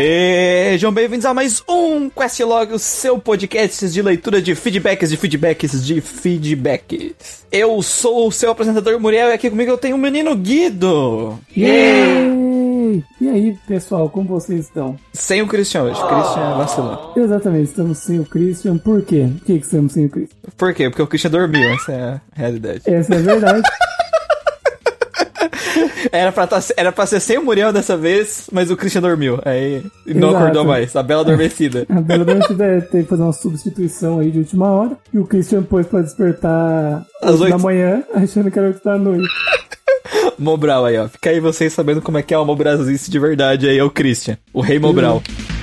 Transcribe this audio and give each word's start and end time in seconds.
Sejam 0.00 0.92
bem-vindos 0.92 1.26
a 1.26 1.34
mais 1.34 1.60
um 1.68 2.08
Questlog, 2.08 2.72
o 2.72 2.78
seu 2.78 3.18
podcast 3.18 3.88
de 3.88 4.00
leitura 4.00 4.40
de 4.40 4.54
feedbacks, 4.54 5.10
de 5.10 5.16
feedbacks, 5.16 5.84
de 5.84 6.00
feedbacks. 6.00 7.44
Eu 7.50 7.82
sou 7.82 8.28
o 8.28 8.30
seu 8.30 8.52
apresentador 8.52 9.00
Muriel 9.00 9.30
e 9.30 9.32
aqui 9.32 9.50
comigo 9.50 9.72
eu 9.72 9.76
tenho 9.76 9.96
o 9.96 9.98
menino 9.98 10.36
Guido. 10.36 11.36
Yay! 11.56 13.02
E 13.20 13.28
aí, 13.28 13.58
pessoal, 13.66 14.08
como 14.08 14.28
vocês 14.28 14.66
estão? 14.66 14.96
Sem 15.12 15.42
o 15.42 15.48
Christian 15.48 15.82
hoje, 15.82 16.00
o 16.00 16.06
Christian 16.06 16.56
vacilou. 16.56 17.12
Exatamente, 17.16 17.70
estamos 17.70 17.98
sem 17.98 18.20
o 18.20 18.24
Christian. 18.24 18.78
Por 18.78 19.02
quê? 19.02 19.28
Por 19.36 19.46
que, 19.46 19.58
que 19.58 19.64
estamos 19.64 19.92
sem 19.94 20.06
o 20.06 20.10
Christian? 20.10 20.38
Por 20.56 20.74
quê? 20.74 20.88
Porque 20.90 21.02
o 21.02 21.08
Christian 21.08 21.32
dormiu, 21.32 21.72
essa 21.72 21.92
é 21.92 22.02
a 22.02 22.20
realidade. 22.34 22.82
Essa 22.86 23.16
é 23.16 23.18
a 23.18 23.20
verdade. 23.20 23.62
Era 26.12 26.32
pra, 26.32 26.46
tá, 26.46 26.60
era 26.76 26.92
pra 26.92 27.06
ser 27.06 27.20
sem 27.20 27.38
o 27.38 27.44
Muriel 27.44 27.72
dessa 27.72 27.96
vez, 27.96 28.48
mas 28.52 28.70
o 28.70 28.76
Christian 28.76 29.02
dormiu. 29.02 29.40
Aí 29.44 29.82
não 30.06 30.28
Exato. 30.30 30.36
acordou 30.44 30.64
mais. 30.64 30.94
A 30.96 31.02
bela 31.02 31.22
adormecida. 31.22 31.86
A 31.88 32.00
Bela 32.00 32.22
Adormecida 32.22 32.64
é 32.64 32.80
ter 32.80 33.02
que 33.02 33.08
fazer 33.08 33.22
uma 33.22 33.32
substituição 33.32 34.18
aí 34.18 34.30
de 34.30 34.38
última 34.38 34.70
hora. 34.70 34.96
E 35.12 35.18
o 35.18 35.26
Christian 35.26 35.62
pôs 35.62 35.86
pra 35.86 36.00
despertar 36.00 37.04
Às 37.22 37.38
da 37.38 37.58
manhã, 37.58 38.02
achando 38.14 38.50
que 38.50 38.58
era 38.58 38.68
8 38.68 38.84
da 38.84 38.98
noite. 38.98 39.28
Mobral 40.38 40.84
aí, 40.84 40.96
ó. 40.98 41.08
Fica 41.08 41.30
aí 41.30 41.40
vocês 41.40 41.72
sabendo 41.72 42.00
como 42.00 42.18
é 42.18 42.22
que 42.22 42.32
é 42.32 42.38
uma 42.38 42.44
Mobrasice 42.44 43.10
de 43.10 43.18
verdade 43.18 43.68
aí, 43.68 43.78
é 43.78 43.84
o 43.84 43.90
Christian. 43.90 44.38
O 44.52 44.60
rei 44.60 44.78
Mobral. 44.78 45.22
Eu 45.26 45.57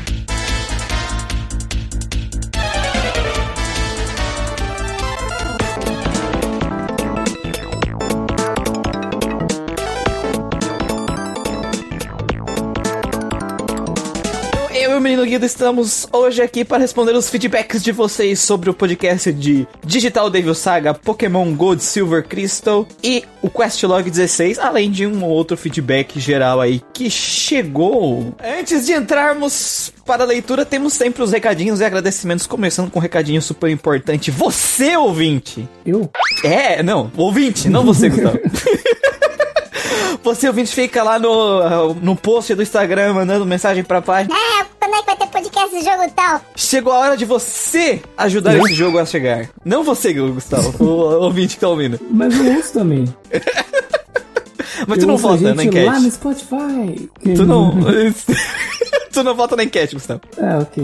menino 15.06 15.24
Guido 15.24 15.46
estamos 15.46 16.08
hoje 16.12 16.42
aqui 16.42 16.66
para 16.66 16.80
responder 16.80 17.16
os 17.16 17.30
feedbacks 17.30 17.84
de 17.84 17.92
vocês 17.92 18.40
sobre 18.40 18.72
o 18.72 18.74
podcast 18.74 19.32
de 19.32 19.68
Digital 19.86 20.32
Devil 20.32 20.56
Saga, 20.56 20.96
Pokémon 20.96 21.54
Gold, 21.54 21.84
Silver 21.84 22.28
Crystal 22.28 22.88
e 23.04 23.24
o 23.40 23.48
Questlog 23.48 24.10
16, 24.10 24.58
além 24.58 24.90
de 24.90 25.06
um 25.06 25.24
outro 25.24 25.56
feedback 25.56 26.20
geral 26.20 26.60
aí 26.60 26.82
que 26.92 27.08
chegou. 27.08 28.34
Antes 28.44 28.88
de 28.88 28.94
entrarmos 28.94 29.94
para 30.08 30.24
a 30.24 30.26
leitura, 30.26 30.66
temos 30.66 30.94
sempre 30.94 31.22
os 31.22 31.32
recadinhos 31.32 31.82
e 31.82 31.86
agradecimentos, 31.86 32.48
começando 32.48 32.90
com 32.90 32.98
um 32.98 33.02
recadinho 33.02 33.44
super 33.44 33.70
importante. 33.70 34.32
Você, 34.32 34.98
ouvinte! 34.98 35.70
Eu? 35.86 36.10
É, 36.44 36.82
não, 36.82 37.12
ouvinte, 37.16 37.70
não 37.70 37.86
você, 37.86 38.10
Gustavo. 38.10 38.40
Você, 40.26 40.48
ouvinte, 40.48 40.74
fica 40.74 41.04
lá 41.04 41.20
no, 41.20 41.94
no 41.94 42.16
post 42.16 42.56
do 42.56 42.64
Instagram 42.64 43.14
mandando 43.14 43.46
mensagem 43.46 43.84
pra 43.84 44.02
página. 44.02 44.34
Ah, 44.36 44.66
quando 44.96 45.00
é 45.00 45.02
que 45.02 45.06
vai 45.06 45.16
ter 45.18 45.28
podcast 45.28 45.78
de 45.78 45.84
jogo 45.84 46.04
tal? 46.12 46.42
Chegou 46.56 46.94
a 46.94 47.00
hora 47.00 47.18
de 47.18 47.26
você 47.26 48.02
ajudar 48.18 48.58
esse 48.58 48.74
jogo 48.74 49.00
a 49.00 49.06
chegar. 49.06 49.50
Não 49.64 49.84
você, 49.84 50.14
Gustavo, 50.14 50.74
o 50.84 51.24
ouvinte 51.24 51.56
que 51.56 51.62
tá 51.62 51.68
ouvindo. 51.68 52.00
Mas 52.10 52.38
eu 52.38 52.56
ouço 52.56 52.74
também. 52.74 53.06
Mas 54.88 54.98
tu 54.98 55.04
Eu 55.04 55.08
não 55.08 55.14
ouço 55.14 55.28
a 55.28 55.32
vota 55.32 55.54
na 55.54 55.64
gente 55.64 55.80
lá 55.80 55.92
no 55.94 55.98
enquete. 56.00 56.16
Spotify. 56.16 57.10
Tu 57.24 57.46
não. 57.46 57.74
tu 59.12 59.24
não 59.24 59.34
vota 59.34 59.56
na 59.56 59.64
enquete, 59.64 59.96
Gustavo. 59.96 60.22
Ah, 60.38 60.60
ok. 60.62 60.84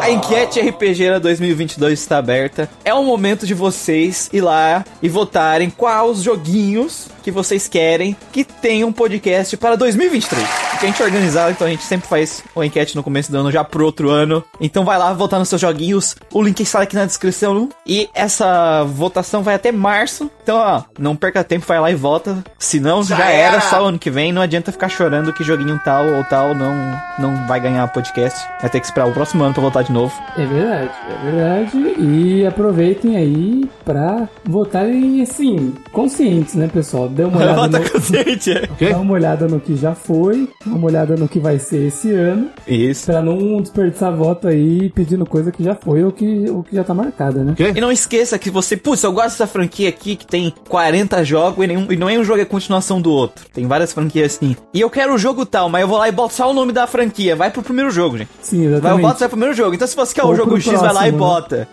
A 0.00 0.10
enquete 0.10 0.60
RPGera 0.60 1.18
2022 1.18 1.98
está 1.98 2.18
aberta. 2.18 2.68
É 2.84 2.94
o 2.94 3.02
momento 3.02 3.46
de 3.46 3.54
vocês 3.54 4.30
ir 4.32 4.40
lá 4.40 4.84
e 5.02 5.08
votarem 5.08 5.70
quais 5.70 6.22
joguinhos 6.22 7.08
que 7.22 7.30
vocês 7.30 7.68
querem 7.68 8.16
que 8.32 8.44
tenham 8.44 8.88
um 8.88 8.92
podcast 8.92 9.56
para 9.56 9.76
2023. 9.76 10.46
Porque 10.70 10.86
a 10.86 10.88
gente 10.88 11.02
organizado, 11.02 11.52
então 11.52 11.66
a 11.66 11.70
gente 11.70 11.84
sempre 11.84 12.08
faz 12.08 12.42
uma 12.54 12.66
enquete 12.66 12.96
no 12.96 13.02
começo 13.02 13.30
do 13.30 13.38
ano 13.38 13.50
já 13.50 13.62
pro 13.62 13.84
outro 13.84 14.10
ano. 14.10 14.44
Então 14.60 14.84
vai 14.84 14.98
lá 14.98 15.12
votar 15.12 15.38
nos 15.38 15.48
seus 15.48 15.60
joguinhos. 15.60 16.16
O 16.32 16.42
link 16.42 16.60
está 16.60 16.82
aqui 16.82 16.96
na 16.96 17.04
descrição. 17.04 17.68
E 17.86 18.08
essa 18.14 18.84
votação 18.84 19.42
vai 19.42 19.54
até 19.54 19.70
março. 19.70 20.30
Então, 20.42 20.56
ó, 20.56 20.82
não 20.98 21.14
perca 21.14 21.44
tempo, 21.44 21.66
vai 21.66 21.80
lá 21.80 21.90
e 21.90 21.94
vota. 21.94 22.42
Se 22.58 22.80
não, 22.80 23.02
já, 23.02 23.30
era, 23.30 23.60
só 23.60 23.86
ano 23.86 23.98
que 23.98 24.10
vem. 24.10 24.32
Não 24.32 24.42
adianta 24.42 24.72
ficar 24.72 24.88
chorando 24.88 25.32
que 25.32 25.44
joguinho 25.44 25.80
tal 25.84 26.06
ou 26.06 26.24
tal 26.24 26.54
não, 26.54 26.74
não 27.18 27.46
vai 27.46 27.60
ganhar 27.60 27.86
podcast. 27.88 28.40
Vai 28.60 28.70
ter 28.70 28.80
que 28.80 28.86
esperar 28.86 29.08
o 29.08 29.12
próximo 29.12 29.44
ano 29.44 29.54
pra 29.54 29.62
votar 29.62 29.84
de 29.84 29.92
novo. 29.92 30.12
É 30.36 30.44
verdade, 30.44 30.90
é 31.10 31.30
verdade. 31.30 31.76
E 32.00 32.46
aproveitem 32.46 33.16
aí 33.16 33.70
pra 33.84 34.28
votarem, 34.44 35.22
assim, 35.22 35.74
conscientes, 35.92 36.54
né, 36.54 36.68
pessoal? 36.72 37.08
Dê 37.12 37.24
uma 37.24 37.38
olhada 37.38 37.78
no... 37.78 37.90
consciente, 37.90 38.50
é. 38.52 38.90
Dá 38.90 38.98
uma 38.98 39.12
olhada 39.14 39.48
no 39.48 39.60
que 39.60 39.76
já 39.76 39.94
foi, 39.94 40.48
dá 40.64 40.74
uma 40.74 40.86
olhada 40.86 41.16
no 41.16 41.28
que 41.28 41.38
vai 41.38 41.58
ser 41.58 41.86
esse 41.86 42.12
ano, 42.12 42.48
Isso. 42.66 43.06
pra 43.06 43.22
não 43.22 43.60
desperdiçar 43.60 44.14
voto 44.14 44.48
aí 44.48 44.90
pedindo 44.90 45.24
coisa 45.26 45.52
que 45.52 45.62
já 45.62 45.74
foi 45.74 46.02
ou 46.04 46.12
que, 46.12 46.50
ou 46.50 46.62
que 46.62 46.74
já 46.74 46.84
tá 46.84 46.94
marcada, 46.94 47.44
né? 47.44 47.54
E 47.74 47.80
não 47.80 47.92
esqueça 47.92 48.38
que 48.38 48.50
você, 48.50 48.76
putz, 48.76 49.02
eu 49.02 49.12
gosto 49.12 49.30
dessa 49.30 49.46
franquia 49.46 49.88
aqui 49.88 50.16
que 50.16 50.26
tem 50.26 50.52
40 50.68 51.24
jogos 51.24 51.64
e, 51.64 51.66
nenhum, 51.66 51.86
e 51.90 51.96
não 51.96 52.08
é 52.08 52.18
um 52.18 52.24
jogo 52.24 52.40
é 52.40 52.44
continuação 52.44 53.00
do 53.00 53.10
outro. 53.10 53.46
Tem 53.52 53.66
várias 53.66 53.92
franquias 53.92 54.36
assim. 54.36 54.56
E 54.72 54.80
eu 54.80 54.90
quero 54.90 55.14
o 55.14 55.18
jogo 55.18 55.44
tal, 55.46 55.68
mas 55.68 55.82
eu 55.82 55.88
vou 55.88 55.98
lá 55.98 56.08
e 56.08 56.12
boto 56.12 56.34
só 56.34 56.50
o 56.50 56.54
nome 56.54 56.72
da 56.72 56.86
franquia. 56.86 57.36
Vai 57.36 57.50
pro 57.50 57.62
primeiro 57.62 57.90
jogo, 57.90 58.18
gente. 58.18 58.30
Sim, 58.40 58.58
Vai, 58.58 58.66
eu 58.66 58.72
exatamente. 58.72 59.02
boto 59.02 59.18
vai 59.18 59.28
pro 59.28 59.36
primeiro 59.36 59.54
jogo. 59.54 59.74
Então 59.74 59.86
se 59.86 59.96
você 59.96 60.14
quer 60.14 60.24
o 60.24 60.34
jogo 60.34 60.60
X, 60.60 60.80
vai 60.80 60.92
lá 60.92 61.08
e 61.08 61.12
né? 61.12 61.18
bota. 61.18 61.68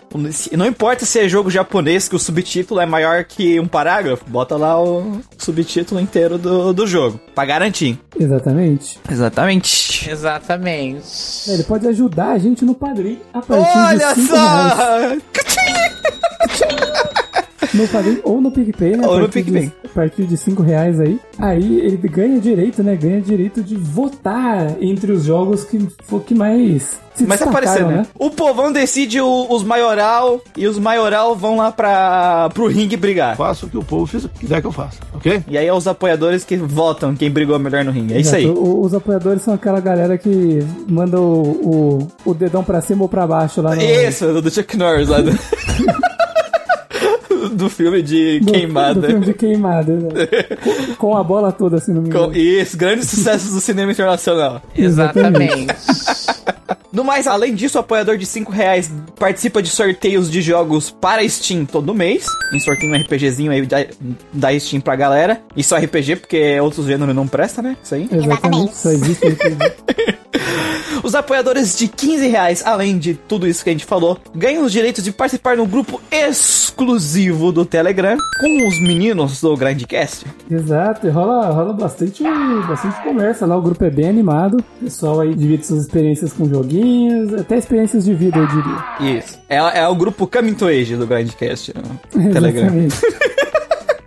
Não 0.56 0.66
importa 0.66 1.04
se 1.04 1.18
é 1.18 1.28
jogo 1.28 1.50
japonês, 1.50 2.08
que 2.08 2.16
o 2.16 2.18
subtítulo 2.18 2.80
é 2.80 2.86
maior 2.86 3.24
que 3.24 3.58
um 3.58 3.66
parágrafo. 3.66 4.24
Bota 4.28 4.56
lá 4.56 4.80
o 4.82 5.20
subtítulo 5.38 6.00
inteiro 6.00 6.38
do, 6.38 6.72
do 6.72 6.86
jogo. 6.86 7.20
Pra 7.34 7.44
garantir. 7.44 7.98
Exatamente. 8.18 8.98
Exatamente. 9.10 10.10
Exatamente. 10.10 11.50
É, 11.50 11.54
ele 11.54 11.64
pode 11.64 11.86
ajudar 11.88 12.32
a 12.32 12.38
gente 12.38 12.64
no 12.64 12.74
padrinho 12.74 13.20
a 13.32 13.40
partir 13.40 13.78
Olha 13.78 14.14
de 14.14 14.20
5 14.22 14.34
reais. 14.34 15.22
só! 16.58 17.09
No 17.74 17.86
padrinho 17.88 18.20
ou 18.24 18.40
no 18.40 18.50
PicPay, 18.50 18.96
né? 18.96 19.06
Ou 19.06 19.18
no 19.20 19.28
PicPay. 19.28 19.72
A 19.84 19.88
partir 19.88 20.24
de 20.24 20.36
5 20.36 20.62
reais 20.62 20.98
aí. 21.00 21.18
Aí 21.38 21.80
ele 21.80 21.96
ganha 22.08 22.38
direito, 22.40 22.82
né? 22.82 22.96
Ganha 22.96 23.20
direito 23.20 23.62
de 23.62 23.76
votar 23.76 24.76
entre 24.80 25.12
os 25.12 25.24
jogos 25.24 25.64
que, 25.64 25.78
for- 26.04 26.22
que 26.22 26.34
mais 26.34 26.98
se 27.14 27.24
Mas 27.26 27.42
aparecer, 27.42 27.84
né? 27.84 28.06
O 28.18 28.30
povão 28.30 28.72
decide 28.72 29.20
o- 29.20 29.46
os 29.50 29.62
maioral 29.62 30.40
e 30.56 30.66
os 30.66 30.78
maioral 30.78 31.34
vão 31.36 31.56
lá 31.56 31.70
pra, 31.72 32.48
pro 32.54 32.66
ringue 32.66 32.96
brigar. 32.96 33.36
faço 33.36 33.66
o 33.66 33.68
que 33.68 33.76
o 33.76 33.82
povo 33.84 34.06
fiz- 34.06 34.26
quiser 34.38 34.60
que 34.60 34.66
eu 34.66 34.72
faça, 34.72 34.98
ok? 35.14 35.42
E 35.48 35.58
aí 35.58 35.66
é 35.66 35.72
os 35.74 35.86
apoiadores 35.86 36.44
que 36.44 36.56
votam 36.56 37.14
quem 37.14 37.30
brigou 37.30 37.58
melhor 37.58 37.84
no 37.84 37.90
ringue. 37.90 38.14
É 38.14 38.20
isso 38.20 38.34
aí. 38.34 38.44
Exato. 38.44 38.58
O- 38.60 38.80
Os 38.84 38.94
apoiadores 38.94 39.42
são 39.42 39.54
aquela 39.54 39.80
galera 39.80 40.16
que 40.16 40.60
manda 40.88 41.20
o, 41.20 41.98
o, 42.24 42.30
o 42.30 42.34
dedão 42.34 42.64
pra 42.64 42.80
cima 42.80 43.02
ou 43.02 43.08
pra 43.08 43.26
baixo 43.26 43.60
lá 43.60 43.74
no, 43.76 43.82
Isso, 43.82 44.40
do 44.40 44.50
Chuck 44.50 44.76
Norris 44.76 45.08
lá 45.08 45.20
do... 45.20 45.30
do 47.60 47.70
filme 47.70 48.02
de 48.02 48.40
do- 48.40 48.52
queimada. 48.52 49.00
Do 49.00 49.06
filme 49.06 49.24
de 49.26 49.34
queimada. 49.34 49.92
né? 49.96 50.10
com, 50.62 50.94
com 50.96 51.16
a 51.16 51.22
bola 51.22 51.52
toda, 51.52 51.76
assim, 51.76 51.92
no 51.92 52.02
Com- 52.10 52.28
meio. 52.28 52.60
Isso, 52.62 52.76
grandes 52.76 53.08
sucessos 53.08 53.52
do 53.52 53.60
cinema 53.60 53.92
internacional. 53.92 54.60
Exatamente. 54.76 55.66
No 56.92 57.04
mais, 57.04 57.28
além 57.28 57.54
disso, 57.54 57.78
o 57.78 57.80
apoiador 57.80 58.16
de 58.18 58.26
5 58.26 58.50
reais 58.50 58.90
participa 59.16 59.62
de 59.62 59.68
sorteios 59.68 60.28
de 60.28 60.42
jogos 60.42 60.90
para 60.90 61.26
Steam 61.28 61.64
todo 61.64 61.94
mês. 61.94 62.26
Um 62.52 62.58
sorteio 62.58 62.92
um 62.92 62.96
RPGzinho 62.96 63.52
aí 63.52 63.64
da, 63.64 63.86
da 64.32 64.58
Steam 64.58 64.80
pra 64.80 64.96
galera. 64.96 65.40
Isso 65.56 65.72
é 65.74 65.78
RPG, 65.78 66.16
porque 66.16 66.58
outros 66.58 66.86
gêneros 66.86 67.14
não 67.14 67.28
presta, 67.28 67.62
né? 67.62 67.76
Isso 67.82 67.94
aí. 67.94 68.08
Exatamente. 68.10 68.76
Só 68.76 68.90
existe 68.90 69.24
RPG. 69.24 69.56
Os 71.02 71.14
apoiadores 71.14 71.76
de 71.76 71.88
15 71.88 72.26
reais, 72.28 72.62
além 72.64 72.98
de 72.98 73.14
tudo 73.14 73.46
isso 73.46 73.64
que 73.64 73.70
a 73.70 73.72
gente 73.72 73.84
falou, 73.84 74.18
ganham 74.34 74.64
os 74.64 74.72
direitos 74.72 75.04
de 75.04 75.12
participar 75.12 75.56
no 75.56 75.66
grupo 75.66 76.00
exclusivo 76.10 77.52
do 77.52 77.64
Telegram 77.64 78.16
com 78.40 78.68
os 78.68 78.80
meninos 78.80 79.40
do 79.40 79.56
Grandcast. 79.56 80.26
Exato, 80.50 81.06
e 81.06 81.10
rola, 81.10 81.50
rola 81.50 81.72
bastante, 81.72 82.22
bastante 82.66 83.02
conversa 83.02 83.46
lá, 83.46 83.56
o 83.56 83.62
grupo 83.62 83.84
é 83.84 83.90
bem 83.90 84.08
animado. 84.08 84.58
O 84.80 84.84
pessoal 84.84 85.20
aí 85.20 85.34
divide 85.34 85.66
suas 85.66 85.82
experiências 85.82 86.32
com 86.32 86.48
joguinhos, 86.48 87.34
até 87.34 87.56
experiências 87.56 88.04
de 88.04 88.14
vida, 88.14 88.38
eu 88.38 88.46
diria. 88.46 89.18
Isso. 89.18 89.38
É, 89.48 89.56
é 89.56 89.88
o 89.88 89.94
grupo 89.94 90.26
Coming 90.26 90.54
to 90.54 90.66
Age 90.66 90.96
do 90.96 91.06
Grandcast 91.06 91.72
no 92.14 92.32
Telegram. 92.32 92.70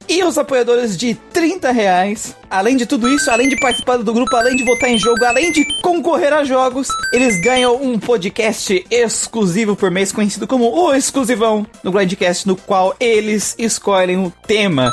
E 0.08 0.24
os 0.24 0.38
apoiadores 0.38 0.98
de 0.98 1.16
30 1.16 1.72
reais, 1.72 2.36
além 2.50 2.76
de 2.76 2.86
tudo 2.86 3.08
isso, 3.08 3.32
além 3.32 3.48
de 3.48 3.56
participar 3.60 3.98
do 3.98 4.14
grupo, 4.14 4.36
além 4.36 4.56
de 4.56 4.64
votar 4.64 4.90
em 4.90 4.98
jogo, 4.98 5.24
além 5.24 5.52
de 5.52 5.66
concorrer 5.82 6.34
a 6.34 6.44
jogos, 6.44 6.90
eles 7.14 7.40
ganham 7.42 7.82
um 7.82 7.98
podcast 7.98 8.86
exclusivo 8.92 9.76
por 9.76 9.90
mês, 9.90 10.12
conhecido 10.12 10.46
como 10.46 10.66
o 10.70 10.94
Exclusivão 10.94 11.66
no 11.84 11.92
Grandcast, 11.92 12.48
no 12.48 12.56
qual 12.56 12.96
eles 13.00 13.56
escolhem 13.58 14.18
o 14.18 14.32
tema. 14.46 14.92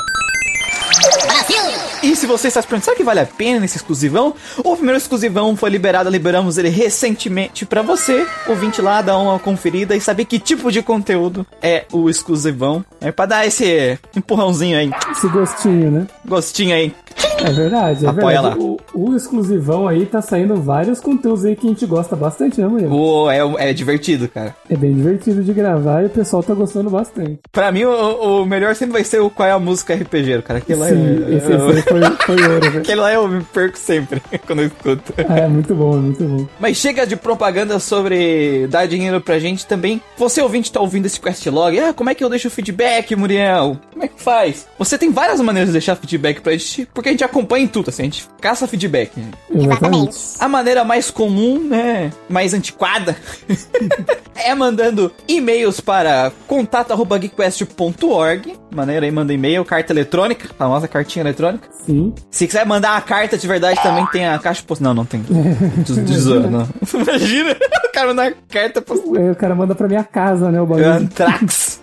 E 2.03 2.15
se 2.15 2.25
você 2.25 2.47
está 2.47 2.61
se 2.61 2.67
perguntando, 2.67 2.85
será 2.85 2.97
que 2.97 3.03
vale 3.03 3.19
a 3.19 3.25
pena 3.25 3.63
esse 3.65 3.77
exclusivão? 3.77 4.33
O 4.63 4.75
primeiro 4.75 4.97
exclusivão 4.97 5.55
foi 5.55 5.69
liberado, 5.69 6.09
liberamos 6.09 6.57
ele 6.57 6.69
recentemente 6.69 7.65
pra 7.65 7.81
você, 7.83 8.25
ouvinte 8.47 8.81
lá, 8.81 9.01
dar 9.01 9.17
uma 9.19 9.37
conferida 9.37 9.95
e 9.95 10.01
saber 10.01 10.25
que 10.25 10.39
tipo 10.39 10.71
de 10.71 10.81
conteúdo 10.81 11.45
é 11.61 11.85
o 11.91 12.09
exclusivão. 12.09 12.83
É 12.99 13.11
pra 13.11 13.25
dar 13.27 13.45
esse 13.45 13.99
empurrãozinho 14.15 14.77
aí. 14.77 14.91
Esse 15.11 15.27
gostinho, 15.27 15.91
né? 15.91 16.07
gostinho 16.25 16.73
aí. 16.75 16.93
É 17.39 17.51
verdade, 17.51 18.05
é 18.05 18.09
Apoia 18.09 18.41
verdade. 18.41 18.59
lá. 18.59 18.65
O, 18.65 18.79
o 18.93 19.15
exclusivão 19.15 19.87
aí 19.87 20.05
tá 20.05 20.21
saindo 20.21 20.55
vários 20.55 20.99
conteúdos 20.99 21.45
aí 21.45 21.55
que 21.55 21.67
a 21.67 21.69
gente 21.69 21.85
gosta 21.85 22.15
bastante, 22.15 22.59
né, 22.59 22.67
mulher? 22.67 22.87
Pô, 22.89 23.29
é, 23.29 23.69
é 23.69 23.73
divertido, 23.73 24.27
cara. 24.27 24.55
É 24.69 24.75
bem 24.75 24.93
divertido 24.93 25.43
de 25.43 25.53
gravar 25.53 26.03
e 26.03 26.05
o 26.05 26.09
pessoal 26.09 26.41
tá 26.41 26.53
gostando 26.53 26.89
bastante. 26.89 27.39
Pra 27.51 27.71
mim, 27.71 27.83
o, 27.83 28.41
o 28.41 28.45
melhor 28.45 28.75
sempre 28.75 28.93
vai 28.93 29.03
ser 29.03 29.19
o 29.19 29.29
qual 29.29 29.47
é 29.47 29.51
a 29.51 29.59
música 29.59 29.93
RPG, 29.93 30.41
cara. 30.43 30.59
Aquele 30.59 30.79
lá 30.79 30.87
Sim, 30.87 31.25
é, 31.27 31.35
esse, 31.35 31.51
esse 31.51 31.77
aí 31.77 31.83
foi, 31.91 32.37
foi 32.37 32.47
ouro, 32.47 32.61
velho. 32.61 32.79
Aquele 32.79 33.01
lá 33.01 33.13
eu 33.13 33.27
me 33.27 33.43
perco 33.43 33.77
sempre 33.77 34.21
quando 34.45 34.59
eu 34.59 34.67
escuto. 34.67 35.13
Ah, 35.27 35.39
é 35.39 35.47
muito 35.47 35.73
bom, 35.75 35.97
é 35.97 35.99
muito 35.99 36.23
bom. 36.23 36.47
Mas 36.59 36.77
chega 36.77 37.05
de 37.05 37.15
propaganda 37.15 37.79
sobre 37.79 38.67
dar 38.67 38.87
dinheiro 38.87 39.19
pra 39.21 39.39
gente 39.39 39.65
também. 39.65 40.01
Você 40.17 40.41
ouvinte 40.41 40.71
tá 40.71 40.79
ouvindo 40.79 41.05
esse 41.05 41.19
questlog. 41.19 41.79
Ah, 41.79 41.93
como 41.93 42.09
é 42.09 42.15
que 42.15 42.23
eu 42.23 42.29
deixo 42.29 42.49
feedback, 42.49 43.15
Muriel? 43.15 43.77
Como 43.91 44.03
é 44.03 44.07
que 44.07 44.21
faz? 44.21 44.67
Você 44.77 44.97
tem 44.97 45.11
várias 45.11 45.39
maneiras 45.41 45.69
de 45.69 45.73
deixar 45.73 45.95
feedback 45.95 46.41
pra 46.41 46.53
gente, 46.53 46.87
porque 46.93 47.09
a 47.09 47.11
gente 47.11 47.23
acompanha 47.23 47.65
em 47.65 47.67
tudo, 47.67 47.89
assim, 47.89 48.03
a 48.03 48.05
gente 48.05 48.27
caça 48.39 48.67
feedback. 48.67 49.11
Exatamente. 49.53 50.17
A 50.39 50.47
maneira 50.47 50.83
mais 50.83 51.11
comum, 51.11 51.59
né, 51.59 52.11
mais 52.29 52.53
antiquada, 52.53 53.15
é 54.35 54.53
mandando 54.55 55.11
e-mails 55.27 55.79
para 55.79 56.31
contato@geekquest.org. 56.47 58.55
Maneira 58.73 59.05
aí, 59.05 59.11
manda 59.11 59.33
e-mail, 59.33 59.65
carta 59.65 59.91
eletrônica, 59.91 60.49
famosa 60.57 60.87
cartinha 60.87 61.23
eletrônica. 61.23 61.67
Sim. 61.85 62.13
Se 62.29 62.45
quiser 62.47 62.65
mandar 62.65 62.95
a 62.97 63.01
carta 63.01 63.37
de 63.37 63.47
verdade, 63.47 63.81
também 63.81 64.05
tem 64.07 64.27
a 64.27 64.37
caixa 64.39 64.63
postal. 64.65 64.89
Não, 64.89 64.93
não 64.93 65.05
tem. 65.05 65.21
De, 65.21 66.01
de 66.03 66.17
zoeira, 66.19 66.49
não. 66.49 66.67
Imagina, 66.93 67.51
o 67.85 67.91
cara 67.91 68.07
mandar 68.07 68.33
carta 68.49 68.81
postal. 68.81 69.13
O 69.31 69.35
cara 69.35 69.55
manda 69.55 69.73
pra 69.75 69.87
minha 69.87 70.03
casa, 70.03 70.51
né, 70.51 70.61
o 70.61 70.65
bagulho. 70.65 70.89
Antrax. 70.91 71.79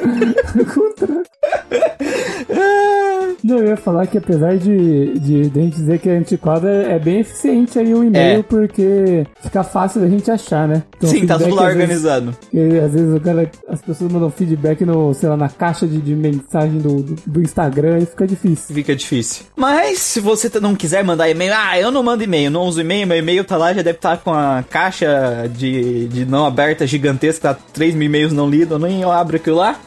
Contra- 0.74 1.22
Não, 3.44 3.58
eu 3.58 3.66
ia 3.68 3.76
falar 3.76 4.06
que 4.06 4.16
apesar 4.16 4.56
de, 4.56 5.18
de, 5.18 5.50
de 5.50 5.58
a 5.58 5.62
gente 5.62 5.76
dizer 5.76 5.98
que 5.98 6.08
é 6.08 6.16
antiquado, 6.16 6.66
é, 6.66 6.94
é 6.94 6.98
bem 6.98 7.20
eficiente 7.20 7.78
aí 7.78 7.92
o 7.92 8.02
e-mail, 8.02 8.40
É. 8.40 8.42
porque 8.42 9.26
fica 9.42 9.62
fácil 9.62 10.00
da 10.00 10.08
gente 10.08 10.30
achar, 10.30 10.66
né? 10.66 10.82
Então, 10.96 11.10
Sim, 11.10 11.26
tá 11.26 11.38
tudo 11.38 11.54
lá 11.54 11.66
vezes, 11.66 11.82
organizado. 11.82 12.34
E, 12.50 12.78
às 12.78 12.90
vezes 12.94 13.22
cara, 13.22 13.50
as 13.68 13.82
pessoas 13.82 14.10
mandam 14.10 14.30
feedback 14.30 14.86
no, 14.86 15.12
sei 15.12 15.28
lá, 15.28 15.36
na 15.36 15.50
caixa 15.50 15.86
de, 15.86 16.00
de 16.00 16.14
mensagem 16.14 16.78
do, 16.78 17.02
do, 17.02 17.16
do 17.26 17.42
Instagram 17.42 17.98
e 17.98 18.06
fica 18.06 18.26
difícil. 18.26 18.74
Fica 18.74 18.96
difícil. 18.96 19.44
Mas 19.54 19.98
se 19.98 20.20
você 20.20 20.50
não 20.58 20.74
quiser 20.74 21.04
mandar 21.04 21.28
e-mail, 21.28 21.52
ah, 21.54 21.78
eu 21.78 21.90
não 21.90 22.02
mando 22.02 22.24
e-mail, 22.24 22.50
não 22.50 22.62
uso 22.62 22.80
e-mail, 22.80 23.06
meu 23.06 23.18
e-mail 23.18 23.44
tá 23.44 23.58
lá, 23.58 23.74
já 23.74 23.82
deve 23.82 23.98
estar 23.98 24.16
com 24.16 24.32
a 24.32 24.64
caixa 24.70 25.50
de, 25.54 26.08
de 26.08 26.24
não 26.24 26.46
aberta 26.46 26.86
gigantesca, 26.86 27.52
tá 27.52 27.60
3 27.74 27.94
mil 27.94 28.06
e-mails 28.06 28.32
não 28.32 28.48
lidos, 28.48 28.80
nem 28.80 29.02
eu 29.02 29.12
abro 29.12 29.36
aquilo 29.36 29.56
lá. 29.58 29.78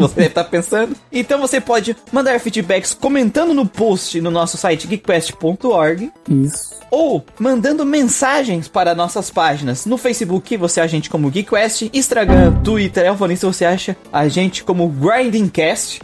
Você 0.00 0.14
deve 0.14 0.28
estar 0.28 0.44
pensando. 0.44 0.96
Então 1.12 1.40
você 1.40 1.60
pode 1.60 1.96
mandar 2.12 2.38
feedbacks 2.40 2.94
comentando 2.94 3.54
no 3.54 3.66
post 3.66 4.20
no 4.20 4.30
nosso 4.30 4.56
site 4.56 4.86
geekquest.org 4.86 6.10
Isso. 6.28 6.74
ou 6.90 7.24
mandando 7.38 7.84
mensagens 7.84 8.68
para 8.68 8.94
nossas 8.94 9.30
páginas. 9.30 9.86
No 9.86 9.96
Facebook 9.96 10.56
você 10.56 10.80
acha 10.80 10.90
a 10.90 10.96
gente 10.96 11.10
como 11.10 11.30
GeekQuest, 11.30 11.90
Instagram, 11.92 12.60
Twitter, 12.62 13.06
Elfonista 13.06 13.46
você 13.46 13.64
acha 13.64 13.96
a 14.12 14.28
gente 14.28 14.64
como 14.64 14.88
GrindingCast. 14.88 16.00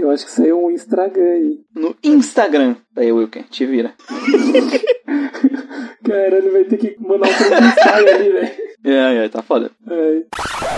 Eu 0.00 0.10
acho 0.10 0.26
que 0.26 0.42
aí 0.42 0.48
é 0.48 0.54
um 0.54 0.70
Instagram 0.70 1.24
aí. 1.24 1.60
No 1.74 1.96
Instagram. 2.02 2.76
Daí, 2.94 3.10
Wilker, 3.10 3.44
te 3.50 3.66
vira. 3.66 3.92
Caralho, 6.04 6.52
vai 6.52 6.64
ter 6.64 6.76
que 6.76 6.96
mandar 7.00 7.28
um 7.28 7.30
ensaio 7.30 8.14
ali, 8.14 8.30
velho. 8.30 8.64
É, 8.84 9.24
é, 9.24 9.28
tá 9.30 9.42
foda. 9.42 9.70
Ai. 9.90 10.24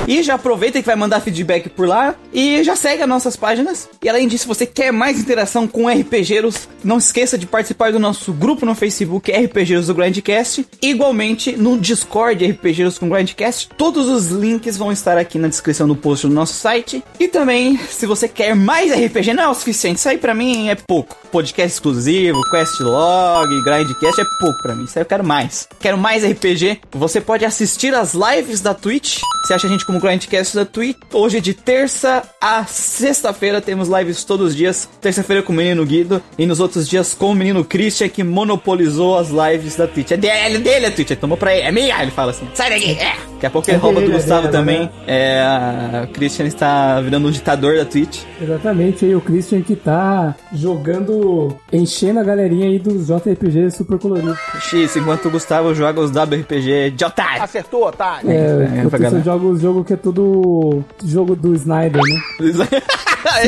E 0.06 0.22
já 0.22 0.34
aproveita 0.34 0.78
que 0.78 0.86
vai 0.86 0.94
mandar 0.94 1.20
feedback 1.20 1.68
por 1.68 1.88
lá 1.88 2.14
e 2.32 2.62
já 2.62 2.76
segue 2.76 3.02
as 3.02 3.08
nossas 3.08 3.34
páginas. 3.34 3.88
E 4.00 4.08
além 4.08 4.28
disso, 4.28 4.42
se 4.42 4.48
você 4.48 4.64
quer 4.64 4.92
mais 4.92 5.18
interação 5.18 5.66
com 5.66 5.88
RPGeiros, 5.88 6.68
não 6.84 6.98
esqueça 6.98 7.36
de 7.36 7.46
participar 7.46 7.90
do 7.90 7.98
nosso 7.98 8.32
grupo 8.32 8.64
no 8.64 8.76
Facebook 8.76 9.32
RPGeiros 9.32 9.88
do 9.88 9.94
Grindcast. 9.94 10.64
Igualmente 10.80 11.56
no 11.56 11.76
Discord 11.76 12.46
RPGeiros 12.46 12.96
com 12.96 13.08
Grindcast. 13.08 13.70
Todos 13.76 14.06
os 14.06 14.28
links 14.28 14.76
vão 14.76 14.92
estar 14.92 15.18
aqui 15.18 15.36
na 15.36 15.48
descrição 15.48 15.88
do 15.88 15.96
post 15.96 16.28
do 16.28 16.32
nosso 16.32 16.54
site. 16.54 17.02
E 17.18 17.26
também, 17.26 17.76
se 17.76 18.06
você 18.06 18.28
quer 18.28 18.54
mais 18.54 18.92
RPG, 18.92 19.34
não 19.34 19.42
é 19.42 19.48
o 19.48 19.54
suficiente. 19.54 19.98
Isso 19.98 20.08
aí 20.08 20.18
pra 20.18 20.32
mim 20.32 20.68
é 20.68 20.76
pouco. 20.76 21.16
Podcast 21.32 21.74
exclusivo, 21.74 22.05
Questlog, 22.06 23.62
Grindcast 23.62 24.20
é 24.20 24.24
pouco 24.38 24.62
pra 24.62 24.76
mim. 24.76 24.84
Isso 24.84 24.96
aí 24.96 25.02
eu 25.02 25.06
quero 25.06 25.24
mais. 25.24 25.68
Quero 25.80 25.98
mais 25.98 26.24
RPG. 26.24 26.80
Você 26.92 27.20
pode 27.20 27.44
assistir 27.44 27.92
as 27.94 28.14
lives 28.14 28.60
da 28.60 28.72
Twitch. 28.72 29.18
Você 29.42 29.54
acha 29.54 29.66
a 29.66 29.70
gente 29.70 29.84
como 29.84 29.98
Grindcast 30.00 30.54
da 30.54 30.64
Twitch? 30.64 30.96
Hoje 31.12 31.40
de 31.40 31.52
terça 31.52 32.22
a 32.40 32.64
sexta-feira 32.64 33.60
temos 33.60 33.88
lives 33.88 34.22
todos 34.22 34.48
os 34.48 34.56
dias. 34.56 34.88
Terça-feira 35.00 35.42
com 35.42 35.52
o 35.52 35.56
menino 35.56 35.84
Guido 35.84 36.22
e 36.38 36.46
nos 36.46 36.60
outros 36.60 36.88
dias 36.88 37.12
com 37.12 37.32
o 37.32 37.34
menino 37.34 37.64
Christian 37.64 38.08
que 38.08 38.22
monopolizou 38.22 39.18
as 39.18 39.30
lives 39.30 39.74
da 39.74 39.88
Twitch. 39.88 40.12
É 40.12 40.16
dele, 40.16 40.56
é 40.56 40.58
dele 40.58 40.86
a 40.86 40.90
Twitch, 40.92 41.10
ele 41.10 41.20
tomou 41.20 41.36
pra 41.36 41.56
ele. 41.56 41.66
É 41.66 41.72
minha, 41.72 42.00
ele 42.02 42.12
fala 42.12 42.30
assim. 42.30 42.48
Sai 42.54 42.70
daqui, 42.70 42.92
é. 42.92 43.16
Daqui 43.36 43.46
a 43.46 43.50
pouco 43.50 43.70
ele 43.70 43.76
É 43.76 43.80
rouba 43.80 44.00
do 44.00 44.10
Gustavo 44.10 44.48
também. 44.48 44.90
É, 45.06 45.42
a 45.42 46.08
Christian 46.12 46.46
está 46.46 47.00
virando 47.00 47.28
o 47.28 47.30
ditador 47.30 47.76
da 47.76 47.84
Twitch. 47.84 48.22
Exatamente, 48.40 49.04
aí 49.04 49.14
o 49.14 49.20
Christian 49.20 49.60
que 49.60 49.76
tá 49.76 50.34
jogando, 50.52 51.54
enchendo 51.72 52.20
a 52.20 52.22
galerinha 52.22 52.66
aí 52.66 52.78
dos 52.78 53.06
JRPG 53.06 53.70
super 53.70 53.98
coloridos. 53.98 54.38
X, 54.60 54.96
enquanto 54.96 55.26
o 55.26 55.30
Gustavo 55.30 55.74
joga 55.74 56.00
os 56.00 56.10
WRPG 56.10 56.92
de 56.96 57.04
otário. 57.04 57.42
Acertou, 57.42 57.86
otário. 57.86 58.30
É, 58.30 58.34
é, 58.34 58.82
penso 58.82 58.98
galera. 58.98 59.22
jogo 59.22 59.50
os 59.50 59.60
jogos 59.60 59.86
que 59.86 59.92
é 59.92 59.96
tudo 59.96 60.82
jogo 61.04 61.36
do 61.36 61.54
Snyder, 61.54 62.02
né? 62.02 62.20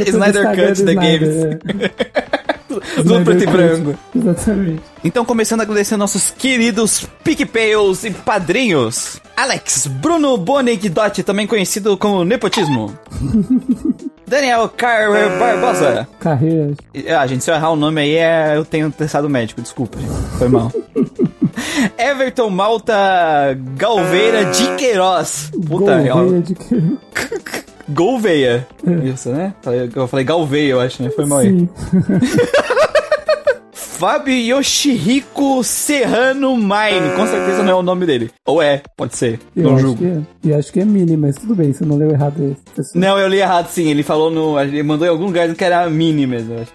Snyder 0.06 0.42
Instagram 0.42 0.68
Cut 0.68 0.84
The 0.84 0.92
Snyder, 0.92 1.20
Games. 1.20 1.44
é. 1.44 2.30
Tudo 3.02 3.24
preto 3.24 3.44
e 3.44 3.46
branco. 3.46 3.94
Exatamente. 4.14 4.82
Então, 5.04 5.24
começando 5.24 5.60
a 5.60 5.62
agradecer 5.62 5.96
nossos 5.96 6.30
queridos 6.30 7.06
PicPayos 7.22 8.04
e 8.04 8.10
padrinhos. 8.10 9.20
Alex, 9.36 9.86
Bruno 9.86 10.36
Bonigdotti, 10.36 11.22
também 11.22 11.46
conhecido 11.46 11.96
como 11.96 12.24
Nepotismo. 12.24 12.92
Daniel 14.28 14.68
Carver 14.68 15.38
Barbosa. 15.38 16.06
Carreira. 16.20 16.74
Ah, 17.18 17.26
gente, 17.26 17.42
se 17.42 17.50
eu 17.50 17.54
errar 17.54 17.70
o 17.70 17.76
nome 17.76 18.02
aí, 18.02 18.16
é... 18.16 18.56
eu 18.56 18.64
tenho 18.64 18.90
testado 18.90 19.28
médico, 19.28 19.62
desculpa, 19.62 19.98
gente. 19.98 20.12
Foi 20.38 20.48
mal. 20.48 20.70
Everton 21.96 22.50
Malta 22.50 22.94
Galveira 23.76 24.44
de 24.46 24.76
Queiroz. 24.76 25.50
Puta, 25.66 25.92
é 25.92 26.02
real. 26.02 26.18
Gouveia 26.18 26.42
de 26.42 26.54
que... 26.54 26.98
Gouveia. 27.88 28.66
Isso, 29.02 29.30
né? 29.30 29.54
Eu 29.94 30.06
falei 30.06 30.24
Galveia, 30.24 30.72
eu 30.72 30.80
acho, 30.80 31.02
né? 31.02 31.10
Foi 31.10 31.24
mal 31.24 31.38
aí. 31.38 31.66
Fábio 33.98 34.32
Yoshihiko 34.32 35.64
Serrano 35.64 36.56
Mine. 36.56 37.16
Com 37.16 37.26
certeza 37.26 37.64
não 37.64 37.72
é 37.72 37.74
o 37.74 37.82
nome 37.82 38.06
dele. 38.06 38.30
Ou 38.46 38.62
é, 38.62 38.80
pode 38.96 39.16
ser. 39.16 39.40
Eu 39.56 39.64
não 39.64 39.74
acho, 39.74 39.86
julgo. 39.86 39.98
que 39.98 40.06
é. 40.06 40.20
E 40.44 40.54
acho 40.54 40.72
que 40.72 40.78
é 40.78 40.84
mini, 40.84 41.16
mas 41.16 41.34
tudo 41.34 41.52
bem, 41.56 41.72
você 41.72 41.84
não 41.84 41.96
leu 41.96 42.12
errado 42.12 42.56
esse. 42.78 42.96
Não, 42.96 43.18
eu 43.18 43.26
li 43.26 43.38
errado 43.38 43.66
sim. 43.66 43.88
Ele 43.88 44.04
falou 44.04 44.30
no. 44.30 44.56
Ele 44.60 44.84
mandou 44.84 45.04
em 45.04 45.10
algum 45.10 45.24
lugar 45.26 45.52
que 45.52 45.64
era 45.64 45.90
mini 45.90 46.28
mesmo, 46.28 46.54
eu 46.54 46.60
acho. 46.60 46.72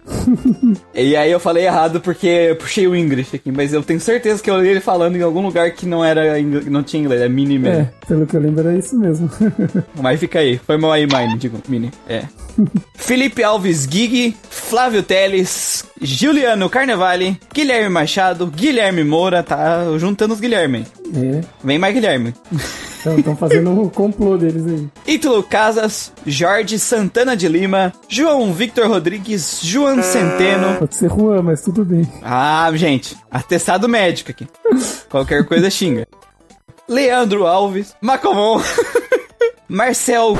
e 0.95 1.15
aí 1.15 1.31
eu 1.31 1.39
falei 1.39 1.65
errado 1.65 1.99
porque 1.99 2.27
eu 2.27 2.55
puxei 2.55 2.87
o 2.87 2.95
English 2.95 3.35
aqui, 3.35 3.51
mas 3.51 3.73
eu 3.73 3.81
tenho 3.81 3.99
certeza 3.99 4.41
que 4.41 4.49
eu 4.49 4.61
li 4.61 4.69
ele 4.69 4.79
falando 4.79 5.15
em 5.15 5.21
algum 5.21 5.41
lugar 5.41 5.71
que 5.71 5.85
não 5.85 6.03
era 6.03 6.39
não 6.41 6.83
tinha 6.83 7.01
inglês, 7.01 7.21
é 7.21 7.27
mini 7.29 7.57
mesmo. 7.57 7.81
É, 7.81 7.91
pelo 8.07 8.25
que 8.27 8.35
eu 8.35 8.41
lembro 8.41 8.67
era 8.67 8.77
isso 8.77 8.97
mesmo. 8.97 9.29
Mas 9.99 10.19
fica 10.19 10.39
aí, 10.39 10.57
foi 10.57 10.77
mal 10.77 10.91
aí, 10.91 11.07
mine, 11.07 11.37
digo, 11.37 11.57
mini. 11.67 11.91
É. 12.07 12.23
Felipe 12.95 13.43
Alves 13.43 13.87
Gig, 13.89 14.35
Flávio 14.49 15.01
Teles, 15.03 15.85
Juliano 16.01 16.69
Carnevale, 16.69 17.39
Guilherme 17.53 17.89
Machado, 17.89 18.45
Guilherme 18.47 19.03
Moura, 19.03 19.41
tá 19.41 19.85
juntando 19.97 20.33
os 20.33 20.39
Guilherme. 20.39 20.85
é, 21.15 21.41
Vem 21.63 21.79
mais 21.79 21.93
Guilherme. 21.93 22.33
estão 23.11 23.35
fazendo 23.35 23.81
o 23.81 23.89
complô 23.89 24.37
deles 24.37 24.65
aí. 24.65 24.87
Ítalo 25.07 25.43
Casas, 25.43 26.11
Jorge 26.25 26.79
Santana 26.79 27.35
de 27.35 27.47
Lima, 27.47 27.93
João 28.07 28.53
Victor 28.53 28.87
Rodrigues, 28.87 29.59
João 29.61 30.01
Centeno. 30.01 30.77
Pode 30.79 30.95
ser 30.95 31.09
Juan, 31.09 31.41
mas 31.41 31.61
tudo 31.61 31.83
bem. 31.83 32.07
Ah, 32.21 32.71
gente, 32.73 33.15
atestado 33.29 33.87
médico 33.89 34.31
aqui. 34.31 34.47
Qualquer 35.09 35.45
coisa 35.45 35.69
xinga. 35.69 36.07
Leandro 36.87 37.47
Alves, 37.47 37.95
Macomon, 38.01 38.61
Marcel. 39.67 40.37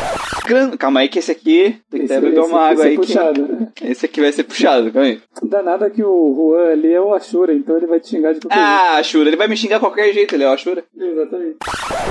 Calma 0.78 1.00
aí 1.02 1.10
que 1.10 1.20
esse 1.20 1.32
aqui 1.32 1.78
tem 1.90 2.02
que 2.02 2.08
beber 2.08 2.40
uma 2.40 2.70
água 2.70 2.84
aí. 2.86 2.98
Que... 2.98 3.06
puxado, 3.08 3.42
né? 3.48 3.68
Esse 3.84 4.06
aqui 4.06 4.22
vai 4.22 4.32
ser 4.32 4.44
puxado, 4.44 4.92
calma 4.92 5.08
aí. 5.08 5.22
Não 5.42 5.50
dá 5.50 5.62
nada 5.64 5.90
que 5.90 6.04
o 6.04 6.34
Juan 6.36 6.72
ali 6.72 6.94
é 6.94 7.00
o 7.00 7.14
Ashura, 7.14 7.54
então 7.54 7.76
ele 7.78 7.88
vai 7.88 8.00
te 8.00 8.10
xingar 8.10 8.34
de 8.34 8.40
qualquer 8.42 8.58
Ah, 8.60 8.98
Ashura, 8.98 9.30
ele 9.30 9.38
vai 9.38 9.48
me 9.48 9.56
xingar 9.58 9.80
qualquer 9.80 10.14
jeito, 10.14 10.36
ele 10.36 10.44
é 10.44 10.50
o 10.50 10.54
Ashura. 10.54 10.84
jeito. 10.98 11.14
Exatamente. 11.14 11.58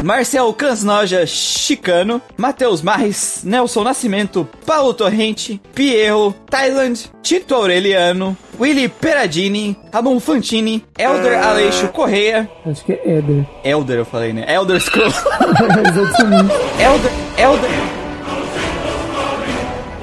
Marcel 0.02 0.52
Cansnoja 0.54 1.26
Chicano, 1.26 2.20
Matheus 2.36 2.82
Marres, 2.82 3.42
Nelson 3.44 3.84
Nascimento, 3.84 4.48
Paulo 4.66 4.94
Torrente, 4.94 5.60
Pierro, 5.74 6.34
Thailand, 6.50 7.10
Tito 7.22 7.54
Aureliano, 7.54 8.36
Willy 8.60 8.88
Peradini, 8.88 9.76
Ramon 9.92 10.20
Fantini, 10.20 10.84
Elder 10.98 11.42
Aleixo 11.44 11.88
Correia, 11.88 12.48
Acho 12.66 12.84
que 12.84 12.92
é 12.92 13.18
Eder. 13.18 13.44
Elder 13.64 13.98
eu 13.98 14.04
falei, 14.04 14.32
né? 14.32 14.44
Elder 14.52 14.80
Scroll, 14.80 15.06
Exatamente. 15.08 16.52
Elder, 16.82 17.01
Elder, 17.02 17.68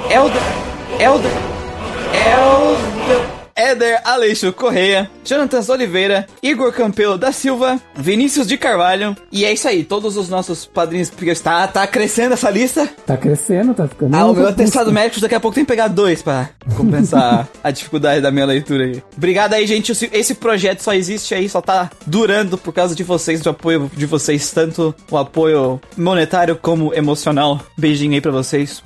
Elder, 0.10 0.41
Elder, 1.00 1.32
Elder, 2.13 2.88
Éder 3.60 4.00
Aleixo 4.06 4.54
Correia, 4.54 5.12
Jonathan 5.25 5.60
Oliveira, 5.74 6.25
Igor 6.42 6.72
Campelo 6.72 7.18
da 7.18 7.32
Silva, 7.34 7.78
Vinícius 7.94 8.48
de 8.48 8.58
Carvalho. 8.58 9.18
E 9.32 9.44
é 9.44 9.51
isso 9.51 9.68
aí, 9.68 9.84
todos 9.84 10.16
os 10.16 10.30
nossos 10.30 10.66
padrinhos, 10.66 11.10
porque 11.10 11.30
está, 11.32 11.68
tá 11.68 11.86
crescendo 11.86 12.34
essa 12.34 12.50
lista. 12.50 12.88
Tá 13.06 13.18
crescendo, 13.18 13.74
tá 13.74 13.86
ficando. 13.86 14.16
Ah, 14.16 14.25
o 14.28 14.34
meu 14.34 14.48
atestado 14.48 14.94
médico 14.94 15.20
daqui 15.20 15.36
a 15.36 15.39
pouco 15.42 15.56
tem 15.56 15.66
que 15.66 15.68
pegar 15.70 15.89
dois 15.89 16.22
pra 16.22 16.50
compensar 16.78 17.50
a 17.62 17.70
dificuldade 17.70 18.22
da 18.22 18.32
minha 18.32 18.46
leitura 18.46 18.86
aí. 18.86 19.04
Obrigado 19.18 19.54
aí, 19.54 19.68
gente. 19.68 19.92
Esse- 19.92 20.36
projeto 20.39 20.80
só 20.82 20.94
existe 20.94 21.36
aí, 21.36 21.50
só 21.50 21.60
tá 21.60 21.92
durando 22.06 22.58
por 22.58 22.72
causa 22.74 22.96
de 22.96 23.04
vocês, 23.04 23.42
do 23.42 23.50
apoio 23.50 23.92
de 23.94 24.06
vocês, 24.06 24.50
tanto 24.51 24.96
o 25.12 25.18
apoio 25.18 25.82
monetário 25.98 26.56
como 26.56 26.94
emocional. 26.94 27.60
Beijinho 27.78 28.13
aí 28.13 28.22
pra 28.22 28.32
vocês. 28.32 28.82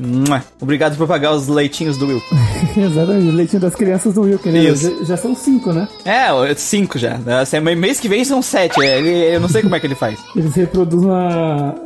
Obrigado 0.59 0.97
por 0.97 1.07
pagar 1.07 1.31
os 1.31 1.47
leitinhos 1.47 1.95
do 1.95 2.07
Will. 2.07 2.23
Exatamente, 2.75 3.27
o 3.27 3.31
leitinho 3.35 3.61
das 3.61 3.75
crianças 3.75 4.15
do 4.15 4.21
Will, 4.21 4.39
que 4.39 4.49
ele- 4.49 4.62
Isso. 4.69 4.97
já, 4.99 5.03
já 5.05 5.17
são 5.17 5.35
cinco, 5.35 5.71
né? 5.73 5.87
É, 6.05 6.27
cinco 6.55 6.97
já. 6.99 7.19
Assim, 7.41 7.59
Mês 7.59 7.99
que 7.99 8.07
vem 8.09 8.23
são 8.23 8.41
sete. 8.41 8.81
É, 8.81 8.97
ele- 8.99 9.35
eu 9.35 9.39
não 9.39 9.49
sei 9.49 9.61
como 9.61 9.75
é 9.75 9.79
que 9.79 9.87
ele 9.87 9.95
faz. 9.95 10.19
Eles 10.35 10.53
reproduzem 10.55 11.07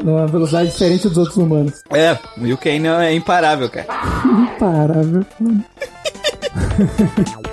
numa, 0.04 0.28
velocidade 0.28 0.72
diferente 0.72 1.08
dos 1.08 1.18
outros 1.18 1.38
humanos. 1.38 1.82
É, 1.92 2.18
o 2.38 2.44
Will 2.44 2.58
Kane 2.58 2.88
é 2.88 3.14
imparável, 3.14 3.70
cara. 3.70 3.88
Imparável. 4.56 5.26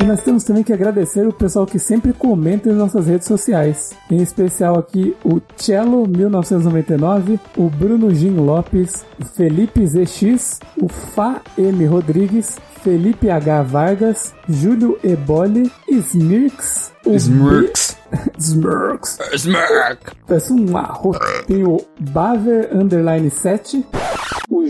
E 0.00 0.04
nós 0.04 0.22
temos 0.22 0.44
também 0.44 0.62
que 0.62 0.72
agradecer 0.72 1.26
o 1.28 1.32
pessoal 1.32 1.66
que 1.66 1.78
sempre 1.78 2.12
comenta 2.14 2.70
em 2.70 2.72
nossas 2.74 3.06
redes 3.06 3.26
sociais. 3.28 3.90
Em 4.10 4.22
especial 4.22 4.78
aqui 4.78 5.14
o 5.22 5.40
Cello1999, 5.58 7.38
o 7.56 7.68
Bruno 7.68 8.12
Gin 8.14 8.36
Lopes, 8.36 9.04
o 9.20 9.24
Felipe 9.26 9.86
ZX, 9.86 10.60
o 10.80 10.88
Fá 10.88 11.42
M 11.58 11.84
Rodrigues, 11.84 12.56
Felipe 12.82 13.28
H 13.28 13.62
Vargas, 13.62 14.34
Júlio 14.48 14.98
Eboli, 15.04 15.70
Smirks, 15.86 16.92
o 17.04 17.12
Smirks. 17.14 17.96
B- 18.10 18.18
Smirks. 18.38 19.18
Smirk. 19.34 20.16
Parece 20.26 20.52
um 20.52 20.76
arroz. 20.78 21.18
Tem 21.46 21.62
o 21.64 21.76
Baver 22.10 22.74
Underline 22.74 23.28
7. 23.30 23.84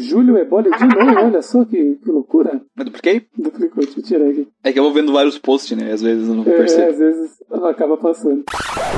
Júlio 0.01 0.37
Eboli 0.39 0.71
de 0.71 0.87
novo, 0.87 1.21
olha 1.27 1.43
só 1.43 1.65
que, 1.65 1.97
que 1.97 2.11
loucura. 2.11 2.61
Eu 2.79 2.85
dupliquei? 2.85 3.27
Duplicou, 3.37 3.85
deixa 3.85 4.01
eu 4.01 4.05
tirar 4.05 4.27
aqui. 4.29 4.49
É 4.65 4.73
que 4.73 4.79
eu 4.79 4.83
vou 4.83 4.93
vendo 4.93 5.13
vários 5.13 5.39
posts, 5.39 5.77
né? 5.77 5.93
Às 5.93 6.03
vezes 6.03 6.29
eu 6.29 6.35
não 6.35 6.43
É, 6.43 6.57
percebo. 6.57 6.91
às 6.91 6.99
vezes 6.99 7.40
acaba 7.69 7.97
passando. 7.97 8.45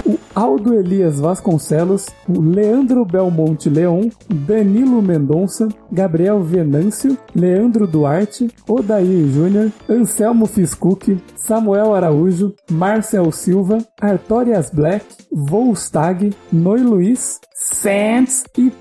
O 0.05 0.19
Aldo 0.35 0.75
Elias 0.75 1.21
Vasconcelos, 1.21 2.07
o 2.29 2.41
Leandro 2.41 3.05
Belmonte 3.05 3.69
Leon, 3.69 4.09
Danilo 4.29 5.03
Mendonça, 5.03 5.69
Gabriel 5.91 6.41
Venâncio, 6.41 7.17
Leandro 7.35 7.87
Duarte, 7.87 8.49
Odair 8.69 9.27
Júnior, 9.29 9.71
Anselmo 9.89 10.47
Fiscuc, 10.47 11.19
Samuel 11.37 11.95
Araújo, 11.95 12.55
Marcel 12.71 13.31
Silva, 13.33 13.79
Artorias 14.01 14.71
Black, 14.71 15.05
Volstag, 15.31 16.33
Noi 16.53 16.81
Luiz, 16.81 17.41
Sands 17.55 18.45
e 18.59 18.73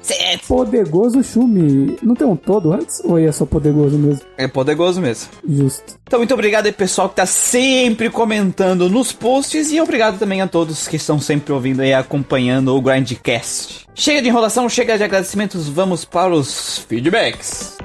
Podegoso 0.48 1.24
Chumi. 1.24 1.98
Não 2.02 2.16
tem 2.16 2.28
um 2.28 2.36
todo 2.36 2.74
antes? 2.74 3.02
Ou 3.04 3.20
é 3.20 3.32
só 3.32 3.46
Podegoso 3.46 3.98
mesmo? 3.98 4.26
É 4.38 4.48
poderoso 4.48 5.02
mesmo. 5.02 5.30
Justo. 5.48 6.00
Então, 6.04 6.20
muito 6.20 6.34
obrigado 6.34 6.66
aí, 6.66 6.72
pessoal, 6.72 7.08
que 7.08 7.16
tá 7.16 7.26
sempre 7.26 8.10
comentando 8.10 8.90
nos 8.90 9.12
posts. 9.12 9.61
E 9.70 9.80
obrigado 9.80 10.18
também 10.18 10.42
a 10.42 10.48
todos 10.48 10.88
que 10.88 10.96
estão 10.96 11.20
sempre 11.20 11.54
ouvindo 11.54 11.84
e 11.84 11.94
acompanhando 11.94 12.76
o 12.76 12.82
Grindcast. 12.82 13.86
Chega 13.94 14.22
de 14.22 14.28
enrolação, 14.28 14.68
chega 14.68 14.98
de 14.98 15.04
agradecimentos, 15.04 15.68
vamos 15.70 16.04
para 16.04 16.34
os 16.34 16.80
feedbacks. 16.80 17.78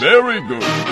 Very 0.00 0.40
good. 0.46 0.87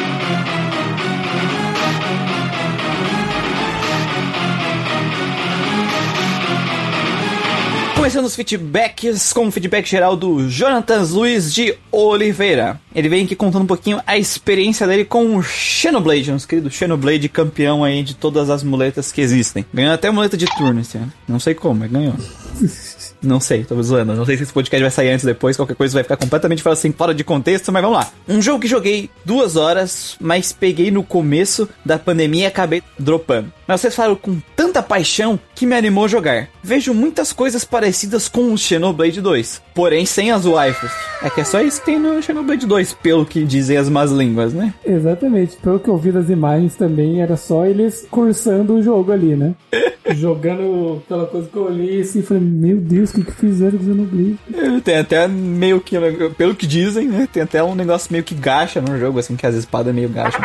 Começando 8.07 8.27
os 8.27 8.37
feedbacks 8.37 9.33
com 9.33 9.49
o 9.49 9.51
feedback 9.51 9.85
geral 9.85 10.15
do 10.15 10.49
Jonathan 10.49 11.03
Luiz 11.11 11.53
de 11.53 11.77
Oliveira. 11.91 12.81
Ele 12.95 13.09
vem 13.09 13.25
aqui 13.25 13.35
contando 13.35 13.65
um 13.65 13.67
pouquinho 13.67 14.01
a 14.07 14.17
experiência 14.17 14.87
dele 14.87 15.05
com 15.05 15.37
o 15.37 15.43
Xenoblade, 15.43 16.31
nosso 16.31 16.47
querido 16.47 16.71
Xenoblade, 16.71 17.29
campeão 17.29 17.83
aí 17.83 18.05
de 18.05 18.15
todas 18.15 18.49
as 18.49 18.63
muletas 18.63 19.11
que 19.11 19.21
existem. 19.21 19.67
Ganhou 19.75 19.93
até 19.93 20.09
muleta 20.09 20.37
de 20.37 20.47
turno 20.47 20.83
esse 20.83 20.97
ano. 20.97 21.13
Não 21.27 21.41
sei 21.41 21.53
como, 21.53 21.81
mas 21.81 21.91
ganhou. 21.91 22.15
Não 23.23 23.41
sei, 23.41 23.65
tô 23.65 23.81
zoando. 23.83 24.15
Não 24.15 24.25
sei 24.25 24.37
se 24.37 24.45
esse 24.45 24.53
podcast 24.53 24.83
vai 24.83 24.91
sair 24.91 25.11
antes 25.11 25.25
ou 25.25 25.33
depois. 25.33 25.57
Qualquer 25.57 25.75
coisa 25.75 25.95
vai 25.95 26.03
ficar 26.03 26.17
completamente 26.17 26.63
fora, 26.63 26.75
assim, 26.75 26.93
fora 26.93 27.15
de 27.15 27.25
contexto, 27.25 27.73
mas 27.73 27.83
vamos 27.83 27.99
lá. 27.99 28.09
Um 28.29 28.41
jogo 28.41 28.61
que 28.61 28.69
joguei 28.69 29.11
duas 29.25 29.57
horas, 29.57 30.17
mas 30.21 30.53
peguei 30.53 30.91
no 30.91 31.03
começo 31.03 31.69
da 31.85 31.99
pandemia 31.99 32.45
e 32.45 32.47
acabei 32.47 32.83
dropando. 32.99 33.53
Mas 33.67 33.81
vocês 33.81 33.95
falaram 33.95 34.15
com 34.15 34.39
tanta 34.55 34.83
paixão 34.83 35.39
que 35.55 35.67
me 35.67 35.75
animou 35.75 36.05
a 36.05 36.09
jogar. 36.09 36.49
Vejo 36.63 36.95
muitas 36.95 37.33
coisas 37.33 37.65
parecidas 37.65 38.29
com 38.29 38.53
o 38.53 38.59
Xenoblade 38.59 39.21
2, 39.21 39.63
porém 39.75 40.07
sem 40.07 40.31
as 40.31 40.45
waifus. 40.45 40.91
É 41.23 41.31
que 41.31 41.41
é 41.41 41.45
só 41.45 41.61
isso 41.61 41.81
que 41.81 41.87
tem 41.87 41.99
no 41.99 42.23
Xenoblade 42.23 42.67
2, 42.67 42.95
pelo 42.95 43.27
que 43.27 43.45
dizem 43.45 43.77
as 43.77 43.89
más 43.89 44.13
línguas, 44.13 44.53
né? 44.53 44.73
Exatamente. 44.85 45.57
Pelo 45.57 45.81
que 45.81 45.89
eu 45.89 45.97
vi 45.97 46.13
das 46.13 46.29
imagens 46.29 46.77
também, 46.77 47.21
era 47.21 47.37
só 47.37 47.67
eles 47.67 48.07
cursando 48.11 48.75
o 48.75 48.83
jogo 48.83 49.11
ali, 49.11 49.35
né? 49.35 49.55
Jogando 50.15 51.03
aquela 51.05 51.27
coisa 51.27 51.49
que 51.49 51.57
eu 51.57 51.65
olhei 51.65 52.01
assim 52.01 52.21
e 52.21 52.23
falei, 52.23 52.43
meu 52.43 52.77
Deus, 52.77 53.11
que, 53.25 53.25
que 53.25 53.33
fizeram 53.33 53.79
com 53.79 53.85
o 53.85 53.87
Xenoblade? 53.87 54.39
Tem 54.83 54.99
até 54.99 55.27
meio 55.29 55.81
que, 55.81 55.97
pelo 56.37 56.55
que 56.55 56.67
dizem, 56.67 57.09
né? 57.09 57.29
Tem 57.33 57.43
até 57.43 57.63
um 57.63 57.75
negócio 57.75 58.13
meio 58.13 58.23
que 58.25 58.35
gacha 58.35 58.81
no 58.81 58.99
jogo, 58.99 59.19
assim, 59.19 59.37
que 59.37 59.47
as 59.47 59.55
espadas 59.55 59.95
meio 59.95 60.09
gacham. 60.09 60.41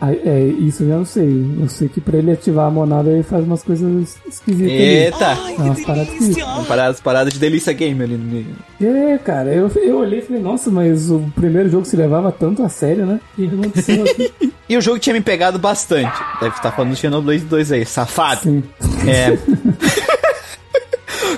Ah, 0.00 0.12
é, 0.12 0.44
isso 0.60 0.82
eu 0.84 0.88
já 0.88 0.96
não 0.96 1.04
sei. 1.04 1.44
Eu 1.60 1.68
sei 1.68 1.88
que 1.88 2.00
pra 2.00 2.16
ele 2.18 2.30
ativar 2.32 2.66
a 2.66 2.70
monada 2.70 3.10
ele 3.10 3.22
faz 3.22 3.44
umas 3.44 3.62
coisas 3.62 4.16
esquisitas. 4.28 4.72
Eita! 4.72 5.24
É 5.58 5.62
umas 5.62 5.80
paradas 5.82 6.08
esquisitas. 6.12 6.42
Uma 6.44 6.64
parada, 6.64 6.96
parada 7.02 7.30
de 7.30 7.38
delícia 7.38 7.72
game 7.72 8.02
ali. 8.02 8.16
no- 8.16 8.86
É, 8.86 9.18
cara, 9.18 9.52
eu, 9.52 9.68
eu 9.76 9.98
olhei 9.98 10.20
e 10.20 10.22
falei, 10.22 10.40
nossa, 10.42 10.70
mas 10.70 11.10
o 11.10 11.20
primeiro 11.34 11.68
jogo 11.68 11.84
se 11.84 11.96
levava 11.96 12.30
tanto 12.32 12.62
a 12.62 12.68
sério, 12.68 13.04
né? 13.04 13.20
O 13.32 13.36
que 13.36 13.46
aconteceu 13.54 14.04
aqui? 14.04 14.32
E 14.70 14.76
o 14.76 14.80
jogo 14.80 15.00
tinha 15.00 15.12
me 15.14 15.20
pegado 15.20 15.58
bastante. 15.58 16.16
Deve 16.40 16.54
estar 16.54 16.70
falando 16.70 16.92
do 16.92 16.96
Xenoblade 16.96 17.40
2 17.40 17.72
aí, 17.72 17.84
safado. 17.84 18.42
Sim. 18.42 18.62
É. 19.04 19.36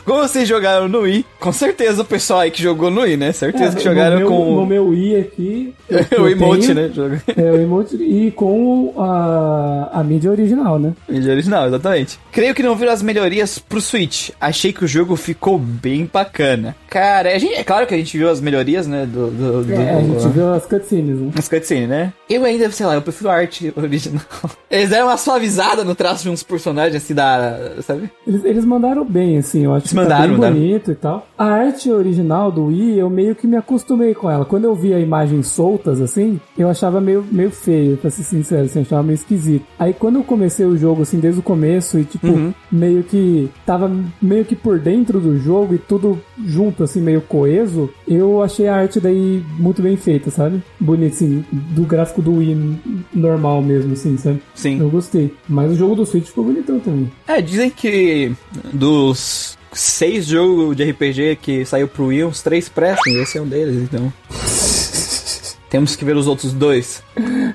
Como 0.05 0.21
vocês 0.21 0.49
jogaram 0.49 0.89
no 0.89 1.01
Wii, 1.01 1.25
com 1.39 1.53
certeza 1.53 2.03
o 2.03 2.05
pessoal 2.05 2.41
aí 2.41 2.51
que 2.51 2.63
jogou 2.63 2.91
no 2.91 3.03
Wii, 3.03 3.17
né? 3.17 3.33
Certeza 3.33 3.73
É, 3.73 3.77
que 3.79 3.85
jogaram 3.85 4.19
meu, 4.19 4.29
com 4.29 4.55
No 4.57 4.67
meu 4.67 4.93
i 4.95 5.17
aqui. 5.17 5.75
o 6.19 6.29
emote, 6.29 6.75
tenho- 6.75 7.09
né? 7.09 7.23
É, 7.37 7.43
o 7.51 7.57
emote 7.61 7.97
e 7.97 8.31
com 8.31 8.95
a, 8.99 9.91
a 9.93 10.05
mídia 10.05 10.31
original, 10.31 10.79
né? 10.79 10.93
Mídia 11.09 11.33
original, 11.33 11.67
exatamente. 11.67 12.19
Creio 12.31 12.55
que 12.55 12.63
não 12.63 12.75
viram 12.77 12.93
as 12.93 13.03
melhorias 13.03 13.59
pro 13.59 13.81
Switch. 13.81 14.31
Achei 14.41 14.73
que 14.73 14.85
o 14.85 14.89
jogo 14.89 15.15
ficou 15.17 15.59
bem 15.59 16.09
bacana. 16.11 16.75
Cara, 16.89 17.31
a 17.35 17.39
gente, 17.39 17.55
é 17.55 17.63
claro 17.65 17.87
que 17.87 17.95
a 17.95 17.97
gente 17.99 18.17
viu 18.17 18.31
as 18.31 18.41
melhorias, 18.41 18.87
né? 18.87 19.07
Do, 19.07 19.31
do, 19.31 19.65
do- 19.65 19.73
É, 19.73 19.97
a 19.97 20.01
gente 20.01 20.29
viu 20.29 20.53
as 20.53 20.65
cutscenes, 20.67 21.19
né? 21.19 21.31
As 21.37 21.49
cutscenes, 21.49 21.89
né? 21.89 22.13
Eu 22.29 22.45
ainda, 22.45 22.71
sei 22.71 22.87
lá, 22.87 22.95
eu 22.95 23.03
prefiro 23.03 23.29
a 23.31 23.35
arte 23.35 23.73
original. 23.77 24.23
Eles 24.71 24.89
deram 24.91 25.07
uma 25.09 25.17
suavizada 25.17 25.85
no 25.85 25.95
traço 25.95 26.23
de 26.23 26.31
uns 26.31 26.43
personagens, 26.43 26.97
assim, 27.03 27.15
da. 27.15 27.73
Sabe? 27.83 28.11
Eles, 28.27 28.45
eles 28.45 28.65
mandaram 28.65 29.05
bem, 29.05 29.39
assim, 29.39 29.65
eu 29.65 29.75
acho 29.75 29.92
que 29.93 29.97
mandaram, 30.03 30.23
tá 30.23 30.29
bem 30.29 30.33
mandaram. 30.33 30.55
bonito 30.55 30.91
e 30.93 30.95
tal. 30.95 31.27
A 31.39 31.45
arte 31.47 31.91
original 31.91 32.51
do 32.53 32.67
Wii, 32.67 32.99
eu 32.99 33.09
meio 33.11 33.35
que 33.35 33.47
me 33.47 33.57
acostumei 33.57 34.15
com 34.15 34.31
ela. 34.31 34.45
Quando 34.45 34.65
eu 34.65 34.75
via 34.75 34.99
imagens 34.99 35.47
soltas, 35.49 36.01
assim, 36.01 36.41
eu 36.59 36.69
achava 36.69 37.01
meio, 37.01 37.25
meio 37.31 37.51
feio, 37.51 37.97
pra 37.97 38.11
ser 38.11 38.23
sincero, 38.23 38.65
assim, 38.65 38.81
eu 38.81 38.83
achava 38.85 39.03
meio 39.03 39.15
esquisito. 39.15 39.65
Aí 39.79 39.93
quando 39.93 40.17
eu 40.17 40.25
comecei 40.25 40.65
o 40.67 40.77
jogo, 40.77 41.03
assim, 41.03 41.19
desde 41.21 41.41
o 41.41 41.43
começo 41.43 41.99
e, 41.99 42.05
tipo, 42.05 42.27
Uhum. 42.27 42.53
meio 42.71 43.03
que 43.03 43.51
tava 43.67 43.91
meio 44.21 44.45
que 44.45 44.55
por 44.57 44.79
dentro 44.79 45.21
do 45.21 45.39
jogo 45.39 45.75
e 45.75 45.79
tudo 45.79 46.19
junto, 46.45 46.83
assim, 46.85 47.01
meio 47.01 47.21
coeso, 47.21 47.91
eu 48.09 48.43
achei 48.43 48.69
a 48.69 48.77
arte 48.77 49.01
daí 49.01 49.43
muito 49.59 49.83
bem 49.83 49.97
feita, 49.97 50.31
sabe? 50.31 50.63
Bonito, 50.81 51.13
assim, 51.15 51.45
do 51.51 51.83
gráfico 51.83 52.23
do 52.23 52.37
Wii 52.39 52.79
normal 53.15 53.61
mesmo, 53.63 53.93
assim, 53.93 54.17
sabe? 54.17 54.43
Sim. 54.55 54.81
Eu 54.81 54.89
gostei. 54.89 55.33
Mas 55.49 55.71
o 55.73 55.75
jogo 55.75 55.95
do 55.95 56.07
Switch 56.07 56.27
ficou 56.27 56.45
bonitão 56.45 56.79
também. 56.81 57.11
É, 57.27 57.41
dizem 57.43 57.71
que 57.71 58.33
dos 58.73 59.57
seis 59.73 60.27
jogos 60.27 60.77
de 60.77 60.85
RPG 60.91 61.37
que 61.41 61.65
saiu 61.65 61.89
pro 61.89 62.07
Wii, 62.07 62.25
uns 62.25 62.43
três 62.43 62.69
prestam, 62.69 63.13
esse 63.23 63.39
é 63.39 63.41
um 63.43 63.47
deles, 63.49 63.77
então. 63.83 64.13
Temos 65.71 65.97
que 65.97 66.05
ver 66.05 66.15
os 66.17 66.27
outros 66.27 66.53
dois. 66.53 67.03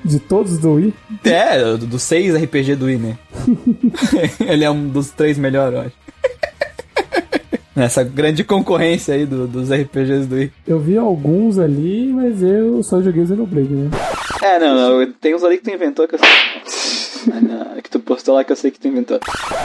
De 0.04 0.18
todos 0.18 0.58
do 0.58 0.72
Wii, 0.72 0.92
É, 1.24 1.62
do- 1.76 1.86
dos 1.86 2.02
seis 2.02 2.34
RPG 2.34 2.74
do 2.74 2.86
Wii, 2.86 2.96
né? 2.98 3.18
Ele 4.44 4.64
é 4.64 4.70
um 4.70 4.88
dos 4.88 5.10
três 5.10 5.38
melhores, 5.38 5.74
eu 5.74 5.80
acho. 5.82 5.92
Nessa 7.76 8.02
grande 8.02 8.42
concorrência 8.42 9.14
aí 9.14 9.24
do- 9.24 9.46
dos 9.46 9.70
RPGs 9.70 10.26
do 10.26 10.34
Wii. 10.34 10.52
Eu 10.66 10.80
vi 10.80 10.98
alguns 10.98 11.58
ali, 11.60 12.12
mas 12.12 12.42
eu 12.42 12.82
só 12.82 13.00
joguei 13.00 13.24
Xenoblade, 13.24 13.68
né? 13.68 13.88
É, 14.42 14.58
não, 14.58 14.74
não, 15.00 15.12
tem 15.12 15.36
uns 15.36 15.44
ali 15.44 15.58
que 15.58 15.64
tu 15.64 15.70
inventou 15.70 16.08
que 16.08 16.16
eu 16.16 16.18
sei. 16.18 16.28
Ah, 17.30 17.40
não, 17.40 17.76
que 17.88 17.92
tu 17.92 18.00
postou 18.00 18.34
lá 18.34 18.44
que 18.44 18.52
eu 18.52 18.56
sei 18.56 18.70
que 18.70 18.78
tu 18.78 18.86
inventou. 18.86 19.18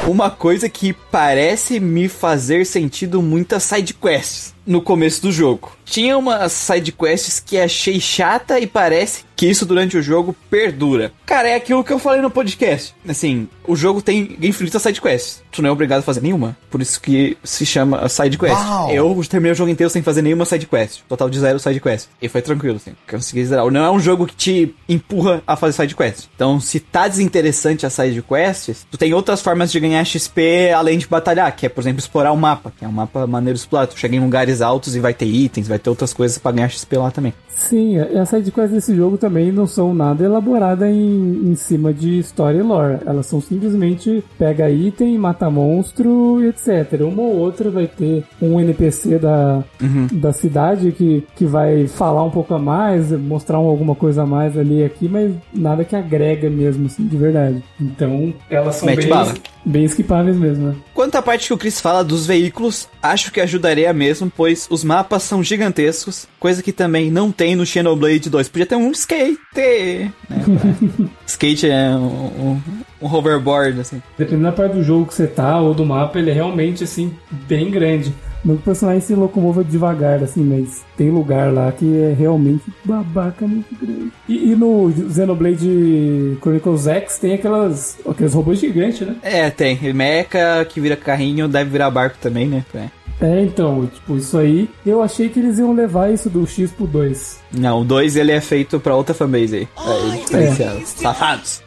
Uma 0.08 0.32
coisa 0.32 0.70
que 0.70 0.94
parece 0.94 1.80
me 1.80 2.08
fazer 2.08 2.65
sentido 2.65 3.22
muitas 3.22 3.63
sidequests 3.63 4.53
no 4.65 4.82
começo 4.82 5.22
do 5.22 5.32
jogo. 5.32 5.74
Tinha 5.86 6.18
umas 6.18 6.53
sidequests 6.53 7.39
que 7.39 7.58
achei 7.58 8.00
chata 8.00 8.60
e 8.60 8.65
parece 8.65 9.25
que 9.36 9.46
isso 9.46 9.65
durante 9.65 9.98
o 9.98 10.01
jogo 10.01 10.34
perdura. 10.50 11.12
Cara, 11.25 11.50
é 11.50 11.56
aquilo 11.56 11.84
que 11.84 11.92
eu 11.92 12.00
falei 12.00 12.22
no 12.22 12.32
podcast. 12.32 12.96
Assim, 13.08 13.48
o 13.68 13.75
jogo 13.75 14.01
tem 14.01 14.38
infinitas 14.42 14.82
sidequests. 14.82 15.44
Tu 15.51 15.62
não 15.62 15.70
é 15.70 15.72
obrigado 15.72 16.00
a 16.00 16.03
fazer 16.03 16.22
nenhuma. 16.22 16.56
Por 16.72 16.82
isso 16.82 17.01
que 17.01 17.38
se 17.44 17.65
chama 17.65 18.08
sidequest. 18.08 18.56
Eu 18.94 19.22
terminei 19.30 19.51
o 19.51 19.56
jogo 19.56 19.70
inteiro 19.70 19.89
sem 19.89 20.01
fazer 20.01 20.22
nenhuma 20.22 20.46
sidequest. 20.46 21.01
Total 21.10 21.30
de 21.30 21.39
zero 21.39 21.60
sidequest. 21.60 22.08
E 22.22 22.30
foi 22.30 22.42
tranquilo, 22.42 22.77
assim. 22.77 22.94
Consegui 23.10 23.46
zerar. 23.46 23.70
Não 23.70 23.84
é 23.84 23.92
um 23.92 24.00
jogo 24.00 24.25
que 24.25 24.36
te 24.36 24.75
empurra 24.88 25.44
a 25.46 25.56
fazer 25.58 25.74
sidequest. 25.74 26.27
Então, 26.36 26.60
se 26.60 26.80
tá 26.80 27.08
desinteressante 27.08 27.86
as 28.13 28.58
sidequests, 28.58 28.86
tu 28.89 28.98
tem 28.98 29.13
outras 29.13 29.41
formas 29.41 29.72
de 29.72 29.79
ganhar 29.79 30.03
XP 30.05 30.72
além 30.72 30.98
de 30.98 31.08
batalhar, 31.08 31.55
que 31.55 31.65
é, 31.65 31.70
por 31.70 31.82
exemplo, 31.82 32.00
explorar 32.00 32.32
o 32.32 32.38
mapa, 32.38 32.72
que 32.77 32.86
é 32.86 32.88
um 32.88 32.91
mapa 32.91 33.25
maneiro 33.25 33.55
de 33.55 33.62
explorar. 33.62 33.88
Tu 33.88 33.98
chega 33.98 34.15
em 34.15 34.20
lugares 34.20 34.62
altos 34.62 34.96
e 34.96 35.00
vai 35.00 35.13
ter 35.13 35.25
itens, 35.25 35.67
vai 35.67 35.79
ter 35.79 35.89
outras 35.89 36.13
coisas 36.13 36.38
pra 36.38 36.51
ganhar 36.51 36.70
XP 36.70 36.98
lá 36.98 37.12
também. 37.12 37.34
Sim, 37.55 37.98
as 38.00 38.29
sidequests 38.29 38.72
desse 38.74 38.95
jogo 38.95 39.17
também 39.17 39.51
não 39.51 39.65
são 39.67 39.93
nada 39.93 40.24
elaboradas 40.24 40.89
em, 40.89 41.41
em 41.51 41.55
cima 41.55 41.93
de 41.93 42.19
história 42.19 42.57
e 42.57 42.62
lore. 42.63 42.98
Elas 43.05 43.25
são 43.27 43.39
simplesmente 43.41 44.24
pega 44.38 44.69
item, 44.69 45.17
mata 45.17 45.50
monstro 45.50 46.41
e 46.43 46.48
etc. 46.48 47.01
Uma 47.01 47.22
ou 47.22 47.36
outra 47.38 47.69
vai 47.69 47.88
ter 47.88 48.24
um 48.41 48.60
NPC 48.60 49.19
da, 49.19 49.63
da 50.12 50.33
cidade 50.33 50.91
que, 50.91 51.24
que 51.36 51.45
vai 51.45 51.88
falar 51.88 52.24
um 52.24 52.29
pouco 52.31 52.53
a 52.53 52.60
mais, 52.60 53.12
mostrar 53.12 53.60
um- 53.60 53.67
alguma 53.67 53.95
coisa 53.95 54.24
a 54.24 54.25
mais 54.25 54.57
ali 54.57 54.83
aqui, 54.83 55.07
mas 55.07 55.31
nada 55.53 55.86
que 55.86 55.95
agrega 55.95 56.50
mesmo, 56.50 56.88
assim, 56.88 57.05
de 57.05 57.17
verdade. 57.17 57.63
Então, 57.79 58.33
elas 58.50 58.75
são 58.75 58.88
Mete 58.88 59.01
bem, 59.01 59.10
bala. 59.10 59.33
bem 59.65 59.83
esquipáveis 59.83 60.36
mesmo, 60.38 60.67
né? 60.69 60.75
Quanto 60.93 61.15
à 61.15 61.22
parte 61.22 61.48
que 61.48 61.53
o 61.53 61.57
Chris 61.57 61.79
fala 61.79 62.03
dos 62.03 62.25
veículos, 62.25 62.88
acho 63.01 63.31
que 63.31 63.39
ajudaria 63.41 63.91
mesmo, 63.93 64.31
pois 64.36 64.67
os 64.69 64.83
mapas 64.83 65.24
são 65.24 65.43
gigantescos, 65.43 66.27
coisa 66.39 66.62
que 66.63 66.72
também 66.72 67.12
não 67.12 67.31
tem 67.31 67.42
no 67.55 67.65
Xenoblade 67.65 68.29
2. 68.29 68.47
Podia 68.50 68.65
ter 68.65 68.75
um 68.75 68.91
skate, 68.91 69.38
né? 69.55 70.12
skate 71.27 71.69
é 71.69 71.89
um, 71.89 72.05
um- 72.55 72.62
um 73.01 73.07
hoverboard, 73.13 73.79
assim. 73.81 74.01
Dependendo 74.17 74.43
da 74.45 74.51
parte 74.51 74.73
do 74.73 74.83
jogo 74.83 75.05
que 75.07 75.13
você 75.13 75.27
tá 75.27 75.59
ou 75.59 75.73
do 75.73 75.85
mapa, 75.85 76.17
ele 76.19 76.29
é 76.31 76.33
realmente, 76.33 76.83
assim, 76.83 77.13
bem 77.47 77.69
grande. 77.69 78.13
Não 78.45 78.55
que 78.55 78.62
o 78.62 78.65
personagem 78.65 79.00
se 79.01 79.13
locomova 79.15 79.63
devagar, 79.63 80.21
assim, 80.21 80.43
mas 80.43 80.83
tem 80.97 81.09
lugar 81.09 81.51
lá 81.53 81.71
que 81.71 81.85
é 81.97 82.13
realmente 82.17 82.63
babaca 82.83 83.47
muito 83.47 83.73
grande. 83.75 84.12
E, 84.27 84.51
e 84.51 84.55
no 84.55 84.91
Xenoblade 85.13 86.38
Chronicles 86.41 86.88
X 86.88 87.17
tem 87.19 87.33
aquelas, 87.35 87.97
aqueles 88.09 88.33
robôs 88.33 88.59
gigantes, 88.59 89.07
né? 89.07 89.15
É, 89.23 89.50
tem. 89.50 89.77
Mecha 89.93 90.65
que 90.70 90.79
vira 90.81 90.96
carrinho, 90.98 91.48
deve 91.48 91.70
virar 91.70 91.89
barco 91.89 92.18
também, 92.22 92.48
né? 92.48 92.65
É. 92.75 92.87
É, 93.21 93.41
então, 93.41 93.85
tipo, 93.87 94.17
isso 94.17 94.37
aí, 94.37 94.69
eu 94.85 95.01
achei 95.01 95.29
que 95.29 95.39
eles 95.39 95.57
iam 95.57 95.73
levar 95.73 96.11
isso 96.11 96.29
do 96.29 96.45
X 96.45 96.71
pro 96.71 96.85
2. 96.85 97.39
Não, 97.57 97.81
o 97.81 97.85
2 97.85 98.15
ele 98.15 98.31
é 98.31 98.41
feito 98.41 98.79
pra 98.79 98.95
outra 98.95 99.13
fanbase 99.13 99.55
aí. 99.55 99.67
É, 99.77 100.17
diferenciado. 100.17 100.81
Safados. 100.85 101.61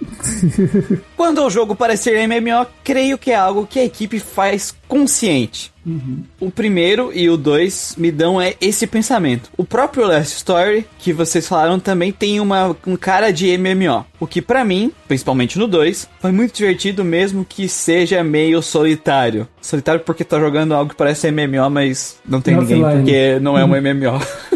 Quando 1.16 1.42
o 1.42 1.50
jogo 1.50 1.74
parecer 1.74 2.28
MMO, 2.28 2.66
creio 2.84 3.16
que 3.16 3.30
é 3.30 3.36
algo 3.36 3.66
que 3.66 3.78
a 3.78 3.84
equipe 3.84 4.18
faz 4.20 4.74
consciente. 4.86 5.72
O 6.40 6.50
primeiro 6.50 7.12
e 7.14 7.30
o 7.30 7.36
dois 7.36 7.94
me 7.96 8.10
dão 8.10 8.40
é 8.40 8.54
esse 8.60 8.88
pensamento. 8.88 9.50
O 9.56 9.64
próprio 9.64 10.04
Last 10.06 10.36
Story, 10.38 10.84
que 10.98 11.12
vocês 11.12 11.46
falaram, 11.46 11.78
também 11.78 12.10
tem 12.10 12.40
uma, 12.40 12.76
um 12.84 12.96
cara 12.96 13.30
de 13.30 13.56
MMO. 13.56 14.04
O 14.18 14.26
que 14.26 14.42
pra 14.42 14.64
mim, 14.64 14.90
principalmente 15.06 15.58
no 15.58 15.68
2, 15.68 16.08
foi 16.20 16.32
muito 16.32 16.56
divertido 16.56 17.04
mesmo 17.04 17.46
que 17.48 17.68
seja 17.68 18.24
meio 18.24 18.60
solitário. 18.60 19.46
Solitário 19.62 20.00
porque 20.00 20.24
tá 20.24 20.40
jogando 20.40 20.74
algo 20.74 20.90
que 20.90 20.96
parece 20.96 21.30
MMO, 21.30 21.70
mas 21.70 22.18
não 22.26 22.40
tem 22.40 22.56
ninguém 22.56 22.82
Offline. 22.82 23.02
porque 23.02 23.38
não 23.40 23.56
é 23.56 23.64
um 23.64 23.68
MMO. 23.68 24.20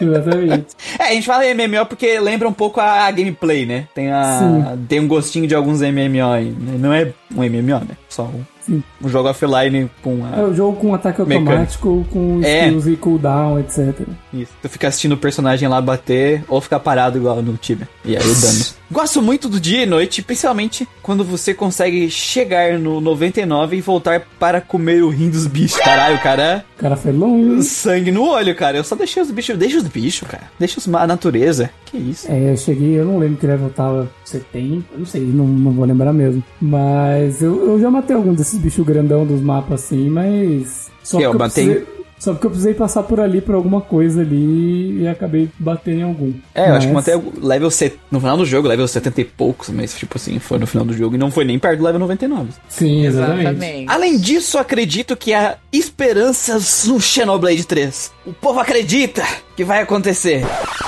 Exatamente. 0.00 0.66
É, 0.98 1.04
a 1.04 1.12
gente 1.12 1.26
fala 1.26 1.44
MMO 1.54 1.86
porque 1.86 2.18
lembra 2.20 2.48
um 2.48 2.52
pouco 2.52 2.80
a, 2.80 3.06
a 3.06 3.10
gameplay, 3.10 3.66
né? 3.66 3.86
Tem, 3.94 4.10
a, 4.10 4.38
Sim. 4.38 4.86
tem 4.88 5.00
um 5.00 5.08
gostinho 5.08 5.46
de 5.46 5.54
alguns 5.54 5.80
MMO 5.80 6.30
aí. 6.32 6.50
né? 6.50 6.76
Não 6.78 6.92
é 6.92 7.12
um 7.34 7.42
MMO, 7.42 7.80
né? 7.80 7.96
Só 8.08 8.24
um. 8.24 8.42
Um 8.68 9.08
jogo 9.08 9.28
offline 9.28 9.90
com 10.02 10.20
É 10.34 10.40
a... 10.40 10.44
o 10.44 10.54
jogo 10.54 10.76
com 10.78 10.94
ataque 10.94 11.20
automático, 11.20 12.06
com 12.10 12.40
É. 12.42 12.66
skills 12.66 12.86
e 12.86 12.96
cooldown, 12.96 13.58
etc. 13.60 14.00
Isso. 14.32 14.52
Tu 14.62 14.68
fica 14.68 14.88
assistindo 14.88 15.12
o 15.12 15.16
personagem 15.16 15.68
lá 15.68 15.80
bater 15.80 16.44
ou 16.48 16.60
ficar 16.60 16.80
parado 16.80 17.18
igual 17.18 17.42
no 17.42 17.56
time. 17.56 17.82
E 18.04 18.16
aí 18.16 18.22
o 18.22 18.34
dano. 18.40 18.64
Gosto 18.90 19.20
muito 19.20 19.48
do 19.48 19.60
dia 19.60 19.82
e 19.82 19.86
noite, 19.86 20.22
principalmente 20.22 20.88
quando 21.02 21.22
você 21.24 21.52
consegue 21.52 22.10
chegar 22.10 22.78
no 22.78 23.00
99 23.00 23.76
e 23.76 23.80
voltar 23.80 24.22
para 24.38 24.60
comer 24.60 25.02
o 25.02 25.08
rim 25.10 25.28
dos 25.30 25.46
bichos. 25.46 25.78
Caralho, 25.78 26.18
cara. 26.20 26.64
O 26.76 26.80
cara 26.80 26.96
foi 26.96 27.12
longe. 27.12 27.64
Sangue 27.64 28.10
no 28.10 28.24
olho, 28.26 28.54
cara. 28.54 28.76
Eu 28.78 28.84
só 28.84 28.94
deixei 28.94 29.22
os 29.22 29.30
bichos. 29.30 29.56
Deixa 29.58 29.76
os 29.78 29.84
bichos, 29.88 30.26
cara. 30.28 30.44
Deixa 30.58 30.78
os, 30.78 30.88
a 30.94 31.06
natureza. 31.06 31.70
Que 31.86 31.96
isso. 31.98 32.30
É, 32.30 32.50
eu 32.52 32.56
cheguei, 32.56 32.98
eu 32.98 33.04
não 33.04 33.18
lembro 33.18 33.36
que 33.38 33.46
level 33.46 33.70
tava 33.70 34.10
70, 34.28 34.84
eu 34.92 34.98
não 34.98 35.06
sei, 35.06 35.20
não, 35.22 35.46
não 35.46 35.72
vou 35.72 35.84
lembrar 35.84 36.12
mesmo. 36.12 36.42
Mas 36.60 37.42
eu, 37.42 37.72
eu 37.72 37.80
já 37.80 37.90
matei 37.90 38.14
algum 38.16 38.32
desses 38.34 38.58
bichos 38.58 38.84
grandão 38.86 39.26
dos 39.26 39.40
mapas 39.40 39.84
assim, 39.84 40.08
mas. 40.08 40.88
Só 41.02 41.18
Eu 41.20 41.30
porque 41.30 41.38
matei- 41.44 41.66
precisei- 41.66 41.97
só 42.18 42.32
porque 42.32 42.46
eu 42.46 42.50
precisei 42.50 42.74
passar 42.74 43.02
por 43.04 43.20
ali 43.20 43.40
por 43.40 43.54
alguma 43.54 43.80
coisa 43.80 44.20
ali 44.22 45.02
e 45.02 45.08
acabei 45.08 45.48
batendo 45.58 46.00
em 46.00 46.02
algum. 46.02 46.32
É, 46.54 46.70
eu 46.70 46.74
acho 46.74 46.86
que 46.86 46.92
Mas- 46.92 47.06
matei 47.06 47.14
o 47.14 47.32
level 47.46 47.70
set... 47.70 47.98
no 48.10 48.20
final 48.20 48.36
do 48.36 48.44
jogo, 48.44 48.66
level 48.68 48.86
70 48.88 49.20
e 49.20 49.24
poucos, 49.24 49.68
mas 49.70 49.94
tipo 49.96 50.16
assim, 50.16 50.38
foi 50.38 50.58
no 50.58 50.66
final 50.66 50.84
do 50.84 50.92
jogo 50.92 51.14
e 51.14 51.18
não 51.18 51.30
foi 51.30 51.44
nem 51.44 51.58
perto 51.58 51.78
do 51.78 51.84
level 51.84 52.00
99. 52.00 52.50
Sim, 52.68 53.06
exatamente. 53.06 53.40
Exatamente. 53.42 53.84
Além 53.88 54.18
disso, 54.18 54.58
acredito 54.58 55.16
que 55.16 55.32
há 55.32 55.56
esperanças 55.72 56.84
no 56.86 57.00
Xenoblade 57.00 57.64
3. 57.66 58.12
O 58.26 58.32
povo 58.32 58.60
acredita 58.60 59.22
que 59.56 59.64
vai 59.64 59.80
acontecer. 59.82 60.44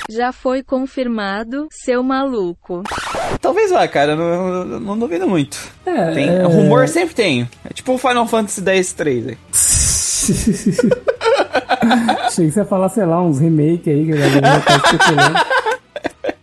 Já 0.08 0.32
foi 0.32 0.62
confirmado, 0.62 1.68
seu 1.70 2.02
maluco. 2.02 2.82
Talvez 3.40 3.70
vá, 3.70 3.86
cara, 3.88 4.14
não, 4.16 4.64
não, 4.64 4.80
não 4.80 4.98
duvido 4.98 5.26
muito. 5.28 5.58
É, 5.86 6.12
Tem, 6.12 6.28
é... 6.28 6.42
Rumor 6.44 6.88
sempre 6.88 7.14
tem. 7.14 7.48
É 7.64 7.72
tipo 7.72 7.92
o 7.94 7.98
Final 7.98 8.26
Fantasy 8.26 8.60
X-3 8.64 9.28
aí. 9.30 9.38
Achei 12.26 12.46
que 12.46 12.52
você 12.52 12.60
ia 12.60 12.64
falar, 12.64 12.88
sei 12.88 13.04
lá, 13.04 13.22
uns 13.22 13.40
remake 13.40 13.90
aí 13.90 14.06
que 14.06 14.12
a 14.12 14.16
galera 14.16 14.60
tá 14.60 14.76
especulando. 14.76 15.40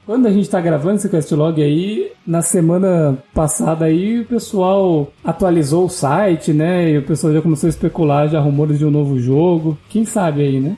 Quando 0.06 0.26
a 0.26 0.32
gente 0.32 0.50
tá 0.50 0.62
gravando 0.62 0.95
esse 0.95 1.10
questlog 1.10 1.62
aí, 1.62 2.12
na 2.26 2.41
semana 2.41 3.17
passada 3.34 3.86
aí, 3.86 4.21
o 4.21 4.26
pessoal 4.26 5.12
atualizou 5.21 5.86
o 5.86 5.89
site, 5.89 6.54
né? 6.54 6.91
E 6.91 6.97
o 6.97 7.04
pessoal 7.04 7.34
já 7.34 7.41
começou 7.41 7.67
a 7.67 7.69
especular 7.69 8.30
já 8.30 8.39
rumores 8.39 8.80
de 8.80 8.86
um 8.86 8.89
novo 8.89 9.19
jogo. 9.19 9.78
Quem 9.89 10.06
sabe 10.06 10.43
aí, 10.43 10.62
né? 10.62 10.78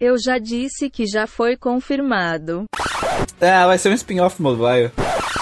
Eu 0.00 0.16
já 0.24 0.38
disse 0.38 0.88
que 0.88 1.04
já 1.04 1.26
foi 1.26 1.56
confirmado. 1.56 2.64
Ah, 3.40 3.66
vai 3.66 3.76
ser 3.76 3.90
um 3.90 3.94
spin-off 3.94 4.40
mobile. 4.40 4.92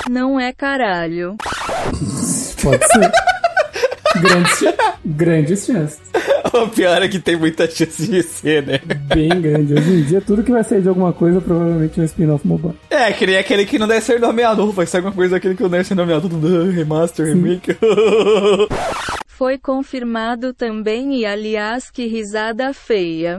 Não 0.08 0.40
é 0.40 0.52
caralho. 0.52 1.36
Pode 2.62 2.86
ser. 2.86 3.12
grandes, 4.22 4.64
grandes 5.04 5.66
chances. 5.66 6.00
o 6.54 6.68
pior 6.68 7.02
é 7.02 7.08
que 7.08 7.18
tem 7.18 7.36
muita 7.36 7.68
chance 7.68 8.06
de 8.06 8.22
ser, 8.22 8.66
né? 8.66 8.80
Bem 9.14 9.28
grande. 9.40 9.74
Hoje 9.74 9.90
em 9.90 10.02
dia, 10.02 10.20
tudo 10.20 10.42
que 10.42 10.50
vai 10.50 10.64
sair 10.64 10.82
de 10.82 10.88
alguma 10.88 11.12
coisa 11.12 11.40
provavelmente 11.40 11.98
é 11.98 12.02
um 12.02 12.06
spin-off 12.06 12.46
mobile. 12.46 12.74
É, 12.90 13.12
que 13.12 13.26
nem 13.26 13.36
aquele 13.36 13.64
que 13.64 13.78
não 13.78 13.86
deve 13.88 14.00
ser 14.00 14.20
nomeado. 14.20 14.70
Vai 14.72 14.86
ser 14.86 14.98
alguma 14.98 15.14
coisa 15.14 15.36
daquele 15.36 15.54
que 15.54 15.62
não 15.62 15.70
deve 15.70 15.84
ser 15.84 15.94
nomeado. 15.94 16.28
Tudo 16.28 16.70
remaster, 16.70 17.26
remake. 17.26 17.76
Foi 19.38 19.56
confirmado 19.56 20.52
também 20.52 21.14
e 21.20 21.24
aliás 21.24 21.92
que 21.92 22.08
risada 22.08 22.74
feia. 22.74 23.38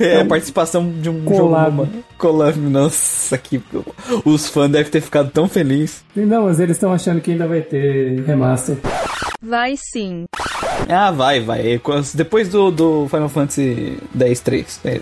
É, 0.00 0.20
a 0.20 0.24
participação 0.24 0.90
de 0.90 1.08
um 1.08 1.24
Collab. 1.24 1.76
jogo. 1.76 2.04
Collab, 2.18 2.58
nossa, 2.58 3.38
que. 3.38 3.62
Os 4.24 4.48
fãs 4.48 4.68
devem 4.68 4.90
ter 4.90 5.00
ficado 5.00 5.30
tão 5.30 5.48
felizes. 5.48 6.04
Não, 6.16 6.46
mas 6.46 6.58
eles 6.58 6.76
estão 6.76 6.92
achando 6.92 7.20
que 7.20 7.30
ainda 7.30 7.46
vai 7.46 7.60
ter 7.60 8.24
remaster. 8.24 8.76
Vai 9.40 9.76
sim. 9.76 10.24
Ah, 10.88 11.10
vai, 11.10 11.40
vai. 11.40 11.80
Depois 12.14 12.48
do, 12.48 12.70
do 12.70 13.08
Final 13.08 13.28
Fantasy 13.28 13.98
X-3. 14.18 14.78
É, 14.84 15.00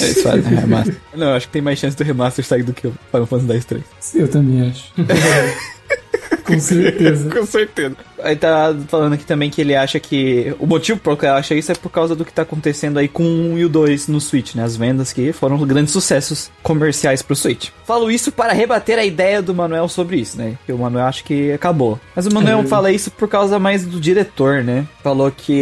eles 0.00 0.22
fazem 0.22 0.54
remaster. 0.54 0.96
Não, 1.14 1.28
eu 1.28 1.34
acho 1.34 1.46
que 1.46 1.52
tem 1.52 1.62
mais 1.62 1.78
chance 1.78 1.96
do 1.96 2.04
remaster 2.04 2.44
sair 2.44 2.62
do 2.62 2.72
que 2.72 2.86
o 2.86 2.94
Final 3.10 3.26
Fantasy 3.26 3.52
X-3. 3.58 3.82
Eu 4.14 4.28
também 4.28 4.68
acho. 4.68 4.92
Com 6.44 6.58
certeza. 6.58 7.30
Com 7.30 7.46
certeza. 7.46 7.96
Aí 8.22 8.36
tá 8.36 8.74
falando 8.88 9.14
aqui 9.14 9.24
também 9.24 9.50
que 9.50 9.60
ele 9.60 9.74
acha 9.74 9.98
que. 10.00 10.54
O 10.58 10.66
motivo 10.66 10.98
por 11.00 11.16
que 11.16 11.26
ele 11.26 11.32
acha 11.32 11.54
isso 11.54 11.72
é 11.72 11.74
por 11.74 11.90
causa 11.90 12.14
do 12.14 12.24
que 12.24 12.32
tá 12.32 12.42
acontecendo 12.42 12.98
aí 12.98 13.08
com 13.08 13.22
o 13.22 13.52
1 13.54 13.58
e 13.58 13.64
o 13.64 13.68
2 13.68 14.08
no 14.08 14.20
Switch, 14.20 14.54
né? 14.54 14.62
As 14.64 14.76
vendas 14.76 15.12
que 15.12 15.32
foram 15.32 15.58
grandes 15.66 15.92
sucessos 15.92 16.50
comerciais 16.62 17.22
pro 17.22 17.34
Switch. 17.36 17.70
Falo 17.84 18.10
isso 18.10 18.30
para 18.32 18.52
rebater 18.52 18.98
a 18.98 19.04
ideia 19.04 19.42
do 19.42 19.54
Manuel 19.54 19.88
sobre 19.88 20.16
isso, 20.16 20.38
né? 20.38 20.56
Que 20.66 20.72
o 20.72 20.78
Manuel 20.78 21.06
acha 21.06 21.22
que 21.22 21.52
acabou. 21.52 21.98
Mas 22.14 22.26
o 22.26 22.32
Manuel 22.34 22.60
É. 22.60 22.66
fala 22.66 22.90
isso 22.92 23.10
por 23.10 23.28
causa 23.28 23.58
mais 23.58 23.84
do 23.84 24.00
diretor, 24.00 24.62
né? 24.62 24.86
Falou 25.02 25.30
que 25.30 25.52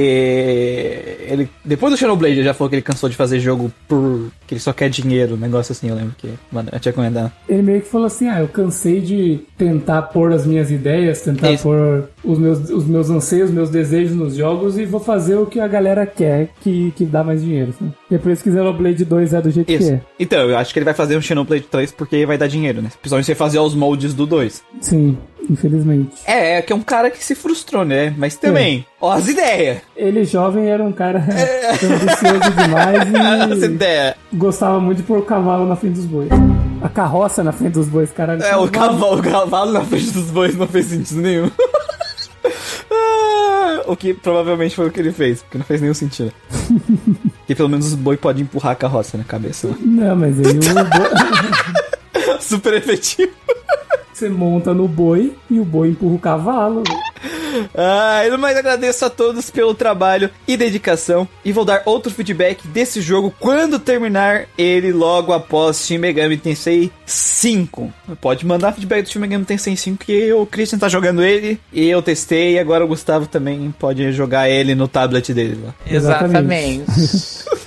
ele. 1.29 1.49
Depois 1.65 1.93
do 1.93 1.97
Xenoblade, 1.97 2.35
ele 2.35 2.45
já 2.45 2.55
falou 2.55 2.69
que 2.69 2.77
ele 2.77 2.83
cansou 2.83 3.09
de 3.09 3.17
fazer 3.17 3.41
jogo 3.41 3.73
por. 3.89 4.31
que 4.47 4.55
ele 4.55 4.61
só 4.61 4.73
quer 4.73 4.89
dinheiro, 4.91 5.35
um 5.35 5.39
negócio 5.39 5.73
assim, 5.73 5.89
eu 5.89 5.95
lembro 5.95 6.15
que. 6.17 6.29
Mano, 6.51 6.69
eu 6.73 6.81
tinha 6.81 6.93
comentado. 6.93 7.33
Ele 7.49 7.63
meio 7.63 7.81
que 7.81 7.89
falou 7.89 8.07
assim: 8.07 8.29
ah, 8.29 8.41
eu 8.41 8.49
cansei 8.49 9.01
de 9.01 9.41
tentar 9.57 10.03
pôr 10.03 10.33
as 10.33 10.47
minhas 10.47 10.71
ideias, 10.71 11.21
tentar 11.23 11.53
Isso. 11.53 11.63
pôr 11.63 12.09
os 12.25 12.39
meus, 12.39 12.50
os 12.59 12.85
meus 12.87 13.09
anseios, 13.11 13.49
os 13.51 13.55
meus 13.55 13.71
desejos 13.71 14.17
nos 14.17 14.35
jogos 14.35 14.79
e 14.79 14.85
vou 14.85 15.01
fazer 15.01 15.37
o 15.37 15.47
que 15.47 15.61
a 15.61 15.69
galera 15.69 16.05
quer 16.07 16.49
que, 16.61 16.93
que 16.97 17.05
dá 17.05 17.23
mais 17.23 17.43
dinheiro. 17.43 17.73
Sabe? 17.79 17.93
E 18.11 18.15
é 18.15 18.19
por 18.19 18.33
isso 18.33 18.43
que 18.43 18.51
Xenoblade 18.51 19.05
2 19.05 19.35
é 19.35 19.41
do 19.41 19.51
jeito 19.51 19.67
que 19.67 19.75
Isso. 19.75 19.93
é. 19.93 20.01
Então, 20.19 20.49
eu 20.51 20.57
acho 20.59 20.73
que 20.73 20.79
ele 20.79 20.85
vai 20.85 20.95
fazer 20.95 21.17
um 21.17 21.21
Xenoblade 21.23 21.65
3 21.65 21.93
porque 21.93 22.27
vai 22.27 22.37
dar 22.37 22.47
dinheiro, 22.49 22.83
né? 22.83 22.91
Principalmente 23.01 23.31
ele 23.31 23.37
fazer 23.37 23.59
os 23.59 23.75
moldes 23.75 24.13
do 24.15 24.27
2. 24.27 24.63
Sim, 24.81 25.17
infelizmente. 25.49 26.17
É, 26.27 26.57
é 26.57 26.63
que 26.63 26.73
é 26.73 26.77
um 26.77 26.83
cara 26.83 27.11
que 27.11 27.23
se 27.23 27.35
frustrou, 27.35 27.85
né? 27.85 28.15
Mas 28.17 28.37
também, 28.37 28.85
ó, 29.01 29.13
as 29.13 29.29
ideias. 29.29 29.79
Ele 29.97 30.25
jovem 30.25 30.69
era 30.69 30.83
um 30.83 30.93
cara 30.93 31.19
ambicioso 31.83 32.51
demais 32.57 33.51
As 33.53 33.63
e 33.63 33.67
ideias. 33.67 34.15
gostava 34.33 34.81
muito 34.81 34.99
de 34.99 35.03
pôr 35.05 35.19
o 35.19 35.23
cavalo 35.23 35.67
na 35.67 35.77
frente 35.77 35.95
dos 35.95 36.07
bois. 36.07 36.29
A 36.83 36.89
carroça 36.89 37.45
na 37.45 37.53
frente 37.53 37.75
dos 37.75 37.89
bois, 37.89 38.11
caralho. 38.11 38.43
É, 38.43 38.57
o 38.57 38.67
cavalo, 38.69 39.19
o 39.19 39.23
cavalo 39.23 39.73
na 39.73 39.85
frente 39.85 40.11
dos 40.13 40.31
bois 40.31 40.57
não 40.57 40.67
fez 40.67 40.87
sentido 40.87 41.21
nenhum. 41.21 41.51
Ah, 42.91 43.83
o 43.87 43.97
que 43.97 44.13
provavelmente 44.15 44.75
foi 44.75 44.89
o 44.89 44.91
que 44.91 45.01
ele 45.01 45.13
fez, 45.13 45.43
porque 45.43 45.59
não 45.59 45.65
fez 45.65 45.81
nenhum 45.81 45.95
sentido. 45.95 46.33
Porque 47.41 47.55
pelo 47.57 47.69
menos 47.69 47.87
os 47.87 47.95
boi 47.95 48.17
podem 48.17 48.45
empurrar 48.45 48.73
a 48.73 48.77
carroça 48.77 49.19
na 49.19 49.25
cabeça. 49.25 49.67
né? 49.67 49.75
Não, 49.81 50.15
mas 50.15 50.39
aí 50.39 50.57
o 50.57 50.61
boi... 50.61 52.39
Super 52.41 52.75
efetivo. 52.75 53.33
você 54.13 54.29
monta 54.29 54.73
no 54.73 54.87
boi 54.87 55.37
e 55.51 55.59
o 55.59 55.65
boi 55.65 55.89
empurra 55.89 56.15
o 56.15 56.19
cavalo. 56.19 56.85
Ah, 57.75 58.23
eu 58.27 58.37
mais 58.39 58.57
agradeço 58.57 59.05
a 59.05 59.11
todos 59.11 59.51
pelo 59.51 59.75
trabalho 59.75 60.31
e 60.47 60.57
dedicação. 60.57 61.29
E 61.45 61.53
vou 61.53 61.65
dar 61.65 61.83
outro 61.85 62.13
feedback 62.13 62.67
desse 62.69 63.01
jogo 63.01 63.35
quando 63.39 63.79
terminar 63.79 64.47
ele 64.57 64.93
logo 64.93 65.33
após 65.33 65.87
Shin 65.87 65.99
Megami 65.99 66.37
Tensei 66.37 66.91
5. 67.07 67.93
Pode 68.21 68.47
mandar 68.47 68.73
feedback 68.73 69.05
do 69.05 69.11
Shin 69.11 69.19
Megami 69.19 69.45
Tensei 69.45 69.77
5 69.77 70.05
que 70.05 70.33
o 70.33 70.47
Christian 70.47 70.79
tá 70.79 70.89
jogando 70.89 71.23
ele 71.23 71.61
e 71.73 71.89
eu 71.89 72.03
testei. 72.03 72.55
E 72.55 72.59
agora 72.59 72.85
o 72.85 72.89
Gustavo 72.89 73.27
também 73.27 73.73
pode 73.79 74.13
jogar 74.13 74.49
ele 74.49 74.75
no 74.75 74.89
tablet 74.89 75.33
dele 75.33 75.59
lá. 75.65 75.75
Exatamente. 75.87 76.85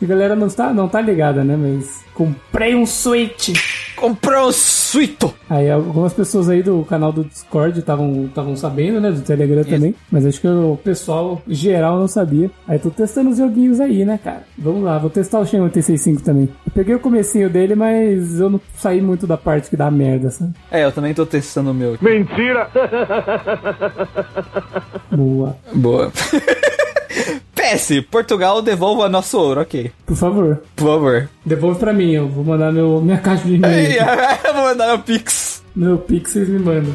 E 0.00 0.04
a 0.04 0.08
galera 0.08 0.36
não 0.36 0.48
tá, 0.50 0.72
não 0.72 0.86
tá 0.86 1.00
ligada, 1.00 1.42
né? 1.42 1.56
Mas 1.56 2.04
comprei 2.12 2.74
um 2.74 2.84
Switch. 2.84 3.58
Comprou 3.96 4.48
um 4.48 4.52
suito! 4.52 5.32
Aí 5.48 5.70
algumas 5.70 6.12
pessoas 6.12 6.48
aí 6.48 6.62
do 6.62 6.84
canal 6.84 7.12
do 7.12 7.24
Discord 7.24 7.78
estavam 7.78 8.26
estavam 8.26 8.56
sabendo, 8.56 9.00
né? 9.00 9.10
Do 9.10 9.20
Telegram 9.20 9.64
também. 9.64 9.94
Mas 10.10 10.26
acho 10.26 10.40
que 10.40 10.48
o 10.48 10.78
pessoal 10.82 11.40
geral 11.46 11.98
não 11.98 12.08
sabia. 12.08 12.50
Aí 12.66 12.78
tô 12.78 12.90
testando 12.90 13.30
os 13.30 13.38
joguinhos 13.38 13.80
aí, 13.80 14.04
né, 14.04 14.18
cara? 14.22 14.42
Vamos 14.58 14.82
lá, 14.82 14.98
vou 14.98 15.10
testar 15.10 15.40
o 15.40 15.46
Shen 15.46 15.60
865 15.60 16.22
também. 16.22 16.48
Eu 16.66 16.72
peguei 16.72 16.94
o 16.94 17.00
comecinho 17.00 17.48
dele, 17.48 17.74
mas 17.74 18.40
eu 18.40 18.50
não 18.50 18.60
saí 18.76 19.00
muito 19.00 19.26
da 19.26 19.36
parte 19.36 19.70
que 19.70 19.76
dá 19.76 19.90
merda, 19.90 20.30
sabe? 20.30 20.52
É, 20.70 20.84
eu 20.84 20.92
também 20.92 21.14
tô 21.14 21.24
testando 21.24 21.70
o 21.70 21.74
meu. 21.74 21.96
Mentira! 22.00 22.68
Boa. 25.10 25.56
Boa. 25.72 26.12
PS, 27.54 28.02
Portugal 28.10 28.60
devolva 28.60 29.08
nosso 29.08 29.38
ouro, 29.38 29.60
ok. 29.60 29.90
Por 30.04 30.16
favor, 30.16 30.62
Por 30.76 30.86
favor. 30.86 31.28
devolve 31.46 31.78
pra 31.78 31.92
mim. 31.92 32.12
Eu 32.12 32.28
vou 32.28 32.44
mandar 32.44 32.72
meu, 32.72 33.00
minha 33.00 33.18
caixa 33.18 33.44
de 33.44 33.54
e-mail. 33.54 33.96
eu 34.44 34.54
vou 34.54 34.62
mandar 34.64 34.88
meu 34.88 34.98
Pix. 34.98 35.62
Meu 35.74 35.98
Pix 35.98 36.32
vocês 36.32 36.48
me 36.48 36.58
mandam. 36.58 36.92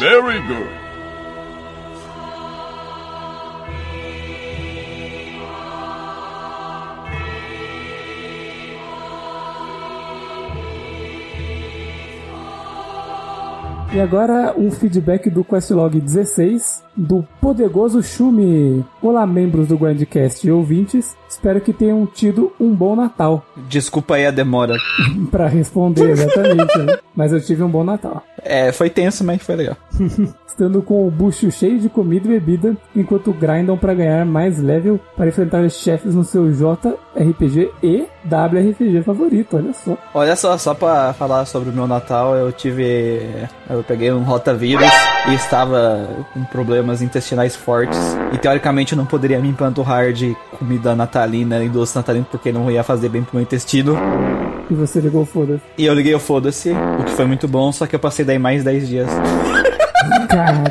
Very 0.00 0.40
good. 0.48 0.70
E 13.94 14.00
agora 14.00 14.52
um 14.58 14.72
feedback 14.72 15.30
do 15.30 15.44
Questlog 15.44 16.00
16 16.00 16.82
do 16.96 17.24
Poderoso 17.40 18.02
Shumi. 18.02 18.84
Olá, 19.00 19.24
membros 19.24 19.68
do 19.68 19.78
Grandcast 19.78 20.44
e 20.44 20.50
ouvintes. 20.50 21.16
Espero 21.28 21.60
que 21.60 21.72
tenham 21.72 22.04
tido 22.06 22.52
um 22.58 22.74
bom 22.74 22.96
Natal. 22.96 23.44
Desculpa 23.68 24.14
aí 24.16 24.26
a 24.26 24.32
demora. 24.32 24.76
Pra 25.30 25.46
responder 25.46 26.10
exatamente, 26.10 26.78
né? 26.78 26.98
Mas 27.14 27.32
eu 27.32 27.40
tive 27.40 27.62
um 27.62 27.68
bom 27.68 27.84
Natal. 27.84 28.22
É, 28.42 28.72
foi 28.72 28.90
tenso, 28.90 29.24
mas 29.24 29.42
foi 29.42 29.56
legal. 29.56 29.76
Estando 30.46 30.82
com 30.82 31.06
o 31.06 31.10
bucho 31.10 31.50
cheio 31.50 31.80
de 31.80 31.88
comida 31.88 32.28
e 32.28 32.38
bebida, 32.38 32.76
enquanto 32.94 33.32
grindam 33.32 33.76
pra 33.76 33.92
ganhar 33.92 34.24
mais 34.24 34.60
level 34.60 35.00
para 35.16 35.26
enfrentar 35.26 35.64
os 35.64 35.80
chefes 35.80 36.14
no 36.14 36.22
seu 36.22 36.48
JRPG 36.52 37.72
e 37.82 38.06
WRPG 38.24 39.02
favorito, 39.02 39.56
olha 39.56 39.72
só. 39.72 39.98
Olha 40.14 40.36
só, 40.36 40.56
só 40.56 40.72
pra 40.72 41.12
falar 41.12 41.44
sobre 41.46 41.70
o 41.70 41.72
meu 41.72 41.88
Natal, 41.88 42.36
eu 42.36 42.52
tive. 42.52 43.20
Eu 43.68 43.82
peguei 43.86 44.12
um 44.12 44.22
rotavírus 44.22 44.90
e 45.28 45.34
estava 45.34 46.08
com 46.32 46.44
problemas 46.44 47.02
intestinais 47.02 47.54
fortes. 47.54 47.98
E 48.32 48.38
teoricamente 48.38 48.92
eu 48.92 48.98
não 48.98 49.06
poderia 49.06 49.38
me 49.38 49.48
empanturrar 49.48 50.12
de 50.12 50.36
comida 50.58 50.94
natalina 50.96 51.62
e 51.62 51.68
doce 51.68 51.94
natalino 51.94 52.26
porque 52.30 52.50
não 52.52 52.70
ia 52.70 52.82
fazer 52.82 53.08
bem 53.08 53.22
pro 53.22 53.36
meu 53.36 53.42
intestino. 53.42 53.96
E 54.70 54.74
você 54.74 54.98
ligou 54.98 55.26
foda 55.26 55.60
E 55.76 55.84
eu 55.84 55.92
liguei 55.92 56.14
o 56.14 56.18
foda-se, 56.18 56.70
o 56.70 57.04
que 57.04 57.12
foi 57.12 57.26
muito 57.26 57.46
bom, 57.46 57.70
só 57.70 57.86
que 57.86 57.94
eu 57.94 58.00
passei 58.00 58.24
daí 58.24 58.38
mais 58.38 58.64
10 58.64 58.88
dias. 58.88 59.08
Cara. 60.28 60.64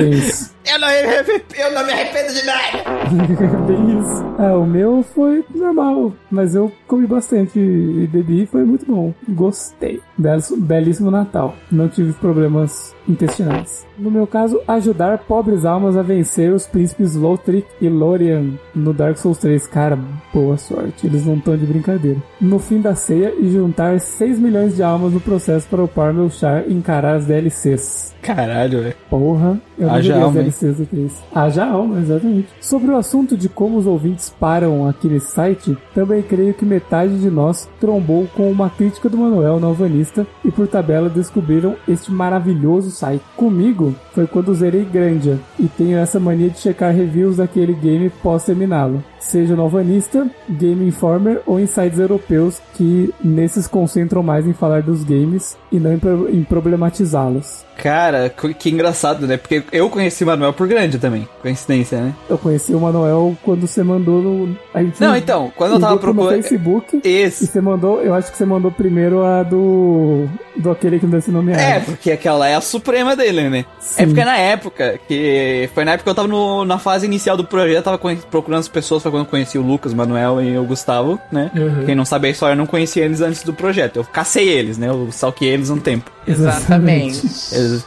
Isso. 0.10 0.55
Eu 0.68 0.78
não, 0.80 0.88
me 0.88 0.94
arrependo, 0.94 1.44
eu 1.56 1.72
não 1.72 1.86
me 1.86 1.92
arrependo 1.92 2.32
de 2.34 2.44
nada! 2.44 2.78
Bem 3.66 3.98
isso. 4.00 4.26
Ah, 4.38 4.56
o 4.58 4.66
meu 4.66 5.02
foi 5.14 5.44
normal, 5.54 6.12
mas 6.30 6.54
eu 6.54 6.70
comi 6.88 7.06
bastante 7.06 7.58
e 7.58 8.06
bebi 8.10 8.42
e 8.42 8.46
foi 8.46 8.64
muito 8.64 8.84
bom. 8.84 9.14
Gostei. 9.28 10.00
Belis- 10.18 10.52
Belíssimo 10.56 11.10
Natal. 11.10 11.54
Não 11.70 11.88
tive 11.88 12.12
problemas 12.14 12.94
intestinais. 13.08 13.86
No 13.98 14.10
meu 14.10 14.26
caso, 14.26 14.60
ajudar 14.66 15.18
pobres 15.18 15.64
almas 15.64 15.96
a 15.96 16.02
vencer 16.02 16.52
os 16.52 16.66
príncipes 16.66 17.14
Lothric 17.14 17.66
e 17.80 17.88
Lorian 17.88 18.50
no 18.74 18.92
Dark 18.92 19.16
Souls 19.16 19.38
3. 19.38 19.66
Cara, 19.68 19.98
boa 20.34 20.56
sorte. 20.58 21.06
Eles 21.06 21.24
não 21.24 21.36
estão 21.36 21.56
de 21.56 21.64
brincadeira. 21.64 22.18
No 22.40 22.58
fim 22.58 22.80
da 22.80 22.94
ceia 22.94 23.32
e 23.38 23.48
juntar 23.50 23.98
6 24.00 24.38
milhões 24.38 24.74
de 24.76 24.82
almas 24.82 25.12
no 25.12 25.20
processo 25.20 25.66
para 25.68 25.82
upar 25.84 26.12
meu 26.12 26.28
char 26.28 26.68
e 26.68 26.74
encarar 26.74 27.14
as 27.16 27.26
DLCs. 27.26 28.14
Caralho, 28.20 28.82
velho. 28.82 28.94
Porra, 29.08 29.58
eu 29.78 29.86
não 29.86 29.94
Haja 29.94 30.26
as 30.26 30.32
DLCs 30.56 30.76
do 30.78 30.86
3. 30.86 31.12
Haja 31.34 31.66
alma, 31.66 32.00
exatamente. 32.00 32.48
Sobre 32.60 32.90
o 32.90 32.96
assunto 32.96 33.36
de 33.36 33.48
como 33.48 33.78
os 33.78 33.86
ouvintes 33.86 34.34
param 34.40 34.88
aqui 34.88 35.08
nesse 35.08 35.32
site, 35.32 35.76
também 35.94 36.22
creio 36.22 36.54
que 36.54 36.64
metade 36.64 37.18
de 37.18 37.30
nós 37.30 37.68
trombou 37.80 38.26
com 38.34 38.50
uma 38.50 38.70
crítica 38.70 39.08
do 39.08 39.18
Manuel 39.18 39.60
na 39.60 39.66
Alvanista 39.66 40.26
e 40.44 40.50
por 40.50 40.66
tabela 40.66 41.08
descobriram 41.08 41.76
este 41.86 42.10
maravilhoso 42.10 42.90
site. 42.90 43.22
Comigo 43.36 43.94
foi 44.12 44.26
quando 44.26 44.54
zerei 44.54 44.84
Grandia 44.84 45.38
e 45.58 45.68
tenho 45.68 45.98
essa 45.98 46.18
mania 46.18 46.50
de 46.50 46.58
checar 46.58 46.94
reviews 46.94 47.36
daquele 47.36 47.74
game 47.74 48.10
pós 48.22 48.44
terminá-lo. 48.44 49.02
Seja 49.18 49.56
no 49.56 49.62
Alvanista, 49.62 50.30
Game 50.48 50.86
Informer 50.86 51.42
ou 51.46 51.58
em 51.58 51.66
sites 51.66 51.98
europeus 51.98 52.60
que 52.74 53.12
nesses 53.22 53.66
concentram 53.66 54.22
mais 54.22 54.46
em 54.46 54.52
falar 54.52 54.82
dos 54.82 55.02
games 55.02 55.56
e 55.72 55.80
não 55.80 55.98
em 56.30 56.44
problematizá-los. 56.44 57.65
Cara, 57.76 58.28
que 58.58 58.70
engraçado, 58.70 59.26
né? 59.26 59.36
Porque 59.36 59.62
eu 59.70 59.88
conheci 59.90 60.24
o 60.24 60.26
Manuel 60.26 60.52
por 60.52 60.66
grande 60.66 60.98
também. 60.98 61.28
Coincidência, 61.42 62.00
né? 62.00 62.14
Eu 62.28 62.38
conheci 62.38 62.74
o 62.74 62.80
Manuel 62.80 63.36
quando 63.44 63.66
você 63.66 63.82
mandou 63.82 64.22
no. 64.22 64.56
A 64.74 64.82
gente 64.82 65.00
Não, 65.00 65.16
então, 65.16 65.52
quando 65.54 65.72
eu 65.74 65.80
tava 65.80 65.96
procurando. 65.98 66.42
Facebook. 66.42 67.00
E 67.04 67.08
Esse. 67.08 67.46
você 67.46 67.60
mandou, 67.60 68.00
eu 68.02 68.14
acho 68.14 68.30
que 68.30 68.36
você 68.38 68.44
mandou 68.46 68.70
primeiro 68.70 69.24
a 69.24 69.42
do. 69.42 70.26
do 70.56 70.70
aquele 70.70 70.98
que 70.98 71.04
não 71.04 71.10
deu 71.10 71.18
esse 71.18 71.30
nome 71.30 71.52
É, 71.52 71.54
errado. 71.70 71.84
porque 71.86 72.10
aquela 72.10 72.48
é 72.48 72.54
a 72.54 72.60
suprema 72.60 73.14
dele, 73.14 73.48
né? 73.50 73.64
Sim. 73.78 74.02
É 74.02 74.06
porque 74.06 74.24
na 74.24 74.36
época, 74.36 74.98
que 75.06 75.68
foi 75.74 75.84
na 75.84 75.92
época 75.92 76.04
que 76.04 76.10
eu 76.10 76.14
tava 76.14 76.28
no- 76.28 76.64
na 76.64 76.78
fase 76.78 77.04
inicial 77.06 77.36
do 77.36 77.44
projeto, 77.44 77.84
tava 77.84 77.98
conhe- 77.98 78.18
procurando 78.30 78.60
as 78.60 78.68
pessoas, 78.68 79.02
foi 79.02 79.10
quando 79.12 79.24
eu 79.24 79.30
conheci 79.30 79.58
o 79.58 79.62
Lucas, 79.62 79.92
o 79.92 79.96
Manuel 79.96 80.40
e 80.42 80.58
o 80.58 80.64
Gustavo, 80.64 81.20
né? 81.30 81.50
Uhum. 81.54 81.84
Quem 81.84 81.94
não 81.94 82.04
sabe 82.04 82.28
a 82.28 82.30
história, 82.30 82.54
eu 82.54 82.58
não 82.58 82.66
conhecia 82.66 83.04
eles 83.04 83.20
antes 83.20 83.42
do 83.42 83.52
projeto. 83.52 83.96
Eu 83.96 84.04
cacei 84.04 84.48
eles, 84.48 84.78
né? 84.78 84.88
Eu 84.88 85.08
salquei 85.10 85.48
eles 85.48 85.68
um 85.70 85.78
tempo. 85.78 86.10
Exatamente. 86.26 87.22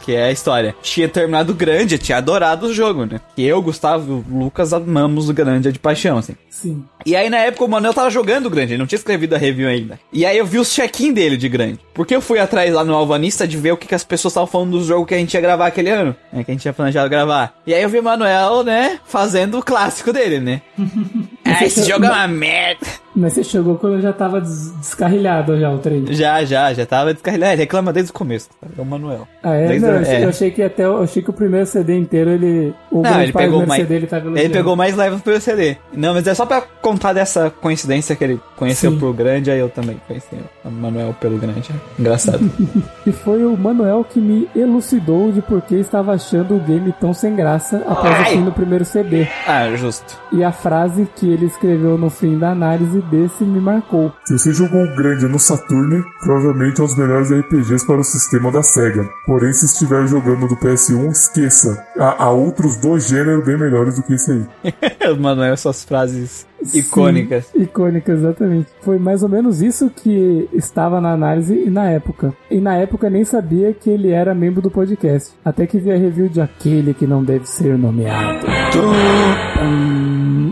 Que 0.02 0.14
é 0.14 0.24
a 0.24 0.32
história. 0.32 0.74
Tinha 0.82 1.08
terminado 1.08 1.52
o 1.52 1.54
Grande, 1.54 1.98
tinha 1.98 2.18
adorado 2.18 2.66
o 2.66 2.74
jogo, 2.74 3.04
né? 3.04 3.20
E 3.36 3.46
eu, 3.46 3.60
Gustavo, 3.62 4.24
Lucas 4.30 4.72
amamos 4.72 5.28
o 5.28 5.34
Grande 5.34 5.72
de 5.72 5.78
paixão, 5.78 6.18
assim. 6.18 6.34
Sim. 6.48 6.84
E 7.06 7.16
aí, 7.16 7.30
na 7.30 7.38
época, 7.38 7.64
o 7.64 7.68
Manuel 7.68 7.94
tava 7.94 8.10
jogando 8.10 8.46
o 8.46 8.50
Grande, 8.50 8.72
ele 8.72 8.78
não 8.78 8.86
tinha 8.86 8.98
escrevido 8.98 9.34
a 9.34 9.38
review 9.38 9.68
ainda. 9.68 9.98
E 10.12 10.26
aí 10.26 10.36
eu 10.36 10.44
vi 10.44 10.58
os 10.58 10.72
check-in 10.72 11.12
dele 11.12 11.36
de 11.36 11.48
Grande. 11.48 11.78
Porque 11.94 12.14
eu 12.14 12.20
fui 12.20 12.38
atrás 12.38 12.72
lá 12.72 12.84
no 12.84 12.94
Alvanista 12.94 13.46
de 13.46 13.56
ver 13.56 13.72
o 13.72 13.76
que, 13.76 13.86
que 13.86 13.94
as 13.94 14.04
pessoas 14.04 14.32
estavam 14.32 14.46
falando 14.46 14.78
do 14.78 14.84
jogo 14.84 15.06
que 15.06 15.14
a 15.14 15.18
gente 15.18 15.32
ia 15.34 15.40
gravar 15.40 15.66
aquele 15.66 15.90
ano, 15.90 16.14
né? 16.32 16.44
Que 16.44 16.50
a 16.50 16.54
gente 16.54 16.62
tinha 16.62 16.74
planejado 16.74 17.08
gravar. 17.08 17.60
E 17.66 17.74
aí 17.74 17.82
eu 17.82 17.88
vi 17.88 17.98
o 17.98 18.02
Manuel, 18.02 18.62
né, 18.62 18.98
fazendo 19.06 19.58
o 19.58 19.62
clássico 19.62 20.12
dele, 20.12 20.40
né? 20.40 20.62
ah, 21.58 21.64
esse 21.64 21.88
jogo 21.88 22.04
é 22.04 22.10
uma 22.10 22.28
merda. 22.28 22.86
Mas 23.14 23.32
você 23.32 23.42
chegou 23.42 23.74
quando 23.76 24.00
já 24.00 24.12
tava 24.12 24.40
des- 24.40 24.70
descarrilhado 24.78 25.58
já 25.58 25.68
o 25.68 25.78
trem. 25.78 26.04
Já, 26.10 26.44
já, 26.44 26.72
já 26.72 26.86
tava 26.86 27.12
descarregado. 27.12 27.52
Ele 27.54 27.60
reclama 27.62 27.92
desde 27.92 28.12
o 28.12 28.14
começo. 28.14 28.48
É 28.62 28.80
o 28.80 28.84
Manuel. 28.84 29.26
Ah, 29.42 29.54
é? 29.54 29.66
Desde 29.66 29.84
Não, 29.86 29.92
a- 29.92 29.96
eu, 29.96 30.00
achei, 30.02 30.14
é. 30.14 30.24
eu 30.24 30.28
achei 30.28 30.50
que 30.52 30.62
até 30.62 30.84
eu 30.84 31.02
achei 31.02 31.20
que 31.22 31.28
o 31.30 31.32
primeiro 31.32 31.66
CD 31.66 31.98
inteiro 31.98 32.30
ele. 32.30 32.72
O 32.88 33.02
Não, 33.02 33.20
ele 33.20 33.32
pegou 33.32 33.38
primeiro 33.62 33.66
mais. 33.68 33.82
CD 33.82 33.94
ele 33.96 34.06
tava 34.06 34.28
Ele 34.40 34.48
pegou 34.48 34.76
mais 34.76 34.94
leve 34.96 35.16
pelo 35.22 35.40
CD. 35.40 35.76
Não, 35.92 36.14
mas 36.14 36.24
é 36.28 36.34
só 36.34 36.46
pra 36.46 36.60
contar 36.80 37.12
dessa 37.12 37.50
coincidência 37.50 38.14
que 38.14 38.22
ele 38.22 38.40
conheceu 38.56 38.92
Sim. 38.92 38.98
por 39.00 39.12
grande, 39.12 39.50
aí 39.50 39.58
eu 39.58 39.68
também 39.68 40.00
conheci 40.06 40.36
o 40.64 40.70
Manuel 40.70 41.12
pelo 41.20 41.36
grande. 41.36 41.68
Engraçado. 41.98 42.48
E 43.06 43.12
foi 43.12 43.44
o 43.44 43.56
Manuel 43.56 44.04
que 44.08 44.20
me 44.20 44.46
elucidou 44.54 45.32
de 45.32 45.40
por 45.42 45.62
que 45.62 45.74
estava 45.76 46.12
achando 46.12 46.54
o 46.54 46.60
game 46.60 46.94
tão 47.00 47.12
sem 47.12 47.34
graça 47.34 47.82
após 47.88 48.20
o 48.20 48.24
fim 48.30 48.44
do 48.44 48.52
primeiro 48.52 48.84
CD. 48.84 49.26
ah, 49.48 49.68
justo. 49.74 50.16
E 50.32 50.44
a 50.44 50.52
frase 50.52 51.08
que 51.16 51.28
ele 51.28 51.39
escreveu 51.46 51.96
no 51.98 52.10
fim 52.10 52.38
da 52.38 52.50
análise 52.50 53.00
desse 53.02 53.44
me 53.44 53.60
marcou. 53.60 54.12
Se 54.24 54.38
você 54.38 54.52
jogou 54.52 54.82
o 54.82 54.96
grande 54.96 55.26
no 55.26 55.38
Saturn, 55.38 56.04
provavelmente 56.20 56.80
é 56.80 56.84
um 56.84 56.86
dos 56.86 56.96
melhores 56.96 57.30
RPGs 57.30 57.86
para 57.86 58.00
o 58.00 58.04
sistema 58.04 58.50
da 58.50 58.62
SEGA. 58.62 59.08
Porém, 59.26 59.52
se 59.52 59.66
estiver 59.66 60.06
jogando 60.06 60.48
do 60.48 60.56
PS1, 60.56 61.10
esqueça. 61.10 61.84
Há, 61.98 62.24
há 62.24 62.30
outros 62.30 62.76
dois 62.76 63.08
gêneros 63.08 63.44
bem 63.44 63.58
melhores 63.58 63.96
do 63.96 64.02
que 64.02 64.14
esse 64.14 64.32
aí. 64.32 65.10
o 65.12 65.20
Manuel, 65.20 65.56
suas 65.56 65.84
frases 65.84 66.46
icônicas. 66.74 67.46
Sim, 67.46 67.62
icônicas, 67.62 68.18
exatamente. 68.18 68.68
Foi 68.82 68.98
mais 68.98 69.22
ou 69.22 69.28
menos 69.28 69.62
isso 69.62 69.90
que 69.90 70.48
estava 70.52 71.00
na 71.00 71.12
análise 71.12 71.54
e 71.54 71.70
na 71.70 71.90
época. 71.90 72.34
E 72.50 72.60
na 72.60 72.76
época 72.76 73.08
nem 73.08 73.24
sabia 73.24 73.72
que 73.72 73.90
ele 73.90 74.10
era 74.10 74.34
membro 74.34 74.60
do 74.60 74.70
podcast. 74.70 75.32
Até 75.44 75.66
que 75.66 75.78
vi 75.78 75.90
a 75.90 75.96
review 75.96 76.28
de 76.28 76.40
aquele 76.40 76.94
que 76.94 77.06
não 77.06 77.24
deve 77.24 77.46
ser 77.46 77.78
nomeado. 77.78 78.46
Hum, 79.62 80.09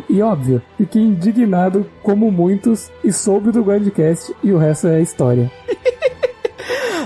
e 0.08 0.20
óbvio, 0.22 0.61
fiquei 0.76 1.02
indignado 1.02 1.87
como 2.02 2.30
muitos 2.30 2.90
e 3.04 3.12
soube 3.12 3.50
do 3.50 3.62
Grandcast 3.64 4.34
e 4.42 4.52
o 4.52 4.58
resto 4.58 4.88
é 4.88 5.00
história. 5.00 5.50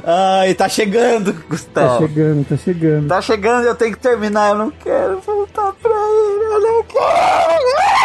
Ai, 0.05 0.52
tá 0.55 0.68
chegando, 0.68 1.33
Tá 1.33 1.40
Gustavo. 1.48 2.09
chegando, 2.09 2.44
tá 2.48 2.57
chegando. 2.57 3.09
Tá 3.09 3.20
chegando, 3.20 3.64
eu 3.66 3.74
tenho 3.74 3.92
que 3.92 4.00
terminar, 4.00 4.50
eu 4.50 4.55
não 4.59 4.70
quero 4.70 5.20
voltar 5.20 5.72
pra 5.81 5.90
ele, 5.90 6.44
eu 6.44 6.61
não 6.61 6.83
quero. 6.83 8.02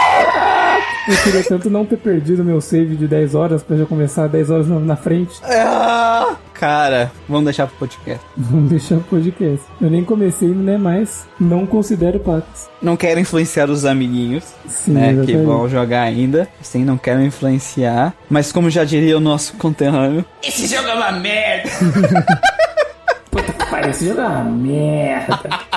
Eu 1.08 1.18
queria 1.24 1.44
tanto 1.44 1.70
não 1.70 1.86
ter 1.86 1.98
perdido 1.98 2.44
meu 2.44 2.60
save 2.60 2.96
de 2.96 3.08
10 3.08 3.34
horas 3.36 3.64
pra 3.64 3.78
já 3.78 3.86
começar 3.86 4.28
10 4.28 4.50
horas 4.50 4.68
na- 4.68 4.96
frente. 4.98 5.40
Ah, 5.44 6.36
cara, 6.54 7.12
vamos 7.30 7.46
deixar 7.46 7.68
pro 7.68 7.78
podcast. 7.78 8.26
Vamos 8.36 8.70
deixar 8.70 8.96
o 8.96 9.02
podcast. 9.02 9.66
Eu 9.80 9.90
nem 9.90 10.04
comecei, 10.04 10.50
né? 10.50 10.78
Mas 10.78 11.26
não 11.40 11.66
considero 11.66 12.20
patas. 12.20 12.68
Não 12.82 12.98
quero 12.98 13.20
influenciar 13.20 13.70
os 13.70 13.86
amiguinhos, 13.86 14.44
Sim, 14.68 14.92
né, 14.94 15.24
que 15.26 15.38
vão 15.38 15.70
jogar 15.70 16.02
ainda. 16.02 16.48
Sim, 16.62 16.84
não 16.84 16.98
quero 16.98 17.22
influenciar. 17.22 18.14
Mas 18.30 18.52
como 18.52 18.70
já 18.70 18.84
diria 18.84 19.16
o 19.18 19.22
nosso 19.22 19.54
conterrâneo, 19.54 20.26
esse 20.44 20.68
jogo 20.68 20.88
é 20.90 20.94
uma 20.96 21.12
merda. 21.14 21.70
Parece 23.70 24.08
jogar 24.08 24.28
uma 24.30 24.44
merda. 24.46 25.40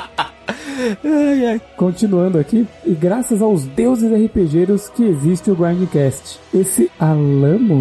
ai, 1.04 1.46
ai. 1.46 1.60
Continuando 1.76 2.38
aqui, 2.38 2.66
e 2.84 2.92
graças 2.92 3.42
aos 3.42 3.64
deuses 3.64 4.10
RPGeiros 4.12 4.88
que 4.88 5.04
existe 5.04 5.50
o 5.50 5.54
Grindcast. 5.54 6.38
Esse 6.54 6.90
Alamo? 6.98 7.78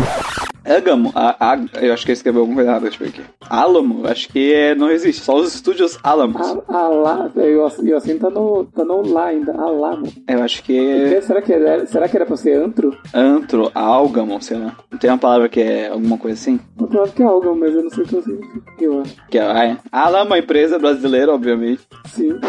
Agamo, 0.65 1.12
a, 1.15 1.53
a, 1.53 1.59
eu 1.81 1.91
acho 1.93 2.05
que 2.05 2.12
escreveu 2.12 2.41
alguma 2.41 2.57
coisa 2.57 2.69
errada, 2.69 2.89
deixa 2.89 3.03
eu 3.03 3.07
ver 3.09 3.19
aqui. 3.19 3.29
Alamo, 3.49 4.07
acho 4.07 4.29
que 4.29 4.53
é, 4.53 4.75
não 4.75 4.91
existe, 4.91 5.23
só 5.23 5.35
os 5.35 5.55
estúdios 5.55 5.97
Alamos. 6.03 6.39
Alá, 6.67 7.31
e 7.35 7.55
o 7.55 7.95
assim 7.95 8.19
tá 8.19 8.29
no, 8.29 8.65
tá 8.65 8.85
no 8.85 9.01
lá 9.07 9.27
ainda, 9.27 9.51
Alamo. 9.53 10.07
Eu 10.27 10.43
acho 10.43 10.62
que 10.62 11.21
Será 11.21 11.41
que, 11.41 11.53
era, 11.53 11.88
será 11.88 12.07
que 12.07 12.15
era 12.15 12.25
pra 12.25 12.38
ser 12.38 12.62
antro? 12.62 12.95
antro, 13.13 13.71
álgamo, 13.73 14.39
sei 14.41 14.57
lá. 14.57 14.75
Não 14.91 14.99
tem 14.99 15.09
uma 15.09 15.17
palavra 15.17 15.49
que 15.49 15.59
é 15.59 15.88
alguma 15.88 16.17
coisa 16.19 16.39
assim? 16.39 16.59
Eu 16.79 16.88
claro 16.88 17.12
que 17.12 17.23
é 17.23 17.25
algo, 17.25 17.55
mas 17.55 17.73
eu 17.73 17.83
não 17.83 17.89
sei 17.89 18.03
o 18.03 18.07
que 18.07 18.15
eu 18.15 18.21
significa. 18.21 18.73
Eu 18.79 19.01
acho. 19.01 19.15
Que 19.27 19.39
é, 19.39 19.41
é. 19.41 19.77
Alamo, 19.91 20.33
a 20.33 20.39
empresa 20.39 20.77
brasileira, 20.77 21.33
obviamente. 21.33 21.81
Sim. 22.09 22.39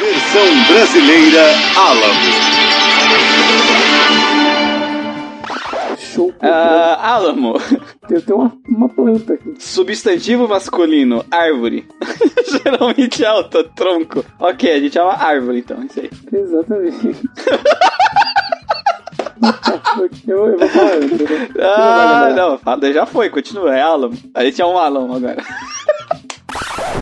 Versão 0.00 0.64
brasileira 0.66 1.44
Alamo. 1.76 2.20
Show. 5.98 6.32
Ah, 6.40 6.98
Alamo, 7.14 7.54
Tem, 8.08 8.20
tem 8.20 8.34
uma, 8.34 8.50
uma 8.66 8.88
planta 8.88 9.34
aqui. 9.34 9.54
substantivo 9.58 10.48
masculino, 10.48 11.22
árvore. 11.30 11.86
Geralmente 12.64 13.22
alta, 13.24 13.62
tronco. 13.62 14.24
Ok, 14.38 14.72
a 14.72 14.80
gente 14.80 14.94
chama 14.94 15.12
árvore 15.12 15.58
então, 15.60 15.84
isso 15.84 16.00
aí. 16.00 16.10
Exatamente. 16.32 17.06
eu, 20.26 20.46
eu 20.48 20.58
vou 20.58 20.68
falar? 20.68 20.96
Você 21.00 21.24
vai 21.24 21.48
Ah, 21.62 22.32
não, 22.34 22.58
fala, 22.58 22.92
já 22.92 23.04
foi, 23.06 23.28
continua, 23.30 23.76
é 23.76 23.82
Alamo. 23.82 24.16
A 24.34 24.42
gente 24.44 24.60
é 24.62 24.66
um 24.66 24.76
Alamo 24.78 25.14
agora. 25.16 25.36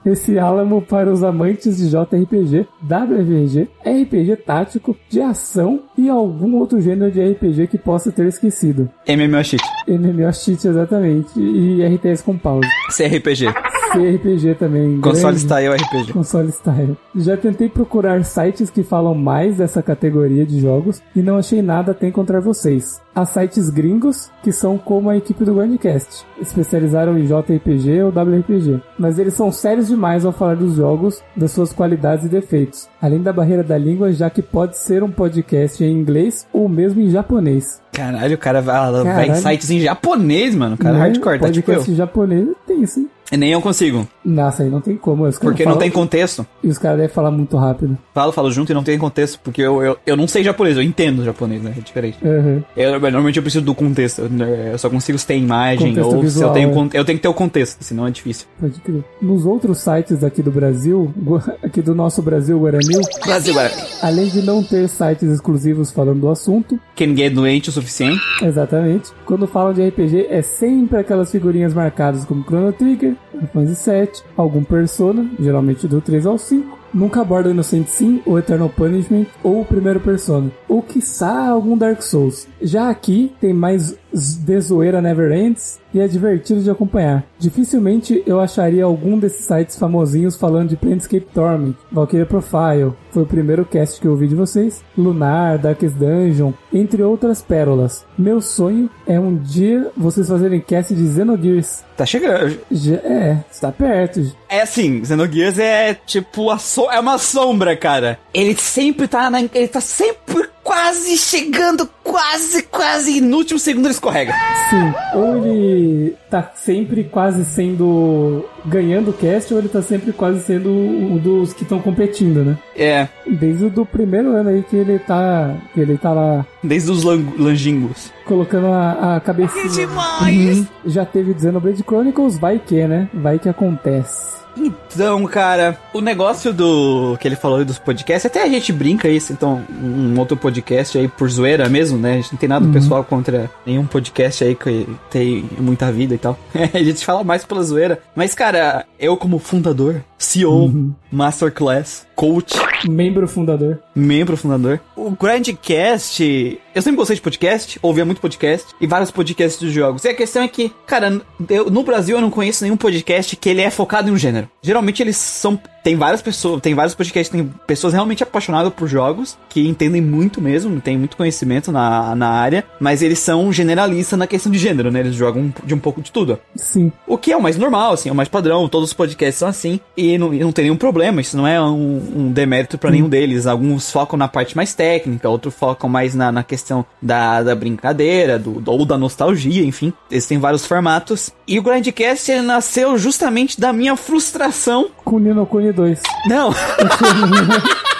Esse 0.05 0.39
álamo 0.39 0.81
para 0.83 1.13
os 1.13 1.23
amantes 1.23 1.77
de 1.77 1.89
JRPG, 1.91 2.67
WRPG, 2.83 3.69
RPG 3.85 4.37
tático, 4.45 4.97
de 5.09 5.21
ação 5.21 5.81
e 5.97 6.09
algum 6.09 6.57
outro 6.57 6.81
gênero 6.81 7.11
de 7.11 7.21
RPG 7.21 7.67
que 7.67 7.79
possa 7.79 8.11
ter 8.11 8.27
esquecido. 8.27 8.89
MMO 9.09 9.45
Cheat. 9.45 9.65
MMO 9.87 10.33
cheat 10.33 10.67
exatamente 10.67 11.39
e 11.39 11.85
RTS 11.85 12.23
com 12.23 12.37
pause. 12.37 12.69
CRPG. 12.97 13.53
CRPG 13.93 14.55
também. 14.55 15.01
Console 15.01 15.23
grande. 15.23 15.41
Style 15.41 15.75
RPG. 15.75 16.13
Console 16.13 16.53
Style. 16.53 16.97
Já 17.17 17.37
tentei 17.37 17.69
procurar 17.69 18.23
sites 18.25 18.71
que 18.71 18.83
falam 18.83 19.15
mais 19.15 19.57
dessa 19.57 19.83
categoria 19.83 20.45
de 20.45 20.61
jogos 20.61 21.03
e 21.17 21.21
não 21.21 21.37
achei 21.37 21.63
nada 21.63 21.93
até 21.93 22.07
encontrar 22.07 22.41
vocês. 22.41 23.01
Há 23.19 23.25
sites 23.25 23.69
gringos 23.69 24.31
que 24.45 24.53
são 24.53 24.79
como 24.79 25.11
a 25.11 25.17
equipe 25.17 25.45
do 25.45 25.53
Grandcast, 25.53 26.25
especializaram 26.41 27.19
em 27.19 27.27
JRPG 27.27 28.05
ou 28.05 28.11
WRPG, 28.11 28.81
mas 28.97 29.19
eles 29.19 29.35
são 29.35 29.51
sérios 29.51 29.89
demais 29.89 30.25
ao 30.25 30.31
falar 30.31 30.55
dos 30.55 30.77
jogos, 30.77 31.21
das 31.37 31.51
suas 31.51 31.73
qualidades 31.73 32.27
e 32.27 32.29
defeitos, 32.29 32.89
além 33.03 33.21
da 33.21 33.33
barreira 33.33 33.65
da 33.65 33.77
língua, 33.77 34.13
já 34.13 34.31
que 34.31 34.41
pode 34.41 34.79
ser 34.79 35.03
um 35.03 35.11
podcast 35.11 35.83
em 35.83 35.91
inglês 35.91 36.47
ou 36.53 36.69
mesmo 36.69 37.01
em 37.01 37.11
japonês. 37.11 37.83
Caralho, 37.91 38.37
o 38.37 38.39
cara 38.39 38.61
vai, 38.63 38.93
vai 39.03 39.31
em 39.31 39.35
sites 39.35 39.69
em 39.69 39.81
japonês, 39.81 40.55
mano. 40.55 40.77
O 40.77 40.79
cara 40.79 40.97
é 40.97 41.01
hardcore, 41.01 41.41
tá 41.41 41.51
tipo 41.51 41.73
eu. 41.73 41.75
podcast 41.75 41.91
em 41.91 41.97
japonês 41.97 42.49
tem 42.69 42.87
sim. 42.87 43.09
Nem 43.37 43.53
eu 43.53 43.61
consigo. 43.61 44.07
Nossa, 44.25 44.63
aí 44.63 44.71
não 44.71 44.81
tem 44.81 44.97
como. 44.97 45.25
Os 45.25 45.39
Porque 45.39 45.65
não 45.65 45.73
falam- 45.73 45.81
tem 45.81 45.91
contexto. 45.91 46.47
E 46.63 46.69
os 46.69 46.79
caras 46.79 46.99
devem 46.99 47.15
falar 47.15 47.31
muito 47.31 47.57
rápido. 47.57 47.97
Falo, 48.15 48.33
falo 48.33 48.51
junto 48.51 48.73
e 48.73 48.75
não 48.75 48.83
tem 48.83 48.99
contexto. 48.99 49.39
Porque 49.43 49.63
eu, 49.63 49.83
eu, 49.83 49.97
eu 50.07 50.17
não 50.17 50.27
sei 50.27 50.43
japonês, 50.43 50.77
eu 50.77 50.83
entendo 50.83 51.25
japonês, 51.25 51.63
né? 51.63 51.75
É 51.77 51.81
diferente. 51.81 52.19
Uhum. 52.23 52.63
Eu, 52.77 52.99
normalmente 53.01 53.37
eu 53.37 53.43
preciso 53.43 53.65
do 53.65 53.75
contexto. 53.75 54.23
Eu, 54.23 54.47
eu 54.73 54.79
só 54.79 54.89
consigo 54.89 55.19
ter 55.19 55.37
imagem 55.37 55.89
Contexto 55.89 56.07
ou 56.07 56.17
se 56.17 56.23
visual, 56.23 56.49
eu 56.49 56.55
tenho, 56.55 56.69
é. 56.95 56.99
eu 56.99 57.05
tenho 57.05 57.19
que 57.19 57.23
ter 57.23 57.29
o 57.29 57.35
contexto, 57.35 57.83
senão 57.83 58.07
é 58.07 58.11
difícil. 58.11 58.47
Pode 58.61 58.81
crer. 58.81 59.05
Nos 59.21 59.45
outros 59.45 59.79
sites 59.79 60.23
aqui 60.25 60.43
do 60.43 60.51
Brasil, 60.51 61.13
aqui 61.63 61.83
do 61.83 61.95
nosso 61.95 62.23
Brasil 62.23 62.59
Guaranil, 62.59 63.01
Brasil, 63.25 63.53
agora. 63.59 63.73
além 64.03 64.27
de 64.29 64.43
não 64.43 64.63
ter 64.63 64.89
sites 64.89 65.29
exclusivos 65.29 65.91
falando 65.91 66.21
do 66.21 66.29
assunto, 66.31 66.79
Quem 66.95 67.09
ninguém 67.09 67.27
é 67.27 67.31
doente 67.31 67.69
o 67.69 67.73
suficiente. 67.73 68.21
exatamente, 68.43 69.11
quando 69.27 69.47
falam 69.47 69.73
de 69.73 69.87
RPG 69.87 70.27
é 70.31 70.43
sempre 70.43 70.99
aquelas 70.99 71.31
figurinhas 71.31 71.75
marcadas 71.75 72.25
como 72.25 72.43
Chrono 72.45 72.73
Trigger, 72.73 73.15
Final 73.31 73.49
Fantasy 73.49 73.91
VII, 73.91 74.23
algum 74.37 74.65
Persona, 74.65 75.31
geralmente 75.39 75.87
do 75.87 76.01
3 76.01 76.27
ao 76.27 76.39
5, 76.39 76.79
nunca 76.93 77.21
aborda 77.21 77.51
Innocent 77.51 77.87
Sim, 77.87 78.21
ou 78.25 78.39
Eternal 78.39 78.69
Punishment, 78.69 79.27
ou 79.43 79.61
o 79.61 79.65
primeiro 79.65 80.01
Persona, 80.01 80.51
ou 80.69 80.83
quiçá 80.83 81.49
algum 81.49 81.77
Dark 81.77 82.03
Souls. 82.03 82.47
Já 82.61 82.89
aqui 82.91 83.33
tem 83.41 83.53
mais 83.53 83.97
de 84.13 84.61
zoeira 84.61 85.03
Never 85.03 85.33
Ends 85.33 85.79
e 85.93 86.01
é 86.01 86.09
divertido 86.09 86.63
de 86.63 86.71
acompanhar. 86.71 87.25
Dificilmente 87.39 88.23
eu 88.27 88.41
acharia 88.41 88.85
algum 88.85 89.19
desses 89.19 89.45
sites 89.45 89.77
famosinhos 89.77 90.37
falando 90.37 90.71
de 90.71 90.77
Planescape 90.77 91.27
Torment, 91.33 91.75
Valkyria 91.91 92.27
Profile, 92.27 92.93
foi 93.11 93.23
o 93.23 93.27
primeiro 93.27 93.65
cast 93.65 94.01
que 94.01 94.07
eu 94.07 94.13
ouvi 94.13 94.29
de 94.29 94.35
vocês, 94.35 94.83
Lunar, 94.97 95.59
Darkest 95.59 95.97
Dungeon, 95.97 96.53
entre 96.73 97.03
outras 97.03 97.43
pérolas. 97.43 98.05
Meu 98.17 98.41
sonho 98.41 98.91
é 99.07 99.19
um 99.19 99.35
dia 99.35 99.91
vocês 99.97 100.29
fazerem 100.29 100.61
cast 100.61 100.95
de 100.95 101.13
Xenogears. 101.13 101.85
Tá 101.97 102.07
chegando. 102.07 102.57
Já, 102.71 102.95
é, 102.97 103.45
está 103.51 103.73
perto. 103.73 104.21
É 104.49 104.61
assim, 104.61 105.05
Xenogears 105.05 105.59
é 105.59 105.95
tipo 105.95 106.51
a 106.51 106.59
so- 106.79 106.91
é 106.91 107.01
uma 107.01 107.19
sombra, 107.19 107.77
cara. 107.77 108.19
Ele 108.33 108.57
sempre 108.57 109.09
tá 109.09 109.29
na, 109.29 109.41
ele 109.41 109.69
tá 109.69 109.81
sempre 109.81 110.49
quase 110.63 111.17
chegando, 111.17 111.89
quase, 112.09 112.63
quase, 112.63 113.21
no 113.21 113.37
último 113.37 113.59
segundo 113.59 113.85
ele 113.87 113.93
escorrega. 113.93 114.35
Sim, 114.71 114.95
ou 115.15 115.37
ele 115.37 116.17
tá 116.31 116.51
sempre 116.55 117.05
quase 117.05 117.45
sendo 117.45 118.45
ganhando 118.65 119.11
o 119.11 119.13
cast, 119.13 119.53
ou 119.53 119.61
ele 119.61 119.69
tá 119.69 119.83
sempre 119.83 120.13
quase 120.13 120.41
sendo 120.43 120.71
um 120.71 121.17
dos 121.19 121.53
que 121.53 121.63
estão 121.63 121.81
competindo, 121.81 122.45
né? 122.45 122.57
É, 122.77 123.09
Desde 123.27 123.67
o 123.67 123.71
do 123.71 123.85
primeiro 123.85 124.35
ano 124.35 124.51
aí 124.51 124.63
que 124.63 124.77
ele 124.77 124.99
tá. 124.99 125.55
que 125.75 125.81
ele 125.81 125.97
tá 125.99 126.13
lá 126.13 126.47
desde 126.63 126.91
os 126.91 127.05
lang 127.05 127.25
langingos. 127.39 128.11
colocando 128.25 128.69
a, 128.69 129.17
a 129.17 129.21
cabecinha. 129.21 129.89
Uhum. 130.23 130.67
Já 130.87 131.05
teve 131.05 131.39
Xenoblade 131.39 131.83
Chronicles, 131.83 132.39
vai 132.39 132.59
que, 132.59 132.87
né? 132.87 133.09
Vai 133.13 133.39
que 133.39 133.49
acontece. 133.49 134.39
Então, 134.57 135.25
cara, 135.27 135.79
o 135.93 136.01
negócio 136.01 136.53
do 136.53 137.17
que 137.21 137.29
ele 137.29 137.37
falou 137.37 137.59
aí 137.59 137.65
dos 137.65 137.79
podcasts, 137.79 138.27
até 138.27 138.43
a 138.43 138.49
gente 138.49 138.73
brinca 138.73 139.09
isso, 139.09 139.33
então, 139.33 139.63
um 139.81 140.19
outro 140.19 140.37
podcast 140.37 140.99
aí 140.99 141.07
por 141.07 141.29
zoeira 141.31 141.69
mesmo, 141.69 141.98
né? 141.99 142.13
A 142.13 142.17
gente 142.17 142.33
não 142.33 142.39
tem 142.39 142.49
nada 142.49 142.69
pessoal 142.69 143.05
contra 143.05 143.51
nenhum 143.67 143.87
podcast 143.87 144.45
aí 144.45 144.55
que 144.55 144.87
tem 145.11 145.49
muita 145.59 145.91
vida 145.93 146.15
e 146.15 146.19
tal. 146.19 146.39
a 146.55 146.83
gente 146.83 147.05
fala 147.05 147.25
mais 147.25 147.45
pela 147.45 147.63
zoeira. 147.63 148.01
Mas, 148.15 148.35
cara, 148.35 148.87
eu 148.99 149.17
como 149.17 149.39
fundador, 149.39 150.03
CEO, 150.17 150.95
Masterclass, 151.11 152.07
coach, 152.15 152.55
Membro 152.89 153.27
fundador. 153.27 153.81
Membro 153.99 154.37
fundador. 154.37 154.81
O 154.97 155.11
Grindcast, 155.11 156.59
eu 156.75 156.83
sempre 156.83 156.97
gostei 156.97 157.17
de 157.17 157.23
podcast, 157.23 157.79
ouvia 157.83 158.05
muito 158.05 158.21
podcast 158.21 158.67
e 158.81 158.87
vários 158.87 159.11
podcasts 159.11 159.61
de 159.61 159.71
jogos. 159.73 160.05
E 160.05 160.09
a 160.09 160.15
questão 160.15 160.43
é 160.43 160.49
que, 160.49 160.73
cara, 160.87 161.21
eu- 161.49 161.71
no 161.71 161.83
Brasil 161.83 162.17
eu 162.17 162.21
não 162.23 162.31
conheço 162.31 162.65
nenhum 162.65 162.77
podcast 162.77 163.37
que 163.37 163.49
ele 163.49 163.61
é 163.61 163.71
focado 163.71 164.09
em 164.09 164.13
um 164.13 164.17
gênero. 164.19 164.49
Geralmente 164.63 165.03
eles 165.03 165.17
são 165.17 165.59
tem 165.83 165.97
várias 165.97 166.21
pessoas, 166.21 166.61
tem 166.61 166.75
vários 166.75 166.95
podcasts, 166.95 167.31
tem 167.35 167.51
pessoas 167.67 167.95
realmente 167.95 168.23
apaixonadas 168.23 168.71
por 168.75 168.87
jogos, 168.87 169.39
que 169.49 169.67
entendem 169.67 170.03
muito 170.03 170.39
mesmo, 170.39 170.79
tem 170.83 170.99
muito 170.99 171.17
conhecimento 171.17 171.73
na, 171.73 172.15
na 172.15 172.29
área, 172.29 172.63
mas 172.79 173.01
eles 173.01 173.19
são 173.21 173.51
generalistas 173.51 174.19
na 174.19 174.27
questão 174.27 174.53
de 174.53 174.59
gênero, 174.59 174.91
né? 174.91 175.01
Eles 175.01 175.15
jogam 175.15 175.51
de 175.65 175.73
um 175.73 175.79
pouco 175.79 176.03
de 176.03 176.13
tudo. 176.13 176.39
Sim. 176.55 176.93
O 177.07 177.17
que 177.17 177.33
é 177.33 177.37
o 177.37 177.41
mais 177.43 177.57
normal, 177.57 177.93
assim, 177.95 178.11
é 178.11 178.13
o 178.13 178.15
mais 178.15 178.29
padrão, 178.29 178.69
todos 178.69 178.91
os 178.91 178.93
podcasts 178.95 179.39
são 179.39 179.49
assim, 179.49 179.81
e 179.97 180.19
não, 180.19 180.35
e 180.35 180.41
não 180.41 180.53
tem 180.53 180.65
nenhum 180.65 180.77
problema, 180.77 181.23
isso 181.23 181.39
não 181.39 181.47
é 181.47 181.59
um, 181.59 182.03
um 182.17 182.33
demérito 182.33 182.77
pra 182.77 182.91
nenhum 182.91 183.09
deles. 183.09 183.47
Alguns 183.47 183.88
focam 183.91 184.19
na 184.19 184.29
parte 184.29 184.57
mais 184.57 184.75
técnica, 184.75 185.29
outros 185.29 185.55
focam 185.55 185.89
mais 185.89 186.15
na, 186.15 186.31
na 186.33 186.43
questão 186.43 186.85
da, 187.01 187.43
da 187.43 187.55
brincadeira, 187.55 188.39
do, 188.39 188.61
do- 188.61 188.71
ou 188.73 188.85
da 188.85 188.97
nostalgia, 188.99 189.65
enfim. 189.65 189.93
Eles 190.11 190.27
têm 190.27 190.39
vários 190.39 190.65
formatos. 190.67 191.31
E 191.47 191.59
o 191.59 191.63
Grindcast 191.63 192.31
ele 192.31 192.43
nasceu 192.43 192.97
justamente 192.99 193.61
da 193.61 193.73
minha 193.73 193.97
frustração. 193.97 194.89
Com 195.05 195.19
Nino 195.19 195.47
Kuni 195.47 195.73
2. 195.73 196.01
Não! 196.27 196.51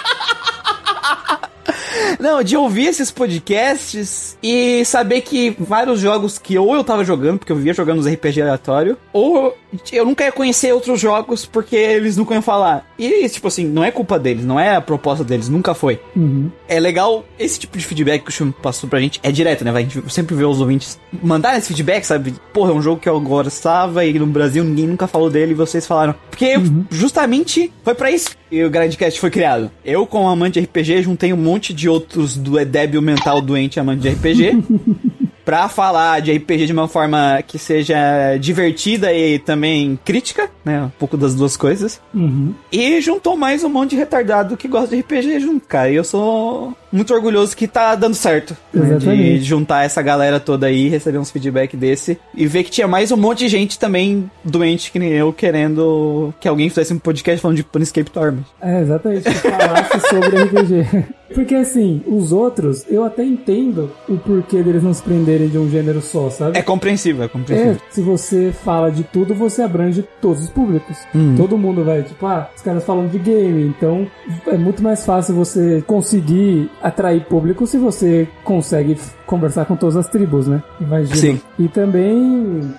Não, 2.19 2.43
de 2.43 2.55
ouvir 2.57 2.87
esses 2.87 3.11
podcasts 3.11 4.37
e 4.41 4.83
saber 4.85 5.21
que 5.21 5.55
vários 5.59 5.99
jogos 5.99 6.37
que 6.37 6.57
ou 6.57 6.75
eu 6.75 6.83
tava 6.83 7.03
jogando, 7.03 7.39
porque 7.39 7.51
eu 7.51 7.55
vivia 7.55 7.73
jogando 7.73 7.99
os 7.99 8.07
RPG 8.07 8.41
aleatório, 8.41 8.97
ou 9.13 9.55
eu 9.91 10.05
nunca 10.05 10.23
ia 10.23 10.31
conhecer 10.31 10.73
outros 10.73 10.99
jogos 10.99 11.45
porque 11.45 11.75
eles 11.75 12.17
nunca 12.17 12.33
iam 12.33 12.41
falar. 12.41 12.85
E, 12.97 13.27
tipo 13.29 13.47
assim, 13.47 13.65
não 13.65 13.83
é 13.83 13.91
culpa 13.91 14.17
deles, 14.17 14.45
não 14.45 14.59
é 14.59 14.75
a 14.75 14.81
proposta 14.81 15.23
deles, 15.23 15.49
nunca 15.49 15.73
foi. 15.73 15.99
Uhum. 16.15 16.49
É 16.67 16.79
legal, 16.79 17.23
esse 17.37 17.59
tipo 17.59 17.77
de 17.77 17.85
feedback 17.85 18.23
que 18.23 18.29
o 18.29 18.33
Chum 18.33 18.51
passou 18.51 18.89
pra 18.89 18.99
gente 18.99 19.19
é 19.23 19.31
direto, 19.31 19.63
né? 19.63 19.71
Vai, 19.71 19.83
a 19.83 19.85
gente 19.85 20.13
sempre 20.13 20.35
vê 20.35 20.45
os 20.45 20.59
ouvintes 20.59 20.99
mandar 21.21 21.57
esse 21.57 21.67
feedback, 21.67 22.03
sabe? 22.03 22.33
Porra, 22.53 22.71
é 22.71 22.75
um 22.75 22.81
jogo 22.81 23.01
que 23.01 23.09
eu 23.09 23.19
gostava 23.19 24.05
e 24.05 24.17
no 24.17 24.27
Brasil 24.27 24.63
ninguém 24.63 24.87
nunca 24.87 25.07
falou 25.07 25.29
dele 25.29 25.51
e 25.51 25.55
vocês 25.55 25.85
falaram. 25.85 26.15
Porque 26.29 26.55
justamente 26.89 27.71
foi 27.83 27.93
pra 27.95 28.11
isso 28.11 28.38
que 28.49 28.63
o 28.63 28.69
Grandcast 28.69 29.19
foi 29.19 29.29
criado. 29.29 29.71
Eu, 29.85 30.05
como 30.05 30.27
amante 30.27 30.59
de 30.59 30.65
RPG, 30.65 31.03
juntei 31.03 31.31
um 31.31 31.37
monte 31.37 31.73
de 31.73 31.87
outros 31.87 32.35
do 32.35 32.63
débil 32.65 33.01
mental 33.01 33.41
doente 33.41 33.79
amante 33.79 34.01
de 34.01 34.09
RPG. 34.09 35.19
pra 35.49 35.67
falar 35.67 36.21
de 36.21 36.31
RPG 36.31 36.67
de 36.67 36.73
uma 36.73 36.87
forma 36.87 37.41
que 37.41 37.57
seja 37.57 38.37
divertida 38.39 39.11
e 39.11 39.39
também 39.39 39.97
crítica, 40.05 40.47
né? 40.63 40.83
Um 40.83 40.89
pouco 40.89 41.17
das 41.17 41.33
duas 41.33 41.57
coisas. 41.57 41.99
Uhum. 42.13 42.53
E 42.71 43.01
juntou 43.01 43.35
mais 43.35 43.63
um 43.63 43.69
monte 43.69 43.89
de 43.91 43.95
retardado 43.95 44.55
que 44.55 44.67
gosta 44.67 44.95
de 44.95 45.01
RPG 45.01 45.39
junto, 45.39 45.65
cara. 45.65 45.89
E 45.89 45.95
eu 45.95 46.03
sou 46.03 46.71
muito 46.91 47.11
orgulhoso 47.15 47.57
que 47.57 47.67
tá 47.67 47.95
dando 47.95 48.13
certo. 48.13 48.55
né, 48.71 48.95
Exatamente. 48.95 49.39
De 49.39 49.43
juntar 49.43 49.85
essa 49.85 50.03
galera 50.03 50.39
toda 50.39 50.67
aí, 50.67 50.87
receber 50.87 51.17
uns 51.17 51.31
feedback 51.31 51.75
desse. 51.75 52.19
E 52.35 52.45
ver 52.45 52.63
que 52.63 52.69
tinha 52.69 52.87
mais 52.87 53.11
um 53.11 53.17
monte 53.17 53.39
de 53.39 53.47
gente 53.47 53.79
também 53.79 54.29
doente 54.43 54.91
que 54.91 54.99
nem 54.99 55.09
eu, 55.09 55.33
querendo 55.33 56.31
que 56.39 56.47
alguém 56.47 56.69
fizesse 56.69 56.93
um 56.93 56.99
podcast 56.99 57.41
falando 57.41 57.57
de 57.57 57.63
Planescape 57.63 58.11
Torment. 58.11 58.43
É, 58.61 58.81
exatamente. 58.81 59.23
Que 59.23 59.33
falasse 59.33 59.99
sobre 60.09 60.43
RPG. 60.43 61.05
Porque 61.33 61.55
assim, 61.55 62.01
os 62.07 62.31
outros, 62.31 62.85
eu 62.89 63.03
até 63.03 63.23
entendo 63.23 63.91
o 64.07 64.17
porquê 64.17 64.63
deles 64.63 64.83
não 64.83 64.93
se 64.93 65.01
prenderem 65.01 65.38
de 65.47 65.57
um 65.57 65.69
gênero 65.69 66.01
só, 66.01 66.29
sabe? 66.29 66.57
É 66.57 66.61
compreensível, 66.61 67.23
é 67.23 67.25
É, 67.25 67.29
compreensível. 67.29 67.77
se 67.89 68.01
você 68.01 68.51
fala 68.51 68.91
de 68.91 69.03
tudo, 69.03 69.33
você 69.33 69.61
abrange 69.61 70.03
todos 70.21 70.43
os 70.43 70.49
públicos. 70.49 70.97
Todo 71.37 71.57
mundo 71.57 71.83
vai, 71.83 72.03
tipo, 72.03 72.25
ah, 72.25 72.49
os 72.55 72.61
caras 72.61 72.83
falam 72.83 73.07
de 73.07 73.17
game, 73.19 73.63
então 73.67 74.07
é 74.47 74.57
muito 74.57 74.81
mais 74.83 75.05
fácil 75.05 75.35
você 75.35 75.81
conseguir 75.85 76.69
atrair 76.81 77.25
público 77.25 77.65
se 77.67 77.77
você 77.77 78.27
consegue 78.43 78.97
conversar 79.25 79.65
com 79.65 79.75
todas 79.75 79.95
as 79.95 80.07
tribos, 80.07 80.47
né? 80.47 80.61
Imagina. 80.81 81.15
Sim. 81.15 81.41
E 81.57 81.67
também. 81.67 82.73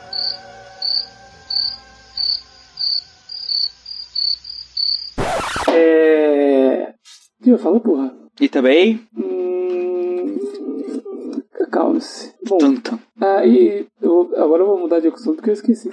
É. 5.69 6.93
O 7.41 7.45
que 7.45 7.51
eu 7.51 7.59
falo, 7.59 7.81
porra? 7.81 8.13
E 8.41 8.49
também. 8.49 9.01
Hum... 9.17 10.39
Calma-se. 11.71 12.33
Bom, 12.49 12.59
ah, 13.21 13.45
e 13.47 13.87
eu- 14.03 14.31
agora 14.37 14.63
eu 14.63 14.67
vou 14.67 14.79
mudar 14.81 14.99
de 15.01 15.09
assunto 15.09 15.37
porque 15.37 15.51
eu 15.51 15.55
esqueci. 15.55 15.89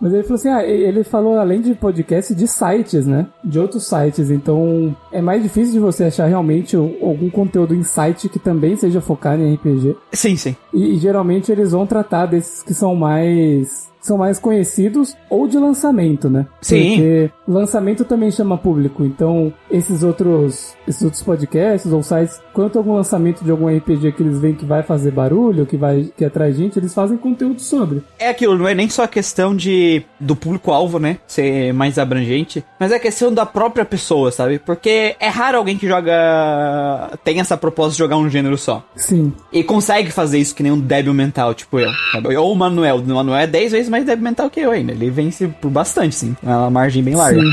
Mas 0.00 0.12
ele 0.12 0.22
falou 0.22 0.36
assim: 0.36 0.48
ah, 0.48 0.64
ele 0.64 1.04
falou 1.04 1.38
além 1.38 1.60
de 1.60 1.74
podcast, 1.74 2.34
de 2.34 2.46
sites, 2.46 3.06
né? 3.06 3.26
De 3.44 3.58
outros 3.58 3.86
sites. 3.86 4.30
Então 4.30 4.94
é 5.12 5.20
mais 5.20 5.42
difícil 5.42 5.72
de 5.74 5.78
você 5.80 6.04
achar 6.04 6.26
realmente 6.26 6.76
algum 6.76 7.28
conteúdo 7.30 7.74
em 7.74 7.82
site 7.82 8.28
que 8.28 8.38
também 8.38 8.76
seja 8.76 9.00
focado 9.00 9.42
em 9.42 9.54
RPG. 9.54 9.96
Sim, 10.12 10.36
sim. 10.36 10.56
E, 10.72 10.94
e 10.94 10.98
geralmente 10.98 11.50
eles 11.50 11.72
vão 11.72 11.86
tratar 11.86 12.26
desses 12.26 12.62
que 12.62 12.72
são 12.74 12.94
mais. 12.94 13.90
São 14.00 14.16
mais 14.16 14.38
conhecidos 14.38 15.14
ou 15.28 15.46
de 15.46 15.58
lançamento, 15.58 16.30
né? 16.30 16.46
Sim. 16.62 16.88
Porque 16.88 17.30
lançamento 17.46 18.02
também 18.02 18.30
chama 18.30 18.56
público. 18.56 19.04
Então, 19.04 19.52
esses 19.70 20.02
outros, 20.02 20.74
esses 20.88 21.02
outros 21.02 21.22
podcasts 21.22 21.92
ou 21.92 22.02
sites, 22.02 22.40
quanto 22.52 22.78
algum 22.78 22.94
lançamento 22.94 23.44
de 23.44 23.50
algum 23.50 23.66
RPG 23.74 24.12
que 24.12 24.22
eles 24.22 24.38
veem 24.38 24.54
que 24.54 24.64
vai 24.64 24.82
fazer 24.82 25.10
barulho, 25.10 25.66
que 25.66 25.76
vai 25.76 26.10
que 26.16 26.24
atrai 26.24 26.52
gente, 26.52 26.78
eles 26.78 26.94
fazem 26.94 27.16
conteúdo 27.16 27.60
sobre. 27.60 28.02
É 28.18 28.28
aquilo, 28.28 28.56
não 28.56 28.68
é 28.68 28.74
nem 28.74 28.88
só 28.88 29.04
a 29.04 29.08
questão 29.08 29.54
de 29.54 30.02
do 30.18 30.34
público-alvo, 30.36 30.98
né? 30.98 31.18
Ser 31.26 31.72
mais 31.72 31.98
abrangente, 31.98 32.64
mas 32.78 32.92
é 32.92 32.96
a 32.96 33.00
questão 33.00 33.32
da 33.32 33.46
própria 33.46 33.84
pessoa, 33.84 34.30
sabe? 34.30 34.58
Porque 34.58 35.16
é 35.18 35.28
raro 35.28 35.58
alguém 35.58 35.76
que 35.76 35.88
joga. 35.88 37.18
tem 37.24 37.40
essa 37.40 37.56
proposta 37.56 37.92
de 37.92 37.98
jogar 37.98 38.16
um 38.16 38.28
gênero 38.28 38.56
só. 38.58 38.84
Sim. 38.96 39.32
E 39.52 39.62
consegue 39.62 40.10
fazer 40.10 40.38
isso 40.38 40.54
que 40.54 40.62
nem 40.62 40.72
um 40.72 40.80
débil 40.80 41.14
mental, 41.14 41.54
tipo 41.54 41.78
eu. 41.78 41.90
sabe? 42.12 42.36
Ou 42.36 42.52
o 42.52 42.56
Manuel. 42.56 42.96
O 42.96 43.06
Manuel 43.06 43.36
é 43.38 43.46
10 43.46 43.72
vezes 43.72 43.88
mais 43.88 44.04
débil 44.04 44.24
mental 44.24 44.50
que 44.50 44.60
eu 44.60 44.70
ainda. 44.70 44.92
Ele 44.92 45.10
vence 45.10 45.48
por 45.48 45.70
bastante, 45.70 46.14
sim. 46.14 46.36
É 46.44 46.48
uma 46.48 46.70
margem 46.70 47.02
bem 47.02 47.14
larga. 47.14 47.40
Sim. 47.40 47.50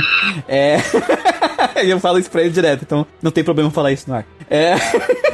É. 0.47 0.77
E 1.87 1.89
eu 1.89 1.99
falo 1.99 2.17
isso 2.19 2.29
pra 2.29 2.41
ele 2.41 2.49
direto, 2.49 2.83
então 2.83 3.05
não 3.21 3.31
tem 3.31 3.43
problema 3.43 3.69
falar 3.71 3.91
isso 3.91 4.09
no 4.09 4.15
ar. 4.15 4.25
É. 4.49 4.75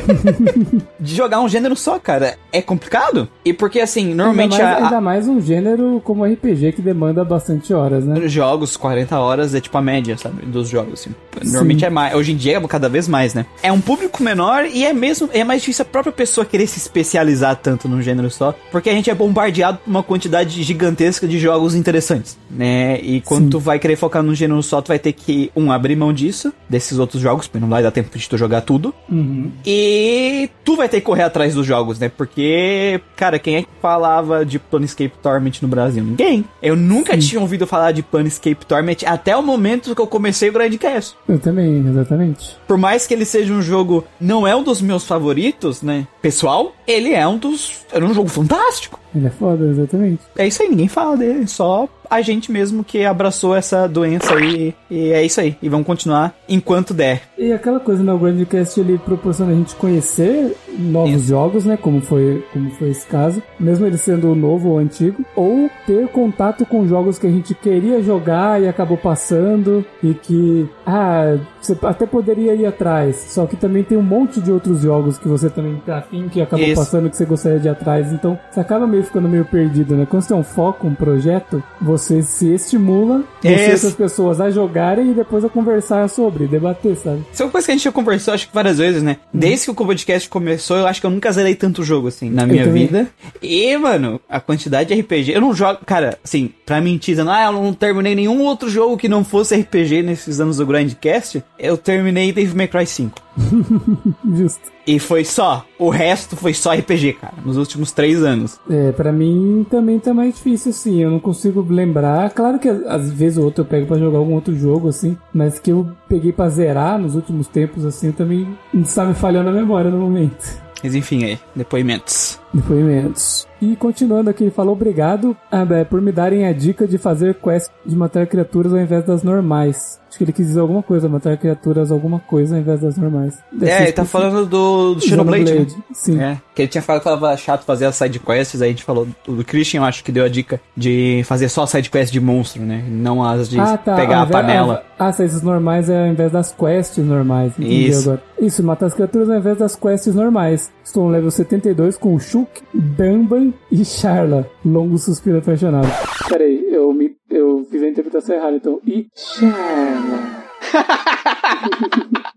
de 0.99 1.15
jogar 1.15 1.39
um 1.41 1.47
gênero 1.47 1.75
só, 1.75 1.99
cara, 1.99 2.35
é 2.51 2.61
complicado. 2.61 3.27
E 3.45 3.53
porque, 3.53 3.79
assim, 3.79 4.13
normalmente 4.13 4.53
ainda, 4.53 4.65
mais, 4.65 4.81
a- 4.81 4.85
ainda 4.85 5.01
mais 5.01 5.27
um 5.27 5.39
gênero 5.41 6.01
como 6.03 6.25
RPG 6.25 6.73
que 6.73 6.81
demanda 6.81 7.23
bastante 7.23 7.73
horas, 7.73 8.05
né? 8.05 8.27
jogos, 8.27 8.75
40 8.77 9.17
horas 9.19 9.53
é 9.55 9.61
tipo 9.61 9.77
a 9.77 9.81
média, 9.81 10.17
sabe? 10.17 10.45
Dos 10.45 10.69
jogos, 10.69 10.93
assim. 10.93 11.11
Normalmente 11.43 11.85
é 11.85 11.89
mais. 11.89 12.15
Hoje 12.15 12.31
em 12.31 12.35
dia 12.35 12.57
é 12.57 12.67
cada 12.67 12.89
vez 12.89 13.07
mais, 13.07 13.33
né? 13.33 13.45
É 13.61 13.71
um 13.71 13.81
público 13.81 14.23
menor 14.23 14.65
e 14.65 14.85
é 14.85 14.93
mesmo. 14.93 15.29
É 15.33 15.43
mais 15.43 15.61
difícil 15.61 15.83
a 15.83 15.85
própria 15.85 16.11
pessoa 16.11 16.45
querer 16.45 16.67
se 16.67 16.77
especializar 16.77 17.55
tanto 17.55 17.87
num 17.87 18.01
gênero 18.01 18.29
só. 18.29 18.55
Porque 18.71 18.89
a 18.89 18.93
gente 18.93 19.09
é 19.09 19.15
bombardeado 19.15 19.79
por 19.79 19.89
uma 19.89 20.03
quantidade 20.03 20.61
gigantesca 20.63 21.27
de 21.27 21.39
jogos 21.39 21.75
interessantes, 21.75 22.37
né? 22.49 22.99
E 23.01 23.21
quando 23.21 23.45
Sim. 23.45 23.49
tu 23.49 23.59
vai 23.59 23.79
querer 23.79 23.95
focar 23.95 24.23
num 24.23 24.35
gênero 24.35 24.61
só, 24.63 24.81
tu 24.81 24.89
vai 24.89 24.99
ter 24.99 25.13
que, 25.13 25.51
um, 25.55 25.71
abrir 25.71 25.95
mão 25.95 26.13
disso, 26.13 26.53
desses 26.69 26.99
outros 26.99 27.21
jogos, 27.21 27.47
porque 27.47 27.59
não 27.59 27.69
vai 27.69 27.83
dar 27.83 27.91
tempo 27.91 28.17
de 28.17 28.29
tu 28.29 28.37
jogar 28.37 28.61
tudo. 28.61 28.93
Uhum. 29.09 29.51
E 29.65 30.49
tu 30.63 30.75
vai 30.75 30.89
ter 30.89 30.99
que 30.99 31.05
correr 31.05 31.23
atrás 31.23 31.53
dos 31.53 31.65
jogos, 31.65 31.99
né? 31.99 32.09
Porque, 32.09 32.99
cara, 33.15 33.39
quem 33.39 33.57
é 33.57 33.61
que 33.63 33.69
falava 33.81 34.45
de 34.45 34.59
Planescape 34.59 35.13
Torment 35.21 35.53
no 35.61 35.67
Brasil? 35.67 36.03
Ninguém. 36.03 36.45
Eu 36.61 36.75
nunca 36.75 37.17
tinha 37.17 37.41
ouvido 37.41 37.67
falar 37.67 37.91
de 37.91 38.01
Planescape 38.01 38.65
Torment 38.65 38.97
até 39.05 39.35
o 39.35 39.43
momento 39.43 39.93
que 39.95 40.01
eu 40.01 40.07
comecei 40.07 40.49
o 40.49 40.53
Grandcast. 40.53 41.15
Eu 41.27 41.39
também, 41.39 41.85
exatamente. 41.87 42.57
Por 42.67 42.77
mais 42.77 43.07
que 43.07 43.13
ele 43.13 43.25
seja 43.25 43.53
um 43.53 43.61
jogo, 43.61 44.05
não 44.19 44.45
é 44.45 44.55
um 44.55 44.63
dos 44.63 44.81
meus 44.81 45.05
favoritos, 45.05 45.81
né? 45.81 46.05
Pessoal, 46.21 46.75
ele 46.85 47.13
é 47.13 47.25
um 47.25 47.37
dos. 47.37 47.85
É 47.91 48.03
um 48.03 48.13
jogo 48.13 48.29
fantástico. 48.29 48.99
Ele 49.15 49.27
é 49.27 49.29
foda, 49.29 49.65
exatamente. 49.65 50.21
É 50.37 50.47
isso 50.47 50.63
aí, 50.63 50.69
ninguém 50.69 50.87
fala 50.87 51.15
dele, 51.17 51.47
só 51.47 51.87
a 52.13 52.21
gente 52.21 52.51
mesmo 52.51 52.83
que 52.83 53.03
abraçou 53.05 53.55
essa 53.55 53.87
doença 53.87 54.35
aí. 54.35 54.75
E 54.89 55.11
é 55.11 55.25
isso 55.25 55.41
aí. 55.41 55.57
E 55.61 55.67
vamos 55.67 55.87
continuar 55.87 56.35
enquanto 56.47 56.93
der. 56.93 57.23
E 57.37 57.51
aquela 57.51 57.79
coisa, 57.79 58.03
né? 58.03 58.13
O 58.13 58.19
Grandcast 58.19 58.79
ele 58.79 58.99
proporciona 58.99 59.51
a 59.51 59.55
gente 59.55 59.73
conhecer 59.75 60.55
novos 60.77 61.21
Isso. 61.21 61.27
jogos, 61.29 61.65
né? 61.65 61.75
Como 61.75 62.01
foi, 62.01 62.45
como 62.53 62.69
foi 62.71 62.89
esse 62.89 63.07
caso, 63.07 63.41
mesmo 63.59 63.87
ele 63.87 63.97
sendo 63.97 64.35
novo 64.35 64.69
ou 64.69 64.77
antigo, 64.77 65.25
ou 65.35 65.69
ter 65.87 66.07
contato 66.09 66.65
com 66.67 66.87
jogos 66.87 67.17
que 67.17 67.25
a 67.25 67.31
gente 67.31 67.55
queria 67.55 68.01
jogar 68.03 68.61
e 68.61 68.67
acabou 68.67 68.97
passando 68.97 69.83
e 70.03 70.13
que, 70.13 70.69
ah, 70.85 71.35
você 71.65 71.77
até 71.83 72.05
poderia 72.05 72.55
ir 72.55 72.65
atrás, 72.65 73.25
só 73.29 73.45
que 73.45 73.55
também 73.55 73.83
tem 73.83 73.97
um 73.97 74.03
monte 74.03 74.41
de 74.41 74.51
outros 74.51 74.81
jogos 74.81 75.17
que 75.17 75.27
você 75.27 75.49
também 75.49 75.81
tá 75.85 75.97
afim, 75.97 76.27
que 76.29 76.41
acabou 76.41 76.65
Isso. 76.65 76.75
passando 76.75 77.09
que 77.09 77.17
você 77.17 77.25
gostaria 77.25 77.59
de 77.59 77.67
ir 77.67 77.71
atrás, 77.71 78.11
então 78.11 78.39
você 78.51 78.59
acaba 78.59 78.87
meio 78.87 79.03
ficando 79.03 79.27
meio 79.27 79.45
perdido, 79.45 79.95
né? 79.95 80.05
Quando 80.09 80.21
você 80.21 80.29
tem 80.29 80.37
um 80.37 80.43
foco, 80.43 80.87
um 80.87 80.95
projeto, 80.95 81.63
você 81.81 82.21
se 82.21 82.53
estimula 82.53 83.23
você 83.41 83.49
e 83.49 83.73
outras 83.73 83.93
pessoas 83.93 84.41
a 84.41 84.49
jogarem 84.49 85.11
e 85.11 85.13
depois 85.13 85.43
a 85.43 85.49
conversar 85.49 86.07
sobre, 86.09 86.47
debater, 86.47 86.95
sabe? 86.95 87.23
Isso 87.31 87.41
é 87.41 87.45
uma 87.45 87.51
coisa 87.51 87.65
que 87.65 87.71
a 87.71 87.75
gente 87.75 87.83
já 87.83 87.91
conversou, 87.91 88.33
acho 88.33 88.47
que 88.47 88.53
várias 88.53 88.77
vezes, 88.77 89.03
né? 89.03 89.17
Desde 89.33 89.65
que 89.65 89.71
o 89.71 89.75
podcast 89.75 90.29
começou, 90.29 90.77
eu 90.77 90.87
acho 90.87 90.99
que 90.99 91.05
eu 91.05 91.11
nunca 91.11 91.31
zerei 91.31 91.55
tanto 91.55 91.83
jogo, 91.83 92.07
assim, 92.07 92.29
na 92.29 92.45
minha 92.45 92.67
vida. 92.71 93.07
E, 93.41 93.75
mano, 93.77 94.19
a 94.29 94.39
quantidade 94.39 94.93
de 94.93 95.01
RPG. 95.01 95.33
Eu 95.33 95.41
não 95.41 95.53
jogo. 95.53 95.79
Cara, 95.85 96.17
assim, 96.23 96.51
pra 96.65 96.81
mentir, 96.81 97.13
dizendo, 97.13 97.31
ah, 97.31 97.45
eu 97.45 97.51
não 97.51 97.73
terminei 97.73 98.15
nenhum 98.15 98.41
outro 98.43 98.69
jogo 98.69 98.97
que 98.97 99.07
não 99.07 99.23
fosse 99.23 99.55
RPG 99.55 100.01
nesses 100.03 100.39
anos 100.39 100.57
do 100.57 100.65
Grindcast, 100.65 101.43
eu 101.63 101.77
terminei 101.77 102.33
Devil 102.33 102.55
May 102.55 102.67
Cry 102.67 102.85
5. 102.85 103.19
Justo. 104.35 104.73
E 104.85 104.99
foi 104.99 105.23
só. 105.23 105.65
O 105.79 105.89
resto 105.89 106.35
foi 106.35 106.53
só 106.53 106.73
RPG, 106.73 107.13
cara, 107.13 107.35
nos 107.43 107.55
últimos 107.55 107.93
três 107.93 108.21
anos. 108.21 108.59
É, 108.69 108.91
pra 108.91 109.13
mim 109.13 109.65
também 109.69 109.97
tá 109.97 110.13
mais 110.13 110.35
difícil, 110.35 110.71
assim. 110.71 111.01
Eu 111.01 111.09
não 111.09 111.19
consigo 111.19 111.65
lembrar. 111.67 112.29
Claro 112.31 112.59
que 112.59 112.67
às 112.67 113.09
vezes 113.11 113.37
ou 113.37 113.45
outra 113.45 113.61
eu 113.61 113.65
pego 113.65 113.87
pra 113.87 113.97
jogar 113.97 114.17
algum 114.17 114.33
outro 114.33 114.53
jogo, 114.53 114.89
assim. 114.89 115.17
Mas 115.33 115.57
que 115.57 115.71
eu 115.71 115.87
peguei 116.09 116.33
pra 116.33 116.49
zerar 116.49 116.99
nos 116.99 117.15
últimos 117.15 117.47
tempos, 117.47 117.85
assim, 117.85 118.11
também 118.11 118.45
está 118.73 119.05
me 119.05 119.13
falhando 119.13 119.49
a 119.49 119.53
memória 119.53 119.89
no 119.89 119.99
momento. 119.99 120.61
Mas 120.83 120.93
enfim, 120.93 121.23
aí, 121.23 121.39
depoimentos. 121.55 122.42
Depoimentos. 122.53 123.47
E 123.61 123.75
continuando 123.77 124.29
aqui, 124.29 124.43
ele 124.43 124.51
falou 124.51 124.73
obrigado 124.73 125.35
ah, 125.51 125.65
é, 125.71 125.83
por 125.85 126.01
me 126.01 126.11
darem 126.11 126.45
a 126.45 126.51
dica 126.53 126.85
de 126.85 126.97
fazer 126.97 127.35
quest 127.35 127.71
de 127.85 127.95
matar 127.95 128.27
criaturas 128.27 128.73
ao 128.73 128.79
invés 128.79 129.05
das 129.05 129.23
normais. 129.23 130.01
Acho 130.09 130.17
que 130.17 130.25
ele 130.25 130.33
quis 130.33 130.47
dizer 130.47 130.59
alguma 130.59 130.83
coisa, 130.83 131.09
matar 131.09 131.37
criaturas 131.37 131.91
alguma 131.91 132.19
coisa 132.19 132.55
ao 132.55 132.61
invés 132.61 132.81
das 132.81 132.97
normais. 132.97 133.39
Deve 133.51 133.71
É, 133.71 133.83
ele 133.83 133.91
tá 133.93 134.05
falando 134.05 134.45
do, 134.45 134.95
do 134.95 135.01
Xenoblade, 135.01 135.43
né? 135.45 135.49
Xenoblade, 135.51 135.77
Sim. 135.93 136.21
É, 136.21 136.37
que 136.53 136.61
ele 136.61 136.69
tinha 136.69 136.81
falado 136.81 137.01
que 137.01 137.09
tava 137.09 137.35
chato 137.37 137.63
fazer 137.63 137.85
as 137.85 137.95
sidequests, 137.95 138.61
aí 138.61 138.67
a 138.67 138.71
gente 138.71 138.83
falou 138.83 139.07
do 139.25 139.43
Christian, 139.45 139.79
eu 139.79 139.85
acho 139.85 140.03
que 140.03 140.11
deu 140.11 140.25
a 140.25 140.29
dica 140.29 140.59
de 140.75 141.23
fazer 141.25 141.47
só 141.49 141.65
sidequests 141.65 142.11
de 142.11 142.19
monstro, 142.19 142.61
né? 142.61 142.83
Não 142.87 143.23
as 143.23 143.49
de 143.49 143.59
Ah, 143.59 143.77
tá. 143.77 143.95
pegar 143.95 144.23
a 144.23 144.27
panela. 144.27 144.83
Ah, 144.99 145.11
se 145.11 145.23
esses 145.23 145.41
normais 145.41 145.89
é 145.89 146.01
ao 146.01 146.07
invés 146.07 146.31
das 146.31 146.51
quests 146.51 147.03
normais. 147.03 147.53
Isso. 147.57 148.09
agora. 148.09 148.23
Isso, 148.39 148.61
matar 148.61 148.87
as 148.87 148.93
criaturas 148.93 149.29
ao 149.29 149.37
invés 149.37 149.57
das 149.57 149.75
quests 149.75 150.13
normais. 150.13 150.69
Estou 150.83 151.05
no 151.05 151.09
level 151.09 151.31
72 151.31 151.97
com 151.97 152.19
Shuk, 152.19 152.61
Danban 152.73 153.53
e 153.71 153.85
Charla. 153.85 154.49
Longo 154.65 154.97
suspiro 154.97 155.37
apaixonado. 155.37 155.87
Peraí, 156.27 156.67
eu, 156.71 156.93
me, 156.93 157.15
eu 157.29 157.65
fiz 157.71 157.81
a 157.81 157.87
interpretação 157.87 158.35
errada, 158.35 158.57
então. 158.57 158.79
E 158.85 159.07
Charla. 159.15 160.43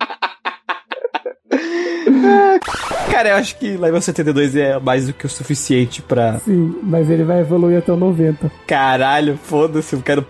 Cara, 3.11 3.31
eu 3.31 3.37
acho 3.37 3.59
que 3.59 3.77
level 3.77 4.01
72 4.01 4.57
é 4.57 4.79
mais 4.79 5.07
do 5.07 5.13
que 5.13 5.27
o 5.27 5.29
suficiente 5.29 6.03
pra. 6.03 6.39
Sim, 6.41 6.79
mas 6.83 7.09
ele 7.09 7.25
vai 7.25 7.41
evoluir 7.41 7.79
até 7.79 7.93
o 7.93 7.97
90. 7.97 8.51
Caralho, 8.67 9.39
foda-se, 9.43 9.95
eu 9.95 10.03
quero 10.03 10.25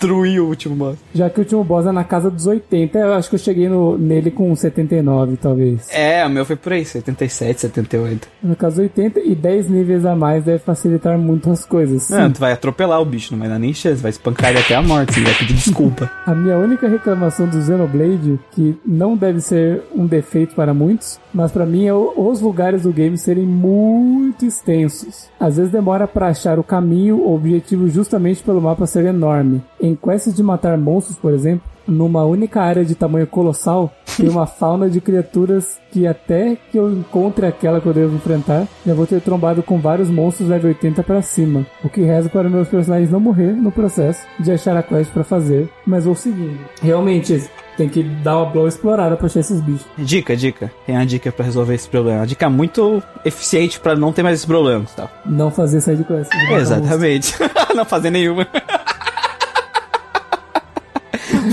destruir 0.00 0.40
o 0.40 0.46
último 0.46 0.74
boss. 0.74 0.96
Já 1.14 1.28
que 1.28 1.38
o 1.38 1.42
último 1.42 1.62
boss 1.62 1.86
é 1.86 1.92
na 1.92 2.04
casa 2.04 2.30
dos 2.30 2.46
80, 2.46 2.98
eu 2.98 3.12
acho 3.14 3.28
que 3.28 3.34
eu 3.34 3.38
cheguei 3.38 3.68
no, 3.68 3.98
nele 3.98 4.30
com 4.30 4.54
79, 4.56 5.36
talvez. 5.36 5.88
É, 5.92 6.24
o 6.26 6.30
meu 6.30 6.44
foi 6.44 6.56
por 6.56 6.72
aí, 6.72 6.84
77, 6.84 7.60
78. 7.60 8.28
No 8.42 8.56
caso 8.56 8.80
80 8.80 9.20
e 9.20 9.34
10 9.34 9.68
níveis 9.68 10.06
a 10.06 10.16
mais 10.16 10.42
deve 10.44 10.58
facilitar 10.60 11.18
muito 11.18 11.50
as 11.50 11.64
coisas. 11.64 12.04
Sim. 12.04 12.14
Não, 12.14 12.30
tu 12.32 12.40
vai 12.40 12.52
atropelar 12.52 13.00
o 13.00 13.04
bicho, 13.04 13.32
não 13.32 13.40
vai 13.40 13.48
dar 13.48 13.58
nem 13.58 13.74
chance, 13.74 14.00
vai 14.02 14.10
espancar 14.10 14.50
ele 14.50 14.60
até 14.60 14.74
a 14.74 14.82
morte, 14.82 15.12
você 15.14 15.20
vai 15.20 15.34
pedir 15.34 15.54
desculpa. 15.54 16.10
A 16.26 16.34
minha 16.34 16.56
única 16.56 16.88
reclamação 16.88 17.46
do 17.48 17.60
Xenoblade, 17.60 18.38
que 18.52 18.78
não 18.86 19.16
deve 19.16 19.40
ser 19.40 19.82
um 19.94 20.06
defeito 20.06 20.54
para 20.54 20.72
muitos, 20.72 21.18
mas 21.34 21.50
para 21.50 21.66
mim 21.66 21.86
é 21.86 21.92
o- 21.94 22.12
os 22.16 22.40
lugares 22.40 22.82
do 22.82 22.92
game 22.92 23.18
serem 23.18 23.44
muito 23.44 24.44
extensos. 24.46 25.28
Às 25.38 25.56
vezes 25.56 25.72
demora 25.72 26.06
para 26.06 26.28
achar 26.28 26.58
o 26.58 26.62
caminho 26.64 27.20
ou 27.20 27.34
objetivo 27.34 27.88
justamente 27.88 28.42
pelo 28.42 28.60
mapa 28.60 28.86
ser 28.86 29.04
enorme. 29.06 29.60
Em 29.80 29.89
quests 29.96 30.34
de 30.34 30.42
matar 30.42 30.76
monstros, 30.78 31.16
por 31.16 31.32
exemplo, 31.32 31.62
numa 31.86 32.24
única 32.24 32.62
área 32.62 32.84
de 32.84 32.94
tamanho 32.94 33.26
colossal, 33.26 33.92
tem 34.16 34.28
uma 34.28 34.46
fauna 34.46 34.88
de 34.88 35.00
criaturas 35.00 35.80
que 35.90 36.06
até 36.06 36.56
que 36.70 36.78
eu 36.78 36.90
encontre 36.92 37.46
aquela 37.46 37.80
que 37.80 37.86
eu 37.86 37.92
devo 37.92 38.14
enfrentar, 38.14 38.66
já 38.86 38.94
vou 38.94 39.06
ter 39.06 39.20
trombado 39.20 39.62
com 39.62 39.78
vários 39.78 40.08
monstros 40.08 40.48
level 40.48 40.68
80 40.68 41.02
para 41.02 41.22
cima. 41.22 41.66
O 41.82 41.88
que 41.88 42.02
reza 42.02 42.28
para 42.28 42.48
meus 42.48 42.68
personagens 42.68 43.10
não 43.10 43.20
morrer 43.20 43.52
no 43.52 43.72
processo 43.72 44.20
de 44.38 44.52
achar 44.52 44.76
a 44.76 44.82
quest 44.82 45.10
para 45.10 45.24
fazer, 45.24 45.68
mas 45.86 46.04
vou 46.04 46.14
seguindo. 46.14 46.58
Realmente, 46.80 47.50
tem 47.76 47.88
que 47.88 48.02
dar 48.02 48.36
uma 48.36 48.46
boa 48.46 48.68
explorada 48.68 49.16
pra 49.16 49.26
achar 49.26 49.40
esses 49.40 49.60
bichos. 49.60 49.86
Dica, 49.96 50.36
dica. 50.36 50.70
Tem 50.86 50.94
uma 50.94 51.06
dica 51.06 51.32
pra 51.32 51.44
resolver 51.44 51.74
esse 51.74 51.88
problema. 51.88 52.20
Uma 52.20 52.26
dica 52.26 52.50
muito 52.50 53.02
eficiente 53.24 53.80
pra 53.80 53.96
não 53.96 54.12
ter 54.12 54.22
mais 54.22 54.34
esses 54.34 54.46
problemas, 54.46 54.94
tá? 54.94 55.08
Não 55.24 55.50
fazer 55.50 55.80
side 55.80 56.04
quest. 56.04 56.30
Exatamente. 56.50 57.34
não 57.74 57.84
fazer 57.84 58.10
nenhuma. 58.10 58.46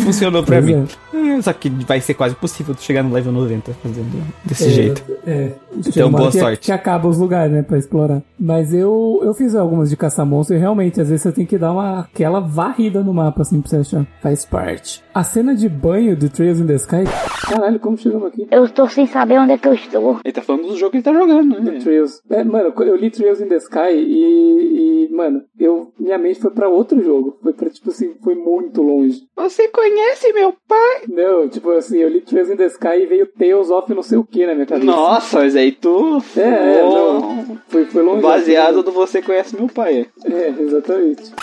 Funcionou 0.08 0.44
pra 0.44 0.62
mim. 0.62 0.86
é. 1.14 1.42
Só 1.42 1.54
que 1.54 1.70
vai 1.70 2.02
ser 2.02 2.16
quase 2.16 2.34
impossível 2.34 2.74
tu 2.74 2.82
chegar 2.82 3.04
no 3.04 3.14
level 3.14 3.32
90 3.32 3.72
fazendo 3.74 4.24
desse 4.44 4.66
É, 4.66 4.70
jeito. 4.70 5.04
É. 5.26 5.52
Então, 5.86 6.08
hora 6.08 6.18
boa 6.18 6.32
que, 6.32 6.40
sorte. 6.40 6.66
Que 6.66 6.72
acaba 6.72 7.08
os 7.08 7.18
lugares, 7.20 7.52
né, 7.54 7.62
pra 7.62 7.78
explorar. 7.78 8.24
Mas 8.40 8.74
eu, 8.74 9.20
eu 9.24 9.34
fiz 9.36 9.54
algumas 9.54 9.90
de 9.90 9.96
caçar 9.98 10.26
monstro 10.26 10.56
e 10.56 10.60
realmente, 10.60 11.00
às 11.00 11.10
vezes 11.10 11.22
você 11.22 11.32
tem 11.32 11.46
que 11.46 11.58
dar 11.58 11.72
uma, 11.74 12.00
aquela 12.00 12.40
varrida 12.40 13.04
no 13.04 13.14
mapa, 13.14 13.44
assim, 13.44 13.62
pra 13.62 13.70
você 13.70 13.76
achar. 13.78 14.08
Faz 14.22 14.46
parte. 14.46 15.04
A 15.14 15.24
cena 15.24 15.54
de 15.54 15.70
banho 15.70 16.16
de 16.16 16.30
Trails 16.30 16.60
in 16.60 16.66
the 16.66 16.76
Sky. 16.76 17.04
Caralho, 17.48 17.80
como 17.80 17.98
chegamos 17.98 18.28
aqui? 18.28 18.48
Eu 18.50 18.66
estou 18.66 18.90
sem 18.90 19.06
saber 19.06 19.40
onde 19.40 19.52
é 19.54 19.58
que 19.60 19.68
eu 19.68 19.74
estou. 19.74 20.20
Ele 20.24 20.34
tá 20.34 20.42
falando 20.42 20.68
do 20.68 20.76
jogo 20.76 20.92
que 20.92 20.98
ele 20.98 21.04
tá 21.04 21.14
jogando, 21.14 21.60
né? 21.60 21.80
Trails. 21.80 22.22
É, 22.30 22.44
mano, 22.44 22.74
eu 22.80 22.96
li 22.96 23.12
Trails 23.12 23.40
in 23.42 23.48
the 23.48 23.58
Sky 23.58 23.94
e, 23.94 25.08
e, 25.10 25.14
mano, 25.16 25.42
eu, 25.60 25.92
minha 26.00 26.18
mente 26.18 26.40
foi 26.40 26.52
pra 26.52 26.68
outro 26.68 27.04
jogo. 27.04 27.38
Foi 27.44 27.54
pra, 27.54 27.70
tipo 27.70 27.90
assim, 27.92 28.14
foi 28.24 28.34
muito 28.36 28.82
longe. 28.82 29.22
Você 29.36 29.68
conhece 29.70 29.97
meu 30.38 30.54
pai? 30.68 31.02
Não, 31.08 31.50
tipo 31.50 31.72
assim, 31.72 31.98
eu 31.98 32.10
li 32.10 32.22
Trails 32.22 32.50
in 32.50 32.56
the 32.56 32.68
Sky 32.68 33.02
e 33.02 33.06
veio 33.08 33.28
Tales 33.28 33.70
of 33.72 33.94
não 33.94 34.04
sei 34.04 34.18
o 34.18 34.24
que 34.24 34.46
na 34.46 34.54
minha 34.54 34.68
cabeça. 34.68 34.86
Nossa, 34.86 35.40
mas 35.40 35.56
aí 35.56 35.72
tu. 35.72 36.22
É, 36.36 36.42
é, 36.42 36.84
não. 36.84 37.58
Foi, 37.68 37.86
foi 37.86 38.04
longe. 38.04 38.22
Baseado 38.22 38.84
do 38.84 38.92
Você 38.92 39.22
Conhece 39.22 39.56
Meu 39.56 39.68
Pai. 39.68 40.08
É, 40.26 40.50
exatamente. 40.60 41.34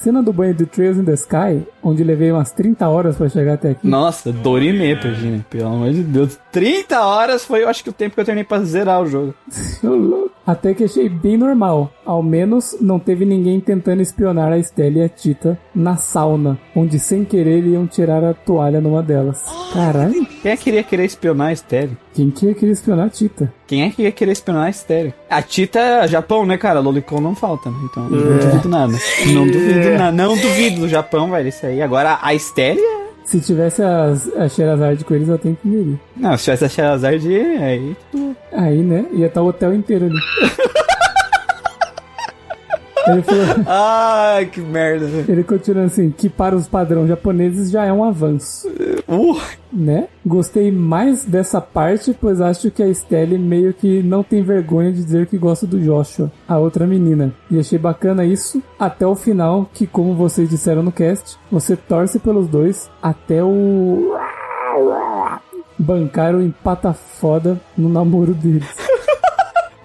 Cena 0.00 0.22
do 0.22 0.32
banho 0.32 0.54
de 0.54 0.66
Trails 0.66 0.96
in 0.96 1.04
the 1.04 1.14
Sky, 1.14 1.66
onde 1.82 2.04
levei 2.04 2.30
umas 2.30 2.52
30 2.52 2.88
horas 2.88 3.16
pra 3.16 3.28
chegar 3.28 3.54
até 3.54 3.70
aqui. 3.70 3.86
Nossa, 3.86 4.32
Dorime, 4.32 4.94
Virginia. 4.94 5.44
Pelo 5.50 5.66
amor 5.66 5.90
de 5.90 6.02
Deus. 6.02 6.38
30 6.52 7.00
horas 7.04 7.44
foi, 7.44 7.64
eu 7.64 7.68
acho 7.68 7.82
que 7.82 7.90
o 7.90 7.92
tempo 7.92 8.14
que 8.14 8.20
eu 8.20 8.24
terminei 8.24 8.44
pra 8.44 8.60
zerar 8.60 9.02
o 9.02 9.06
jogo. 9.06 9.34
Até 10.46 10.72
que 10.74 10.84
achei 10.84 11.08
bem 11.08 11.36
normal. 11.36 11.90
Ao 12.04 12.22
menos 12.22 12.76
não 12.80 13.00
teve 13.00 13.24
ninguém 13.24 13.58
tentando 13.58 14.00
espionar 14.00 14.52
a 14.52 14.58
Estela 14.58 14.98
e 14.98 15.02
a 15.02 15.08
Tita 15.08 15.58
na 15.74 15.96
sauna, 15.96 16.56
onde 16.74 17.00
sem 17.00 17.24
querer 17.24 17.66
iam 17.66 17.84
tirar 17.96 18.22
a 18.22 18.32
toalha 18.34 18.80
numa 18.80 19.02
delas. 19.02 19.42
Caralho, 19.72 20.24
Quem 20.42 20.52
é 20.52 20.56
que 20.56 20.70
iria 20.70 20.82
querer 20.82 21.04
espionar 21.04 21.48
a 21.48 21.52
Estéreo? 21.52 21.96
quem 22.14 22.30
que 22.30 22.46
ia 22.46 22.54
querer 22.54 22.72
espionar 22.72 23.06
a 23.06 23.10
Tita? 23.10 23.52
Quem 23.66 23.82
é 23.82 23.90
que 23.90 24.02
ia 24.02 24.12
querer 24.12 24.32
espionar 24.32 24.66
a 24.66 24.70
Estéreo? 24.70 25.12
A 25.28 25.42
Tita 25.42 25.78
é 25.78 26.08
Japão, 26.08 26.46
né, 26.46 26.56
cara? 26.56 26.80
Lolicon 26.80 27.20
não 27.20 27.34
falta, 27.34 27.68
né? 27.70 27.76
Então, 27.90 28.08
não 28.08 28.38
duvido 28.38 28.68
nada. 28.68 28.92
Não 29.34 29.46
duvido 29.46 29.90
nada. 29.98 30.12
Não 30.12 30.36
duvido 30.36 30.80
do 30.80 30.88
Japão, 30.88 31.30
velho, 31.30 31.48
isso 31.48 31.66
aí. 31.66 31.82
Agora, 31.82 32.18
a 32.22 32.32
Estéreo... 32.34 32.80
é- 32.80 33.06
Se 33.24 33.40
tivesse 33.40 33.82
as, 33.82 34.28
a 34.36 34.48
Sherazade 34.48 35.04
com 35.04 35.14
eles, 35.14 35.28
eu 35.28 35.36
tenho 35.38 35.56
que 35.60 35.68
ir. 35.68 35.98
Não, 36.16 36.36
se 36.38 36.44
tivesse 36.44 36.64
a 36.64 36.68
Sherazade, 36.68 37.28
aí... 37.34 37.96
Aí, 38.52 38.78
né? 38.82 39.04
Ia 39.12 39.26
estar 39.26 39.42
o 39.42 39.48
hotel 39.48 39.74
inteiro 39.74 40.06
ali. 40.06 40.14
Ele 43.08 43.22
falou... 43.22 43.44
Ai, 43.66 44.46
que 44.46 44.60
merda. 44.60 45.06
Ele 45.28 45.44
continua 45.44 45.84
assim, 45.84 46.10
que 46.10 46.28
para 46.28 46.56
os 46.56 46.66
padrões 46.66 47.08
japoneses 47.08 47.70
já 47.70 47.84
é 47.84 47.92
um 47.92 48.04
avanço, 48.04 48.68
Uh, 49.08 49.40
né? 49.72 50.08
Gostei 50.24 50.72
mais 50.72 51.24
dessa 51.24 51.60
parte, 51.60 52.16
pois 52.20 52.40
acho 52.40 52.70
que 52.72 52.82
a 52.82 52.88
Estelle 52.88 53.38
meio 53.38 53.72
que 53.72 54.02
não 54.02 54.22
tem 54.22 54.42
vergonha 54.42 54.92
de 54.92 55.04
dizer 55.04 55.26
que 55.26 55.38
gosta 55.38 55.66
do 55.66 55.78
Joshua, 55.78 56.30
a 56.48 56.58
outra 56.58 56.86
menina. 56.86 57.32
E 57.48 57.58
achei 57.58 57.78
bacana 57.78 58.24
isso 58.24 58.60
até 58.78 59.06
o 59.06 59.14
final, 59.14 59.70
que 59.72 59.86
como 59.86 60.14
vocês 60.14 60.50
disseram 60.50 60.82
no 60.82 60.90
cast, 60.90 61.38
você 61.50 61.76
torce 61.76 62.18
pelos 62.18 62.48
dois 62.48 62.90
até 63.00 63.42
o... 63.42 64.16
Bancar 65.78 66.34
o 66.34 66.42
empata 66.42 66.92
foda 66.92 67.60
no 67.76 67.88
namoro 67.88 68.34
deles. 68.34 68.85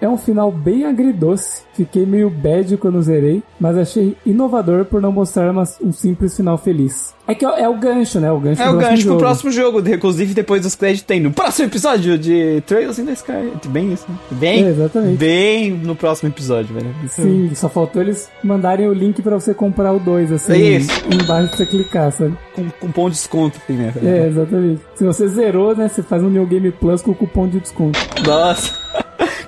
É 0.02 0.08
um 0.08 0.18
final 0.18 0.50
bem 0.50 0.84
agridoce. 0.84 1.62
Fiquei 1.74 2.04
meio 2.04 2.28
bad 2.28 2.76
quando 2.76 3.00
zerei, 3.00 3.40
mas 3.60 3.78
achei 3.78 4.16
inovador 4.26 4.84
por 4.84 5.00
não 5.00 5.12
mostrar 5.12 5.50
uma- 5.50 5.62
um 5.80 5.92
simples 5.92 6.36
final 6.36 6.58
feliz. 6.58 7.14
É 7.26 7.36
que 7.36 7.46
é, 7.46 7.60
é 7.62 7.68
o 7.68 7.74
gancho, 7.78 8.18
né? 8.18 8.30
O 8.32 8.40
gancho 8.40 8.60
É 8.60 8.68
o 8.68 8.72
gancho 8.76 8.88
pro 8.94 9.00
jogo. 9.02 9.18
próximo 9.20 9.50
jogo. 9.52 9.88
Inclusive, 9.88 10.34
depois 10.34 10.62
dos 10.62 10.74
créditos 10.74 11.06
tem 11.06 11.20
no 11.20 11.30
próximo 11.30 11.68
episódio 11.68 12.18
de 12.18 12.60
Trails 12.66 12.98
in 12.98 13.06
the 13.06 13.12
Sky. 13.12 13.52
Bem 13.68 13.92
isso. 13.92 14.04
né? 14.08 14.16
Bem, 14.32 14.64
É, 14.64 14.68
exatamente. 14.70 15.16
bem 15.18 15.70
no 15.70 15.94
próximo 15.94 16.28
episódio, 16.30 16.74
velho. 16.74 16.92
Sim, 17.08 17.50
só 17.54 17.68
faltou 17.68 18.02
eles 18.02 18.28
mandarem 18.42 18.88
o 18.88 18.92
link 18.92 19.22
pra 19.22 19.36
você 19.38 19.54
comprar 19.54 19.92
o 19.92 20.00
2, 20.00 20.32
assim, 20.32 20.52
Isso. 20.78 20.90
embaixo 21.14 21.48
pra 21.50 21.56
você 21.58 21.66
clicar, 21.66 22.10
sabe? 22.12 22.36
Com 22.56 22.68
cupom 22.80 23.04
de 23.08 23.14
desconto, 23.14 23.56
assim, 23.62 23.74
né? 23.74 23.92
É, 24.02 24.26
exatamente. 24.26 24.80
Se 24.96 25.04
você 25.04 25.28
zerou, 25.28 25.76
né, 25.76 25.88
você 25.88 26.02
faz 26.02 26.22
um 26.24 26.28
New 26.28 26.44
Game 26.44 26.72
Plus 26.72 27.00
com 27.02 27.14
cupom 27.14 27.46
de 27.48 27.60
desconto. 27.60 27.98
Nossa. 28.26 28.72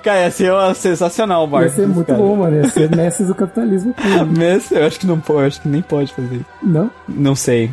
Cara, 0.05 0.19
ia 0.21 0.29
ser 0.29 0.51
ó, 0.51 0.71
sensacional, 0.71 1.47
Marcos. 1.47 1.71
Ia 1.71 1.83
ser 1.83 1.87
muito 1.91 2.05
cara. 2.05 2.19
bom, 2.19 2.35
mano. 2.35 2.57
Ia 2.57 2.69
ser 2.69 2.95
mestres 2.95 3.27
do 3.27 3.33
capitalismo. 3.33 3.95
Mas 4.37 4.71
eu 4.71 4.85
acho 4.85 4.99
que 4.99 5.07
não 5.07 5.19
pode, 5.19 5.47
acho 5.47 5.61
que 5.61 5.67
nem 5.67 5.81
pode 5.81 6.13
fazer 6.13 6.35
isso. 6.35 6.45
Não? 6.61 6.91
Não 7.07 7.35
sei. 7.35 7.71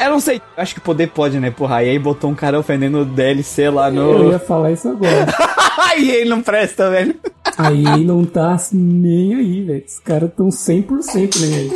Eu 0.00 0.10
não 0.10 0.20
sei. 0.20 0.40
Acho 0.56 0.72
que 0.72 0.80
poder 0.80 1.08
pode, 1.08 1.40
né, 1.40 1.50
porra? 1.50 1.82
E 1.82 1.90
aí 1.90 1.98
botou 1.98 2.30
um 2.30 2.34
cara 2.34 2.60
ofendendo 2.60 3.00
o 3.00 3.04
DLC 3.04 3.68
lá 3.70 3.88
Eu 3.88 4.18
no. 4.18 4.30
ia 4.30 4.38
falar 4.38 4.70
isso 4.70 4.88
agora. 4.88 5.26
e 5.98 6.12
ele 6.12 6.30
não 6.30 6.40
presta, 6.42 6.88
velho. 6.90 7.16
Aí 7.58 8.04
não 8.04 8.24
tá 8.24 8.56
nem 8.72 9.34
aí, 9.34 9.64
velho. 9.64 9.84
Os 9.84 9.98
caras 9.98 10.30
tão 10.36 10.50
100% 10.50 11.40
nem 11.40 11.54
aí. 11.56 11.70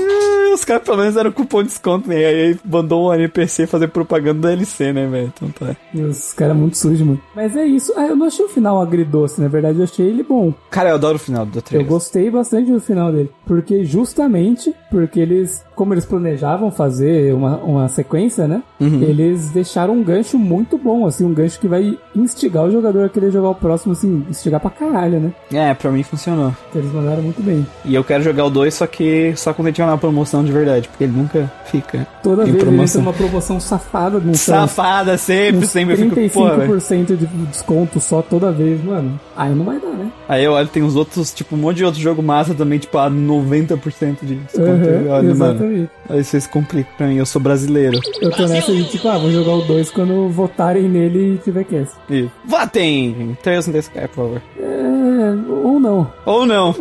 Os 0.53 0.65
caras 0.65 0.83
pelo 0.83 0.97
menos 0.99 1.15
deram 1.15 1.33
cupom 1.33 1.63
de 1.63 1.69
desconto, 1.69 2.09
né? 2.09 2.21
E 2.21 2.25
aí 2.25 2.59
mandou 2.65 3.09
um 3.11 3.15
NPC 3.15 3.67
fazer 3.67 3.89
propaganda 3.89 4.35
do 4.41 4.49
DLC, 4.49 4.93
né, 4.93 5.07
velho? 5.07 5.33
Então 5.37 5.51
tá. 5.51 5.77
Os 5.95 6.33
caras 6.33 6.57
muito 6.57 6.77
sujos, 6.77 7.01
mano. 7.07 7.21
Mas 7.35 7.57
é 7.57 7.65
isso. 7.65 7.93
Ah, 7.97 8.07
eu 8.07 8.17
não 8.17 8.27
achei 8.27 8.45
o 8.45 8.49
final 8.49 8.81
agridoce, 8.81 9.41
na 9.41 9.49
verdade, 9.49 9.79
eu 9.79 9.85
achei 9.85 10.07
ele 10.07 10.23
bom. 10.23 10.53
Cara, 10.71 10.91
eu 10.91 10.95
adoro 10.95 11.17
o 11.17 11.21
final 11.21 11.45
do 11.47 11.59
Eu 11.59 11.63
trailer. 11.63 11.87
gostei 11.89 12.31
bastante 12.31 12.71
do 12.73 12.81
final 12.81 13.13
dele. 13.13 13.31
Porque 13.47 13.85
justamente 13.85 14.75
porque 14.91 15.21
eles, 15.21 15.65
como 15.79 15.95
eles 15.95 16.05
planejavam 16.05 16.73
fazer 16.73 17.33
uma, 17.33 17.57
uma 17.59 17.89
sequência, 17.89 18.49
né? 18.49 18.61
Uhum. 18.81 19.01
Eles 19.01 19.51
deixaram 19.51 19.95
um 19.95 20.03
gancho 20.03 20.37
muito 20.37 20.77
bom, 20.77 21.07
assim, 21.07 21.25
um 21.25 21.33
gancho 21.33 21.61
que 21.61 21.69
vai 21.69 21.97
instigar 22.17 22.65
o 22.65 22.71
jogador 22.71 23.07
a 23.07 23.09
querer 23.09 23.31
jogar 23.31 23.51
o 23.51 23.55
próximo, 23.55 23.93
assim, 23.93 24.27
instigar 24.29 24.61
pra 24.61 24.71
caralho, 24.71 25.21
né? 25.21 25.33
É, 25.53 25.73
pra 25.73 25.93
mim 25.93 26.03
funcionou. 26.03 26.53
Eles 26.75 26.93
mandaram 26.93 27.23
muito 27.23 27.41
bem. 27.41 27.65
E 27.85 27.95
eu 27.95 28.03
quero 28.03 28.25
jogar 28.25 28.45
o 28.47 28.51
2, 28.51 28.75
só 28.75 28.89
que 28.89 29.33
só 29.37 29.55
quando 29.55 29.69
ele 29.69 29.77
tiver 29.77 29.87
uma 29.87 29.97
promoção 29.97 30.45
de 30.45 30.51
verdade, 30.51 30.89
porque 30.89 31.05
ele 31.05 31.17
nunca 31.17 31.49
fica. 31.67 32.05
Toda 32.25 32.43
vez 32.43 32.57
ele 32.57 32.65
promoção. 32.65 33.01
tem 33.01 33.09
uma 33.09 33.17
promoção 33.17 33.61
safada 33.61 34.19
no 34.19 34.35
Safada, 34.35 35.17
sempre, 35.17 35.65
sempre. 35.65 35.95
Eu 35.95 36.11
fico, 36.11 36.41
pô. 36.41 36.49
35% 36.49 37.17
de 37.17 37.27
desconto 37.27 38.01
só 38.01 38.21
toda 38.21 38.51
vez, 38.51 38.83
mano. 38.83 39.19
Aí 39.37 39.55
não 39.55 39.65
vai 39.65 39.79
dar, 39.79 39.91
né? 39.91 40.11
Aí 40.29 40.45
eu 40.45 40.53
olho, 40.53 40.69
tem 40.69 40.83
uns 40.83 40.95
outros, 40.95 41.33
tipo, 41.33 41.57
um 41.57 41.59
monte 41.59 41.79
de 41.79 41.85
outro 41.87 41.99
jogo 42.01 42.23
massa 42.23 42.55
também, 42.55 42.79
tipo, 42.79 42.99
a 42.99 43.11
90% 43.11 44.19
de 44.23 44.35
desconto. 44.35 44.63
Uhum, 44.69 44.85
Eu 45.07 45.11
olho, 45.11 45.37
mano. 45.37 45.89
Aí 46.11 46.23
vocês 46.23 46.47
complicam 46.47 46.93
pra 46.99 47.07
mim, 47.07 47.17
eu 47.17 47.25
sou 47.27 47.41
brasileiro. 47.41 47.99
Eu 48.21 48.31
tô 48.31 48.47
nessa 48.47 48.73
de 48.73 48.85
tipo, 48.85 49.09
ah, 49.09 49.17
vou 49.19 49.31
jogar 49.31 49.53
o 49.53 49.63
2 49.63 49.91
quando 49.91 50.29
votarem 50.29 50.89
nele 50.89 51.35
e 51.35 51.39
tiver 51.39 51.65
cast. 51.65 51.95
E 52.11 52.29
votem! 52.45 53.37
Trails 53.43 53.69
in 53.69 53.73
the 53.73 53.79
Sky, 53.79 54.01
por 54.09 54.15
favor. 54.17 54.43
É, 54.61 55.53
ou 55.65 55.81
não. 55.81 56.13
Ou 56.27 56.45
não. 56.47 56.75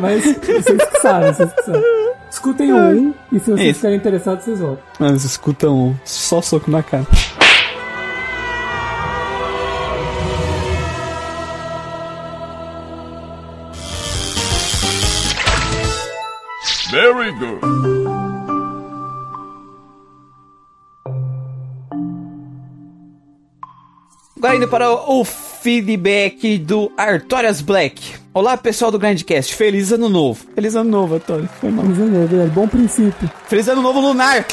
Mas 0.00 0.24
vocês 0.24 0.64
que 0.64 1.00
sabem, 1.00 1.32
vocês 1.32 1.52
que 1.52 1.62
sabem. 1.64 1.82
Escutem 2.30 2.72
o 2.72 2.76
1 2.76 3.14
e 3.32 3.38
se 3.40 3.50
vocês 3.50 3.60
Isso. 3.68 3.74
ficarem 3.76 3.96
interessados, 3.98 4.44
vocês 4.44 4.60
voltam. 4.60 4.82
Mano, 4.98 5.18
vocês 5.18 5.30
escutam 5.32 5.94
só 6.04 6.40
soco 6.40 6.70
na 6.70 6.82
cara. 6.82 7.06
Very 17.00 17.30
good. 17.30 17.60
Agora 24.36 24.56
indo 24.56 24.66
para 24.66 24.90
o 24.90 25.24
feedback 25.24 26.58
do 26.58 26.90
Artorias 26.96 27.60
Black. 27.60 28.16
Olá, 28.34 28.56
pessoal 28.56 28.90
do 28.90 28.98
Grandcast. 28.98 29.54
Feliz 29.54 29.92
ano 29.92 30.08
novo. 30.08 30.44
Feliz 30.56 30.74
ano 30.74 30.90
novo, 30.90 31.14
Artorias. 31.14 31.48
Foi 31.60 31.70
mal. 31.70 31.84
Mas 31.84 32.00
é, 32.00 32.36
é, 32.36 32.42
é 32.42 32.46
bom 32.46 32.66
princípio. 32.66 33.30
Feliz 33.46 33.68
ano 33.68 33.80
novo 33.80 34.00
lunar. 34.00 34.44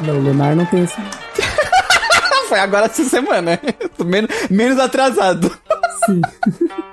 Não, 0.00 0.18
o 0.18 0.20
Lunar 0.20 0.54
não 0.54 0.66
tem 0.66 0.84
esse. 0.84 0.96
Foi 2.50 2.58
agora 2.58 2.84
essa 2.84 3.04
semana. 3.04 3.58
Tô 3.96 4.04
menos, 4.04 4.30
menos 4.50 4.78
atrasado. 4.78 5.50
Sim. 6.06 6.20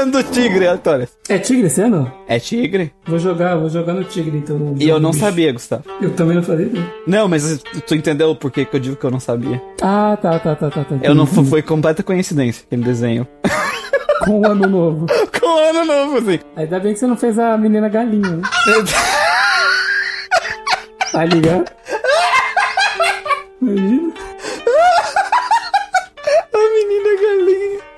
Ano 0.00 0.12
do 0.12 0.22
tigre, 0.22 0.66
Artorias. 0.66 1.16
É 1.28 1.38
tigre 1.38 1.66
esse 1.66 1.80
ano? 1.82 2.10
É 2.26 2.38
tigre? 2.38 2.92
Vou 3.06 3.18
jogar, 3.18 3.56
vou 3.56 3.68
jogar 3.68 3.92
no 3.92 4.04
tigre 4.04 4.38
então. 4.38 4.74
E 4.78 4.88
eu 4.88 4.98
não 4.98 5.10
bicho. 5.10 5.22
sabia, 5.22 5.52
Gustavo. 5.52 5.84
Eu 6.00 6.14
também 6.14 6.36
não 6.36 6.42
falei, 6.42 6.66
né? 6.66 6.86
Não, 7.06 7.28
mas 7.28 7.62
tu 7.86 7.94
entendeu 7.94 8.34
por 8.34 8.50
que 8.50 8.64
que 8.64 8.76
eu 8.76 8.80
digo 8.80 8.96
que 8.96 9.04
eu 9.04 9.10
não 9.10 9.20
sabia? 9.20 9.60
Ah, 9.82 10.16
tá, 10.20 10.38
tá, 10.38 10.54
tá, 10.54 10.70
tá. 10.70 10.84
tá. 10.84 10.96
Eu 11.02 11.14
não 11.14 11.26
foi 11.26 11.62
completa 11.62 12.02
coincidência 12.02 12.64
aquele 12.66 12.82
desenho. 12.82 13.26
Com 14.24 14.40
o 14.40 14.46
ano 14.46 14.66
novo. 14.66 15.06
Com 15.38 15.46
o 15.46 15.58
ano 15.58 15.84
novo, 15.84 16.18
assim. 16.18 16.40
Ainda 16.56 16.80
bem 16.80 16.92
que 16.94 16.98
você 16.98 17.06
não 17.06 17.16
fez 17.16 17.38
a 17.38 17.56
menina 17.56 17.88
galinha, 17.88 18.36
né? 18.36 18.42
Tá 21.12 21.24
ligado? 21.24 21.70
Imagina. 23.60 24.05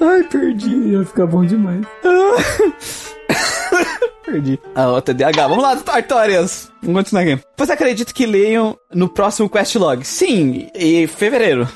Ai, 0.00 0.22
perdi. 0.24 0.70
Ia 0.70 1.04
ficar 1.04 1.26
bom 1.26 1.44
demais. 1.44 1.84
Perdi. 4.24 4.60
Ah, 4.74 4.92
o 4.92 5.00
TDAH. 5.00 5.48
Vamos 5.48 5.62
lá, 5.62 5.76
Tartórias. 5.76 6.70
Vamos 6.82 7.02
continuar 7.02 7.22
aqui. 7.22 7.42
Você 7.56 7.72
acredita 7.72 8.12
que 8.12 8.26
leiam 8.26 8.76
no 8.92 9.08
próximo 9.08 9.48
Questlog? 9.48 10.04
Sim, 10.04 10.68
em 10.74 11.06
fevereiro. 11.06 11.66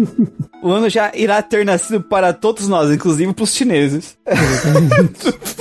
o 0.62 0.70
ano 0.70 0.88
já 0.88 1.12
irá 1.14 1.42
ter 1.42 1.64
nascido 1.66 2.00
para 2.00 2.32
todos 2.32 2.66
nós, 2.66 2.90
inclusive 2.90 3.32
para 3.34 3.44
os 3.44 3.54
chineses. 3.54 4.16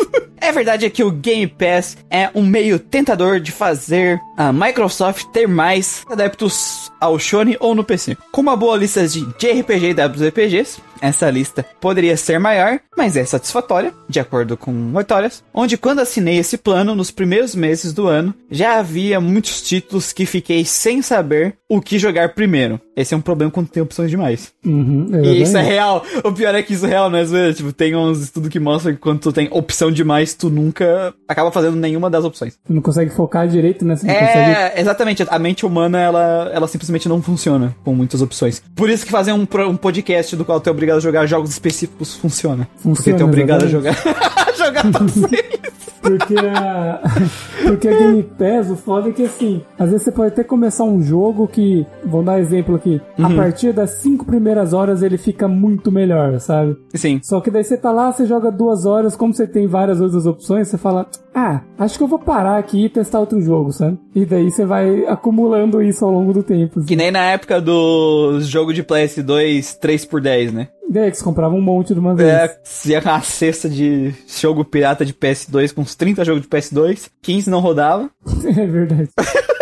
É 0.43 0.51
verdade 0.51 0.89
que 0.89 1.03
o 1.03 1.11
Game 1.11 1.45
Pass 1.47 1.95
é 2.09 2.29
um 2.33 2.41
meio 2.43 2.79
tentador 2.79 3.39
de 3.39 3.51
fazer 3.51 4.19
a 4.35 4.51
Microsoft 4.51 5.25
ter 5.31 5.47
mais 5.47 6.03
adeptos 6.09 6.91
ao 6.99 7.19
Shone 7.19 7.55
ou 7.59 7.75
no 7.75 7.83
PC. 7.83 8.17
Com 8.31 8.41
uma 8.41 8.55
boa 8.57 8.75
lista 8.75 9.07
de 9.07 9.21
JRPG 9.37 9.91
e 9.91 9.93
WRPGs, 9.93 10.81
essa 11.01 11.29
lista 11.29 11.65
poderia 11.79 12.15
ser 12.15 12.39
maior, 12.39 12.79
mas 12.97 13.17
é 13.17 13.25
satisfatória, 13.25 13.93
de 14.07 14.19
acordo 14.19 14.55
com 14.55 14.93
Vitórias, 14.95 15.43
onde 15.53 15.77
quando 15.77 15.99
assinei 15.99 16.37
esse 16.37 16.57
plano 16.57 16.95
nos 16.95 17.11
primeiros 17.11 17.55
meses 17.55 17.93
do 17.93 18.07
ano, 18.07 18.33
já 18.49 18.77
havia 18.79 19.19
muitos 19.19 19.61
títulos 19.61 20.13
que 20.13 20.25
fiquei 20.25 20.63
sem 20.63 21.01
saber 21.01 21.55
o 21.67 21.81
que 21.81 21.97
jogar 21.97 22.33
primeiro. 22.35 22.79
Esse 22.95 23.13
é 23.13 23.17
um 23.17 23.21
problema 23.21 23.49
quando 23.49 23.69
tem 23.69 23.81
opções 23.81 24.09
demais. 24.09 24.51
Uhum, 24.65 25.07
E 25.23 25.41
isso 25.41 25.57
é 25.57 25.61
real. 25.61 26.05
O 26.23 26.31
pior 26.31 26.53
é 26.53 26.61
que 26.61 26.73
isso 26.73 26.85
é 26.85 26.89
real, 26.89 27.09
né? 27.09 27.23
Tipo, 27.53 27.71
tem 27.71 27.95
uns 27.95 28.19
estudos 28.21 28.49
que 28.49 28.59
mostram 28.59 28.93
que 28.93 28.99
quando 28.99 29.19
tu 29.19 29.31
tem 29.31 29.47
opção 29.51 29.89
demais, 29.89 30.33
tu 30.33 30.49
nunca 30.49 31.13
acaba 31.27 31.51
fazendo 31.51 31.77
nenhuma 31.77 32.09
das 32.09 32.25
opções. 32.25 32.59
Você 32.65 32.73
não 32.73 32.81
consegue 32.81 33.09
focar 33.11 33.47
direito, 33.47 33.85
né? 33.85 33.93
Não 33.93 34.13
consegue... 34.13 34.51
É, 34.51 34.73
exatamente. 34.81 35.25
A 35.27 35.39
mente 35.39 35.65
humana, 35.65 35.99
ela, 35.99 36.51
ela 36.53 36.67
simplesmente 36.67 37.07
não 37.07 37.21
funciona 37.21 37.73
com 37.83 37.95
muitas 37.95 38.21
opções. 38.21 38.61
Por 38.75 38.89
isso 38.89 39.05
que 39.05 39.11
fazer 39.11 39.31
um, 39.31 39.47
um 39.69 39.77
podcast 39.77 40.35
do 40.35 40.43
qual 40.43 40.59
tu 40.59 40.67
é 40.67 40.71
obrigado 40.71 40.90
a 40.91 40.99
jogar 40.99 41.25
jogos 41.25 41.49
específicos 41.51 42.15
funciona. 42.15 42.67
Porque 42.81 42.81
Funciona, 42.83 43.17
tu 43.17 43.21
é 43.23 43.25
obrigado 43.25 43.63
a 43.63 43.65
exatamente. 43.65 44.03
jogar. 44.03 44.55
jogar 44.57 44.91
todos 44.91 45.17
eles. 45.31 45.61
Porque 46.01 46.33
a. 46.35 46.99
Porque 47.63 47.87
a 47.87 47.91
Game 47.95 48.23
Pass, 48.23 48.71
o 48.71 48.75
foda 48.75 49.09
é 49.09 49.11
que 49.11 49.23
assim, 49.23 49.61
às 49.77 49.91
vezes 49.91 50.03
você 50.03 50.11
pode 50.11 50.29
até 50.33 50.43
começar 50.43 50.83
um 50.83 50.99
jogo 51.01 51.47
que. 51.47 51.85
Vamos 52.03 52.25
dar 52.25 52.39
exemplo 52.39 52.75
aqui. 52.75 52.99
A 53.19 53.27
Uhum. 53.27 53.35
partir 53.35 53.71
das 53.71 53.91
cinco 54.01 54.25
primeiras 54.25 54.73
horas 54.73 55.03
ele 55.03 55.15
fica 55.17 55.47
muito 55.47 55.91
melhor, 55.91 56.39
sabe? 56.39 56.75
Sim. 56.95 57.19
Só 57.21 57.39
que 57.39 57.51
daí 57.51 57.63
você 57.63 57.77
tá 57.77 57.91
lá, 57.91 58.11
você 58.11 58.25
joga 58.25 58.51
duas 58.51 58.85
horas, 58.87 59.15
como 59.15 59.31
você 59.31 59.45
tem 59.45 59.67
várias 59.67 60.01
outras 60.01 60.25
opções, 60.25 60.67
você 60.69 60.77
fala, 60.77 61.05
ah, 61.35 61.61
acho 61.77 61.97
que 61.99 62.03
eu 62.03 62.07
vou 62.07 62.17
parar 62.19 62.57
aqui 62.57 62.85
e 62.85 62.89
testar 62.89 63.19
outro 63.19 63.39
jogo, 63.39 63.71
sabe? 63.71 63.99
E 64.15 64.25
daí 64.25 64.49
você 64.49 64.65
vai 64.65 65.05
acumulando 65.05 65.83
isso 65.83 66.03
ao 66.03 66.11
longo 66.11 66.33
do 66.33 66.41
tempo. 66.41 66.79
assim. 66.79 66.87
Que 66.87 66.95
nem 66.95 67.11
na 67.11 67.25
época 67.31 67.61
do 67.61 68.39
jogo 68.41 68.73
de 68.73 68.83
PS2 68.83 69.77
3x10, 69.79 70.51
né? 70.51 70.67
Daí 70.91 71.09
que 71.09 71.17
você 71.17 71.23
comprava 71.23 71.55
um 71.55 71.61
monte 71.61 71.93
de 71.93 71.99
uma 71.99 72.13
vez. 72.13 72.29
É, 72.29 72.59
se 72.65 72.93
é 72.93 72.99
uma 72.99 73.21
cesta 73.21 73.69
de 73.69 74.13
jogo 74.27 74.65
pirata 74.65 75.05
de 75.05 75.13
PS2 75.13 75.73
com 75.73 75.81
uns 75.81 75.95
30 75.95 76.25
jogos 76.25 76.41
de 76.41 76.49
PS2, 76.49 77.09
15 77.21 77.49
não 77.49 77.59
rodava. 77.59 78.09
É 78.51 78.65
verdade. 78.65 79.09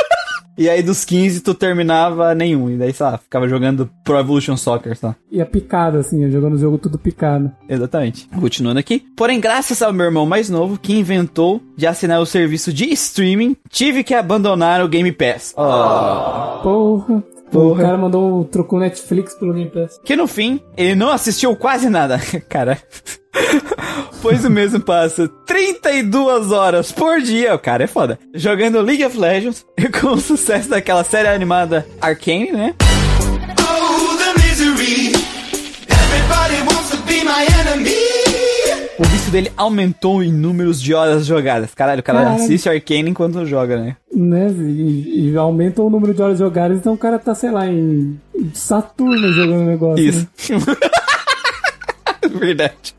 E 0.57 0.67
aí 0.67 0.83
dos 0.83 1.05
15 1.05 1.39
tu 1.39 1.53
terminava 1.53 2.35
nenhum. 2.35 2.69
E 2.69 2.75
daí, 2.75 2.91
sei 2.91 3.05
lá, 3.05 3.17
ficava 3.17 3.47
jogando 3.47 3.89
Pro 4.03 4.19
Evolution 4.19 4.57
Soccer, 4.57 4.97
tá? 4.97 5.15
E 5.31 5.39
a 5.41 5.45
picada, 5.45 5.99
assim, 5.99 6.29
jogando 6.29 6.55
o 6.55 6.57
jogo 6.57 6.77
tudo 6.77 6.99
picado. 6.99 7.49
Exatamente. 7.69 8.27
Continuando 8.37 8.77
aqui. 8.77 9.05
Porém, 9.15 9.39
graças 9.39 9.81
ao 9.81 9.93
meu 9.93 10.07
irmão 10.07 10.25
mais 10.25 10.49
novo, 10.49 10.77
que 10.77 10.91
inventou 10.91 11.61
de 11.77 11.87
assinar 11.87 12.19
o 12.19 12.25
serviço 12.25 12.73
de 12.73 12.91
streaming, 12.91 13.55
tive 13.69 14.03
que 14.03 14.13
abandonar 14.13 14.83
o 14.83 14.89
Game 14.89 15.13
Pass. 15.13 15.53
Porra. 16.61 17.23
Porra. 17.51 17.73
O 17.73 17.85
cara 17.85 17.97
mandou, 17.97 18.43
trocou 18.45 18.79
Netflix 18.79 19.33
pelo 19.33 19.53
Game 19.53 19.69
Pass. 19.69 19.99
Que 20.03 20.15
no 20.15 20.27
fim, 20.27 20.61
ele 20.77 20.95
não 20.95 21.09
assistiu 21.09 21.55
quase 21.55 21.89
nada. 21.89 22.19
Cara. 22.47 22.77
pois 24.21 24.43
o 24.43 24.49
mesmo 24.49 24.79
passa 24.79 25.27
32 25.45 26.51
horas 26.51 26.91
por 26.91 27.21
dia, 27.21 27.53
o 27.55 27.59
cara 27.59 27.83
é 27.83 27.87
foda, 27.87 28.19
jogando 28.33 28.81
League 28.81 29.05
of 29.05 29.17
Legends 29.17 29.65
com 30.01 30.07
o 30.07 30.19
sucesso 30.19 30.69
daquela 30.69 31.03
série 31.03 31.27
animada 31.27 31.85
Arcane, 32.01 32.51
né? 32.51 32.73
O 39.29 39.31
vício 39.31 39.43
dele 39.43 39.51
aumentou 39.55 40.23
em 40.23 40.31
números 40.31 40.81
de 40.81 40.91
horas 40.91 41.23
jogadas. 41.25 41.75
Caralho, 41.75 41.99
o 41.99 42.03
cara 42.03 42.23
Caralho. 42.23 42.43
assiste 42.43 42.67
Arcane 42.67 43.11
enquanto 43.11 43.45
joga, 43.45 43.79
né? 43.79 43.95
Né? 44.11 44.49
E, 44.51 45.29
e 45.29 45.37
aumenta 45.37 45.83
o 45.83 45.89
número 45.89 46.15
de 46.15 46.21
horas 46.21 46.39
jogadas, 46.39 46.79
então 46.79 46.93
o 46.93 46.97
cara 46.97 47.19
tá, 47.19 47.35
sei 47.35 47.51
lá, 47.51 47.67
em 47.67 48.19
em 48.35 48.51
Saturno 48.55 49.31
jogando 49.31 49.65
negócio. 49.65 50.03
Isso. 50.03 50.27
né? 50.51 50.59
Verdade. 52.39 52.95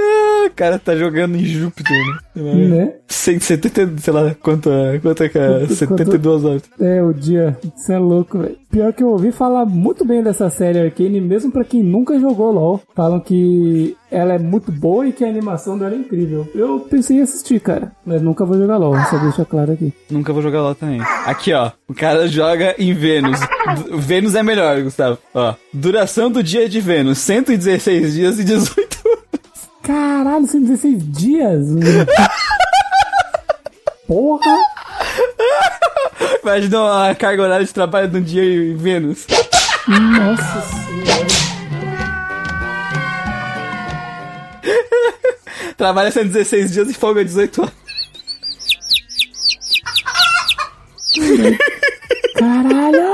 Ah, 0.00 0.46
o 0.46 0.50
cara 0.54 0.78
tá 0.78 0.94
jogando 0.96 1.36
em 1.36 1.44
Júpiter, 1.44 1.96
né? 2.36 2.42
Né? 2.68 2.92
170, 3.08 3.98
sei 3.98 4.12
lá, 4.12 4.34
quanto, 4.40 4.70
é- 4.70 4.98
quanto 5.00 5.22
é 5.24 5.28
que 5.28 5.38
é? 5.38 5.58
Quanto- 5.60 5.74
72 5.74 6.44
horas. 6.44 6.62
É, 6.80 7.02
o 7.02 7.12
dia. 7.12 7.56
Isso 7.76 7.92
é 7.92 7.98
louco, 7.98 8.38
velho. 8.38 8.56
Pior 8.70 8.92
que 8.92 9.02
eu 9.02 9.08
ouvi 9.08 9.32
falar 9.32 9.64
muito 9.64 10.04
bem 10.04 10.22
dessa 10.22 10.48
série 10.50 10.78
Arcane, 10.78 11.20
mesmo 11.20 11.50
pra 11.50 11.64
quem 11.64 11.82
nunca 11.82 12.18
jogou 12.20 12.52
LoL. 12.52 12.80
Falam 12.94 13.18
que 13.18 13.96
ela 14.10 14.34
é 14.34 14.38
muito 14.38 14.70
boa 14.70 15.06
e 15.08 15.12
que 15.12 15.24
a 15.24 15.28
animação 15.28 15.76
dela 15.78 15.94
é 15.94 15.98
incrível. 15.98 16.46
Eu 16.54 16.80
pensei 16.80 17.16
em 17.18 17.22
assistir, 17.22 17.60
cara. 17.60 17.92
Mas 18.06 18.20
nunca 18.22 18.44
vou 18.44 18.58
jogar 18.58 18.76
LoL, 18.76 18.94
só 19.10 19.18
deixa 19.18 19.44
claro 19.44 19.72
aqui. 19.72 19.92
Nunca 20.10 20.32
vou 20.32 20.42
jogar 20.42 20.62
lá 20.62 20.74
também. 20.74 21.00
Aqui, 21.26 21.52
ó. 21.52 21.72
O 21.88 21.94
cara 21.94 22.28
joga 22.28 22.74
em 22.78 22.92
Vênus. 22.92 23.40
D- 23.40 23.96
Vênus 23.96 24.34
é 24.34 24.42
melhor, 24.42 24.80
Gustavo. 24.82 25.18
Ó. 25.34 25.54
Duração 25.72 26.30
do 26.30 26.42
dia 26.42 26.68
de 26.68 26.80
Vênus: 26.80 27.18
116 27.18 28.14
dias 28.14 28.38
e 28.38 28.44
18 28.44 28.78
horas. 28.78 28.87
Caralho, 29.88 30.46
116 30.46 31.12
dias? 31.12 31.66
Porra! 34.06 34.54
Imagina 36.42 37.08
a 37.08 37.14
carga 37.14 37.42
horária 37.42 37.64
de 37.64 37.72
trabalho 37.72 38.06
de 38.06 38.18
um 38.18 38.22
dia 38.22 38.44
em 38.44 38.76
Vênus. 38.76 39.26
Nossa 39.88 40.60
senhora. 40.60 41.26
Trabalha 45.78 46.10
116 46.10 46.70
dias 46.70 46.90
e 46.90 46.92
folga 46.92 47.24
18 47.24 47.62
horas. 47.62 47.74
Caralho! 52.36 53.08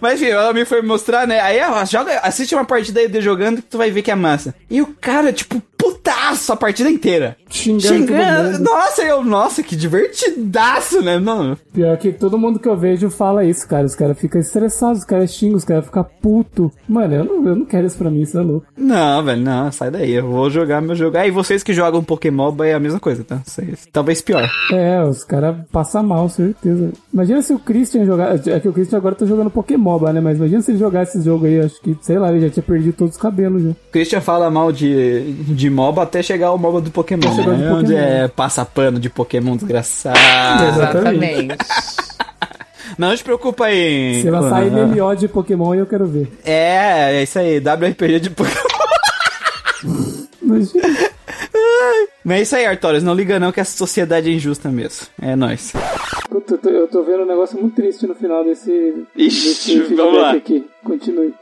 Mas 0.00 0.20
enfim, 0.20 0.30
ela 0.30 0.52
me 0.52 0.64
foi 0.64 0.82
mostrar, 0.82 1.26
né? 1.26 1.40
Aí 1.40 1.58
ela 1.58 1.84
joga, 1.84 2.18
assiste 2.20 2.54
uma 2.54 2.64
partida 2.64 3.00
aí 3.00 3.08
de 3.08 3.20
jogando 3.20 3.56
que 3.56 3.68
tu 3.68 3.78
vai 3.78 3.90
ver 3.90 4.02
que 4.02 4.10
é 4.10 4.14
massa. 4.14 4.54
E 4.68 4.80
o 4.82 4.86
cara, 5.00 5.32
tipo, 5.32 5.62
putaço 5.80 6.52
a 6.52 6.56
partida 6.56 6.90
inteira. 6.90 7.36
Xingando 7.48 8.06
Xingando. 8.06 8.58
Nossa, 8.58 9.02
eu, 9.02 9.24
nossa, 9.24 9.62
que 9.62 9.74
divertidaço, 9.74 11.00
né? 11.00 11.18
Não. 11.18 11.56
Pior 11.72 11.96
que 11.96 12.12
todo 12.12 12.38
mundo 12.38 12.58
que 12.58 12.68
eu 12.68 12.76
vejo 12.76 13.08
fala 13.10 13.44
isso, 13.44 13.66
cara. 13.66 13.86
Os 13.86 13.94
caras 13.94 14.18
ficam 14.18 14.40
estressados, 14.40 14.98
os 14.98 15.04
caras 15.04 15.32
xingam, 15.32 15.56
os 15.56 15.64
caras 15.64 15.86
ficam 15.86 16.06
puto. 16.20 16.70
Mano, 16.88 17.14
eu 17.14 17.24
não, 17.24 17.48
eu 17.48 17.56
não 17.56 17.64
quero 17.64 17.86
isso 17.86 17.96
pra 17.96 18.10
mim, 18.10 18.20
isso 18.20 18.38
é 18.38 18.42
louco. 18.42 18.66
Não, 18.76 19.24
velho, 19.24 19.42
não, 19.42 19.72
sai 19.72 19.90
daí. 19.90 20.12
Eu 20.12 20.28
vou 20.28 20.50
jogar 20.50 20.80
meu 20.80 20.94
jogo. 20.94 21.16
Aí 21.16 21.30
vocês 21.30 21.62
que 21.62 21.72
jogam 21.72 22.04
Pokémon 22.04 22.54
é 22.62 22.74
a 22.74 22.80
mesma 22.80 23.00
coisa, 23.00 23.24
tá? 23.24 23.40
Talvez 23.92 24.20
pior. 24.20 24.50
É, 24.72 25.02
os 25.02 25.24
caras 25.24 25.56
passam 25.72 26.02
mal, 26.02 26.28
certeza. 26.28 26.92
Imagina 27.12 27.42
se 27.42 27.52
o 27.52 27.58
Christian 27.58 28.04
jogar. 28.04 28.36
É 28.46 28.60
que 28.60 28.68
o 28.68 28.72
Christian 28.72 28.98
agora 28.98 29.14
tá 29.14 29.24
jogando 29.24 29.50
Pokémon, 29.50 29.79
né? 30.12 30.20
Mas 30.20 30.38
imagina 30.38 30.62
se 30.62 30.70
ele 30.70 30.78
jogasse 30.78 31.16
esse 31.18 31.24
jogo 31.24 31.46
aí, 31.46 31.60
acho 31.60 31.80
que, 31.80 31.96
sei 32.00 32.18
lá, 32.18 32.30
ele 32.30 32.40
já 32.40 32.50
tinha 32.50 32.62
perdido 32.62 32.94
todos 32.94 33.14
os 33.14 33.20
cabelos 33.20 33.62
já. 33.62 33.70
O 33.70 33.76
Christian 33.92 34.20
fala 34.20 34.50
mal 34.50 34.70
de, 34.70 35.32
de 35.32 35.70
MOBA 35.70 36.02
até 36.02 36.22
chegar 36.22 36.48
ao 36.48 36.58
MOBA 36.58 36.80
do 36.82 36.90
Pokémon. 36.90 37.34
Né? 37.34 37.72
Onde 37.72 37.92
Pokémon. 37.92 37.98
é 37.98 38.28
passa 38.28 38.64
pano 38.64 39.00
de 39.00 39.08
Pokémon 39.10 39.56
desgraçado. 39.56 40.18
Exatamente. 40.68 41.56
Não, 42.98 43.16
te 43.16 43.24
preocupa 43.24 43.66
aí. 43.66 44.20
Se 44.20 44.28
ela 44.28 44.40
Ana. 44.40 44.50
sair 44.50 44.70
MMO 44.70 45.16
de 45.16 45.28
Pokémon, 45.28 45.74
eu 45.74 45.86
quero 45.86 46.06
ver. 46.06 46.30
É, 46.44 47.14
é 47.18 47.22
isso 47.22 47.38
aí, 47.38 47.58
WRPG 47.58 48.20
de 48.20 48.30
Pokémon. 48.30 48.60
Imagina. 50.42 50.82
Mas 52.30 52.38
é 52.38 52.42
isso 52.42 52.54
aí, 52.54 52.64
Artorias, 52.64 53.02
não 53.02 53.12
liga 53.12 53.40
não 53.40 53.50
que 53.50 53.58
essa 53.58 53.76
sociedade 53.76 54.30
é 54.30 54.32
injusta 54.32 54.68
mesmo. 54.68 55.08
É 55.20 55.34
nóis. 55.34 55.72
Puta, 56.28 56.54
eu 56.54 56.58
tô, 56.58 56.68
eu 56.70 56.86
tô 56.86 57.02
vendo 57.02 57.24
um 57.24 57.26
negócio 57.26 57.58
muito 57.58 57.74
triste 57.74 58.06
no 58.06 58.14
final 58.14 58.44
desse. 58.44 59.04
Ixi, 59.16 59.48
desse 59.48 59.94
vamos 59.96 60.16
lá. 60.16 60.30
aqui. 60.30 60.64
Continue. 60.84 61.34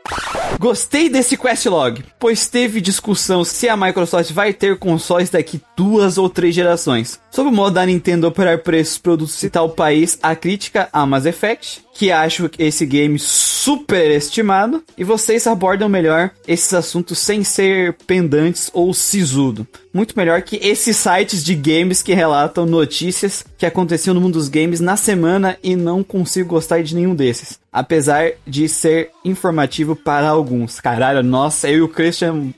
Gostei 0.59 1.09
desse 1.09 1.37
questlog, 1.37 2.03
pois 2.19 2.49
teve 2.49 2.81
discussão 2.81 3.45
se 3.45 3.69
a 3.69 3.77
Microsoft 3.77 4.33
vai 4.33 4.53
ter 4.53 4.77
consoles 4.79 5.31
daqui 5.31 5.61
duas 5.77 6.19
ou 6.19 6.29
três 6.29 6.55
gerações. 6.55 7.21
Sobre 7.31 7.53
o 7.53 7.55
modo 7.55 7.75
da 7.75 7.87
Nintendo 7.87 8.27
operar 8.27 8.59
preços 8.59 8.99
produtos 8.99 9.43
em 9.45 9.49
tal 9.49 9.71
país, 9.71 10.19
a 10.23 10.35
crítica 10.35 10.89
a 10.93 11.07
Mass 11.07 11.27
Effect, 11.27 11.85
que 11.95 12.11
acho 12.11 12.51
esse 12.59 12.85
game 12.85 13.19
superestimado, 13.19 14.83
e 14.97 15.05
vocês 15.05 15.47
abordam 15.47 15.89
melhor 15.89 16.31
esses 16.47 16.73
assuntos 16.75 17.19
sem 17.19 17.45
ser 17.45 17.95
pendantes 18.07 18.71
ou 18.73 18.93
sisudo. 18.93 19.67
Muito 19.93 20.15
melhor 20.17 20.43
que 20.43 20.57
esses 20.57 20.97
sites 20.97 21.45
de 21.45 21.55
games 21.55 22.03
que 22.03 22.15
relatam 22.15 22.67
notícias 22.67 23.45
que 23.59 23.67
aconteciam 23.67 24.15
no 24.15 24.21
mundo 24.21 24.35
dos 24.35 24.49
games 24.49 24.79
na 24.79 24.97
semana 24.97 25.59
e 25.63 25.75
não 25.75 26.05
consigo 26.05 26.51
gostar 26.51 26.81
de 26.81 26.95
nenhum 26.95 27.15
desses. 27.15 27.59
Apesar 27.73 28.31
de 28.47 28.69
ser 28.69 29.11
informativo 29.25 29.97
para 29.97 30.29
alguns. 30.29 30.81
Caralho, 30.81 31.25
nossa, 31.25 31.69
eu 31.69 31.79
e 31.79 31.83
o 31.83 31.89
Christian 31.89 32.55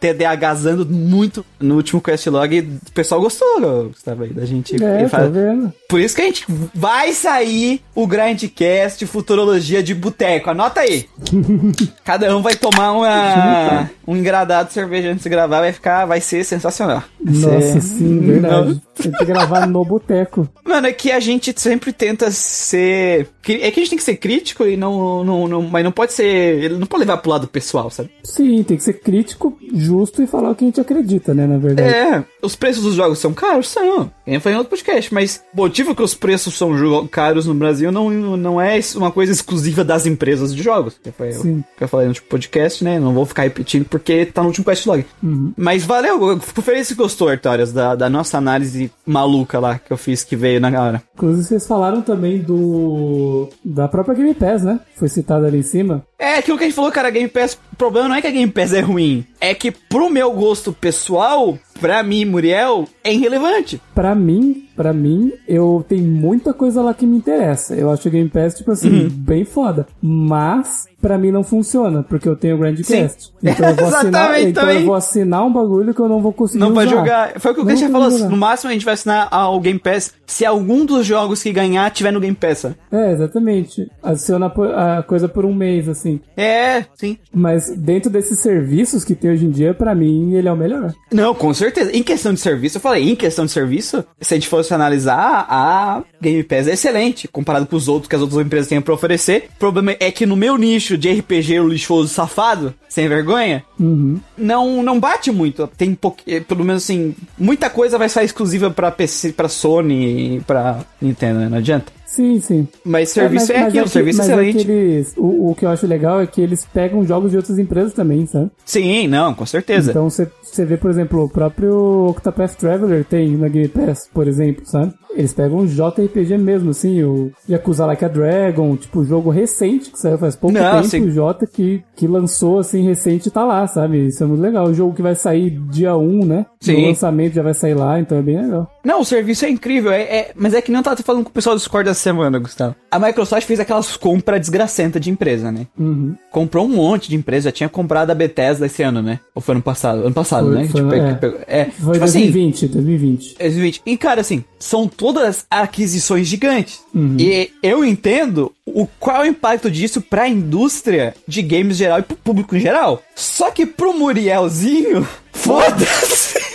TDAHzando 0.00 0.84
muito 0.86 1.44
no 1.60 1.76
último 1.76 2.00
questlog. 2.00 2.58
O 2.88 2.92
pessoal 2.92 3.20
gostou, 3.20 3.88
Gustavo, 3.88 4.24
aí, 4.24 4.30
da 4.32 4.44
gente. 4.44 4.82
É, 4.82 5.02
tá 5.04 5.08
fala- 5.08 5.28
vendo? 5.30 5.72
Por 5.88 6.00
isso 6.00 6.14
que 6.16 6.22
a 6.22 6.24
gente 6.24 6.44
vai 6.74 7.12
sair 7.12 7.82
o 7.94 8.06
Grindcast 8.06 9.04
Futurologia 9.06 9.82
de 9.82 9.94
Boteco. 9.94 10.50
Anota 10.50 10.80
aí. 10.80 11.06
Cada 12.04 12.34
um 12.36 12.42
vai 12.42 12.54
tomar 12.56 12.92
uma, 12.92 13.90
um 14.06 14.16
engradado 14.16 14.68
de 14.68 14.74
cerveja 14.74 15.10
antes 15.10 15.22
de 15.22 15.28
gravar. 15.28 15.60
Vai 15.60 15.72
ficar, 15.72 16.06
vai 16.06 16.20
ser 16.20 16.44
sensacional. 16.44 17.02
Vai 17.22 17.34
Nossa, 17.34 17.72
ser- 17.72 17.80
sim, 17.82 18.20
verdade. 18.20 18.80
Tem 19.02 19.10
que 19.10 19.24
gravar 19.24 19.66
no 19.66 19.84
boteco. 19.84 20.48
Mano, 20.64 20.86
é 20.86 20.92
que 20.92 21.10
a 21.10 21.18
gente 21.18 21.52
sempre 21.56 21.92
tenta 21.92 22.30
ser. 22.30 23.28
É 23.48 23.70
que 23.70 23.80
a 23.80 23.82
gente 23.82 23.88
tem 23.90 23.98
que 23.98 24.04
ser 24.04 24.16
crítico 24.16 24.64
e 24.66 24.76
não. 24.76 25.24
não, 25.24 25.48
não 25.48 25.62
mas 25.62 25.82
não 25.82 25.90
pode 25.90 26.12
ser. 26.12 26.24
Ele 26.26 26.76
não 26.76 26.86
pode 26.86 27.00
levar 27.00 27.16
pro 27.16 27.30
lado 27.30 27.48
pessoal, 27.48 27.90
sabe? 27.90 28.10
Sim, 28.22 28.62
tem 28.62 28.76
que 28.76 28.82
ser 28.84 28.94
crítico, 29.00 29.58
justo 29.72 30.22
e 30.22 30.26
falar 30.26 30.50
o 30.50 30.54
que 30.54 30.64
a 30.64 30.66
gente 30.66 30.80
acredita, 30.80 31.34
né? 31.34 31.46
Na 31.46 31.58
verdade. 31.58 31.88
É, 31.88 32.24
os 32.42 32.56
preços 32.56 32.82
dos 32.82 32.94
jogos 32.94 33.18
são 33.18 33.32
caros? 33.32 33.68
São. 33.68 34.10
Eu 34.26 34.40
falei 34.40 34.56
em 34.56 34.58
outro 34.58 34.70
podcast, 34.70 35.12
mas 35.12 35.42
o 35.52 35.56
motivo 35.56 35.94
que 35.94 36.02
os 36.02 36.14
preços 36.14 36.54
são 36.54 36.72
caros 37.08 37.46
no 37.46 37.54
Brasil 37.54 37.90
não, 37.90 38.10
não 38.10 38.60
é 38.60 38.80
uma 38.96 39.10
coisa 39.10 39.32
exclusiva 39.32 39.84
das 39.84 40.06
empresas 40.06 40.54
de 40.54 40.62
jogos. 40.62 40.98
Que 41.02 41.10
foi 41.10 41.32
Sim. 41.32 41.64
que 41.76 41.84
eu 41.84 41.88
falei 41.88 42.08
no 42.08 42.14
podcast, 42.22 42.82
né? 42.82 42.98
Não 42.98 43.12
vou 43.12 43.26
ficar 43.26 43.42
repetindo 43.42 43.84
porque 43.84 44.26
tá 44.26 44.42
no 44.42 44.48
último 44.48 44.64
quest 44.64 44.86
log. 44.86 45.04
Uhum. 45.22 45.52
Mas 45.56 45.84
valeu, 45.84 46.30
eu 46.30 46.40
fico 46.40 46.62
feliz 46.62 46.88
que 46.88 46.94
gostou, 46.94 47.28
Artórias, 47.28 47.72
da, 47.72 47.94
da 47.94 48.08
nossa 48.08 48.38
análise 48.38 48.90
maluca 49.06 49.58
lá 49.58 49.78
que 49.78 49.92
eu 49.92 49.96
fiz 49.96 50.24
que 50.24 50.36
veio 50.36 50.60
na 50.60 50.68
hora. 50.68 51.02
Inclusive, 51.14 51.46
vocês 51.46 51.66
falaram 51.66 52.02
também 52.02 52.38
do. 52.38 53.48
da 53.64 53.88
própria 53.88 54.14
Game 54.14 54.34
Pass, 54.34 54.62
né? 54.62 54.80
Foi 54.96 55.08
citado 55.08 55.46
ali 55.46 55.58
em 55.58 55.62
cima. 55.62 56.04
É 56.22 56.36
aquilo 56.36 56.56
que 56.56 56.62
a 56.62 56.66
gente 56.68 56.76
falou, 56.76 56.92
cara, 56.92 57.10
Game 57.10 57.28
Pass. 57.28 57.58
O 57.72 57.76
problema 57.76 58.08
não 58.08 58.14
é 58.14 58.20
que 58.20 58.28
a 58.28 58.30
Game 58.30 58.52
Pass 58.52 58.72
é 58.72 58.78
ruim. 58.78 59.26
É 59.40 59.56
que 59.56 59.72
pro 59.72 60.08
meu 60.08 60.30
gosto 60.30 60.72
pessoal, 60.72 61.58
pra 61.82 62.02
mim, 62.02 62.24
Muriel, 62.24 62.86
é 63.04 63.12
irrelevante. 63.12 63.80
Pra 63.94 64.14
mim, 64.14 64.66
pra 64.76 64.92
mim, 64.92 65.32
eu 65.46 65.84
tenho 65.88 66.04
muita 66.04 66.54
coisa 66.54 66.80
lá 66.80 66.94
que 66.94 67.04
me 67.04 67.16
interessa. 67.16 67.74
Eu 67.74 67.90
acho 67.90 68.08
o 68.08 68.10
Game 68.10 68.28
Pass, 68.30 68.54
tipo 68.54 68.70
assim, 68.70 68.88
Uhum. 69.04 69.08
bem 69.10 69.44
foda. 69.44 69.86
Mas, 70.00 70.86
pra 71.00 71.18
mim 71.18 71.30
não 71.32 71.42
funciona, 71.42 72.02
porque 72.02 72.28
eu 72.28 72.36
tenho 72.36 72.54
o 72.54 72.58
Grandcast. 72.58 73.32
Então 73.42 73.68
eu 73.68 73.74
vou 73.76 73.88
assinar, 73.88 74.40
então 74.40 74.70
eu 74.70 74.84
vou 74.86 74.94
assinar 74.94 75.44
um 75.44 75.52
bagulho 75.52 75.92
que 75.92 76.00
eu 76.00 76.08
não 76.08 76.20
vou 76.22 76.32
conseguir 76.32 76.60
Não 76.60 76.72
vai 76.72 76.86
jogar. 76.86 77.40
Foi 77.40 77.50
o 77.50 77.54
que 77.54 77.60
o 77.60 77.64
Christian 77.66 77.90
falou. 77.90 78.10
jogar. 78.10 78.28
No 78.30 78.36
máximo 78.36 78.70
a 78.70 78.72
gente 78.72 78.84
vai 78.84 78.94
assinar 78.94 79.28
ao 79.30 79.58
Game 79.60 79.78
Pass 79.80 80.12
se 80.26 80.46
algum 80.46 80.84
dos 80.86 81.04
jogos 81.04 81.42
que 81.42 81.52
ganhar 81.52 81.90
tiver 81.90 82.12
no 82.12 82.20
Game 82.20 82.36
Pass. 82.36 82.66
É, 82.90 83.12
exatamente. 83.12 83.90
Adiciona 84.02 84.48
por- 84.48 84.72
a 84.72 85.02
coisa 85.02 85.28
por 85.28 85.44
um 85.44 85.52
mês, 85.54 85.88
assim. 85.88 86.20
É, 86.36 86.84
sim. 86.94 87.18
Mas 87.34 87.68
dentro 87.76 88.08
desses 88.10 88.38
serviços 88.38 89.04
que 89.04 89.14
tem 89.14 89.32
hoje 89.32 89.44
em 89.44 89.50
dia, 89.50 89.74
pra 89.74 89.94
mim, 89.94 90.34
ele 90.34 90.46
é 90.48 90.52
o 90.52 90.56
melhor. 90.56 90.92
Não, 91.12 91.34
com 91.34 91.52
certeza. 91.52 91.71
Em 91.92 92.02
questão 92.02 92.32
de 92.34 92.40
serviço, 92.40 92.76
eu 92.78 92.80
falei, 92.80 93.08
em 93.10 93.14
questão 93.16 93.44
de 93.46 93.52
serviço, 93.52 94.04
se 94.20 94.34
a 94.34 94.36
gente 94.36 94.48
fosse 94.48 94.72
analisar, 94.74 95.46
a 95.48 96.02
Game 96.20 96.42
Pass 96.42 96.68
é 96.68 96.72
excelente, 96.72 97.26
comparado 97.28 97.66
com 97.66 97.76
os 97.76 97.88
outros 97.88 98.08
que 98.08 98.14
as 98.16 98.22
outras 98.22 98.44
empresas 98.44 98.68
têm 98.68 98.80
pra 98.80 98.94
oferecer. 98.94 99.48
O 99.56 99.58
problema 99.58 99.96
é 99.98 100.10
que 100.10 100.26
no 100.26 100.36
meu 100.36 100.56
nicho 100.56 100.96
de 100.98 101.10
RPG, 101.12 101.60
o 101.60 101.68
lixoso 101.68 102.08
safado, 102.12 102.74
sem 102.88 103.08
vergonha, 103.08 103.64
Uhum. 103.80 104.20
não, 104.36 104.82
não 104.82 105.00
bate 105.00 105.30
muito. 105.32 105.66
Tem 105.76 105.94
pouco, 105.94 106.18
eh, 106.26 106.40
pelo 106.40 106.64
menos 106.64 106.82
assim, 106.84 107.14
muita 107.38 107.68
coisa 107.70 107.98
vai 107.98 108.08
ser 108.08 108.22
exclusiva 108.24 108.70
pra 108.70 108.90
PC, 108.90 109.32
pra 109.32 109.48
Sony 109.48 110.36
e 110.36 110.40
pra 110.40 110.80
Nintendo, 111.00 111.40
né? 111.40 111.48
Não 111.48 111.58
adianta. 111.58 111.92
Sim, 112.12 112.38
sim. 112.40 112.68
Mas 112.84 113.08
serviço 113.08 113.50
é, 113.52 113.54
mas- 113.54 113.62
mas 113.64 113.68
aquilo, 113.72 113.88
serviço 113.88 114.18
mas 114.18 114.28
excelente. 114.28 114.70
É 114.70 114.74
eles, 114.74 115.14
o, 115.16 115.50
o 115.50 115.54
que 115.54 115.64
eu 115.64 115.70
acho 115.70 115.86
legal 115.86 116.20
é 116.20 116.26
que 116.26 116.42
eles 116.42 116.66
pegam 116.66 117.06
jogos 117.06 117.30
de 117.30 117.38
outras 117.38 117.58
empresas 117.58 117.94
também, 117.94 118.26
sabe? 118.26 118.50
Sim, 118.66 119.08
não, 119.08 119.32
com 119.32 119.46
certeza. 119.46 119.90
Então 119.92 120.10
você 120.10 120.28
vê, 120.66 120.76
por 120.76 120.90
exemplo, 120.90 121.24
o 121.24 121.28
próprio 121.30 122.08
Octopath 122.10 122.54
Traveler 122.56 123.02
tem 123.04 123.34
na 123.36 123.48
Game 123.48 123.68
Pass, 123.68 124.08
por 124.12 124.28
exemplo, 124.28 124.62
sabe? 124.66 124.92
Eles 125.14 125.32
pegam 125.34 125.58
um 125.58 125.66
JRPG 125.66 126.38
mesmo, 126.38 126.70
assim, 126.70 127.02
o 127.02 127.30
Yakuza 127.48 127.84
Like 127.84 128.02
a 128.02 128.08
Dragon, 128.08 128.74
tipo, 128.76 129.04
jogo 129.04 129.28
recente, 129.28 129.90
que 129.90 129.98
saiu 129.98 130.16
faz 130.16 130.34
pouco 130.34 130.56
Não, 130.56 130.82
tempo, 130.88 131.04
o 131.06 131.10
J 131.10 131.46
que, 131.46 131.82
que 131.94 132.06
lançou, 132.06 132.58
assim, 132.58 132.82
recente 132.82 133.28
e 133.28 133.30
tá 133.30 133.44
lá, 133.44 133.66
sabe? 133.66 134.06
Isso 134.06 134.24
é 134.24 134.26
muito 134.26 134.40
legal. 134.40 134.66
O 134.68 134.72
jogo 134.74 134.94
que 134.94 135.02
vai 135.02 135.14
sair 135.14 135.50
dia 135.68 135.94
1, 135.94 136.24
né? 136.24 136.46
Sim. 136.60 136.80
No 136.80 136.88
lançamento 136.88 137.34
já 137.34 137.42
vai 137.42 137.52
sair 137.52 137.74
lá, 137.74 138.00
então 138.00 138.16
é 138.16 138.22
bem 138.22 138.40
legal. 138.40 138.70
Não, 138.82 139.02
o 139.02 139.04
serviço 139.04 139.44
é 139.44 139.50
incrível, 139.50 139.92
é, 139.92 140.00
é- 140.02 140.30
mas 140.34 140.54
é 140.54 140.62
que 140.62 140.72
eu 140.72 140.82
tava 140.82 140.96
falando 141.02 141.24
com 141.24 141.30
o 141.30 141.32
pessoal 141.32 141.54
do 141.54 141.58
Discord 141.58 141.90
essa 141.90 142.01
semana, 142.02 142.38
Gustavo. 142.38 142.74
A 142.90 142.98
Microsoft 142.98 143.46
fez 143.46 143.58
aquelas 143.60 143.96
compras 143.96 144.40
desgracenta 144.40 145.00
de 145.00 145.10
empresa, 145.10 145.50
né? 145.50 145.66
Uhum. 145.78 146.14
Comprou 146.30 146.66
um 146.66 146.68
monte 146.68 147.08
de 147.08 147.16
empresa, 147.16 147.48
já 147.48 147.52
tinha 147.52 147.68
comprado 147.68 148.10
a 148.10 148.14
Bethesda 148.14 148.66
esse 148.66 148.82
ano, 148.82 149.00
né? 149.00 149.18
Ou 149.34 149.40
foi 149.40 149.54
ano 149.54 149.62
passado? 149.62 150.00
Ano 150.04 150.12
passado, 150.14 150.46
Foi- 150.46 150.54
né? 150.56 150.68
foi- 150.68 150.80
Tipo, 150.82 150.94
é. 150.94 151.14
pegou- 151.14 151.40
é, 151.46 151.64
Foi 151.66 151.92
tipo 151.94 152.04
assim, 152.04 152.18
2020, 152.20 152.66
2020. 152.68 153.36
2020. 153.38 153.82
E, 153.86 153.96
cara, 153.96 154.20
assim, 154.20 154.44
são 154.58 154.86
todas 154.86 155.46
aquisições 155.50 156.26
gigantes. 156.26 156.80
Uhum. 156.94 157.16
E 157.18 157.50
eu 157.62 157.84
entendo 157.84 158.52
o 158.66 158.86
qual 159.00 159.18
é 159.18 159.20
o 159.22 159.26
impacto 159.30 159.70
disso 159.70 160.00
pra 160.00 160.28
indústria 160.28 161.14
de 161.26 161.40
games 161.42 161.76
geral 161.76 161.98
e 162.00 162.02
pro 162.02 162.16
público 162.16 162.54
em 162.56 162.60
geral. 162.60 163.02
Só 163.14 163.50
que 163.50 163.64
pro 163.66 163.92
Murielzinho, 163.92 165.06
foda-se. 165.32 166.51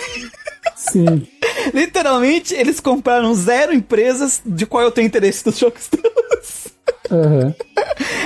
Sim. 0.92 1.26
Literalmente, 1.72 2.54
eles 2.54 2.80
compraram 2.80 3.34
zero 3.34 3.74
empresas 3.74 4.40
de 4.44 4.66
qual 4.66 4.82
eu 4.82 4.90
tenho 4.90 5.06
interesse 5.06 5.44
nos 5.46 5.58
jogos 5.58 5.88
Aham. 7.10 7.54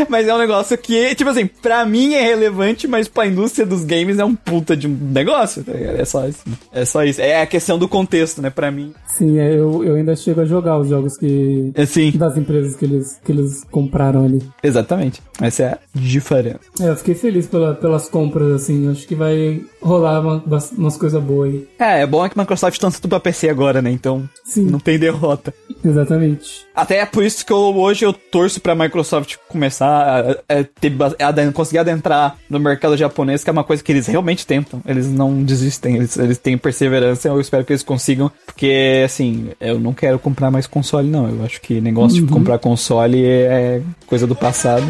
Mas 0.09 0.27
é 0.27 0.35
um 0.35 0.39
negócio 0.39 0.77
que, 0.77 1.15
tipo 1.15 1.31
assim, 1.31 1.47
pra 1.47 1.85
mim 1.87 2.15
é 2.15 2.23
relevante, 2.23 2.87
mas 2.89 3.09
pra 3.09 3.27
indústria 3.27 3.65
dos 3.65 3.85
games 3.85 4.19
é 4.19 4.25
um 4.25 4.35
puta 4.35 4.77
de 4.77 4.87
um 4.87 4.91
negócio. 5.13 5.63
tá? 5.65 5.73
É 5.73 6.05
só 6.05 6.27
isso. 6.27 6.43
É 6.73 6.85
só 6.85 7.05
isso. 7.05 7.21
É 7.21 7.41
a 7.41 7.47
questão 7.47 7.79
do 7.79 7.89
contexto, 7.89 8.43
né? 8.43 8.51
Pra 8.51 8.71
mim. 8.71 8.93
Sim, 9.07 9.39
é, 9.39 9.53
eu, 9.55 9.85
eu 9.85 9.95
ainda 9.95 10.17
chego 10.17 10.41
a 10.41 10.45
jogar 10.45 10.79
os 10.79 10.89
jogos 10.89 11.17
que. 11.17 11.73
Assim, 11.77 12.11
das 12.13 12.37
empresas 12.37 12.75
que 12.77 12.85
eles, 12.85 13.19
que 13.25 13.33
eles 13.33 13.65
compraram 13.71 14.25
ali. 14.25 14.43
exatamente. 14.63 15.23
Essa 15.41 15.63
é 15.63 15.67
a 15.73 15.79
diferença. 15.95 16.61
É, 16.81 16.89
eu 16.89 16.97
fiquei 16.97 17.15
feliz 17.15 17.47
pela, 17.47 17.75
pelas 17.75 18.09
compras, 18.09 18.53
assim. 18.53 18.91
Acho 18.91 19.07
que 19.07 19.15
vai 19.15 19.61
rolar 19.81 20.21
uma, 20.21 20.43
umas 20.77 20.97
coisas 20.97 21.23
boas 21.23 21.51
aí. 21.53 21.69
É, 21.79 22.03
é 22.03 22.07
bom 22.07 22.27
que 22.29 22.39
a 22.39 22.43
Microsoft 22.43 22.81
lança 22.83 23.01
tudo 23.01 23.11
pra 23.11 23.21
PC 23.21 23.49
agora, 23.49 23.81
né? 23.83 23.91
Então, 23.91 24.29
Sim. 24.45 24.65
não 24.65 24.79
tem 24.79 24.99
derrota. 24.99 25.53
Exatamente. 25.85 26.65
Até 26.75 26.99
é 26.99 27.07
por 27.07 27.25
isso 27.25 27.45
que 27.45 27.53
eu, 27.53 27.59
hoje 27.77 28.05
eu 28.05 28.13
torço 28.13 28.61
pra 28.61 28.72
Microsoft 28.75 29.37
começar 29.49 29.87
a, 29.89 30.31
a, 30.31 30.65
ter, 30.65 30.93
a 31.19 31.53
conseguir 31.53 31.79
adentrar 31.79 32.37
no 32.49 32.59
mercado 32.59 32.97
japonês, 32.97 33.45
que 33.45 33.51
é 33.51 33.53
uma 33.53 33.65
coisa 33.65 33.83
que 33.83 33.93
eles 33.93 34.07
realmente 34.07 34.47
tentam. 34.47 34.81
Eles 34.87 35.11
não 35.11 35.43
desistem, 35.43 35.97
eles, 35.97 36.17
eles 36.17 36.39
têm 36.39 36.57
perseverança. 36.57 37.29
Eu 37.29 37.41
espero 37.41 37.65
que 37.65 37.73
eles 37.73 37.83
consigam, 37.83 38.31
porque, 38.47 39.03
assim, 39.05 39.51
eu 39.61 39.79
não 39.79 39.93
quero 39.93 40.19
comprar 40.19 40.51
mais 40.51 40.67
console, 40.67 41.09
não. 41.09 41.29
Eu 41.29 41.45
acho 41.45 41.61
que 41.61 41.81
negócio 41.81 42.25
de 42.25 42.33
comprar 42.33 42.59
console 42.59 43.25
é 43.25 43.83
coisa 44.07 44.27
do 44.27 44.35
passado. 44.35 44.85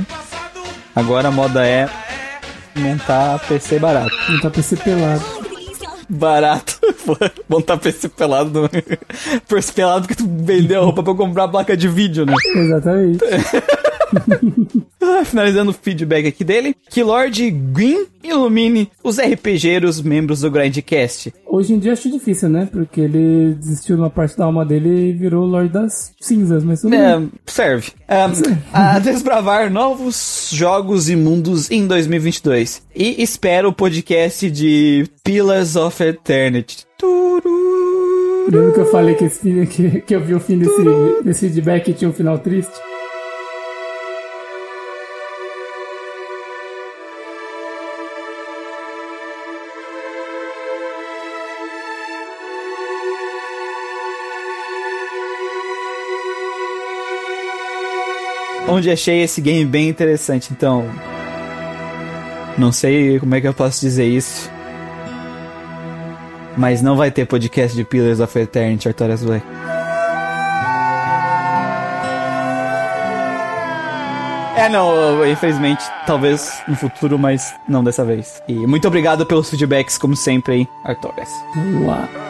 Agora 0.94 1.28
a 1.28 1.30
moda 1.30 1.66
é 1.66 1.88
montar 2.76 3.38
PC 3.46 3.78
barato. 3.78 4.14
Tá 4.40 4.50
PC 4.50 4.76
pelado. 4.76 5.51
Barato. 6.12 6.78
Montar 7.48 7.78
PC 7.78 8.10
pelado. 8.10 8.62
No... 8.62 8.68
PC 9.48 9.72
pelado 9.72 10.06
que 10.06 10.14
tu 10.14 10.28
vendeu 10.28 10.82
a 10.82 10.84
roupa 10.84 11.02
pra 11.02 11.14
comprar 11.14 11.44
a 11.44 11.48
placa 11.48 11.74
de 11.74 11.88
vídeo, 11.88 12.26
né? 12.26 12.34
Exatamente. 12.54 13.24
Finalizando 15.24 15.70
o 15.70 15.74
feedback 15.74 16.26
aqui 16.26 16.44
dele. 16.44 16.76
Que 16.90 17.02
Lord 17.02 17.50
Green 17.50 18.06
ilumine 18.22 18.90
os 19.02 19.18
RPGeiros 19.18 20.00
membros 20.00 20.40
do 20.40 20.50
Grindcast. 20.50 21.32
Hoje 21.46 21.74
em 21.74 21.78
dia 21.78 21.92
acho 21.92 22.10
difícil, 22.10 22.48
né? 22.48 22.68
Porque 22.70 23.00
ele 23.00 23.54
desistiu 23.54 23.96
de 23.96 24.02
uma 24.02 24.10
parte 24.10 24.36
da 24.36 24.44
alma 24.44 24.64
dele 24.64 25.10
e 25.10 25.12
virou 25.12 25.44
o 25.44 25.48
Lorde 25.48 25.72
das 25.72 26.12
Cinzas, 26.20 26.64
mas 26.64 26.80
tudo. 26.80 26.94
É, 26.94 27.22
serve. 27.46 27.92
Ah, 28.08 28.30
a 28.72 28.98
desbravar 28.98 29.70
novos 29.70 30.50
jogos 30.52 31.08
e 31.08 31.16
mundos 31.16 31.70
em 31.70 31.86
2022. 31.86 32.82
E 32.94 33.22
espero 33.22 33.70
o 33.70 33.72
podcast 33.72 34.50
de 34.50 35.06
Pillars 35.24 35.76
of 35.76 36.02
Eternity. 36.02 36.86
Turu. 36.98 38.46
Lembra 38.50 38.72
que 38.72 38.80
eu 38.80 38.86
falei 38.86 39.14
que, 39.14 39.24
esse 39.24 39.66
que, 39.66 40.00
que 40.00 40.14
eu 40.14 40.20
vi 40.20 40.34
o 40.34 40.40
fim 40.40 40.58
desse, 40.58 41.22
desse 41.24 41.40
feedback 41.48 41.88
e 41.88 41.94
tinha 41.94 42.10
um 42.10 42.12
final 42.12 42.38
triste? 42.38 42.72
Onde 58.72 58.90
achei 58.90 59.20
esse 59.20 59.38
game 59.42 59.66
bem 59.66 59.90
interessante, 59.90 60.50
então. 60.50 60.86
Não 62.56 62.72
sei 62.72 63.20
como 63.20 63.34
é 63.34 63.40
que 63.40 63.46
eu 63.46 63.52
posso 63.52 63.82
dizer 63.82 64.06
isso. 64.06 64.50
Mas 66.56 66.80
não 66.80 66.96
vai 66.96 67.10
ter 67.10 67.26
podcast 67.26 67.76
de 67.76 67.84
Pillars 67.84 68.18
of 68.18 68.38
Eternity 68.38 68.88
Artorias 68.88 69.22
Black. 69.22 69.44
É, 74.56 74.70
não, 74.70 75.26
infelizmente, 75.26 75.84
talvez 76.06 76.62
no 76.66 76.74
futuro, 76.74 77.18
mas 77.18 77.54
não 77.68 77.84
dessa 77.84 78.06
vez. 78.06 78.42
E 78.48 78.54
muito 78.54 78.88
obrigado 78.88 79.26
pelos 79.26 79.50
feedbacks, 79.50 79.98
como 79.98 80.16
sempre, 80.16 80.54
aí, 80.54 80.68
Artorias. 80.82 81.28
Vamos 81.54 82.21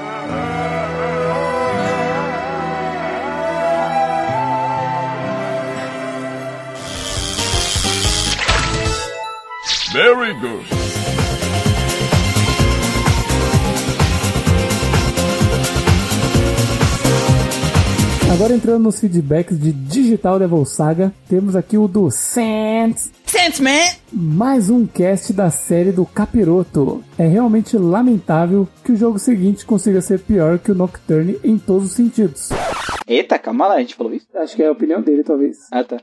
Very 10.22 10.34
good. 10.34 10.64
Agora 18.32 18.54
entrando 18.54 18.84
nos 18.84 19.00
feedbacks 19.00 19.58
de 19.58 19.72
Digital 19.72 20.38
Devil 20.38 20.64
Saga, 20.64 21.12
temos 21.28 21.56
aqui 21.56 21.76
o 21.76 21.88
do 21.88 22.08
Sans. 22.08 23.10
Sense, 23.26 23.60
man! 23.60 23.70
Mais 24.12 24.70
um 24.70 24.86
cast 24.86 25.32
da 25.32 25.50
série 25.50 25.90
do 25.90 26.06
Capiroto. 26.06 27.02
É 27.18 27.26
realmente 27.26 27.76
lamentável 27.76 28.68
que 28.84 28.92
o 28.92 28.96
jogo 28.96 29.18
seguinte 29.18 29.66
consiga 29.66 30.00
ser 30.00 30.20
pior 30.20 30.60
que 30.60 30.70
o 30.70 30.74
Nocturne 30.74 31.40
em 31.42 31.58
todos 31.58 31.86
os 31.88 31.92
sentidos. 31.94 32.50
Eita, 33.08 33.40
calma 33.40 33.66
lá, 33.66 33.74
a 33.74 33.80
gente 33.80 33.96
falou 33.96 34.14
isso? 34.14 34.26
Acho 34.36 34.54
que 34.54 34.62
é 34.62 34.68
a 34.68 34.72
opinião 34.72 35.02
dele, 35.02 35.24
talvez. 35.24 35.66
Ah, 35.72 35.82
tá. 35.82 35.96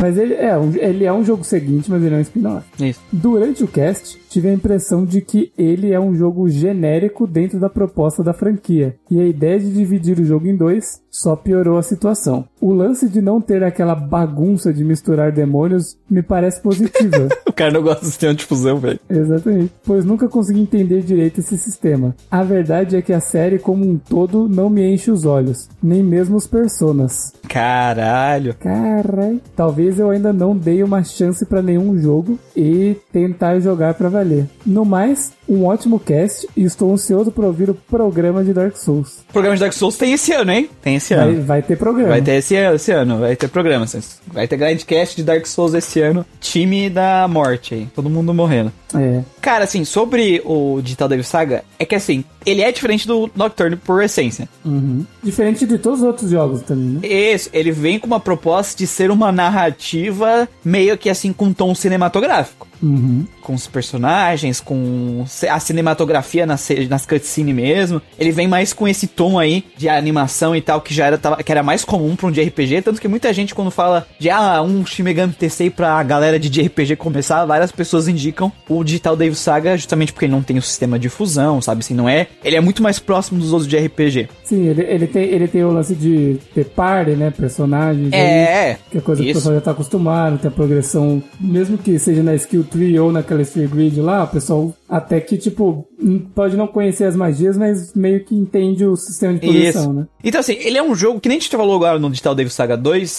Mas 0.00 0.18
ele 0.18 0.34
é, 0.34 0.56
um, 0.56 0.72
ele 0.74 1.04
é 1.04 1.12
um 1.12 1.24
jogo 1.24 1.44
seguinte, 1.44 1.90
mas 1.90 2.02
ele 2.02 2.14
é 2.14 2.18
um 2.18 2.22
spin-off. 2.22 2.66
Isso. 2.82 3.00
Durante 3.12 3.64
o 3.64 3.68
cast, 3.68 4.20
tive 4.28 4.48
a 4.48 4.52
impressão 4.52 5.04
de 5.04 5.20
que 5.20 5.52
ele 5.56 5.92
é 5.92 6.00
um 6.00 6.14
jogo 6.14 6.48
genérico 6.48 7.26
dentro 7.26 7.58
da 7.60 7.70
proposta 7.70 8.22
da 8.22 8.32
franquia, 8.32 8.96
e 9.10 9.20
a 9.20 9.26
ideia 9.26 9.58
de 9.58 9.72
dividir 9.72 10.18
o 10.18 10.24
jogo 10.24 10.46
em 10.46 10.56
dois 10.56 11.00
só 11.10 11.36
piorou 11.36 11.78
a 11.78 11.82
situação. 11.82 12.44
O 12.60 12.72
lance 12.72 13.08
de 13.08 13.22
não 13.22 13.40
ter 13.40 13.62
aquela 13.62 13.94
bagunça 13.94 14.72
de 14.72 14.82
misturar 14.82 15.30
demônios 15.30 15.96
me 16.10 16.22
parece 16.22 16.60
positiva. 16.60 17.28
O 17.46 17.52
cara 17.54 17.70
não 17.70 17.82
gosta 17.82 18.00
do 18.00 18.06
sistema 18.06 18.34
de 18.34 18.44
fusão, 18.44 18.78
velho. 18.78 18.98
Exatamente. 19.08 19.70
Pois 19.84 20.04
nunca 20.04 20.28
consegui 20.28 20.60
entender 20.60 21.02
direito 21.02 21.38
esse 21.38 21.56
sistema. 21.56 22.12
A 22.28 22.42
verdade 22.42 22.96
é 22.96 23.02
que 23.02 23.12
a 23.12 23.20
série 23.20 23.60
como 23.60 23.88
um 23.88 23.96
todo 23.96 24.48
não 24.48 24.68
me 24.68 24.92
enche 24.92 25.08
os 25.08 25.24
olhos, 25.24 25.68
nem 25.80 26.02
mesmo 26.02 26.36
os 26.36 26.48
personas. 26.48 27.32
Caralho. 27.48 28.54
Carai. 28.54 29.40
Talvez 29.54 29.73
eu 29.82 30.10
ainda 30.10 30.32
não 30.32 30.56
dei 30.56 30.82
uma 30.82 31.02
chance 31.04 31.44
pra 31.44 31.62
nenhum 31.62 31.98
jogo 31.98 32.38
e 32.56 32.96
tentar 33.12 33.60
jogar 33.60 33.94
pra 33.94 34.08
valer. 34.08 34.46
No 34.64 34.84
mais, 34.84 35.32
um 35.48 35.64
ótimo 35.64 35.98
cast 36.00 36.48
e 36.56 36.64
estou 36.64 36.92
ansioso 36.92 37.30
para 37.30 37.46
ouvir 37.46 37.68
o 37.70 37.74
programa 37.74 38.42
de 38.42 38.52
Dark 38.52 38.76
Souls. 38.76 39.20
O 39.28 39.32
programa 39.32 39.56
de 39.56 39.60
Dark 39.60 39.72
Souls 39.72 39.96
tem 39.96 40.12
esse 40.12 40.32
ano, 40.32 40.50
hein? 40.52 40.68
Tem 40.82 40.96
esse 40.96 41.14
Vai, 41.14 41.28
ano. 41.28 41.42
vai 41.42 41.62
ter 41.62 41.76
programa. 41.76 42.08
Vai 42.10 42.22
ter 42.22 42.36
esse, 42.36 42.54
esse 42.54 42.92
ano, 42.92 43.18
vai 43.20 43.36
ter 43.36 43.48
programa. 43.48 43.86
Vai 44.32 44.48
ter 44.48 44.56
Grindcast 44.56 45.16
de 45.16 45.22
Dark 45.22 45.46
Souls 45.46 45.74
esse 45.74 46.00
ano. 46.00 46.24
Time 46.40 46.88
da 46.88 47.26
morte 47.28 47.74
aí. 47.74 47.88
Todo 47.94 48.08
mundo 48.10 48.32
morrendo. 48.32 48.72
É. 48.94 49.22
Cara, 49.40 49.64
assim, 49.64 49.84
sobre 49.84 50.40
o 50.44 50.80
Digital 50.82 51.08
Devil 51.08 51.24
Saga, 51.24 51.64
é 51.78 51.84
que 51.84 51.94
assim, 51.94 52.24
ele 52.44 52.62
é 52.62 52.70
diferente 52.70 53.06
do 53.06 53.30
Nocturne 53.34 53.76
por 53.76 54.02
essência. 54.02 54.48
Uhum. 54.64 55.04
Diferente 55.22 55.66
de 55.66 55.78
todos 55.78 56.00
os 56.00 56.06
outros 56.06 56.30
jogos 56.30 56.62
também, 56.62 56.88
né? 56.88 57.00
Esse, 57.02 57.50
ele 57.52 57.72
vem 57.72 57.98
com 57.98 58.06
uma 58.06 58.20
proposta 58.20 58.78
de 58.78 58.86
ser 58.86 59.10
uma 59.10 59.30
narrativa 59.32 60.48
meio 60.64 60.96
que 60.98 61.10
assim 61.10 61.32
com 61.32 61.52
tom 61.52 61.74
cinematográfico. 61.74 62.66
Uhum. 62.84 63.24
com 63.40 63.54
os 63.54 63.66
personagens, 63.66 64.60
com 64.60 65.24
a 65.50 65.60
cinematografia 65.60 66.46
nas, 66.46 66.68
nas 66.88 67.06
cutscenes 67.06 67.54
mesmo. 67.54 68.00
Ele 68.18 68.30
vem 68.30 68.46
mais 68.46 68.72
com 68.72 68.86
esse 68.86 69.06
tom 69.06 69.38
aí 69.38 69.64
de 69.76 69.88
animação 69.88 70.54
e 70.54 70.60
tal, 70.60 70.80
que 70.80 70.92
já 70.94 71.06
era, 71.06 71.18
que 71.18 71.52
era 71.52 71.62
mais 71.62 71.84
comum 71.84 72.14
pra 72.14 72.26
um 72.26 72.30
de 72.30 72.42
RPG. 72.42 72.82
Tanto 72.82 73.00
que 73.00 73.08
muita 73.08 73.32
gente, 73.32 73.54
quando 73.54 73.70
fala 73.70 74.06
de 74.18 74.28
ah, 74.30 74.62
um 74.62 74.84
Shin 74.84 75.02
Megami 75.02 75.32
Tensei 75.32 75.70
pra 75.70 76.02
galera 76.02 76.38
de 76.38 76.62
RPG 76.62 76.96
começar, 76.96 77.44
várias 77.44 77.72
pessoas 77.72 78.08
indicam 78.08 78.52
o 78.68 78.84
Digital 78.84 79.16
Devil 79.16 79.34
Saga 79.34 79.76
justamente 79.76 80.12
porque 80.12 80.26
ele 80.26 80.32
não 80.32 80.42
tem 80.42 80.58
o 80.58 80.62
sistema 80.62 80.98
de 80.98 81.08
fusão, 81.08 81.60
sabe? 81.60 81.80
Assim, 81.80 81.94
não 81.94 82.08
é. 82.08 82.26
Ele 82.44 82.56
é 82.56 82.60
muito 82.60 82.82
mais 82.82 82.98
próximo 82.98 83.40
dos 83.40 83.52
outros 83.52 83.68
de 83.68 83.76
RPG. 83.78 84.28
Sim, 84.44 84.68
ele, 84.68 84.82
ele, 84.82 85.06
tem, 85.06 85.24
ele 85.24 85.48
tem 85.48 85.64
o 85.64 85.70
lance 85.72 85.94
de 85.94 86.36
ter 86.54 86.64
party, 86.66 87.12
né? 87.12 87.30
Personagens. 87.30 88.12
aí, 88.12 88.18
É, 88.18 88.78
Que 88.90 88.98
é 88.98 89.00
coisa 89.00 89.22
que 89.22 89.28
o 89.28 89.30
isso. 89.30 89.40
pessoal 89.40 89.54
já 89.54 89.60
tá 89.60 89.70
acostumado, 89.70 90.38
tem 90.38 90.48
a 90.48 90.52
progressão, 90.52 91.22
mesmo 91.40 91.78
que 91.78 91.98
seja 91.98 92.22
na 92.22 92.34
skill 92.34 92.64
tree 92.74 92.98
ou 92.98 93.12
naquela 93.12 93.42
sphere 93.44 93.68
grid 93.68 94.00
lá, 94.00 94.24
o 94.24 94.28
pessoal 94.28 94.74
até 94.88 95.20
que, 95.20 95.38
tipo, 95.38 95.86
pode 96.34 96.56
não 96.56 96.66
conhecer 96.66 97.04
as 97.04 97.14
magias, 97.14 97.56
mas 97.56 97.94
meio 97.94 98.24
que 98.24 98.34
entende 98.34 98.84
o 98.84 98.96
sistema 98.96 99.38
de 99.38 99.46
Isso. 99.46 99.92
né? 99.92 100.06
Então, 100.22 100.40
assim, 100.40 100.54
ele 100.54 100.76
é 100.76 100.82
um 100.82 100.94
jogo 100.94 101.20
que 101.20 101.28
nem 101.28 101.38
a 101.38 101.40
gente 101.40 101.56
falou 101.56 101.76
agora 101.76 101.98
no 102.00 102.10
Digital 102.10 102.34
Devil 102.34 102.50
Saga 102.50 102.76
2, 102.76 103.10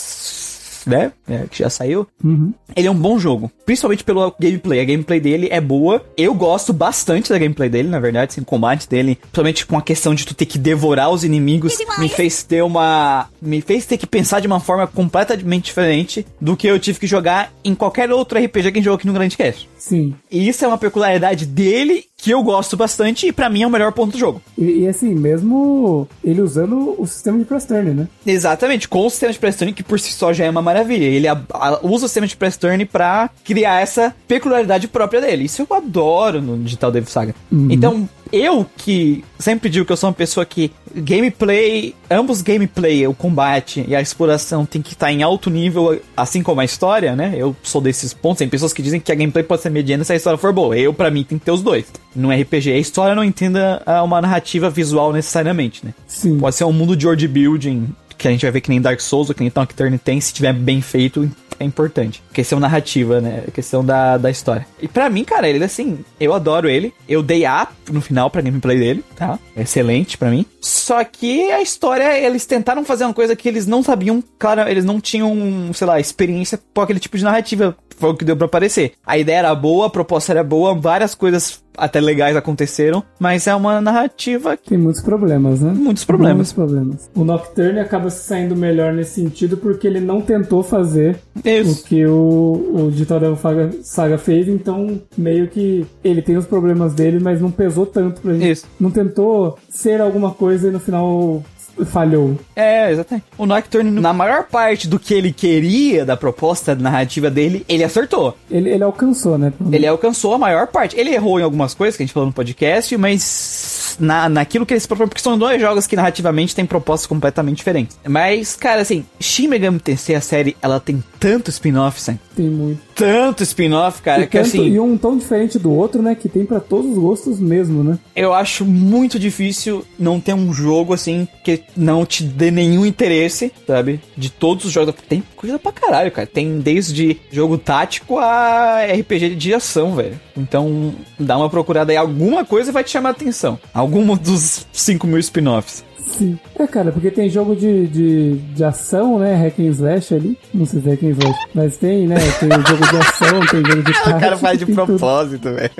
né? 0.85 1.11
É, 1.27 1.45
que 1.49 1.59
já 1.59 1.69
saiu. 1.69 2.07
Uhum. 2.23 2.53
Ele 2.75 2.87
é 2.87 2.91
um 2.91 2.95
bom 2.95 3.17
jogo, 3.17 3.51
principalmente 3.65 4.03
pelo 4.03 4.33
gameplay. 4.39 4.79
A 4.79 4.85
gameplay 4.85 5.19
dele 5.19 5.47
é 5.51 5.61
boa. 5.61 6.03
Eu 6.17 6.33
gosto 6.33 6.73
bastante 6.73 7.29
da 7.29 7.37
gameplay 7.37 7.69
dele, 7.69 7.89
na 7.89 7.99
verdade, 7.99 8.31
assim, 8.31 8.41
o 8.41 8.45
combate 8.45 8.87
dele, 8.87 9.15
principalmente 9.15 9.65
com 9.65 9.77
a 9.77 9.81
questão 9.81 10.13
de 10.13 10.25
tu 10.25 10.33
ter 10.33 10.45
que 10.45 10.57
devorar 10.57 11.09
os 11.09 11.23
inimigos, 11.23 11.77
me 11.97 12.09
fez 12.09 12.43
ter 12.43 12.63
uma, 12.63 13.27
me 13.41 13.61
fez 13.61 13.85
ter 13.85 13.97
que 13.97 14.07
pensar 14.07 14.39
de 14.39 14.47
uma 14.47 14.59
forma 14.59 14.87
completamente 14.87 15.65
diferente 15.65 16.25
do 16.39 16.55
que 16.55 16.67
eu 16.67 16.79
tive 16.79 16.99
que 16.99 17.07
jogar 17.07 17.51
em 17.63 17.73
qualquer 17.73 18.11
outro 18.11 18.37
RPG 18.37 18.63
que 18.63 18.67
a 18.69 18.73
gente 18.73 18.83
jogou 18.83 18.97
aqui 18.97 19.07
no 19.07 19.13
Grande 19.13 19.37
Cast. 19.37 19.69
Sim. 19.87 20.15
E 20.31 20.47
isso 20.49 20.65
é 20.65 20.67
uma 20.67 20.79
peculiaridade 20.79 21.45
dele 21.45 22.05
que 22.17 22.31
eu 22.31 22.41
gosto 22.41 22.75
bastante 22.75 23.27
e 23.27 23.31
pra 23.31 23.51
mim 23.51 23.61
é 23.61 23.67
o 23.67 23.69
melhor 23.69 23.91
ponto 23.91 24.13
do 24.13 24.17
jogo. 24.17 24.41
E, 24.57 24.79
e, 24.79 24.87
assim, 24.87 25.13
mesmo 25.13 26.07
ele 26.23 26.41
usando 26.41 26.95
o 26.97 27.05
sistema 27.05 27.37
de 27.37 27.45
press 27.45 27.65
turn, 27.65 27.91
né? 27.93 28.07
Exatamente, 28.25 28.87
com 28.89 29.05
o 29.05 29.09
sistema 29.11 29.31
de 29.31 29.37
press 29.37 29.55
turn, 29.57 29.71
que 29.73 29.83
por 29.83 29.99
si 29.99 30.11
só 30.11 30.33
já 30.33 30.45
é 30.45 30.49
uma 30.49 30.61
maravilha. 30.61 31.05
Ele 31.05 31.27
a- 31.27 31.39
a- 31.53 31.79
usa 31.83 32.05
o 32.05 32.07
sistema 32.07 32.25
de 32.25 32.35
press 32.35 32.57
turn 32.57 32.83
pra 32.85 33.29
criar 33.43 33.79
essa 33.81 34.15
peculiaridade 34.27 34.87
própria 34.87 35.21
dele. 35.21 35.43
Isso 35.45 35.61
eu 35.69 35.77
adoro 35.77 36.41
no 36.41 36.57
Digital 36.57 36.91
Devil 36.91 37.09
Saga. 37.11 37.35
Então, 37.69 38.09
eu 38.35 38.65
que 38.77 39.23
sempre 39.39 39.69
digo 39.69 39.85
que 39.85 39.91
eu 39.91 39.97
sou 39.97 40.09
uma 40.09 40.15
pessoa 40.15 40.45
que 40.45 40.71
gameplay, 40.93 41.95
ambos 42.09 42.41
gameplay, 42.41 43.07
o 43.07 43.13
combate 43.13 43.85
e 43.87 43.95
a 43.95 44.01
exploração 44.01 44.65
tem 44.65 44.81
que 44.81 44.93
estar 44.93 45.11
em 45.11 45.23
alto 45.23 45.49
nível, 45.49 46.01
assim 46.15 46.43
como 46.43 46.61
a 46.61 46.65
história, 46.65 47.15
né? 47.15 47.33
Eu 47.37 47.55
sou 47.63 47.81
desses 47.81 48.13
pontos. 48.13 48.39
Tem 48.39 48.49
pessoas 48.49 48.73
que 48.73 48.81
dizem 48.81 48.99
que 48.99 49.11
a 49.11 49.15
gameplay 49.15 49.43
pode 49.43 49.61
ser 49.61 49.69
mediana 49.69 50.03
se 50.03 50.13
a 50.13 50.15
história 50.15 50.37
for 50.37 50.51
boa. 50.51 50.77
Eu, 50.77 50.93
pra 50.93 51.09
mim, 51.09 51.23
tem 51.23 51.37
que 51.37 51.45
ter 51.45 51.51
os 51.51 51.61
dois. 51.61 51.85
No 52.15 52.31
RPG, 52.31 52.71
a 52.71 52.77
história 52.77 53.15
não 53.15 53.23
entenda 53.23 53.81
ah, 53.85 54.03
uma 54.03 54.21
narrativa 54.21 54.69
visual 54.69 55.13
necessariamente, 55.13 55.85
né? 55.85 55.93
Sim. 56.07 56.37
Pode 56.37 56.55
ser 56.55 56.65
um 56.65 56.73
mundo 56.73 56.95
de 56.95 57.05
world 57.05 57.27
building 57.27 57.87
que 58.17 58.27
a 58.27 58.31
gente 58.31 58.43
vai 58.43 58.51
ver 58.51 58.61
que 58.61 58.69
nem 58.69 58.81
Dark 58.81 58.99
Souls 58.99 59.29
ou 59.29 59.35
que 59.35 59.41
nem 59.41 59.51
Nocturne 59.53 59.97
tem, 59.97 60.19
se 60.21 60.33
tiver 60.33 60.53
bem 60.53 60.81
feito, 60.81 61.29
é 61.59 61.63
importante. 61.63 62.21
Questão 62.33 62.59
narrativa, 62.59 63.21
né? 63.21 63.43
Questão 63.53 63.83
da, 63.83 64.17
da 64.17 64.29
história. 64.29 64.65
E 64.81 64.87
pra 64.87 65.09
mim, 65.09 65.23
cara, 65.23 65.47
ele 65.47 65.63
assim, 65.63 65.99
eu 66.19 66.33
adoro 66.33 66.69
ele. 66.69 66.93
Eu 67.07 67.21
dei 67.21 67.45
A 67.45 67.67
no 67.91 68.01
final 68.01 68.29
pra 68.29 68.41
gameplay 68.41 68.79
dele, 68.79 69.03
tá? 69.15 69.39
Excelente 69.55 70.17
pra 70.17 70.29
mim. 70.29 70.45
Só 70.61 71.03
que 71.03 71.51
a 71.51 71.61
história, 71.61 72.17
eles 72.19 72.45
tentaram 72.45 72.83
fazer 72.83 73.05
uma 73.05 73.13
coisa 73.13 73.35
que 73.35 73.47
eles 73.47 73.67
não 73.67 73.83
sabiam, 73.83 74.23
claro, 74.37 74.61
eles 74.69 74.85
não 74.85 74.99
tinham, 74.99 75.71
sei 75.73 75.87
lá, 75.87 75.99
experiência 75.99 76.59
com 76.73 76.81
aquele 76.81 76.99
tipo 76.99 77.17
de 77.17 77.23
narrativa. 77.23 77.75
Foi 77.97 78.09
o 78.09 78.15
que 78.15 78.25
deu 78.25 78.35
pra 78.35 78.45
aparecer. 78.45 78.93
A 79.05 79.17
ideia 79.17 79.37
era 79.37 79.55
boa, 79.55 79.87
a 79.87 79.89
proposta 79.89 80.33
era 80.33 80.43
boa, 80.43 80.75
várias 80.75 81.15
coisas 81.15 81.63
até 81.77 81.99
legais 81.99 82.35
aconteceram, 82.35 83.03
mas 83.19 83.47
é 83.47 83.55
uma 83.55 83.79
narrativa 83.81 84.55
que 84.57 84.69
Tem 84.69 84.77
muitos 84.77 85.01
problemas, 85.01 85.61
né? 85.61 85.71
muitos 85.75 86.03
problemas. 86.05 86.35
Muitos 86.35 86.53
problemas. 86.53 87.09
O 87.15 87.23
Nocturne 87.23 87.79
acaba 87.79 88.09
se 88.09 88.25
saindo 88.27 88.55
melhor 88.55 88.93
nesse 88.93 89.15
sentido 89.21 89.57
porque 89.57 89.87
ele 89.87 89.99
não 89.99 90.21
tentou 90.21 90.63
fazer 90.63 91.17
o 91.43 91.47
Isso. 91.47 91.83
que 91.85 92.05
o, 92.05 92.71
o 92.73 92.91
Digital 92.91 93.19
Devil 93.19 93.35
Saga, 93.37 93.69
Saga 93.83 94.17
fez, 94.17 94.47
então 94.47 95.01
meio 95.17 95.47
que 95.47 95.85
ele 96.03 96.21
tem 96.21 96.37
os 96.37 96.45
problemas 96.45 96.93
dele, 96.93 97.19
mas 97.19 97.41
não 97.41 97.51
pesou 97.51 97.85
tanto 97.85 98.21
pra 98.21 98.33
gente. 98.33 98.51
Isso. 98.51 98.65
Não 98.79 98.91
tentou 98.91 99.57
ser 99.69 100.01
alguma 100.01 100.31
coisa 100.31 100.67
e 100.67 100.71
no 100.71 100.79
final 100.79 101.43
falhou. 101.85 102.37
É, 102.55 102.91
exatamente. 102.91 103.25
O 103.37 103.45
Nocturne, 103.45 103.91
na 103.91 104.13
maior 104.13 104.45
parte 104.45 104.87
do 104.87 104.99
que 104.99 105.13
ele 105.13 105.31
queria 105.33 106.05
da 106.05 106.15
proposta 106.15 106.75
narrativa 106.75 107.29
dele, 107.29 107.65
ele 107.67 107.83
acertou. 107.83 108.37
Ele, 108.49 108.69
ele 108.69 108.83
alcançou, 108.83 109.37
né? 109.37 109.51
Ele 109.71 109.87
alcançou 109.87 110.33
a 110.33 110.37
maior 110.37 110.67
parte. 110.67 110.97
Ele 110.97 111.13
errou 111.13 111.39
em 111.39 111.43
algumas 111.43 111.73
coisas 111.73 111.97
que 111.97 112.03
a 112.03 112.05
gente 112.05 112.13
falou 112.13 112.27
no 112.27 112.33
podcast, 112.33 112.95
mas 112.97 113.97
na, 113.99 114.29
naquilo 114.29 114.65
que 114.65 114.73
ele 114.73 114.79
se 114.79 114.87
propõe, 114.87 115.07
porque 115.07 115.21
são 115.21 115.37
dois 115.37 115.59
jogos 115.59 115.87
que 115.87 115.95
narrativamente 115.95 116.55
têm 116.55 116.65
propostas 116.65 117.07
completamente 117.07 117.57
diferentes. 117.57 117.97
Mas, 118.07 118.55
cara, 118.55 118.81
assim, 118.81 119.05
Shin 119.19 119.47
Megami 119.47 119.79
Tensei, 119.79 120.15
a 120.15 120.21
série, 120.21 120.55
ela 120.61 120.79
tem 120.79 121.03
tanto 121.19 121.49
spin-off, 121.49 121.99
Sam. 122.01 122.17
Tem 122.35 122.49
muito. 122.49 122.81
Tanto 122.95 123.43
spin-off, 123.43 124.01
cara, 124.01 124.23
e, 124.23 124.27
que 124.27 124.37
tanto- 124.37 124.47
assim... 124.47 124.67
e 124.67 124.79
um 124.79 124.97
tão 124.97 125.17
diferente 125.17 125.57
do 125.57 125.71
outro, 125.71 126.01
né? 126.01 126.15
Que 126.15 126.29
tem 126.29 126.45
pra 126.45 126.59
todos 126.59 126.91
os 126.91 126.97
gostos 126.97 127.39
mesmo, 127.39 127.83
né? 127.83 127.97
Eu 128.15 128.33
acho 128.33 128.65
muito 128.65 129.17
difícil 129.19 129.85
não 129.97 130.19
ter 130.19 130.33
um 130.33 130.53
jogo 130.53 130.93
assim 130.93 131.27
que 131.43 131.57
não 131.75 132.05
te 132.05 132.23
dê 132.23 132.51
nenhum 132.51 132.85
interesse, 132.85 133.51
sabe? 133.67 133.99
De 134.15 134.29
todos 134.29 134.65
os 134.65 134.71
jogos. 134.71 134.95
Tem 135.07 135.23
coisa 135.35 135.59
pra 135.59 135.71
caralho, 135.71 136.11
cara. 136.11 136.27
Tem 136.27 136.59
desde 136.59 137.17
jogo 137.31 137.57
tático 137.57 138.17
a 138.17 138.85
RPG 138.85 139.35
de 139.35 139.53
ação, 139.53 139.95
velho. 139.95 140.19
Então 140.37 140.93
dá 141.19 141.37
uma 141.37 141.49
procurada 141.49 141.91
aí. 141.91 141.97
Alguma 141.97 142.45
coisa 142.45 142.71
vai 142.71 142.83
te 142.83 142.91
chamar 142.91 143.09
a 143.09 143.11
atenção. 143.11 143.59
Algum 143.73 144.15
dos 144.15 144.65
5 144.71 145.05
mil 145.07 145.19
spin-offs. 145.19 145.83
Sim. 146.07 146.37
É, 146.57 146.67
cara, 146.67 146.91
porque 146.91 147.09
tem 147.09 147.29
jogo 147.29 147.55
de, 147.55 147.87
de, 147.87 148.33
de 148.37 148.63
ação, 148.63 149.17
né? 149.17 149.35
Hack 149.35 149.59
and 149.59 149.69
Slash 149.71 150.13
ali. 150.13 150.37
Não 150.53 150.65
sei 150.65 150.81
se 150.81 150.87
é 150.87 150.91
Hack 150.91 151.03
and 151.03 151.09
Slash. 151.09 151.39
Mas 151.53 151.77
tem, 151.77 152.07
né? 152.07 152.15
Tem 152.39 152.49
jogo 152.49 152.87
de 152.89 152.97
ação, 152.97 153.39
tem 153.47 153.65
jogo 153.65 153.83
de 153.83 153.91
O 154.15 154.19
cara 154.19 154.37
faz 154.37 154.59
de 154.59 154.65
propósito, 154.67 155.51
velho. 155.51 155.71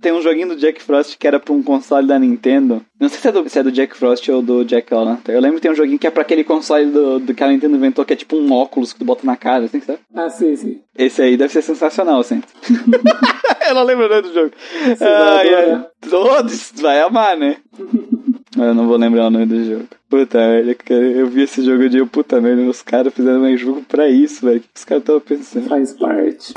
Tem 0.00 0.12
um 0.12 0.22
joguinho 0.22 0.48
do 0.48 0.56
Jack 0.56 0.82
Frost 0.82 1.16
que 1.18 1.26
era 1.26 1.38
pra 1.38 1.52
um 1.52 1.62
console 1.62 2.06
da 2.06 2.18
Nintendo. 2.18 2.82
Não 2.98 3.08
sei 3.08 3.18
se 3.20 3.28
é 3.28 3.32
do, 3.32 3.48
se 3.48 3.58
é 3.58 3.62
do 3.62 3.70
Jack 3.72 3.96
Frost 3.96 4.28
ou 4.30 4.40
do 4.40 4.64
Jack 4.64 4.92
O'Lantern. 4.94 5.34
Eu 5.36 5.40
lembro 5.40 5.56
que 5.56 5.62
tem 5.62 5.70
um 5.70 5.74
joguinho 5.74 5.98
que 5.98 6.06
é 6.06 6.10
pra 6.10 6.22
aquele 6.22 6.42
console 6.44 6.86
do, 6.86 7.18
do 7.20 7.34
que 7.34 7.44
a 7.44 7.48
Nintendo 7.48 7.76
inventou, 7.76 8.04
que 8.04 8.12
é 8.12 8.16
tipo 8.16 8.36
um 8.36 8.50
óculos 8.52 8.92
que 8.92 8.98
tu 8.98 9.04
bota 9.04 9.26
na 9.26 9.36
cara, 9.36 9.64
assim, 9.64 9.80
sabe? 9.80 9.98
Ah, 10.14 10.30
sim, 10.30 10.56
sim. 10.56 10.80
Esse 10.96 11.20
aí 11.22 11.36
deve 11.36 11.52
ser 11.52 11.62
sensacional, 11.62 12.20
assim. 12.20 12.42
eu 13.68 13.74
não 13.74 13.82
lembro 13.84 14.06
o 14.06 14.08
nome 14.08 14.22
do 14.22 14.32
jogo. 14.32 14.52
vai 14.98 15.08
Ai, 15.08 15.54
ai. 15.54 15.62
adorar. 15.64 15.86
Todos 16.08 16.72
vai 16.76 17.00
amar, 17.00 17.36
né? 17.36 17.56
eu 18.64 18.74
não 18.74 18.86
vou 18.86 18.96
lembrar 18.96 19.26
o 19.26 19.30
nome 19.30 19.46
do 19.46 19.64
jogo. 19.64 19.86
Puta 20.08 20.38
merda. 20.38 20.76
Eu 20.92 21.26
vi 21.28 21.42
esse 21.42 21.64
jogo 21.64 21.88
de 21.88 22.04
puta 22.04 22.40
merda. 22.40 22.62
Os 22.62 22.82
caras 22.82 23.12
fizeram 23.12 23.42
um 23.42 23.56
jogo 23.56 23.82
pra 23.88 24.08
isso, 24.08 24.44
velho. 24.44 24.58
O 24.58 24.60
que 24.60 24.68
os 24.74 24.84
caras 24.84 25.02
estavam 25.02 25.20
pensando? 25.20 25.68
Faz 25.68 25.92
parte. 25.92 26.54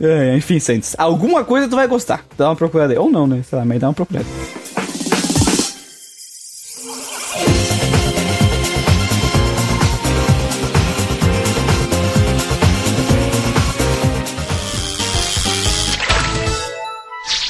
É, 0.00 0.36
enfim, 0.36 0.58
Santos. 0.58 0.94
Alguma 0.98 1.44
coisa 1.44 1.68
tu 1.68 1.76
vai 1.76 1.86
gostar. 1.86 2.24
Dá 2.36 2.48
uma 2.48 2.56
procurada 2.56 2.92
aí. 2.92 2.98
Ou 2.98 3.10
não, 3.10 3.26
né? 3.26 3.42
Sei 3.42 3.58
lá, 3.58 3.64
mas 3.64 3.80
dá 3.80 3.88
uma 3.88 3.94
procurada. 3.94 4.26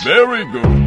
Very 0.03 0.47
good. 0.47 0.80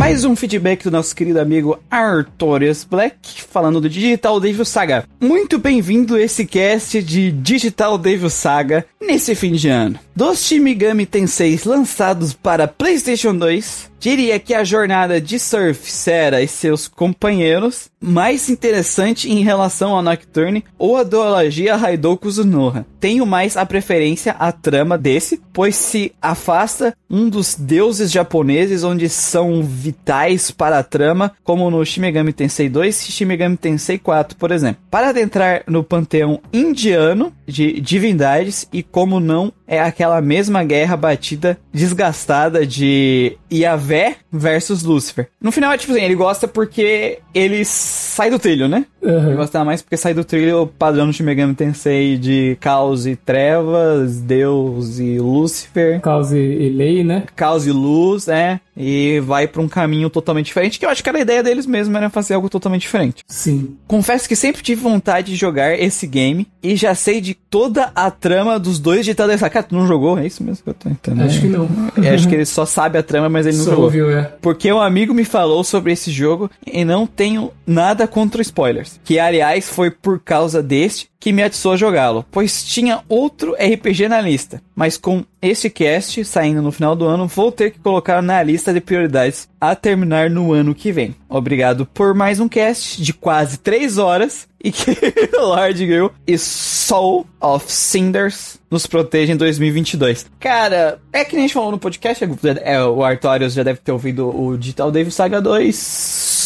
Mais 0.00 0.24
um 0.24 0.34
feedback 0.34 0.82
do 0.82 0.90
nosso 0.90 1.14
querido 1.14 1.38
amigo 1.38 1.78
Artorius 1.90 2.84
Black, 2.84 3.42
falando 3.42 3.82
do 3.82 3.88
Digital 3.88 4.40
Devil 4.40 4.64
Saga. 4.64 5.04
Muito 5.20 5.58
bem-vindo 5.58 6.16
esse 6.16 6.46
cast 6.46 7.02
de 7.02 7.30
Digital 7.30 7.98
Devil 7.98 8.30
Saga 8.30 8.86
nesse 8.98 9.34
fim 9.34 9.52
de 9.52 9.68
ano. 9.68 9.98
Dos 10.16 10.42
Shin 10.42 10.60
Megami 10.60 11.04
Tensei 11.04 11.60
lançados 11.66 12.32
para 12.32 12.66
PlayStation 12.66 13.36
2, 13.36 13.89
diria 14.00 14.40
que 14.40 14.54
a 14.54 14.64
jornada 14.64 15.20
de 15.20 15.38
Surf, 15.38 15.90
Sera 15.90 16.42
e 16.42 16.48
seus 16.48 16.88
companheiros 16.88 17.90
mais 18.00 18.48
interessante 18.48 19.30
em 19.30 19.42
relação 19.42 19.94
ao 19.94 20.02
Nocturne 20.02 20.64
ou 20.78 20.96
a 20.96 21.02
duologia 21.02 21.76
Raidou 21.76 22.16
Kuzunoha. 22.16 22.86
Tenho 22.98 23.26
mais 23.26 23.58
a 23.58 23.66
preferência 23.66 24.32
à 24.32 24.50
trama 24.50 24.96
desse, 24.96 25.40
pois 25.52 25.76
se 25.76 26.12
afasta 26.20 26.96
um 27.10 27.28
dos 27.28 27.54
deuses 27.54 28.10
japoneses 28.10 28.84
onde 28.84 29.08
são 29.08 29.62
vitais 29.62 30.50
para 30.50 30.78
a 30.78 30.82
trama, 30.82 31.32
como 31.44 31.70
no 31.70 31.84
Shin 31.84 32.00
Megami 32.00 32.32
Tensei 32.32 32.70
2 32.70 33.08
e 33.08 33.12
Shin 33.12 33.26
Megami 33.26 33.58
Tensei 33.58 33.98
4, 33.98 34.36
por 34.38 34.50
exemplo. 34.50 34.82
Para 34.90 35.10
adentrar 35.10 35.62
no 35.66 35.84
panteão 35.84 36.40
indiano 36.52 37.32
de 37.46 37.80
divindades 37.80 38.66
e 38.72 38.82
como 38.82 39.20
não 39.20 39.52
é 39.66 39.80
aquela 39.80 40.20
mesma 40.20 40.64
guerra 40.64 40.96
batida, 40.96 41.58
desgastada 41.72 42.66
de 42.66 43.36
Yahvé 43.52 43.89
Vé 43.90 44.16
versus 44.32 44.84
Lúcifer. 44.84 45.26
No 45.40 45.50
final 45.50 45.72
é 45.72 45.76
tipo 45.76 45.92
assim, 45.92 46.02
ele 46.02 46.14
gosta 46.14 46.46
porque 46.46 47.18
ele 47.34 47.64
sai 47.64 48.30
do 48.30 48.38
trilho, 48.38 48.68
né? 48.68 48.84
Ele 49.02 49.12
Aham. 49.12 49.34
gosta 49.34 49.64
mais 49.64 49.82
porque 49.82 49.96
sai 49.96 50.14
do 50.14 50.22
trilho 50.22 50.68
padrão 50.78 51.06
do 51.06 51.12
Shin 51.12 51.24
Megami 51.24 51.54
Tensei 51.54 52.16
de 52.16 52.56
caos 52.60 53.04
e 53.06 53.16
trevas, 53.16 54.20
Deus 54.20 54.98
e 55.00 55.18
Lúcifer, 55.18 56.00
Causa 56.00 56.38
e 56.38 56.68
lei, 56.68 57.02
né? 57.02 57.24
caos 57.34 57.66
e 57.66 57.72
luz, 57.72 58.26
né? 58.26 58.60
E 58.76 59.20
vai 59.20 59.46
pra 59.46 59.60
um 59.60 59.68
caminho 59.68 60.08
totalmente 60.08 60.46
diferente, 60.46 60.78
que 60.78 60.86
eu 60.86 60.90
acho 60.90 61.02
que 61.02 61.08
era 61.08 61.18
a 61.18 61.20
ideia 61.20 61.42
deles 61.42 61.66
mesmo, 61.66 61.96
era 61.96 62.08
fazer 62.08 62.34
algo 62.34 62.48
totalmente 62.48 62.82
diferente. 62.82 63.22
Sim. 63.26 63.76
Confesso 63.86 64.28
que 64.28 64.36
sempre 64.36 64.62
tive 64.62 64.80
vontade 64.80 65.32
de 65.32 65.36
jogar 65.36 65.78
esse 65.78 66.06
game 66.06 66.46
e 66.62 66.76
já 66.76 66.94
sei 66.94 67.20
de 67.20 67.34
toda 67.34 67.90
a 67.94 68.10
trama 68.10 68.58
dos 68.58 68.78
dois 68.78 69.04
de 69.04 69.14
Tales 69.14 69.40
Cara, 69.40 69.62
tu 69.64 69.74
não 69.74 69.86
jogou? 69.86 70.18
É 70.18 70.26
isso 70.26 70.42
mesmo 70.42 70.62
que 70.62 70.70
eu 70.70 70.74
tô 70.74 70.88
entendendo. 70.88 71.26
Acho 71.26 71.40
que 71.40 71.46
não. 71.48 71.68
É, 72.02 72.10
acho 72.10 72.28
que 72.28 72.34
ele 72.34 72.44
só 72.46 72.64
sabe 72.64 72.98
a 72.98 73.02
trama, 73.02 73.28
mas 73.28 73.46
ele 73.46 73.56
não. 73.56 73.64
Ouviu, 73.84 74.10
é. 74.10 74.22
Porque 74.40 74.72
um 74.72 74.80
amigo 74.80 75.12
me 75.12 75.24
falou 75.24 75.62
sobre 75.64 75.92
esse 75.92 76.10
jogo 76.10 76.50
e 76.66 76.84
não 76.84 77.06
tenho 77.06 77.50
nada 77.66 78.06
contra 78.06 78.42
spoilers. 78.42 79.00
Que, 79.04 79.18
aliás, 79.18 79.68
foi 79.68 79.90
por 79.90 80.20
causa 80.20 80.62
deste 80.62 81.09
que 81.20 81.32
me 81.32 81.42
atiçou 81.42 81.72
a 81.72 81.76
jogá-lo, 81.76 82.24
pois 82.30 82.64
tinha 82.64 83.02
outro 83.06 83.52
RPG 83.52 84.08
na 84.08 84.22
lista. 84.22 84.62
Mas 84.74 84.96
com 84.96 85.22
este 85.42 85.68
cast 85.68 86.24
saindo 86.24 86.62
no 86.62 86.72
final 86.72 86.96
do 86.96 87.04
ano, 87.04 87.28
vou 87.28 87.52
ter 87.52 87.70
que 87.70 87.78
colocar 87.78 88.22
na 88.22 88.42
lista 88.42 88.72
de 88.72 88.80
prioridades 88.80 89.46
a 89.60 89.74
terminar 89.74 90.30
no 90.30 90.54
ano 90.54 90.74
que 90.74 90.90
vem. 90.90 91.14
Obrigado 91.28 91.84
por 91.84 92.14
mais 92.14 92.40
um 92.40 92.48
cast 92.48 93.02
de 93.02 93.12
quase 93.12 93.58
3 93.58 93.98
horas 93.98 94.48
e 94.62 94.72
que 94.72 94.96
Lord 95.36 95.86
Grill 95.86 96.10
e 96.26 96.38
Soul 96.38 97.26
of 97.38 97.70
Cinders 97.70 98.58
nos 98.70 98.86
protejam 98.86 99.34
em 99.34 99.38
2022. 99.38 100.26
Cara, 100.38 100.98
é 101.12 101.24
que 101.24 101.34
nem 101.34 101.44
a 101.44 101.46
gente 101.46 101.54
falou 101.54 101.70
no 101.70 101.78
podcast, 101.78 102.24
é, 102.62 102.82
o 102.82 103.04
Artorius 103.04 103.52
já 103.52 103.62
deve 103.62 103.80
ter 103.80 103.92
ouvido 103.92 104.28
o 104.28 104.56
Digital 104.56 104.90
Devil 104.90 105.12
Saga 105.12 105.40
2. 105.40 106.39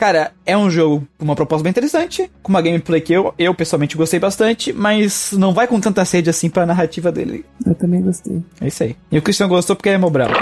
Cara, 0.00 0.32
é 0.46 0.56
um 0.56 0.70
jogo 0.70 1.06
com 1.18 1.26
uma 1.26 1.36
proposta 1.36 1.62
bem 1.62 1.68
interessante, 1.68 2.30
com 2.42 2.48
uma 2.48 2.62
gameplay 2.62 3.02
que 3.02 3.12
eu, 3.12 3.34
eu 3.38 3.54
pessoalmente 3.54 3.98
gostei 3.98 4.18
bastante, 4.18 4.72
mas 4.72 5.32
não 5.32 5.52
vai 5.52 5.66
com 5.66 5.78
tanta 5.78 6.02
sede 6.06 6.30
assim 6.30 6.48
pra 6.48 6.64
narrativa 6.64 7.12
dele. 7.12 7.44
Eu 7.66 7.74
também 7.74 8.00
gostei. 8.00 8.42
É 8.62 8.68
isso 8.68 8.82
aí. 8.82 8.96
E 9.12 9.18
o 9.18 9.22
Christian 9.22 9.46
gostou 9.46 9.76
porque 9.76 9.90
ele 9.90 9.96
é 9.96 9.98
Mobral. 9.98 10.30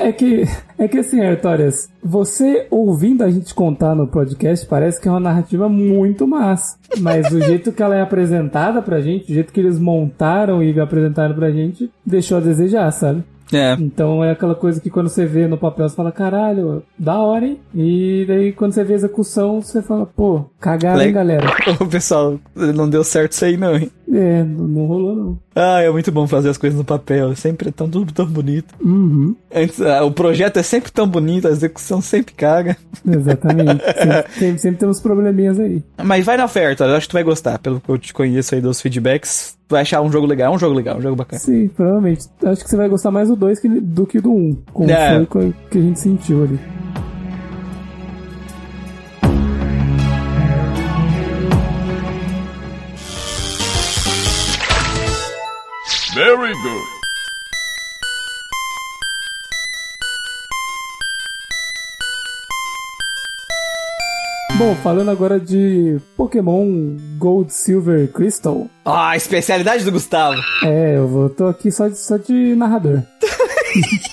É, 0.00 0.08
é 0.08 0.12
que, 0.12 0.44
é 0.78 0.88
que 0.88 0.98
assim, 0.98 1.20
Artorias, 1.20 1.90
você 2.02 2.66
ouvindo 2.70 3.22
a 3.22 3.28
gente 3.28 3.52
contar 3.52 3.94
no 3.94 4.06
podcast 4.06 4.66
parece 4.66 4.98
que 4.98 5.06
é 5.06 5.10
uma 5.10 5.20
narrativa 5.20 5.68
muito 5.68 6.26
massa. 6.26 6.78
Mas 6.98 7.30
o 7.30 7.38
jeito 7.38 7.70
que 7.70 7.82
ela 7.82 7.94
é 7.94 8.00
apresentada 8.00 8.80
pra 8.80 9.02
gente, 9.02 9.30
o 9.30 9.34
jeito 9.34 9.52
que 9.52 9.60
eles 9.60 9.78
montaram 9.78 10.62
e 10.62 10.80
apresentaram 10.80 11.34
pra 11.34 11.50
gente, 11.50 11.90
deixou 12.04 12.38
a 12.38 12.40
desejar, 12.40 12.90
sabe? 12.92 13.22
É. 13.56 13.74
Então 13.78 14.24
é 14.24 14.30
aquela 14.32 14.54
coisa 14.54 14.80
que 14.80 14.90
quando 14.90 15.08
você 15.08 15.24
vê 15.26 15.46
no 15.46 15.56
papel, 15.58 15.88
você 15.88 15.94
fala, 15.96 16.12
caralho, 16.12 16.82
da 16.98 17.18
hora, 17.18 17.46
hein? 17.46 17.60
E 17.74 18.24
daí 18.26 18.52
quando 18.52 18.72
você 18.72 18.84
vê 18.84 18.94
a 18.94 18.96
execução, 18.96 19.60
você 19.62 19.82
fala, 19.82 20.06
pô, 20.06 20.44
cagaram, 20.60 21.00
hein, 21.00 21.06
Le- 21.08 21.12
galera? 21.12 21.46
O 21.80 21.86
pessoal, 21.86 22.38
não 22.54 22.88
deu 22.88 23.02
certo 23.04 23.32
isso 23.32 23.44
aí 23.44 23.56
não, 23.56 23.76
hein? 23.76 23.90
É, 24.10 24.42
não 24.42 24.86
rolou 24.86 25.14
não. 25.16 25.38
Ah, 25.54 25.80
é 25.80 25.90
muito 25.90 26.10
bom 26.10 26.26
fazer 26.26 26.48
as 26.48 26.58
coisas 26.58 26.78
no 26.78 26.84
papel. 26.84 27.34
Sempre 27.36 27.68
é 27.68 27.72
tão, 27.72 27.88
tudo 27.88 28.12
tão 28.12 28.26
bonito. 28.26 28.74
Uhum, 28.82 29.34
Antes, 29.54 29.80
ah, 29.80 30.04
o 30.04 30.10
projeto 30.10 30.56
é 30.58 30.62
sempre 30.62 30.90
tão 30.90 31.06
bonito, 31.06 31.46
a 31.46 31.50
execução 31.50 32.00
sempre 32.00 32.34
caga. 32.34 32.76
exatamente. 33.06 33.82
sempre, 33.84 34.32
sempre, 34.38 34.58
sempre 34.58 34.78
tem 34.80 34.88
uns 34.88 35.00
probleminhas 35.00 35.58
aí. 35.60 35.82
Mas 36.02 36.24
vai 36.26 36.36
na 36.36 36.44
oferta, 36.46 36.84
eu 36.84 36.94
acho 36.96 37.06
que 37.06 37.10
tu 37.10 37.14
vai 37.14 37.22
gostar. 37.24 37.58
Pelo 37.58 37.80
que 37.80 37.88
eu 37.88 37.98
te 37.98 38.12
conheço 38.12 38.54
aí 38.54 38.60
dos 38.60 38.80
feedbacks, 38.80 39.56
tu 39.68 39.72
vai 39.72 39.82
achar 39.82 40.00
um 40.02 40.10
jogo 40.10 40.26
legal, 40.26 40.54
um 40.54 40.58
jogo 40.58 40.74
legal, 40.74 40.98
um 40.98 41.02
jogo 41.02 41.16
bacana. 41.16 41.38
Sim, 41.40 41.68
provavelmente. 41.68 42.26
Acho 42.44 42.64
que 42.64 42.70
você 42.70 42.76
vai 42.76 42.88
gostar 42.88 43.10
mais 43.10 43.28
do 43.28 43.36
2 43.36 43.60
do 43.82 44.06
que 44.06 44.20
do 44.20 44.32
1. 44.32 44.36
Um, 44.36 44.56
como 44.72 44.90
É. 44.90 45.16
foi 45.16 45.26
co- 45.26 45.54
que 45.70 45.78
a 45.78 45.82
gente 45.82 46.00
sentiu 46.00 46.42
ali. 46.44 46.58
Very 56.14 56.52
good. 56.52 57.02
Bom, 64.58 64.74
falando 64.82 65.10
agora 65.10 65.40
de 65.40 65.98
Pokémon 66.14 66.66
Gold, 67.16 67.54
Silver, 67.54 68.12
Crystal. 68.12 68.68
Ah, 68.84 69.10
a 69.10 69.16
especialidade 69.16 69.84
do 69.84 69.92
Gustavo. 69.92 70.38
É, 70.62 70.98
eu 70.98 71.08
vou, 71.08 71.30
tô 71.30 71.46
aqui 71.46 71.72
só 71.72 71.88
de, 71.88 71.96
só 71.96 72.18
de 72.18 72.54
narrador. 72.54 73.02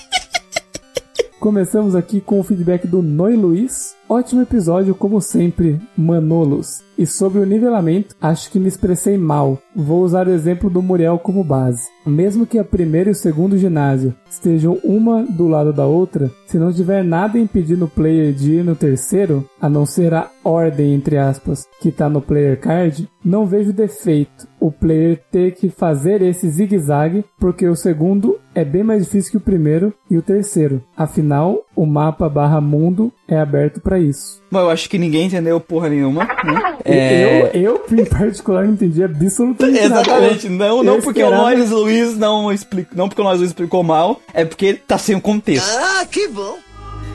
Começamos 1.38 1.94
aqui 1.94 2.20
com 2.20 2.40
o 2.40 2.42
feedback 2.42 2.86
do 2.86 3.02
Noi 3.02 3.36
Luiz. 3.36 3.94
Ótimo 4.08 4.40
episódio, 4.40 4.94
como 4.94 5.20
sempre, 5.20 5.78
Manolos. 5.96 6.82
E 7.00 7.06
sobre 7.06 7.38
o 7.38 7.46
nivelamento, 7.46 8.14
acho 8.20 8.50
que 8.50 8.58
me 8.58 8.68
expressei 8.68 9.16
mal. 9.16 9.58
Vou 9.74 10.02
usar 10.02 10.28
o 10.28 10.32
exemplo 10.32 10.68
do 10.68 10.82
Muriel 10.82 11.18
como 11.18 11.42
base. 11.42 11.88
Mesmo 12.04 12.44
que 12.44 12.58
a 12.58 12.64
primeira 12.64 13.08
e 13.08 13.12
o 13.12 13.14
segundo 13.14 13.56
ginásio 13.56 14.14
estejam 14.28 14.78
uma 14.84 15.22
do 15.24 15.48
lado 15.48 15.72
da 15.72 15.86
outra, 15.86 16.30
se 16.46 16.58
não 16.58 16.70
tiver 16.70 17.02
nada 17.02 17.38
impedindo 17.38 17.86
o 17.86 17.88
player 17.88 18.34
de 18.34 18.56
ir 18.56 18.64
no 18.64 18.76
terceiro, 18.76 19.48
a 19.58 19.66
não 19.66 19.86
ser 19.86 20.12
a 20.12 20.28
ordem, 20.44 20.92
entre 20.92 21.16
aspas, 21.16 21.66
que 21.80 21.90
tá 21.90 22.06
no 22.06 22.20
player 22.20 22.60
card, 22.60 23.08
não 23.24 23.46
vejo 23.46 23.72
defeito 23.72 24.46
o 24.60 24.70
player 24.70 25.22
ter 25.30 25.52
que 25.54 25.70
fazer 25.70 26.20
esse 26.20 26.50
zigue-zague, 26.50 27.24
porque 27.38 27.66
o 27.66 27.74
segundo 27.74 28.38
é 28.54 28.64
bem 28.64 28.82
mais 28.82 29.04
difícil 29.04 29.32
que 29.32 29.36
o 29.38 29.40
primeiro 29.40 29.92
e 30.10 30.18
o 30.18 30.22
terceiro. 30.22 30.82
Afinal, 30.96 31.62
o 31.80 31.86
mapa 31.86 32.28
barra 32.28 32.60
mundo 32.60 33.10
é 33.26 33.38
aberto 33.38 33.80
para 33.80 33.98
isso. 33.98 34.42
Bom, 34.52 34.58
eu 34.58 34.68
acho 34.68 34.86
que 34.86 34.98
ninguém 34.98 35.28
entendeu 35.28 35.58
porra 35.58 35.88
nenhuma, 35.88 36.24
né? 36.24 36.76
É... 36.84 37.56
Eu, 37.56 37.62
eu, 37.62 37.98
em 37.98 38.04
particular, 38.04 38.64
não 38.64 38.74
entendi 38.74 39.02
absolutamente 39.02 39.88
nada. 39.88 40.02
Exatamente, 40.02 40.48
não, 40.50 40.76
Eu 40.76 40.84
não 40.84 41.00
porque 41.00 41.24
o 41.24 41.30
Lois 41.30 41.70
Luiz 41.70 42.18
não 42.18 42.52
explicou, 42.52 42.94
não 42.94 43.08
porque 43.08 43.22
o 43.22 43.24
Lois 43.24 43.38
Luiz 43.38 43.50
explicou 43.50 43.82
mal, 43.82 44.20
é 44.34 44.44
porque 44.44 44.74
tá 44.74 44.98
sem 44.98 45.16
o 45.16 45.22
contexto. 45.22 45.74
Ah, 45.74 46.04
que 46.04 46.28
bom. 46.28 46.58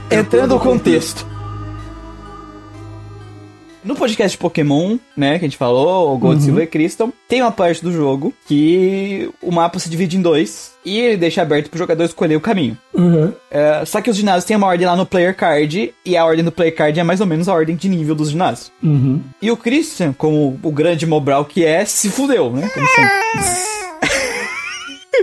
Entrando 0.09 0.55
no 0.55 0.59
contexto. 0.59 1.34
No 3.85 3.95
podcast 3.95 4.35
de 4.35 4.41
Pokémon, 4.41 4.97
né, 5.15 5.37
que 5.37 5.45
a 5.45 5.47
gente 5.47 5.57
falou, 5.57 6.15
o 6.15 6.17
Gold, 6.17 6.41
Silver 6.41 6.63
e 6.63 6.67
Crystal, 6.67 7.13
tem 7.29 7.43
uma 7.43 7.51
parte 7.51 7.83
do 7.83 7.91
jogo 7.91 8.33
que 8.47 9.29
o 9.43 9.51
mapa 9.51 9.77
se 9.77 9.87
divide 9.87 10.17
em 10.17 10.21
dois 10.23 10.71
e 10.83 10.97
ele 10.97 11.17
deixa 11.17 11.43
aberto 11.43 11.69
pro 11.69 11.77
jogador 11.77 12.03
escolher 12.03 12.35
o 12.35 12.41
caminho. 12.41 12.75
Uhum. 12.91 13.31
É, 13.51 13.85
só 13.85 14.01
que 14.01 14.09
os 14.09 14.17
ginásios 14.17 14.45
têm 14.45 14.57
uma 14.57 14.65
ordem 14.65 14.87
lá 14.87 14.95
no 14.95 15.05
player 15.05 15.35
card 15.35 15.93
e 16.03 16.17
a 16.17 16.25
ordem 16.25 16.43
do 16.43 16.51
player 16.51 16.75
card 16.75 16.99
é 16.99 17.03
mais 17.03 17.21
ou 17.21 17.27
menos 17.27 17.47
a 17.47 17.53
ordem 17.53 17.75
de 17.75 17.87
nível 17.87 18.15
dos 18.15 18.31
ginásios. 18.31 18.71
Uhum. 18.81 19.21
E 19.39 19.51
o 19.51 19.57
Christian, 19.57 20.13
como 20.13 20.59
o 20.63 20.71
grande 20.71 21.05
Mobral 21.05 21.45
que 21.45 21.63
é, 21.63 21.85
se 21.85 22.09
fudeu, 22.09 22.51
né? 22.51 22.67
Como 22.73 22.87
sempre. 22.87 23.65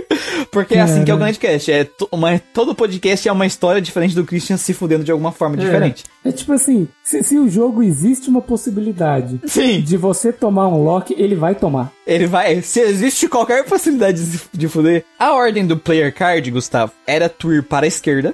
Porque 0.51 0.75
é 0.75 0.81
assim 0.81 1.03
que 1.03 1.11
é 1.11 1.13
o 1.13 1.17
grande 1.17 1.39
cast. 1.39 1.71
É 1.71 1.87
uma, 2.11 2.39
todo 2.53 2.75
podcast 2.75 3.27
é 3.27 3.31
uma 3.31 3.45
história 3.45 3.81
diferente 3.81 4.15
do 4.15 4.23
Christian 4.23 4.57
se 4.57 4.73
fudendo 4.73 5.03
de 5.03 5.11
alguma 5.11 5.31
forma 5.31 5.57
diferente. 5.57 6.03
É 6.23 6.31
tipo 6.31 6.53
assim, 6.53 6.87
se, 7.03 7.21
se 7.23 7.37
o 7.37 7.49
jogo 7.49 7.83
existe 7.83 8.29
uma 8.29 8.41
possibilidade 8.41 9.41
Sim, 9.45 9.81
de 9.81 9.97
você 9.97 10.31
tomar 10.31 10.67
um 10.67 10.83
lock, 10.83 11.13
ele 11.17 11.35
vai 11.35 11.53
tomar. 11.55 11.91
ele 12.07 12.27
vai. 12.27 12.61
Se 12.61 12.79
existe 12.79 13.27
qualquer 13.27 13.65
possibilidade 13.65 14.23
de, 14.25 14.39
de 14.53 14.67
fuder. 14.69 15.03
A 15.19 15.33
ordem 15.33 15.65
do 15.65 15.77
player 15.77 16.13
card, 16.13 16.49
Gustavo, 16.51 16.91
era 17.05 17.27
tu 17.27 17.51
ir 17.53 17.63
para 17.63 17.85
a 17.85 17.87
esquerda, 17.87 18.33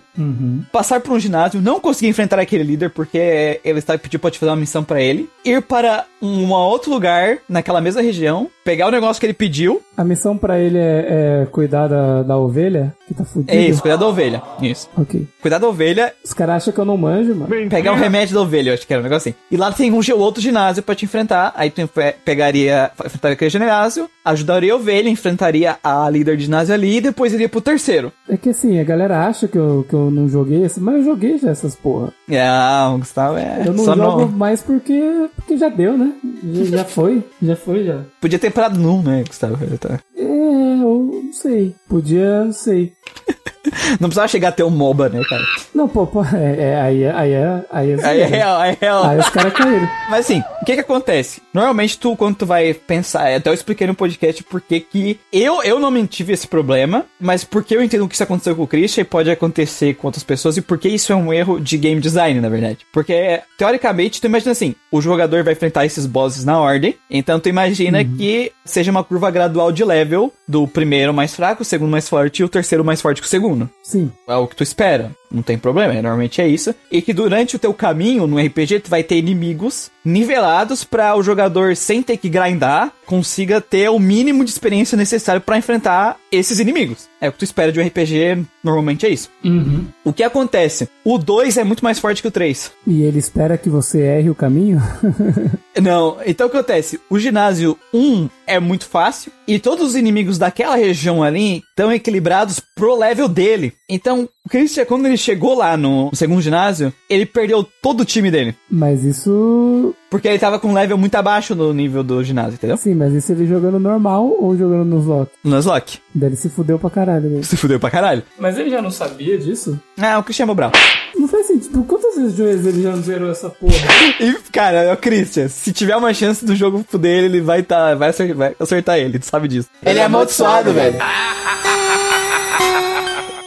passar 0.72 1.00
por 1.00 1.14
um 1.14 1.20
ginásio, 1.20 1.62
não 1.62 1.80
conseguir 1.80 2.10
enfrentar 2.10 2.40
aquele 2.40 2.64
líder 2.64 2.90
porque 2.90 3.60
ele 3.64 3.80
está 3.80 3.98
pedindo 3.98 4.20
pra 4.20 4.32
te 4.32 4.40
fazer 4.40 4.52
uma 4.52 4.56
missão 4.58 4.84
pra 4.84 5.02
ele, 5.02 5.30
ir 5.44 5.62
para 5.62 6.06
um 6.22 6.52
outro 6.52 6.92
lugar 6.92 7.38
naquela 7.48 7.82
mesma 7.82 8.02
região, 8.02 8.50
pegar 8.64 8.88
o 8.88 8.92
negócio 8.92 9.20
que 9.20 9.26
ele 9.26 9.34
pediu. 9.34 9.82
A 10.00 10.04
missão 10.06 10.38
pra 10.38 10.58
ele 10.58 10.78
é, 10.78 11.42
é 11.42 11.48
cuidar 11.52 11.88
da, 11.90 12.24
da 12.24 12.38
ovelha 12.38 12.96
que 13.06 13.14
tá 13.14 13.26
fudida. 13.26 13.52
É 13.52 13.68
isso, 13.68 13.82
cuidar 13.82 13.98
da 13.98 14.08
ovelha. 14.08 14.42
Isso. 14.62 14.90
Ok. 14.96 15.28
Cuidar 15.42 15.58
da 15.58 15.68
ovelha 15.68 16.14
Os 16.24 16.32
caras 16.34 16.56
acham 16.64 16.74
que 16.74 16.80
eu 16.80 16.86
não 16.86 16.96
manjo, 16.96 17.36
mano. 17.36 17.70
pegar 17.70 17.92
o 17.92 17.96
remédio 17.96 18.34
da 18.36 18.42
ovelha, 18.42 18.70
eu 18.70 18.74
acho 18.76 18.88
que 18.88 18.94
era 18.94 19.02
um 19.02 19.04
negócio 19.04 19.30
assim. 19.30 19.38
E 19.52 19.58
lá 19.58 19.72
tem 19.74 19.92
um 19.92 20.00
outro 20.20 20.42
ginásio 20.42 20.82
pra 20.82 20.96
te 20.96 21.04
enfrentar. 21.04 21.52
Aí 21.54 21.70
tu 21.70 21.86
pe- 21.90 22.16
pegaria, 22.24 22.90
enfrentaria 23.06 23.34
aquele 23.34 23.50
ginásio, 23.50 24.10
ajudaria 24.24 24.72
a 24.72 24.76
ovelha, 24.78 25.10
enfrentaria 25.10 25.76
a 25.84 26.10
líder 26.10 26.38
de 26.38 26.44
ginásio 26.46 26.74
ali 26.74 26.98
e 26.98 27.02
depois 27.02 27.34
iria 27.34 27.50
pro 27.50 27.60
terceiro. 27.60 28.10
É 28.30 28.38
que 28.38 28.50
assim, 28.52 28.80
a 28.80 28.84
galera 28.86 29.28
acha 29.28 29.50
que 29.50 29.58
eu, 29.58 29.86
que 29.90 29.94
eu 29.94 30.10
não 30.10 30.30
joguei, 30.30 30.64
esse- 30.64 30.80
mas 30.80 30.96
eu 30.96 31.04
joguei 31.04 31.38
já 31.40 31.50
essas 31.50 31.76
porra. 31.76 32.14
Ah, 32.32 32.92
o 32.96 33.00
Gustavo 33.00 33.38
é. 33.38 33.64
Eu 33.66 33.74
não 33.74 33.84
só 33.84 33.96
jogo 33.96 34.22
não. 34.22 34.28
mais 34.30 34.62
porque, 34.62 35.28
porque 35.36 35.58
já 35.58 35.68
deu, 35.68 35.98
né? 35.98 36.14
Já, 36.54 36.78
já 36.78 36.86
foi, 36.86 37.22
já 37.42 37.56
foi, 37.58 37.84
já. 37.84 38.00
Podia 38.22 38.40
ter 38.40 38.52
parado 38.52 38.80
num, 38.80 39.02
né, 39.02 39.24
Gustavo? 39.28 39.58
Tá. 39.78 39.89
É, 40.16 40.24
eu 40.24 41.22
não 41.24 41.34
sei. 41.34 41.76
Podia, 41.88 42.52
sei. 42.52 42.94
Não 44.00 44.08
precisava 44.10 44.28
chegar 44.28 44.50
a 44.50 44.52
ter 44.52 44.64
um 44.64 44.70
MOBA, 44.70 45.10
né, 45.10 45.22
cara? 45.30 45.44
Não, 45.74 45.88
pô, 45.88 46.08
pô, 46.08 46.24
é, 46.26 46.56
é, 46.72 46.82
aí, 46.82 47.04
é- 47.04 47.12
aí, 47.12 47.32
é- 47.34 47.64
aí, 47.72 47.92
é 47.92 48.06
Aí 48.06 48.22
é 48.22 48.26
real, 48.26 48.58
aí 48.60 48.72
é 48.72 48.78
real. 48.80 49.04
Aí 49.06 49.20
os 49.20 49.30
caras 49.30 49.54
caíram. 49.54 49.88
Mas 50.10 50.22
assim, 50.26 50.42
o 50.62 50.66
que 50.66 50.74
que 50.76 50.80
acontece? 50.82 51.42
Normalmente 51.54 51.98
tu, 51.98 52.16
quando 52.16 52.36
tu 52.38 52.46
vai 52.46 52.74
pensar, 52.74 53.34
até 53.34 53.50
eu 53.50 53.54
expliquei 53.54 53.86
no 53.88 53.94
podcast 53.96 54.44
porque 54.44 54.80
que 54.80 55.20
eu, 55.32 55.62
eu 55.64 55.80
não 55.80 55.90
tive 56.08 56.34
esse 56.34 56.48
problema, 56.48 57.06
mas 57.20 57.44
porque 57.44 57.76
eu 57.76 57.84
entendo 57.84 58.08
que 58.08 58.14
isso 58.16 58.24
aconteceu 58.24 58.56
com 58.56 58.64
o 58.64 58.68
Christian 58.68 59.02
e 59.02 59.06
pode 59.06 59.30
acontecer 59.30 59.94
com 59.96 60.08
outras 60.08 60.24
pessoas 60.24 60.58
e 60.58 60.62
porque 60.62 60.88
isso 60.88 61.12
é 61.12 61.16
um 61.16 61.34
erro 61.34 61.60
de 61.60 61.78
game 61.78 62.00
design, 62.00 62.40
na 62.40 62.50
verdade. 62.50 62.80
Porque, 62.94 63.42
teoricamente, 63.58 64.22
tu 64.22 64.26
imagina 64.28 64.52
assim, 64.52 64.76
o 64.92 65.02
jogador 65.02 65.44
vai 65.44 65.54
enfrentar 65.54 65.86
esses 65.86 66.06
bosses 66.06 66.46
na 66.46 66.60
ordem, 66.60 66.96
então 67.10 67.40
tu 67.40 67.50
imagina 67.50 68.04
que 68.04 68.52
seja 68.64 68.92
uma 68.92 69.04
curva 69.04 69.30
gradual 69.32 69.72
de 69.72 69.84
level 69.84 70.32
do 70.48 70.68
primeiro 70.68 71.14
mais 71.14 71.36
fraco, 71.36 71.62
o 71.64 71.66
segundo 71.66 71.90
mais 71.92 72.08
forte 72.08 72.40
e 72.40 72.44
o 72.44 72.50
terceiro 72.50 72.86
mais 72.86 73.02
forte 73.02 73.22
que 73.22 73.28
o 73.28 73.30
segundo 73.30 73.49
Sim. 73.84 74.12
é 74.28 74.36
o 74.36 74.48
que 74.48 74.56
tu 74.56 74.64
espera. 74.64 75.12
Não 75.32 75.44
tem 75.44 75.58
problema, 75.58 75.94
é, 75.94 76.02
normalmente 76.02 76.42
é 76.42 76.48
isso. 76.48 76.74
E 76.92 77.02
que 77.02 77.14
durante 77.14 77.56
o 77.56 77.60
teu 77.60 77.74
caminho 77.74 78.26
no 78.26 78.40
RPG 78.40 78.82
tu 78.82 78.90
vai 78.90 79.04
ter 79.04 79.18
inimigos 79.18 79.92
nivelados 80.04 80.84
pra 80.84 81.16
o 81.16 81.24
jogador, 81.24 81.76
sem 81.76 82.02
ter 82.02 82.18
que 82.18 82.30
grindar, 82.30 82.92
consiga 83.06 83.62
ter 83.62 83.90
o 83.90 84.00
mínimo 84.00 84.44
de 84.44 84.52
experiência 84.52 84.98
necessário 84.98 85.42
pra 85.42 85.58
enfrentar 85.58 86.18
esses 86.32 86.60
inimigos. 86.60 87.08
É 87.22 87.28
o 87.28 87.32
que 87.32 87.40
tu 87.40 87.44
espera 87.44 87.72
de 87.72 87.80
um 87.80 87.86
RPG, 87.86 88.46
normalmente 88.64 89.06
é 89.06 89.10
isso. 89.10 89.30
Uhum. 89.44 89.86
O 90.06 90.14
que 90.14 90.24
acontece? 90.24 90.90
O 91.04 91.18
2 91.18 91.58
é 91.58 91.64
muito 91.64 91.84
mais 91.84 92.00
forte 92.00 92.22
que 92.22 92.28
o 92.28 92.32
3. 92.32 92.72
E 92.88 93.02
ele 93.02 93.20
espera 93.20 93.58
que 93.58 93.70
você 93.70 94.02
erre 94.02 94.30
o 94.30 94.36
caminho? 94.36 94.82
Não, 95.82 96.18
então 96.26 96.48
o 96.48 96.50
que 96.50 96.58
acontece? 96.58 97.00
O 97.10 97.20
ginásio 97.20 97.78
1 97.94 98.30
é 98.48 98.60
muito 98.60 98.86
fácil 98.88 99.32
e 99.48 99.60
todos 99.60 99.90
os 99.90 99.96
inimigos 99.96 100.38
daquela 100.38 100.76
região 100.76 101.24
ali 101.24 101.64
estão 101.70 101.92
equilibrados 101.92 102.60
pro 102.76 102.98
level 102.98 103.28
dele. 103.28 103.74
Então, 103.88 104.30
o 104.46 104.50
Christian, 104.50 104.86
quando 104.86 105.06
ele 105.06 105.18
chegou 105.20 105.56
lá 105.56 105.78
no 105.78 106.10
segundo 106.14 106.42
ginásio, 106.42 106.94
ele 107.10 107.26
perdeu 107.26 107.64
todo 107.64 108.02
o 108.02 108.06
time 108.06 108.32
dele. 108.32 108.56
Mas 108.70 109.04
isso. 109.04 109.94
Porque 110.10 110.28
ele 110.28 110.40
tava 110.40 110.60
com 110.60 110.70
um 110.70 110.74
level 110.74 110.98
muito 110.98 111.16
abaixo 111.16 111.54
no 111.54 111.72
nível 111.74 112.04
do 112.04 112.24
ginásio, 112.24 112.54
entendeu? 112.54 112.78
Sim, 112.78 112.96
mas 112.96 113.14
isso 113.14 113.32
ele 113.32 113.46
jogando 113.46 113.80
normal 113.80 114.36
ou 114.40 114.58
jogando 114.58 114.86
nos 114.86 115.06
lock? 115.06 115.32
No 115.44 115.52
Nuzlocke. 115.52 116.00
Daí 116.16 116.30
ele 116.30 116.36
se 116.36 116.50
fudeu 116.50 116.80
pra 116.80 116.90
caralho. 116.90 117.30
Né? 117.30 117.44
Se 117.44 117.56
fudeu 117.56 117.80
pra 117.80 117.92
caralho. 117.92 118.24
Mas 118.40 118.58
ele 118.58 118.70
já 118.70 118.82
não 118.82 118.90
sabia 118.90 119.38
disso? 119.38 119.80
Ah, 120.02 120.18
o 120.18 120.24
Christian 120.24 120.48
é 120.50 120.54
bravo. 120.56 120.74
Não 121.16 121.28
faz 121.28 121.48
sentido. 121.48 121.84
Quantas 121.84 122.16
vezes 122.16 122.66
ele 122.66 122.82
já 122.82 122.92
não 122.92 123.04
zerou 123.04 123.30
essa 123.30 123.50
porra? 123.50 123.74
E, 124.20 124.34
cara, 124.52 124.84
é 124.84 124.94
o 124.94 124.98
Christian. 124.98 125.48
Se 125.48 125.72
tiver 125.72 125.96
uma 125.96 126.14
chance 126.14 126.44
do 126.44 126.56
jogo 126.56 126.84
fuder 126.90 127.20
ele, 127.20 127.38
ele 127.38 127.42
vai, 127.42 127.64
tá, 127.64 127.96
vai, 127.96 128.10
acertar, 128.10 128.36
vai 128.36 128.56
acertar 128.60 128.98
ele, 128.98 129.20
tu 129.20 129.26
sabe 129.26 129.48
disso. 129.48 129.70
Ele 129.86 130.00
é 130.00 130.04
amaldiçoado, 130.04 130.74
velho. 130.74 130.98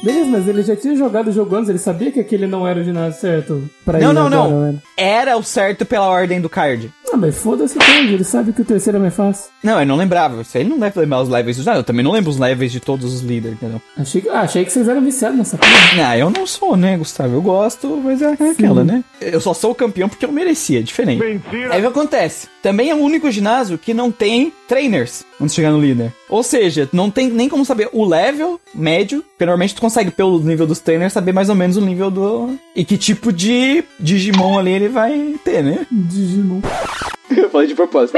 Beleza, 0.02 0.30
mas 0.30 0.48
ele 0.48 0.62
já 0.62 0.74
tinha 0.74 0.96
jogado 0.96 1.28
o 1.28 1.32
jogo 1.32 1.54
antes, 1.54 1.68
ele 1.68 1.78
sabia 1.78 2.10
que 2.10 2.18
aquele 2.18 2.46
não 2.46 2.66
era 2.66 2.80
o 2.80 2.84
ginásio 2.84 3.20
certo 3.20 3.70
pra 3.84 3.98
Não, 4.00 4.10
ele 4.10 4.18
não, 4.18 4.26
agora, 4.26 4.48
não. 4.50 4.72
né? 4.72 4.78
Era 4.96 5.36
o 5.36 5.42
certo 5.44 5.86
pela 5.86 6.06
ordem 6.08 6.40
do 6.40 6.48
card. 6.48 6.92
Ah, 7.12 7.16
mas 7.16 7.36
foda-se 7.38 7.76
o 7.76 7.80
card, 7.80 8.12
ele 8.12 8.24
sabe 8.24 8.52
que 8.52 8.62
o 8.62 8.64
terceiro 8.64 8.98
é 8.98 9.00
mais 9.00 9.14
fácil. 9.14 9.50
Não, 9.62 9.76
ele 9.78 9.84
não 9.86 9.96
lembrava. 9.96 10.42
Isso 10.42 10.56
aí 10.56 10.62
ele 10.64 10.70
não 10.70 10.78
deve 10.78 10.98
lembrar 10.98 11.20
os 11.20 11.28
levels 11.28 11.56
do 11.56 11.70
Eu 11.70 11.84
também 11.84 12.04
não 12.04 12.10
lembro 12.12 12.30
os 12.30 12.38
levels 12.38 12.72
de 12.72 12.80
todos 12.80 13.12
os 13.12 13.20
líderes, 13.20 13.56
entendeu? 13.56 13.80
Achei 13.96 14.20
que, 14.20 14.28
ah, 14.28 14.40
achei 14.40 14.64
que 14.64 14.72
vocês 14.72 14.88
eram 14.88 15.02
viciados 15.02 15.38
nessa 15.38 15.56
porra. 15.56 15.72
Ah, 16.08 16.18
eu 16.18 16.30
não 16.30 16.46
sou, 16.46 16.76
né, 16.76 16.96
Gustavo? 16.96 17.34
Eu 17.34 17.42
gosto, 17.42 18.00
mas 18.02 18.20
é 18.22 18.32
aquela, 18.32 18.82
né? 18.82 19.04
Eu 19.20 19.40
só 19.40 19.54
sou 19.54 19.70
o 19.70 19.74
campeão 19.74 20.08
porque 20.08 20.24
eu 20.24 20.32
merecia, 20.32 20.80
é 20.80 20.82
diferente. 20.82 21.22
Aí 21.70 21.78
o 21.78 21.82
que 21.82 21.86
acontece? 21.86 22.48
Também 22.62 22.90
é 22.90 22.94
o 22.94 22.98
único 22.98 23.30
ginásio 23.30 23.76
que 23.76 23.92
não 23.92 24.12
tem 24.12 24.52
trainers 24.68 25.24
antes 25.40 25.52
de 25.52 25.56
chegar 25.56 25.72
no 25.72 25.80
líder. 25.80 26.12
Ou 26.28 26.42
seja, 26.42 26.88
não 26.92 27.10
tem 27.10 27.28
nem 27.28 27.48
como 27.48 27.64
saber 27.64 27.88
o 27.92 28.04
level 28.04 28.60
médio, 28.72 29.22
porque 29.22 29.44
normalmente 29.44 29.74
tu 29.74 29.80
consegue, 29.80 30.12
pelo 30.12 30.38
nível 30.38 30.66
dos 30.66 30.78
trainers, 30.78 31.12
saber 31.12 31.32
mais 31.32 31.48
ou 31.48 31.56
menos 31.56 31.76
o 31.76 31.80
nível 31.80 32.10
do. 32.10 32.56
E 32.76 32.84
que 32.84 32.96
tipo 32.96 33.32
de 33.32 33.82
Digimon 33.98 34.58
ali 34.58 34.70
ele 34.70 34.88
vai 34.88 35.34
ter, 35.44 35.62
né? 35.62 35.84
Digimon. 35.90 36.60
Eu 37.36 37.50
falei 37.50 37.66
de 37.68 37.74
propósito. 37.74 38.16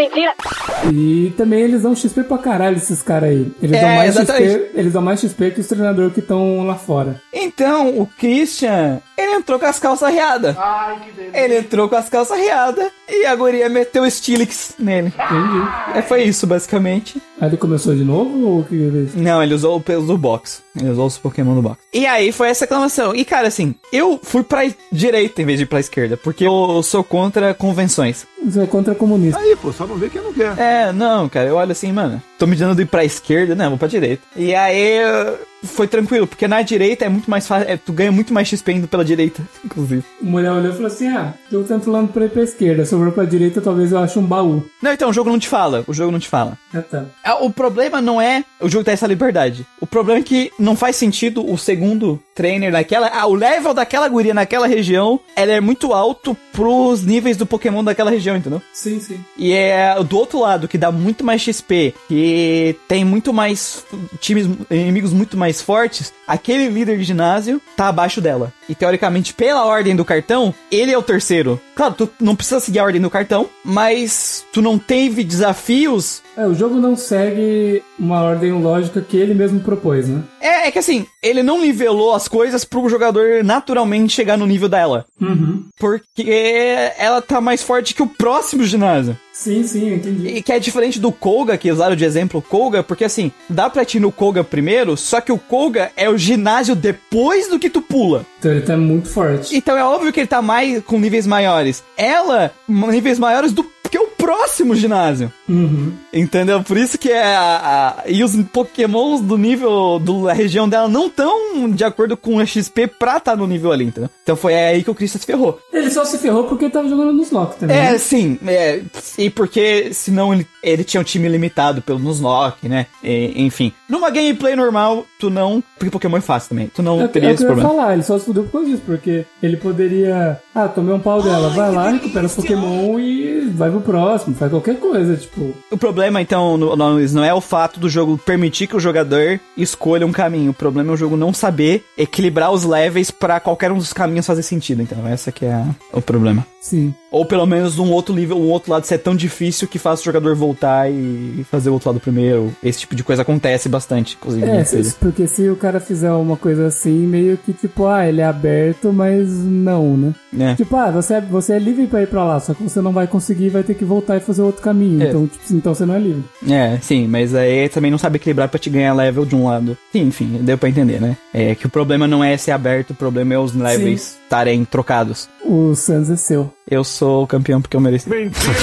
E 0.93 1.33
também 1.37 1.61
eles 1.61 1.83
dão 1.83 1.95
XP 1.95 2.25
pra 2.25 2.39
caralho, 2.39 2.77
esses 2.77 3.03
caras 3.03 3.31
aí. 3.31 3.53
Eles, 3.63 3.77
É, 3.77 3.81
dão 3.81 3.91
mais 3.97 4.17
exatamente. 4.17 4.53
XP, 4.53 4.71
eles 4.75 4.93
dão 4.93 5.03
mais 5.03 5.21
XP 5.21 5.51
que 5.53 5.61
os 5.61 5.67
treinadores 5.67 6.13
que 6.13 6.21
estão 6.21 6.67
lá 6.67 6.75
fora. 6.75 7.21
Então, 7.33 7.99
o 7.99 8.07
Christian, 8.19 9.01
ele 9.17 9.33
entrou 9.33 9.59
com 9.59 9.67
as 9.67 9.79
calças 9.79 10.13
riadas. 10.13 10.57
Ai, 10.59 10.99
que 11.05 11.13
delícia. 11.13 11.41
Ele 11.45 11.59
entrou 11.59 11.89
com 11.89 11.97
as 11.97 12.09
calças 12.09 12.39
riadas 12.39 12.91
e 13.09 13.25
a 13.27 13.35
guria 13.35 13.69
meteu 13.69 14.03
o 14.03 14.11
Stilix 14.11 14.75
nele. 14.79 15.09
Entendi. 15.09 15.69
É, 15.99 16.03
foi 16.03 16.23
isso, 16.25 16.47
basicamente. 16.47 17.21
Aí 17.41 17.49
ele 17.49 17.57
começou 17.57 17.95
de 17.97 18.05
novo 18.05 18.47
ou 18.47 18.61
o 18.61 18.65
que 18.65 18.75
ele 18.77 19.09
fez? 19.09 19.15
Não, 19.17 19.43
ele 19.43 19.55
usou 19.55 19.77
o 19.77 19.81
peso 19.81 20.07
do 20.07 20.17
box. 20.17 20.63
Ele 20.79 20.91
usou 20.91 21.07
os 21.07 21.19
Pokémon 21.19 21.55
do 21.55 21.63
box. 21.63 21.79
E 21.93 22.07
aí 22.07 22.31
foi 22.31 22.49
essa 22.49 22.65
aclamação. 22.65 23.15
E 23.15 23.25
cara, 23.25 23.49
assim, 23.49 23.75
eu 23.93 24.21
fui 24.23 24.43
pra 24.45 24.63
direita 24.93 25.43
em 25.43 25.45
vez 25.45 25.59
de 25.59 25.65
ir 25.65 25.67
pra 25.67 25.81
esquerda, 25.81 26.17
porque 26.17 26.47
eu 26.47 26.81
sou 26.83 27.03
contra 27.03 27.53
convenções. 27.53 28.25
Você 28.45 28.61
é 28.63 28.67
contra 28.67 28.95
comunista. 28.95 29.41
Aí, 29.41 29.57
pô, 29.57 29.73
só 29.73 29.87
não 29.87 29.97
vê 29.97 30.09
quem 30.09 30.23
não 30.23 30.33
quer. 30.33 30.57
É, 30.59 30.93
não, 30.93 31.29
cara, 31.29 31.49
eu 31.49 31.57
olho 31.57 31.73
assim, 31.73 31.91
mano, 31.93 32.23
tô 32.39 32.47
me 32.47 32.55
dando 32.57 32.77
de 32.77 32.83
ir 32.83 32.87
pra 32.87 33.05
esquerda, 33.05 33.55
não, 33.55 33.71
vou 33.71 33.79
pra 33.79 33.89
direita. 33.89 34.23
E 34.37 34.55
aí 34.55 34.99
eu- 35.03 35.39
foi 35.65 35.87
tranquilo, 35.89 36.27
porque 36.27 36.47
na 36.47 36.63
direita 36.63 37.05
é 37.05 37.09
muito 37.09 37.31
mais 37.31 37.47
fácil, 37.47 37.69
é, 37.69 37.77
tu 37.77 37.93
ganha 37.93 38.13
muito 38.13 38.33
mais 38.33 38.49
XP 38.49 38.73
indo 38.73 38.89
pela 38.89 39.05
direita, 39.05 39.43
inclusive. 39.65 40.05
A 40.21 40.25
mulher 40.25 40.53
olhou 40.53 40.71
e 40.71 40.75
falou 40.75 40.87
assim: 40.87 41.09
Ah, 41.09 41.35
eu 41.51 41.65
tô 41.65 41.79
falando 41.81 42.13
pra 42.13 42.25
ir 42.27 42.31
pra 42.31 42.43
esquerda, 42.43 42.85
sobrou 42.85 43.13
pra 43.13 43.25
direita, 43.25 43.61
talvez 43.61 43.93
eu 43.93 43.99
ache 43.99 44.19
um 44.19 44.23
baú. 44.27 44.65
Não, 44.83 44.93
então, 44.93 45.11
o 45.11 45.13
jogo 45.13 45.31
não 45.31 45.39
te 45.39 45.49
fala, 45.49 45.85
o 45.87 45.95
jogo 45.95 46.13
não 46.13 46.19
te 46.19 46.29
fala. 46.29 46.57
Ah, 46.73 46.83
tá. 46.83 47.05
Ah, 47.25 47.43
O 47.45 47.51
problema 47.51 48.01
não 48.01 48.21
é 48.21 48.45
o 48.61 48.69
jogo 48.69 48.85
ter 48.85 48.93
essa 48.93 49.07
liberdade. 49.07 49.67
O 49.81 49.87
problema 49.87 50.21
é 50.21 50.23
que 50.23 50.51
não 50.59 50.77
faz 50.77 50.97
sentido 50.97 51.49
o 51.49 51.57
segundo 51.59 52.21
trainer 52.35 52.73
daquela. 52.73 53.09
Ah, 53.09 53.27
o 53.27 53.35
level 53.35 53.73
daquela 53.73 54.09
guria 54.09 54.35
naquela 54.35 54.67
região, 54.67 55.21
ela 55.37 55.53
é 55.53 55.61
muito 55.61 55.93
alto 55.93 56.37
pros 56.53 57.03
níveis 57.03 57.37
do 57.37 57.47
Pokémon 57.47 57.83
daquela 57.85 58.11
região, 58.11 58.37
entendeu? 58.37 58.61
Sim, 58.73 59.01
sim. 59.01 59.25
E 59.37 59.53
é 59.53 59.95
do 60.03 60.19
outro 60.19 60.41
lado, 60.41 60.69
que 60.69 60.79
dá 60.79 60.91
muito 60.91 61.25
mais 61.25 61.41
XP, 61.41 61.95
que 62.09 62.77
tem 62.89 63.05
muito 63.05 63.33
mais 63.33 63.85
times, 64.21 64.49
inimigos 64.71 65.13
muito 65.13 65.37
mais 65.37 65.61
fortes, 65.61 66.13
aquele 66.27 66.69
líder 66.69 66.99
de 66.99 67.05
ginásio 67.05 67.61
tá 67.77 67.89
abaixo 67.89 68.21
dela. 68.21 68.53
E 68.69 68.75
teoricamente, 68.75 69.35
pela 69.35 69.65
ordem 69.65 69.95
do 69.95 70.05
cartão, 70.05 70.55
ele 70.71 70.93
é 70.93 70.99
o 70.99 71.03
terceiro. 71.03 71.61
Claro, 71.75 71.95
tu 71.95 72.11
não 72.21 72.35
precisa 72.37 72.61
seguir 72.61 72.79
a 72.79 72.85
ordem 72.85 73.01
do 73.01 73.11
cartão, 73.11 73.49
mas 73.65 74.45
tu 74.53 74.63
não 74.63 74.79
teve 74.79 75.23
desafios 75.23 76.23
É, 76.37 76.47
o 76.47 76.55
jogo 76.55 76.77
não 76.77 76.97
segue 76.97 77.83
uma 77.99 78.23
ordem 78.23 78.53
lógica 78.53 79.01
que 79.01 79.17
ele 79.17 79.35
mesmo 79.35 79.61
propôs, 79.61 80.09
né? 80.09 80.23
É, 80.41 80.69
é 80.69 80.71
que 80.71 80.79
assim, 80.79 81.07
ele 81.23 81.43
não 81.43 81.61
nivelou 81.61 82.15
as 82.15 82.27
coisas 82.27 82.65
pro 82.65 82.89
jogador 82.89 83.45
naturalmente 83.45 84.13
chegar 84.13 84.37
no 84.37 84.47
nível 84.47 84.69
dela. 84.69 85.05
Uhum. 85.21 85.65
Porque 85.79 86.93
ela 86.99 87.23
tá 87.23 87.41
mais 87.41 87.63
forte 87.63 87.95
que 87.95 88.03
o 88.03 88.07
próximo 88.07 88.65
ginásio. 88.65 89.17
Sim, 89.33 89.65
sim, 89.65 89.91
eu 89.91 89.97
entendi. 89.97 90.29
E 90.29 90.43
que 90.43 90.53
é 90.53 90.59
diferente 90.59 91.01
do 91.01 91.11
Koga, 91.11 91.59
que 91.59 91.71
usaram 91.71 91.97
de 91.97 92.05
exemplo 92.05 92.39
o 92.39 92.43
Koga, 92.43 92.83
porque 92.83 93.05
assim, 93.05 93.33
dá 93.49 93.69
pra 93.69 93.85
ti 93.85 93.99
no 93.99 94.13
Koga 94.13 94.45
primeiro, 94.45 94.97
só 94.97 95.21
que 95.21 95.33
o 95.33 95.39
Koga 95.39 95.91
é 95.97 96.09
o 96.09 96.17
ginásio 96.17 96.77
depois 96.77 97.49
do 97.49 97.59
que 97.59 97.69
tu 97.69 97.83
pula. 97.83 98.25
Então 98.39 98.53
ele 98.53 98.61
tá 98.61 98.77
muito 98.77 99.09
forte. 99.09 99.57
Então 99.57 99.77
é 99.77 99.85
óbvio 99.85 100.13
que 100.13 100.21
ele 100.21 100.27
tá 100.27 100.41
mais 100.41 100.83
com 100.85 100.99
níveis 100.99 101.27
maiores. 101.27 101.83
Ela, 101.97 102.53
níveis 102.69 103.19
maiores 103.19 103.53
do 103.53 103.65
que 103.91 103.99
o 103.99 104.09
próximo 104.25 104.75
ginásio. 104.75 105.33
Uhum. 105.49 105.93
Entendeu? 106.13 106.63
Por 106.63 106.77
isso 106.77 106.97
que 106.99 107.11
é 107.11 107.35
a, 107.35 107.95
a- 107.99 108.11
E 108.11 108.23
os 108.25 108.35
pokémons 108.53 109.21
do 109.21 109.37
nível 109.37 109.99
do- 109.99 110.25
da 110.25 110.33
região 110.33 110.69
dela 110.69 110.89
não 110.89 111.07
estão 111.07 111.71
de 111.71 111.85
acordo 111.85 112.17
com 112.17 112.37
o 112.37 112.47
XP 112.47 112.87
pra 112.87 113.17
estar 113.19 113.37
no 113.37 113.47
nível 113.47 113.73
ali, 113.73 113.85
entendeu? 113.85 114.11
Então 114.23 114.37
foi 114.37 114.55
aí 114.55 114.83
que 114.83 114.91
o 114.91 114.95
Christian 114.95 115.21
se 115.21 115.27
ferrou. 115.27 115.59
Ele 115.73 115.91
só 115.91 116.05
se 116.05 116.19
ferrou 116.19 116.45
porque 116.45 116.65
ele 116.65 116.73
tava 116.73 116.89
jogando 116.89 117.13
nos 117.13 117.31
lock 117.31 117.57
também. 117.59 117.77
É, 117.77 117.93
né? 117.93 117.99
sim. 117.99 118.39
É, 118.47 118.81
e 119.19 119.29
porque 119.31 119.93
senão 119.93 120.33
ele, 120.33 120.47
ele 120.63 120.85
tinha 120.85 121.01
um 121.01 121.05
time 121.05 121.29
limitado 121.29 121.83
pelo 121.83 121.99
Nuzlocke, 121.99 122.69
né? 122.69 122.87
E, 123.03 123.33
enfim. 123.45 123.73
Numa 123.89 124.11
gameplay 124.11 124.57
normal, 124.57 125.05
tu 125.19 125.29
não. 125.31 125.63
Porque 125.79 125.91
Pokémon 125.91 126.17
é 126.17 126.21
fácil 126.21 126.51
também. 126.51 126.71
Tu 126.75 126.83
não 126.83 127.03
É, 127.03 127.09
teria 127.09 127.31
é 127.31 127.33
esse 127.33 127.39
que 127.45 127.45
eu 127.45 127.51
ia 127.51 127.57
problema. 127.57 127.81
falar, 127.83 127.93
ele 127.95 128.03
só 128.03 128.19
se 128.19 128.25
fudeu 128.25 128.45
por 128.45 128.53
causa 128.53 128.67
disso, 128.69 128.83
porque 128.87 129.25
ele 129.43 129.57
poderia. 129.57 130.41
Ah, 130.55 130.69
tomei 130.69 130.95
um 130.95 131.01
pau 131.01 131.21
dela, 131.23 131.51
vai 131.51 131.71
lá, 131.73 131.91
recupera 131.91 132.27
os 132.27 132.35
Pokémon 132.35 132.99
e 132.99 133.41
vai 133.55 133.71
pro 133.71 133.81
próximo, 133.81 134.14
faz 134.19 134.51
qualquer 134.51 134.79
coisa, 134.79 135.17
tipo. 135.17 135.53
O 135.71 135.77
problema, 135.77 136.21
então, 136.21 136.57
no- 136.57 136.77
não 136.77 137.25
é 137.25 137.33
o 137.35 137.41
fato 137.41 137.79
do 137.81 137.89
jogo 137.89 138.19
permitir 138.19 138.67
que 138.67 138.77
o 138.77 138.81
jogador 138.81 139.41
escolha 139.57 140.07
um 140.07 140.13
caminho. 140.13 140.51
O 140.51 140.55
problema 140.55 140.91
é 140.91 140.95
o 140.95 140.97
jogo 140.97 141.17
não 141.17 141.33
saber 141.33 141.85
equilibrar 141.97 142.51
os 142.53 142.65
levels 142.65 143.11
pra 143.11 143.41
qualquer 143.41 143.71
um 143.73 143.79
dos 143.79 143.93
caminhos 143.93 144.27
fazer 144.27 144.43
sentido. 144.43 144.83
Então, 144.83 145.07
essa 145.07 145.31
que 145.33 145.45
é 145.45 145.53
a- 145.53 145.75
o 145.93 146.01
problema. 146.01 146.47
Sim. 146.61 146.95
Ou 147.11 147.27
pelo 147.27 147.47
menos 147.47 147.79
um 147.79 147.91
outro 147.93 148.15
nível, 148.15 148.39
um 148.39 148.49
outro 148.51 148.73
lado 148.73 148.85
ser 148.87 148.99
tão 148.99 149.15
difícil 149.15 149.69
que 149.69 149.79
faça 149.79 150.01
o 150.01 150.05
jogador 150.05 150.35
voltar 150.35 150.91
e 150.91 151.45
fazer 151.51 151.69
o 151.69 151.75
outro 151.75 151.91
lado 151.91 152.01
primeiro. 152.01 152.53
Esse 152.63 152.81
tipo 152.81 152.95
de 152.97 153.05
coisa 153.05 153.23
acontece 153.23 153.69
bastante, 153.69 154.17
inclusive. 154.19 154.47
É, 154.47 154.65
porque 154.99 155.27
se 155.27 155.49
o 155.51 155.57
cara 155.57 155.79
fizer 155.79 156.11
uma 156.13 156.37
coisa 156.37 156.67
assim, 156.67 157.07
meio 157.07 157.37
que 157.37 157.53
tipo, 157.53 157.87
ah, 157.87 158.09
ele 158.09 158.21
é 158.23 158.25
aberto, 158.25 158.93
mas 158.93 159.29
não, 159.31 159.95
né? 159.97 160.15
É. 160.39 160.55
Tipo, 160.55 160.75
ah, 160.77 160.91
você 160.91 161.15
é, 161.15 161.21
você 161.21 161.53
é 161.53 161.59
livre 161.59 161.87
pra 161.87 162.03
ir 162.03 162.09
pra 162.09 162.25
lá, 162.25 162.41
só 162.41 162.55
que 162.55 162.63
você 162.63 162.81
não 162.81 162.93
vai 162.93 163.07
conseguir, 163.07 163.51
vai 163.51 163.63
ter 163.63 163.75
que 163.75 163.85
voltar 163.85 163.94
e 164.17 164.21
fazer 164.21 164.43
outro 164.43 164.63
caminho. 164.63 165.03
É. 165.03 165.09
Então, 165.09 165.27
tipo, 165.27 165.45
então 165.55 165.75
você 165.75 165.85
não 165.85 165.95
é 165.95 165.99
livre. 165.99 166.25
É, 166.49 166.79
sim, 166.81 167.07
mas 167.07 167.35
aí 167.35 167.69
também 167.69 167.91
não 167.91 167.99
sabe 167.99 168.17
equilibrar 168.17 168.49
pra 168.49 168.59
te 168.59 168.71
ganhar 168.71 168.95
level 168.95 169.25
de 169.25 169.35
um 169.35 169.47
lado. 169.47 169.77
Sim, 169.93 170.03
enfim, 170.03 170.39
deu 170.41 170.59
pra 170.59 170.69
entender, 170.69 171.01
né? 171.01 171.17
É 171.33 171.55
que 171.55 171.67
o 171.67 171.71
problema 171.71 172.07
não 172.07 172.23
é 172.23 172.37
ser 172.37 172.53
aberto, 172.53 172.91
o 172.91 172.95
problema 172.95 173.35
é 173.35 173.39
os 173.39 173.55
levels 173.55 174.17
estarem 174.25 174.65
trocados. 174.65 175.29
O 175.45 175.75
Sans 175.75 176.11
é 176.11 176.17
seu. 176.17 176.53
Eu 176.69 176.83
sou 176.83 177.25
o 177.25 177.27
campeão 177.27 177.61
porque 177.61 177.77
eu 177.77 177.81
mereci. 177.81 178.09
Mentira! 178.09 178.55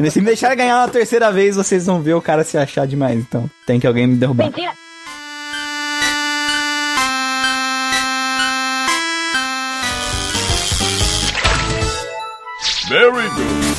Se 0.10 0.20
me 0.20 0.26
deixar 0.26 0.54
ganhar 0.54 0.78
uma 0.78 0.88
terceira 0.88 1.32
vez, 1.32 1.56
vocês 1.56 1.86
vão 1.86 2.00
ver 2.00 2.14
o 2.14 2.22
cara 2.22 2.44
se 2.44 2.56
achar 2.56 2.86
demais. 2.86 3.18
Então, 3.18 3.50
tem 3.66 3.80
que 3.80 3.86
alguém 3.86 4.06
me 4.06 4.16
derrubar. 4.16 4.46
Mentira. 4.46 4.72
Very 12.90 13.28
good. 13.36 13.70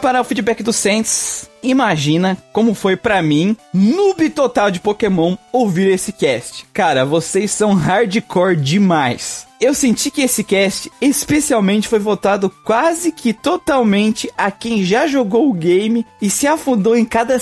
Para 0.00 0.20
o 0.20 0.24
feedback 0.24 0.62
do 0.62 0.72
Saints. 0.72 1.50
Imagina 1.62 2.38
como 2.52 2.74
foi 2.74 2.96
pra 2.96 3.20
mim, 3.20 3.56
noob 3.74 4.30
total 4.30 4.70
de 4.70 4.80
Pokémon, 4.80 5.36
ouvir 5.52 5.88
esse 5.88 6.12
cast. 6.12 6.64
Cara, 6.72 7.04
vocês 7.04 7.50
são 7.50 7.74
hardcore 7.74 8.56
demais. 8.56 9.46
Eu 9.60 9.74
senti 9.74 10.10
que 10.10 10.22
esse 10.22 10.42
cast 10.42 10.90
especialmente 11.02 11.86
foi 11.86 11.98
votado 11.98 12.50
quase 12.64 13.12
que 13.12 13.34
totalmente 13.34 14.30
a 14.38 14.50
quem 14.50 14.82
já 14.82 15.06
jogou 15.06 15.50
o 15.50 15.52
game 15.52 16.06
e 16.22 16.30
se 16.30 16.46
afundou 16.46 16.96
em 16.96 17.04
cada 17.04 17.38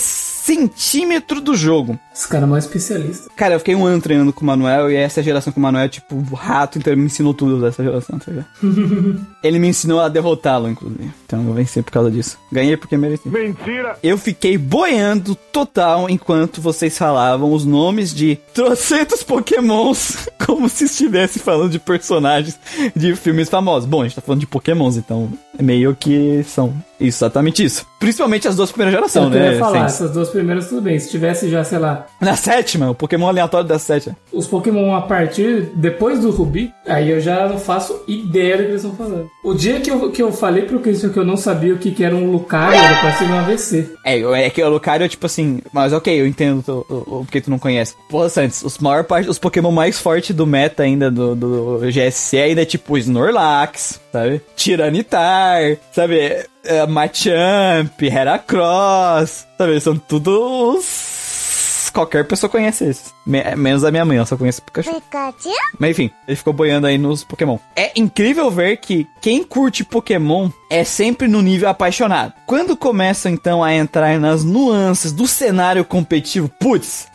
centímetro 0.49 1.43
do 1.43 1.55
jogo. 1.55 1.99
Esse 2.15 2.27
cara 2.27 2.45
é 2.45 2.47
mais 2.47 2.65
especialista. 2.65 3.31
Cara, 3.37 3.55
eu 3.55 3.59
fiquei 3.59 3.75
um 3.75 3.85
ano 3.85 4.01
treinando 4.01 4.33
com 4.33 4.41
o 4.41 4.47
Manuel 4.47 4.91
e 4.91 4.97
essa 4.97 5.23
geração 5.23 5.53
com 5.53 5.61
o 5.61 5.62
Manuel 5.62 5.85
é 5.85 5.89
tipo 5.89 6.16
o 6.16 6.35
rato, 6.35 6.79
então 6.79 6.91
ele 6.91 7.03
me 7.03 7.07
ensinou 7.07 7.35
tudo 7.35 7.61
dessa 7.61 7.85
geração, 7.85 8.19
tá 8.19 8.33
ligado? 8.33 8.49
ele 9.45 9.59
me 9.59 9.69
ensinou 9.69 10.01
a 10.01 10.09
derrotá-lo, 10.09 10.70
inclusive. 10.70 11.11
Então 11.27 11.47
eu 11.47 11.53
venci 11.53 11.83
por 11.83 11.93
causa 11.93 12.11
disso. 12.11 12.39
Ganhei 12.51 12.79
porque 12.79 12.97
mereci. 12.97 13.29
Mentira! 13.29 13.99
Eu 14.03 14.16
fiquei 14.16 14.57
boiando 14.57 15.35
total 15.35 16.09
enquanto 16.09 16.62
vocês 16.62 16.97
falavam 16.97 17.53
os 17.53 17.66
nomes 17.66 18.15
de 18.15 18.39
trocentos 18.55 19.23
pokémons 19.23 20.29
como 20.47 20.66
se 20.69 20.85
estivesse 20.85 21.39
falando 21.39 21.73
de 21.73 21.79
personagens 21.79 22.59
de 22.97 23.15
filmes 23.15 23.51
famosos. 23.51 23.89
Bom, 23.89 24.01
a 24.01 24.05
gente 24.05 24.16
tá 24.16 24.23
falando 24.23 24.41
de 24.41 24.47
pokémons, 24.47 24.97
então 24.97 25.31
é 25.59 25.62
meio 25.62 25.95
que 25.95 26.43
são 26.45 26.75
exatamente 27.01 27.65
isso. 27.65 27.87
Principalmente 27.99 28.47
as 28.47 28.55
duas 28.57 28.70
primeiras 28.70 28.95
gerações, 28.95 29.35
eu 29.35 29.41
né? 29.41 29.53
ia 29.53 29.59
falar, 29.59 29.73
Saints? 29.79 29.95
essas 29.95 30.11
duas 30.12 30.29
primeiras 30.31 30.69
tudo 30.69 30.81
bem. 30.81 30.99
Se 30.99 31.11
tivesse 31.11 31.49
já, 31.51 31.65
sei 31.65 31.79
lá, 31.79 32.07
Na 32.20 32.37
sétima, 32.37 32.91
o 32.91 32.95
pokémon 32.95 33.29
aleatório 33.29 33.66
da 33.66 33.79
sétima. 33.79 34.16
os 34.33 34.47
Pokémon 34.47 34.95
a 34.95 35.03
partir 35.03 35.70
depois 35.75 36.20
do 36.20 36.31
Rubi, 36.31 36.73
aí 36.87 37.11
eu 37.11 37.20
já 37.20 37.49
não 37.49 37.59
faço 37.59 38.03
ideia 38.07 38.57
do 38.57 38.62
que 38.65 38.69
eles 38.70 38.85
estão 38.85 38.97
falando. 38.97 39.29
O 39.45 39.55
dia 39.55 39.81
que 39.81 39.91
eu, 39.91 40.11
que 40.11 40.23
eu 40.23 40.33
falei 40.33 40.62
pro 40.65 40.79
Christian 40.81 41.11
que 41.11 41.19
eu 41.19 41.25
não 41.25 41.37
sabia 41.37 41.75
o 41.75 41.79
que, 41.79 41.91
que 41.91 42.05
era 42.05 42.15
um 42.15 42.31
Lucario, 42.31 42.79
era 42.79 43.01
pra 43.01 43.12
ser 43.12 43.25
um 43.25 43.39
AVC. 43.39 43.91
É, 44.05 44.19
eu- 44.19 44.35
é 44.35 44.49
que 44.51 44.62
o 44.62 44.69
Lucario 44.70 45.05
é 45.05 45.09
tipo 45.09 45.27
assim, 45.27 45.61
mas 45.73 45.93
ok, 45.93 46.20
eu 46.20 46.27
entendo 46.27 46.62
tu- 46.62 46.87
o, 46.89 47.19
o, 47.19 47.25
porque 47.25 47.41
tu 47.41 47.51
não 47.51 47.59
conhece. 47.59 47.95
Porra, 48.09 48.29
Santos, 48.29 48.62
os 48.62 48.79
maior 48.79 49.05
parte, 49.05 49.29
os 49.29 49.39
Pokémon 49.39 49.70
mais 49.73 49.99
fortes 49.99 50.35
do 50.35 50.47
meta 50.47 50.83
ainda 50.85 51.11
do, 51.11 51.35
do 51.35 51.91
GSC 51.91 52.39
ainda 52.39 52.62
é 52.62 52.65
tipo 52.65 52.97
Snorlax, 52.97 54.01
sabe? 54.12 54.41
Tiranitar, 54.57 55.77
sabe? 55.93 56.47
É, 56.64 56.86
Machamp, 56.86 58.01
Heracross, 58.02 59.47
sabe? 59.56 59.80
São 59.80 59.97
todos. 59.97 61.90
Qualquer 61.93 62.26
pessoa 62.26 62.51
conhece 62.51 62.85
esses. 62.85 63.14
Me- 63.26 63.56
menos 63.56 63.82
a 63.82 63.90
minha 63.90 64.05
mãe, 64.05 64.18
ela 64.18 64.26
só 64.26 64.36
conhece 64.36 64.60
Pikachu. 64.60 64.93
Pikachu? 64.94 65.48
Mas 65.78 65.90
enfim, 65.90 66.10
ele 66.28 66.36
ficou 66.36 66.52
boiando 66.52 66.86
aí 66.86 66.98
nos 66.98 67.24
Pokémon. 67.24 67.59
É 67.74 67.93
incrível 67.97 68.51
ver 68.51 68.76
que 68.76 69.06
quem 69.22 69.43
curte 69.43 69.82
Pokémon 69.85 70.51
é 70.70 70.85
sempre 70.85 71.26
no 71.26 71.40
nível 71.40 71.68
apaixonado. 71.68 72.35
Quando 72.47 72.76
começam 72.76 73.32
então 73.32 73.64
a 73.64 73.74
entrar 73.74 74.18
nas 74.20 74.44
nuances 74.44 75.10
do 75.12 75.26
cenário 75.26 75.85
competitivo, 75.85 76.48
putz. 76.60 77.09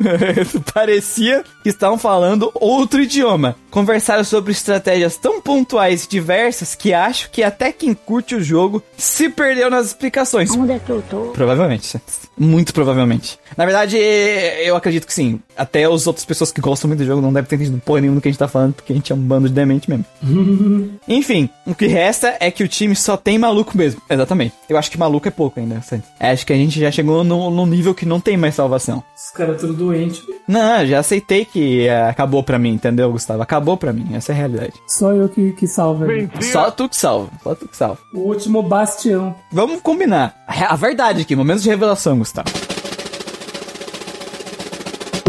Parecia 0.74 1.44
estavam 1.68 1.98
falando 1.98 2.50
outro 2.54 3.00
idioma. 3.02 3.56
Conversaram 3.70 4.24
sobre 4.24 4.52
estratégias 4.52 5.16
tão 5.16 5.40
pontuais 5.40 6.04
e 6.04 6.08
diversas 6.08 6.74
que 6.74 6.92
acho 6.92 7.30
que 7.30 7.42
até 7.42 7.72
quem 7.72 7.94
curte 7.94 8.34
o 8.34 8.42
jogo 8.42 8.82
se 8.96 9.28
perdeu 9.28 9.70
nas 9.70 9.86
explicações. 9.86 10.50
Onde 10.50 10.72
é 10.72 10.78
que 10.78 10.90
eu 10.90 11.02
tô? 11.02 11.30
Provavelmente. 11.32 12.00
Muito 12.36 12.72
provavelmente. 12.72 13.38
Na 13.56 13.64
verdade, 13.64 13.96
eu 13.96 14.76
acredito 14.76 15.06
que 15.06 15.14
sim. 15.14 15.40
Até 15.56 15.84
as 15.84 16.06
outras 16.06 16.24
pessoas 16.24 16.50
que 16.50 16.60
gostam 16.60 16.88
muito 16.88 17.00
do 17.00 17.06
jogo 17.06 17.20
não 17.20 17.32
devem 17.32 17.48
ter 17.48 17.56
entendido 17.56 17.80
porra 17.84 18.00
nenhuma 18.00 18.18
do 18.18 18.22
que 18.22 18.28
a 18.28 18.32
gente 18.32 18.38
tá 18.38 18.48
falando, 18.48 18.74
porque 18.74 18.92
a 18.92 18.96
gente 18.96 19.12
é 19.12 19.14
um 19.14 19.18
bando 19.18 19.48
de 19.48 19.54
demente 19.54 19.88
mesmo. 19.88 20.04
Enfim, 21.06 21.48
o 21.66 21.74
que 21.74 21.86
resta 21.86 22.36
é 22.40 22.50
que 22.50 22.64
o 22.64 22.68
time 22.68 22.96
só 22.96 23.16
tem 23.16 23.38
maluco 23.38 23.76
mesmo. 23.76 24.00
Exatamente. 24.08 24.54
Eu 24.68 24.76
acho 24.78 24.90
que 24.90 24.98
maluco 24.98 25.28
é 25.28 25.30
pouco 25.30 25.60
ainda, 25.60 25.80
Santos. 25.82 26.08
Acho 26.18 26.46
que 26.46 26.52
a 26.52 26.56
gente 26.56 26.78
já 26.80 26.90
chegou 26.90 27.22
no 27.22 27.66
nível 27.66 27.94
que 27.94 28.06
não 28.06 28.20
tem 28.20 28.36
mais 28.36 28.54
salvação. 28.54 29.02
Os 29.16 29.30
caras 29.30 29.60
tudo 29.60 29.74
doente. 29.74 30.22
Não, 30.48 30.84
já 30.86 30.98
aceitei 30.98 31.44
que 31.52 31.86
é, 31.86 32.08
acabou 32.08 32.42
pra 32.42 32.58
mim, 32.58 32.70
entendeu, 32.70 33.12
Gustavo? 33.12 33.42
Acabou 33.42 33.76
pra 33.76 33.92
mim, 33.92 34.14
essa 34.14 34.32
é 34.32 34.34
a 34.34 34.38
realidade. 34.38 34.72
Só 34.86 35.12
eu 35.12 35.28
que, 35.28 35.52
que 35.52 35.66
salva. 35.66 36.06
Só 36.40 36.70
tu 36.70 36.88
que 36.88 36.96
salva, 36.96 37.30
só 37.42 37.54
tu 37.54 37.68
que 37.68 37.76
salva. 37.76 37.98
O 38.14 38.20
último 38.20 38.62
bastião. 38.62 39.34
Vamos 39.52 39.80
combinar. 39.82 40.34
A 40.46 40.76
verdade 40.76 41.22
aqui, 41.22 41.36
momentos 41.36 41.62
de 41.62 41.68
revelação, 41.68 42.18
Gustavo. 42.18 42.48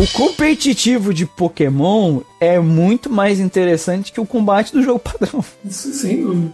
O 0.01 0.07
competitivo 0.17 1.13
de 1.13 1.25
Pokémon 1.25 2.21
é 2.43 2.59
muito 2.59 3.09
mais 3.09 3.39
interessante 3.39 4.11
que 4.11 4.19
o 4.19 4.25
combate 4.25 4.71
do 4.71 4.81
jogo 4.81 4.99
padrão. 4.99 5.43
Isso 5.65 5.93
sem 5.93 6.21
dúvida. 6.21 6.51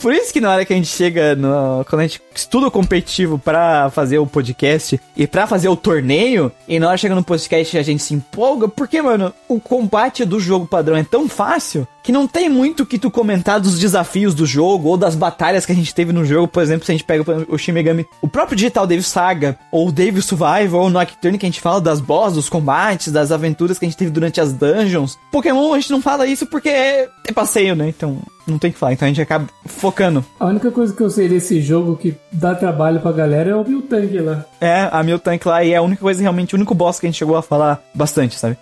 Por 0.00 0.12
isso 0.12 0.32
que 0.32 0.40
na 0.40 0.50
hora 0.50 0.64
que 0.64 0.72
a 0.72 0.76
gente 0.76 0.88
chega 0.88 1.34
no, 1.34 1.84
quando 1.88 2.00
a 2.00 2.06
gente 2.06 2.20
estuda 2.34 2.66
o 2.66 2.70
competitivo 2.70 3.38
pra 3.38 3.90
fazer 3.90 4.18
o 4.18 4.26
podcast 4.26 5.00
e 5.16 5.26
pra 5.26 5.46
fazer 5.46 5.68
o 5.68 5.76
torneio, 5.76 6.52
e 6.68 6.78
na 6.78 6.88
hora 6.88 6.96
chega 6.96 7.14
no 7.14 7.24
podcast 7.24 7.78
a 7.78 7.82
gente 7.82 8.02
se 8.02 8.14
empolga, 8.14 8.68
porque, 8.68 9.00
mano, 9.00 9.32
o 9.48 9.60
combate 9.60 10.24
do 10.24 10.40
jogo 10.40 10.66
padrão 10.66 10.96
é 10.96 11.04
tão 11.04 11.28
fácil 11.28 11.86
que 12.06 12.12
não 12.12 12.28
tem 12.28 12.48
muito 12.48 12.84
o 12.84 12.86
que 12.86 13.00
tu 13.00 13.10
comentar 13.10 13.58
dos 13.58 13.80
desafios 13.80 14.32
do 14.32 14.46
jogo 14.46 14.90
ou 14.90 14.96
das 14.96 15.16
batalhas 15.16 15.66
que 15.66 15.72
a 15.72 15.74
gente 15.74 15.92
teve 15.92 16.12
no 16.12 16.24
jogo. 16.24 16.46
Por 16.46 16.62
exemplo, 16.62 16.86
se 16.86 16.92
a 16.92 16.94
gente 16.94 17.02
pega 17.02 17.20
exemplo, 17.22 17.52
o 17.52 17.58
Shin 17.58 17.72
Megami, 17.72 18.06
o 18.22 18.28
próprio 18.28 18.56
Digital 18.56 18.86
Devil 18.86 19.02
Saga, 19.02 19.58
ou 19.72 19.88
o 19.88 19.92
Devil 19.92 20.22
Survival, 20.22 20.82
ou 20.82 20.86
o 20.86 20.90
Nocturne, 20.90 21.36
que 21.36 21.44
a 21.44 21.48
gente 21.48 21.60
fala 21.60 21.80
das 21.80 22.00
boss, 22.00 22.34
dos 22.34 22.48
combates, 22.48 23.12
das 23.12 23.32
aventuras 23.32 23.76
que 23.76 23.84
a 23.84 23.88
gente 23.88 23.98
teve 23.98 24.12
durante 24.12 24.40
as 24.40 24.52
dungeons. 24.52 25.18
Pokémon 25.36 25.74
a 25.74 25.78
gente 25.78 25.90
não 25.90 26.00
fala 26.00 26.26
isso 26.26 26.46
porque 26.46 26.70
é, 26.70 27.10
é 27.26 27.32
passeio, 27.32 27.76
né? 27.76 27.88
Então 27.88 28.22
não 28.46 28.58
tem 28.58 28.70
o 28.70 28.72
que 28.72 28.78
falar. 28.78 28.92
Então 28.92 29.06
a 29.06 29.08
gente 29.08 29.20
acaba 29.20 29.46
focando. 29.64 30.24
A 30.38 30.46
única 30.46 30.70
coisa 30.70 30.94
que 30.94 31.02
eu 31.02 31.10
sei 31.10 31.28
desse 31.28 31.60
jogo 31.60 31.96
que 31.96 32.14
dá 32.32 32.54
trabalho 32.54 33.00
pra 33.00 33.12
galera 33.12 33.50
é 33.50 33.54
o 33.56 33.64
Miltank 33.66 34.18
lá. 34.18 34.44
É, 34.60 34.88
a 34.90 35.02
Miltank 35.02 35.46
lá 35.46 35.64
e 35.64 35.72
é 35.72 35.76
a 35.76 35.82
única 35.82 36.00
coisa, 36.00 36.20
realmente, 36.20 36.54
o 36.54 36.56
único 36.56 36.74
boss 36.74 36.98
que 37.00 37.06
a 37.06 37.08
gente 37.08 37.18
chegou 37.18 37.36
a 37.36 37.42
falar 37.42 37.82
bastante, 37.94 38.38
sabe? 38.38 38.56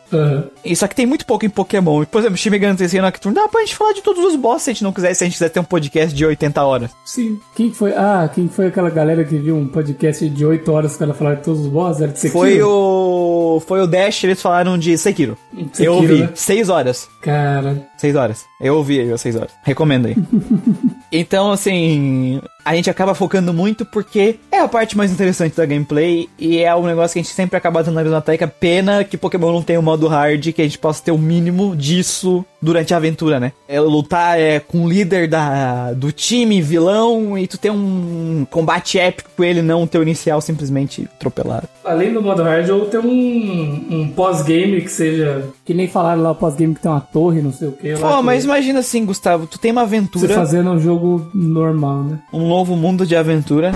E 0.65 0.75
só 0.75 0.87
que 0.87 0.95
tem 0.95 1.07
muito 1.07 1.27
pouco 1.27 1.45
em 1.45 1.51
Pokémon. 1.51 2.05
Por 2.05 2.19
exemplo, 2.19 2.37
Shin 2.37 2.51
Megami 2.51 2.77
Tensei 2.77 3.01
Nocturne, 3.01 3.35
dá 3.35 3.49
pra 3.49 3.61
gente 3.61 3.77
falar 3.77 3.93
de 3.93 4.03
todos 4.03 4.25
os 4.25 4.37
bosses 4.37 4.65
se 4.65 4.71
a 4.71 4.73
gente 4.73 4.85
não 4.85 4.93
quiser, 4.93 5.15
se 5.15 5.25
a 5.25 5.27
gente 5.27 5.35
quiser 5.35 5.49
ter 5.51 5.61
um 5.61 5.65
podcast 5.65 6.15
de 6.15 6.25
80 6.25 6.63
horas. 6.63 6.91
Sim. 7.05 7.39
Quem 7.55 7.71
que 7.71 7.77
foi? 7.77 7.93
Ah, 7.93 8.29
quem 8.33 8.49
foi 8.49 8.67
aquela 8.69 8.91
galera 8.91 9.25
que 9.25 9.37
viu 9.37 9.57
um 9.57 9.69
podcast 9.69 10.29
de 10.29 10.45
8 10.47 10.73
horas 10.73 10.97
que 10.97 11.03
ela 11.03 11.15
falava 11.15 11.37
de 11.37 11.43
todos 11.43 11.61
os 11.61 11.67
bosses? 11.69 12.03
Era 12.03 12.13
de 12.13 12.19
Sekiro? 12.19 12.39
Foi 12.39 12.63
o. 12.63 13.63
Foi 13.67 13.81
o 13.83 13.87
Dash, 13.87 14.25
eles 14.25 14.41
falaram 14.41 14.79
de 14.79 14.97
Sekiro. 14.99 15.37
Sekiro, 15.73 15.85
eu 15.85 15.95
ouvi. 15.95 16.23
né? 16.23 16.31
6 16.35 16.69
horas. 16.69 17.09
Cara, 17.21 17.83
6 18.05 18.17
horas. 18.17 18.45
Eu 18.61 18.77
ouvi 18.77 19.01
aí 19.01 19.11
as 19.11 19.21
6 19.23 19.37
horas. 19.37 19.53
Recomendo 19.63 20.07
aí. 20.07 20.17
então, 21.11 21.51
assim, 21.51 22.39
a 22.65 22.75
gente 22.75 22.89
acaba 22.89 23.15
focando 23.15 23.53
muito 23.53 23.85
porque 23.85 24.37
é 24.51 24.61
a 24.61 24.69
parte 24.69 24.97
mais 24.97 25.13
interessante 25.13 25.57
da 25.57 25.67
gameplay 25.67 26.29
e 26.39 26.59
é 26.59 26.75
um 26.75 26.87
negócio 26.87 27.13
que 27.13 27.19
a 27.19 27.23
gente 27.23 27.35
sempre 27.35 27.57
acaba 27.57 27.83
dando 27.83 28.11
na 28.11 28.21
tecla. 28.21 28.47
Pena 28.49 29.05
que 29.05 29.17
Pokémon 29.17 29.53
não 29.53 29.63
tem 29.63 29.77
o 29.77 29.83
modo 29.83 30.07
hard, 30.09 30.53
que 30.53 30.63
a 30.63 30.65
gente 30.65 30.79
possa 30.79 31.03
ter 31.03 31.13
o 31.13 31.19
mínimo 31.19 31.77
disso 31.77 32.45
durante 32.61 32.95
a 32.95 32.97
aventura, 32.97 33.39
né? 33.39 33.53
É 33.69 33.79
lutar 33.79 34.41
é, 34.41 34.59
com 34.59 34.85
o 34.85 34.89
líder 34.89 35.29
da, 35.29 35.93
do 35.93 36.11
time, 36.11 36.63
vilão, 36.63 37.37
e 37.37 37.47
tu 37.47 37.59
ter 37.59 37.71
um 37.71 38.47
combate 38.51 38.99
épico 38.99 39.31
com 39.37 39.45
ele, 39.45 39.61
não 39.61 39.83
o 39.83 39.87
teu 39.87 40.03
inicial 40.03 40.41
simplesmente 40.41 41.07
atropelado. 41.17 41.69
além 41.85 42.13
do 42.13 42.23
modo 42.23 42.43
hard, 42.43 42.71
ou 42.71 42.87
ter 42.87 42.99
um, 42.99 43.87
um 43.91 44.09
pós-game 44.09 44.81
que 44.81 44.91
seja. 44.91 45.45
Que 45.65 45.75
nem 45.75 45.87
falaram 45.87 46.23
lá 46.23 46.31
o 46.31 46.35
pós-game 46.35 46.75
que 46.75 46.81
tem 46.81 46.91
uma 46.91 47.01
torre, 47.01 47.43
não 47.43 47.53
sei 47.53 47.69
o 47.69 47.73
que. 47.73 47.95
Pô, 47.97 48.23
mas 48.23 48.45
imagina 48.45 48.79
assim, 48.79 49.05
Gustavo, 49.05 49.47
tu 49.47 49.59
tem 49.59 49.71
uma 49.71 49.83
Você 49.83 49.97
aventura. 49.97 50.35
fazendo 50.35 50.71
um 50.71 50.79
jogo 50.81 51.29
normal, 51.35 52.03
né? 52.03 52.19
um 52.33 52.49
novo 52.55 52.77
mundo 52.77 53.05
de 53.05 53.17
aventura. 53.17 53.73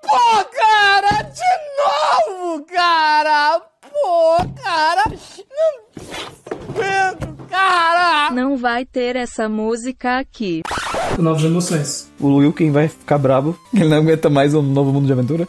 Pô, 0.00 0.44
cara, 0.56 1.22
de 1.24 2.32
novo, 2.32 2.64
cara! 2.64 3.60
Pô, 3.82 4.36
cara! 4.62 5.04
Não... 5.54 7.44
Cara! 7.46 8.30
Não 8.30 8.56
vai 8.56 8.86
ter 8.86 9.14
essa 9.14 9.46
música 9.46 10.18
aqui. 10.18 10.62
Novas 11.18 11.44
emoções. 11.44 12.10
O 12.18 12.36
Wilkin 12.36 12.70
vai 12.70 12.88
ficar 12.88 13.18
bravo. 13.18 13.58
Ele 13.74 13.90
não 13.90 13.98
aguenta 13.98 14.30
mais 14.30 14.54
um 14.54 14.62
novo 14.62 14.90
mundo 14.90 15.04
de 15.04 15.12
aventura. 15.12 15.46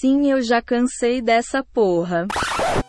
Sim, 0.00 0.32
eu 0.32 0.42
já 0.42 0.60
cansei 0.60 1.22
dessa 1.22 1.62
porra. 1.72 2.26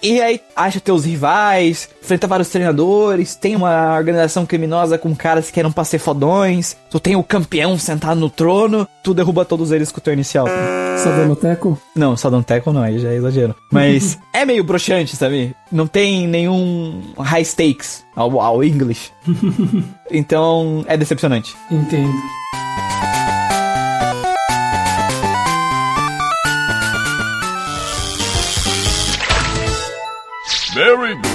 E 0.04 0.20
aí 0.20 0.42
acha 0.56 0.80
teus 0.80 1.06
rivais, 1.06 1.90
enfrenta 2.02 2.28
vários 2.28 2.50
treinadores, 2.50 3.36
tem 3.36 3.56
uma 3.56 3.96
organização 3.96 4.46
criminosa 4.46 4.98
com 4.98 5.16
caras 5.16 5.52
que 5.52 5.60
eram 5.60 5.72
pra 5.72 5.84
ser 5.84 6.00
fodões, 6.00 6.76
tu 6.90 7.00
tem 7.00 7.16
o 7.16 7.24
campeão 7.24 7.78
sentado 7.78 8.20
no 8.20 8.30
trono, 8.30 8.88
tu 9.04 9.14
derruba 9.14 9.46
todos 9.46 9.72
eles 9.72 9.92
com 9.92 10.00
o 10.00 10.02
teu 10.02 10.14
inicial. 10.14 10.48
Só 10.98 11.10
dando 11.12 11.36
teco? 11.36 11.80
Não, 11.96 12.18
só 12.18 12.30
dando 12.30 12.44
tackle 12.44 12.74
não, 12.74 12.82
aí 12.82 13.00
já 13.00 13.10
é 13.10 13.16
exagero. 13.16 13.56
Mas 13.72 14.18
é 14.34 14.46
meio 14.46 14.64
broxante, 14.64 15.16
sabe? 15.16 15.56
Não 15.72 15.88
tem 15.88 16.28
nenhum 16.28 17.14
high 17.18 17.46
stakes 17.46 18.04
ao, 18.16 18.40
ao 18.40 18.64
English. 18.64 19.12
então 20.12 20.84
é 20.88 20.98
decepcionante. 20.98 21.56
Entendo. 21.70 22.12
Very 30.84 31.14
good. 31.14 31.28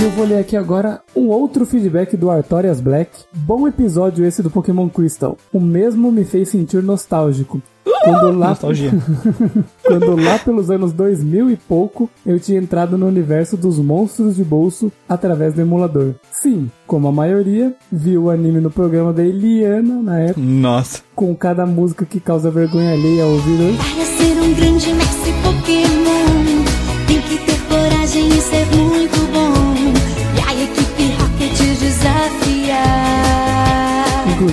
E 0.00 0.04
eu 0.04 0.10
vou 0.12 0.24
ler 0.24 0.38
aqui 0.38 0.56
agora 0.56 1.02
um 1.14 1.28
outro 1.28 1.66
feedback 1.66 2.16
do 2.16 2.30
Artorias 2.30 2.80
Black. 2.80 3.10
Bom 3.30 3.68
episódio 3.68 4.24
esse 4.24 4.42
do 4.42 4.50
Pokémon 4.50 4.88
Crystal. 4.88 5.36
O 5.52 5.60
mesmo 5.60 6.10
me 6.10 6.24
fez 6.24 6.48
sentir 6.48 6.82
nostálgico. 6.82 7.60
Quando 7.84 8.38
lá, 8.38 8.48
Nostalgia. 8.48 8.90
quando 9.84 10.16
lá 10.16 10.38
pelos 10.38 10.70
anos 10.70 10.94
2000 10.94 11.50
e 11.50 11.56
pouco 11.56 12.08
eu 12.24 12.40
tinha 12.40 12.58
entrado 12.58 12.96
no 12.96 13.06
universo 13.06 13.54
dos 13.54 13.78
monstros 13.78 14.36
de 14.36 14.42
bolso 14.42 14.90
através 15.06 15.52
do 15.52 15.60
emulador. 15.60 16.14
Sim, 16.30 16.70
como 16.86 17.06
a 17.06 17.12
maioria, 17.12 17.74
vi 17.92 18.16
o 18.16 18.30
anime 18.30 18.60
no 18.60 18.70
programa 18.70 19.12
da 19.12 19.22
Eliana 19.22 20.00
na 20.00 20.18
época, 20.20 20.40
Nossa. 20.40 21.02
com 21.14 21.36
cada 21.36 21.66
música 21.66 22.06
que 22.06 22.18
causa 22.18 22.50
vergonha 22.50 22.94
alheia 22.94 23.24
ao 23.24 23.30
ouvir. 23.30 23.76
Para 23.76 24.04
ser 24.06 24.40
um 24.40 24.54
grande 24.54 24.94
mestre 24.94 25.21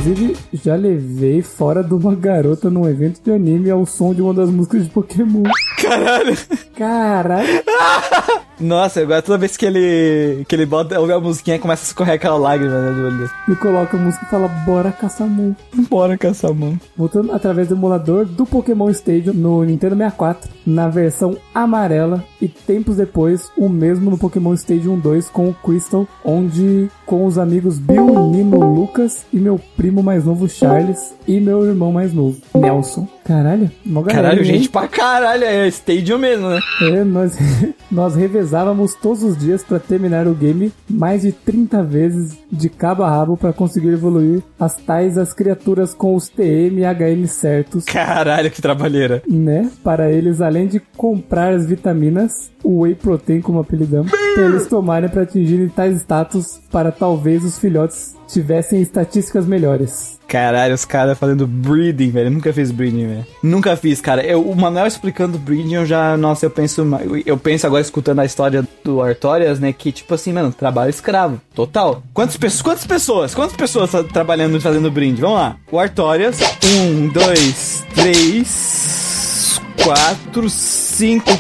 Did 0.10 0.18
you? 0.18 0.29
Inclusive, 0.30 0.38
já 0.54 0.76
levei 0.76 1.42
fora 1.42 1.84
de 1.84 1.94
uma 1.94 2.16
garota 2.16 2.70
num 2.70 2.88
evento 2.88 3.22
de 3.24 3.32
anime 3.32 3.70
ao 3.70 3.86
som 3.86 4.14
de 4.14 4.22
uma 4.22 4.34
das 4.34 4.50
músicas 4.50 4.84
de 4.84 4.90
Pokémon. 4.90 5.44
Caralho. 5.82 6.38
Caralho! 6.76 7.64
Nossa, 8.60 9.00
agora 9.00 9.22
toda 9.22 9.38
vez 9.38 9.56
que 9.56 9.66
ele 9.66 10.44
que 10.46 10.54
ele 10.54 10.66
bota 10.66 11.00
ouve 11.00 11.14
a 11.14 11.20
musiquinha 11.20 11.58
começa 11.58 11.84
a 11.84 11.88
escorrer 11.88 12.16
aquela 12.16 12.38
lágrima 12.38 12.78
né, 12.82 12.92
do 12.92 13.06
olho. 13.06 13.32
Me 13.48 13.56
coloca 13.56 13.96
a 13.96 14.00
música 14.00 14.26
e 14.26 14.30
fala, 14.30 14.50
bora 14.50 14.92
caçamon. 14.92 15.54
Bora 15.90 16.18
caçar 16.18 16.54
mão. 16.54 16.78
Voltando 16.98 17.32
através 17.32 17.70
do 17.70 17.76
emulador 17.76 18.26
do 18.26 18.46
Pokémon 18.46 18.90
Stadium 18.90 19.34
no 19.34 19.64
Nintendo 19.64 19.96
64, 19.96 20.50
na 20.66 20.90
versão 20.90 21.38
amarela, 21.56 22.24
e 22.42 22.48
tempos 22.50 22.98
depois, 22.98 23.50
o 23.58 23.70
mesmo 23.70 24.12
no 24.12 24.18
Pokémon 24.18 24.54
Stadium 24.54 25.00
2 25.00 25.30
com 25.30 25.50
o 25.50 25.54
Crystal, 25.54 26.08
onde 26.24 26.90
com 27.06 27.26
os 27.26 27.38
amigos 27.38 27.80
Bill, 27.80 28.30
Nino, 28.30 28.74
Lucas 28.74 29.26
e 29.32 29.38
meu 29.38 29.60
primo 29.78 30.04
mais 30.04 30.19
novo 30.26 30.48
Charles 30.48 31.14
e 31.28 31.40
meu 31.40 31.66
irmão 31.66 31.92
mais 31.92 32.14
novo, 32.14 32.38
Nelson. 32.54 33.08
Caralho, 33.30 33.70
mó 33.86 34.02
galera, 34.02 34.24
Caralho, 34.30 34.40
hein? 34.42 34.46
gente 34.56 34.70
pra 34.70 34.88
caralho, 34.88 35.44
é 35.44 35.68
Stadium 35.68 36.18
mesmo, 36.18 36.50
né? 36.50 36.60
É, 36.82 37.04
nós, 37.04 37.38
nós 37.92 38.16
revezávamos 38.16 38.96
todos 38.96 39.22
os 39.22 39.38
dias 39.38 39.62
pra 39.64 39.78
terminar 39.80 40.28
o 40.28 40.34
game 40.34 40.74
mais 40.90 41.22
de 41.22 41.32
30 41.32 41.84
vezes 41.84 42.36
de 42.52 42.70
cabo 42.70 43.04
a 43.04 43.10
rabo 43.10 43.38
pra 43.38 43.54
conseguir 43.54 43.90
evoluir 43.90 44.42
as 44.60 44.76
tais 44.78 45.16
as 45.16 45.32
criaturas 45.32 45.94
com 45.94 46.16
os 46.16 46.28
TM 46.28 46.82
e 46.82 46.86
HM 46.86 47.28
certos, 47.28 47.86
Caralho, 47.86 48.50
que 48.50 48.62
trabalheira. 48.64 49.22
né? 49.30 49.70
Para 49.84 50.12
eles, 50.12 50.42
além 50.42 50.66
de 50.68 50.80
comprar 50.98 51.54
as 51.54 51.68
vitaminas, 51.68 52.50
o 52.64 52.80
Whey 52.82 52.96
Protein 52.96 53.42
como 53.42 53.60
apelidamos, 53.60 54.10
pra 54.34 54.44
eles 54.46 54.66
tomarem 54.66 55.08
pra 55.08 55.22
atingirem 55.22 55.70
tais 55.70 55.98
status 56.02 56.60
para 56.72 56.92
talvez 56.92 57.44
os 57.46 57.60
filhotes 57.60 58.16
tivessem 58.28 58.82
estatísticas 58.82 59.46
melhores. 59.46 60.19
Caralho, 60.30 60.76
os 60.76 60.86
caras 60.86 61.18
fazendo 61.18 61.48
breeding, 61.48 62.12
velho. 62.12 62.28
Eu 62.28 62.32
nunca 62.32 62.54
fiz 62.54 62.70
breeding, 62.70 63.08
velho. 63.08 63.28
Nunca 63.42 63.76
fiz, 63.76 64.00
cara. 64.00 64.24
Eu, 64.24 64.48
o 64.48 64.56
Manuel 64.56 64.86
explicando 64.86 65.40
breeding, 65.40 65.74
eu 65.74 65.86
já. 65.88 66.16
Nossa, 66.16 66.46
eu 66.46 66.52
penso. 66.52 66.86
Eu 67.26 67.36
penso 67.36 67.66
agora 67.66 67.82
escutando 67.82 68.20
a 68.20 68.26
história 68.26 68.64
do 68.84 69.02
Artorias, 69.02 69.60
né? 69.60 69.74
Que, 69.74 69.92
tipo 69.92 70.14
assim, 70.14 70.32
mano, 70.32 70.54
trabalho 70.54 70.92
escravo. 70.92 71.42
Total. 71.56 72.04
Quantas 72.14 72.38
pessoas? 72.38 72.62
Quantas 72.62 72.86
pessoas? 72.86 73.34
Quantas 73.34 73.58
pessoas 73.58 73.92
tá 73.92 74.04
trabalhando 74.04 74.62
fazendo 74.62 74.92
brinde? 74.92 75.20
Vamos 75.20 75.38
lá. 75.38 75.56
O 75.72 75.80
Artorias. 75.80 76.40
Um, 76.64 77.08
dois, 77.08 77.84
três, 77.96 79.60
quatro, 79.84 80.48
cinco. 80.48 81.32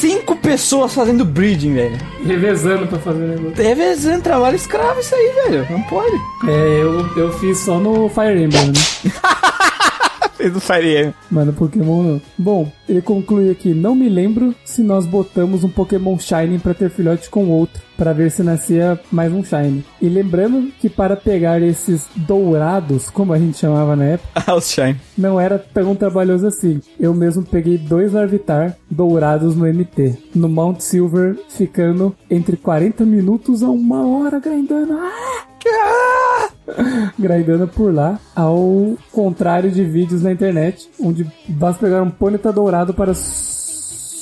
Cinco 0.00 0.34
pessoas 0.36 0.94
fazendo 0.94 1.26
breeding, 1.26 1.74
velho. 1.74 1.98
Revezando 2.24 2.86
pra 2.86 2.98
fazer 2.98 3.18
negócio. 3.18 3.62
Revezando 3.62 4.22
trabalho 4.22 4.56
escravo 4.56 4.98
isso 4.98 5.14
aí, 5.14 5.32
velho. 5.44 5.66
Não 5.70 5.82
pode. 5.82 6.16
É, 6.48 6.82
eu, 6.82 7.06
eu 7.18 7.32
fiz 7.38 7.58
só 7.58 7.78
no 7.78 8.08
Fire 8.08 8.42
Emblem, 8.42 8.68
né? 8.68 8.72
Fez 10.40 10.64
Fire 10.64 10.96
Emblem. 10.98 11.14
Mano, 11.30 11.52
Pokémon 11.52 12.02
não. 12.02 12.22
Bom, 12.38 12.70
ele 12.88 13.02
conclui 13.02 13.50
aqui: 13.50 13.74
Não 13.74 13.94
me 13.94 14.08
lembro 14.08 14.54
se 14.64 14.82
nós 14.82 15.06
botamos 15.06 15.64
um 15.64 15.68
Pokémon 15.68 16.18
Shiny 16.18 16.58
pra 16.58 16.72
ter 16.74 16.88
filhote 16.90 17.28
com 17.28 17.48
outro, 17.48 17.82
pra 17.96 18.12
ver 18.12 18.30
se 18.30 18.42
nascia 18.42 18.98
mais 19.12 19.32
um 19.32 19.44
Shiny. 19.44 19.84
E 20.00 20.08
lembrando 20.08 20.70
que 20.80 20.88
para 20.88 21.14
pegar 21.16 21.60
esses 21.60 22.06
dourados, 22.16 23.10
como 23.10 23.32
a 23.32 23.38
gente 23.38 23.58
chamava 23.58 23.94
na 23.96 24.04
época, 24.04 24.28
Ah, 24.46 24.54
os 24.54 24.70
Shine. 24.70 24.96
não 25.16 25.38
era 25.38 25.58
tão 25.58 25.94
trabalhoso 25.94 26.46
assim. 26.46 26.80
Eu 26.98 27.12
mesmo 27.14 27.42
peguei 27.44 27.76
dois 27.76 28.12
Larvitar 28.12 28.76
dourados 28.90 29.54
no 29.54 29.66
MT, 29.66 30.16
no 30.34 30.48
Mount 30.48 30.80
Silver, 30.80 31.36
ficando 31.48 32.14
entre 32.30 32.56
40 32.56 33.04
minutos 33.04 33.62
a 33.62 33.68
uma 33.70 34.06
hora 34.06 34.38
grindando. 34.40 34.94
Ah! 34.94 35.49
grindando 37.18 37.68
por 37.68 37.92
lá, 37.92 38.18
ao 38.34 38.96
contrário 39.12 39.70
de 39.70 39.84
vídeos 39.84 40.22
na 40.22 40.32
internet, 40.32 40.90
onde 41.00 41.26
basta 41.48 41.86
pegar 41.86 42.02
um 42.02 42.10
Ponyta 42.10 42.52
dourado 42.52 42.94
para 42.94 43.14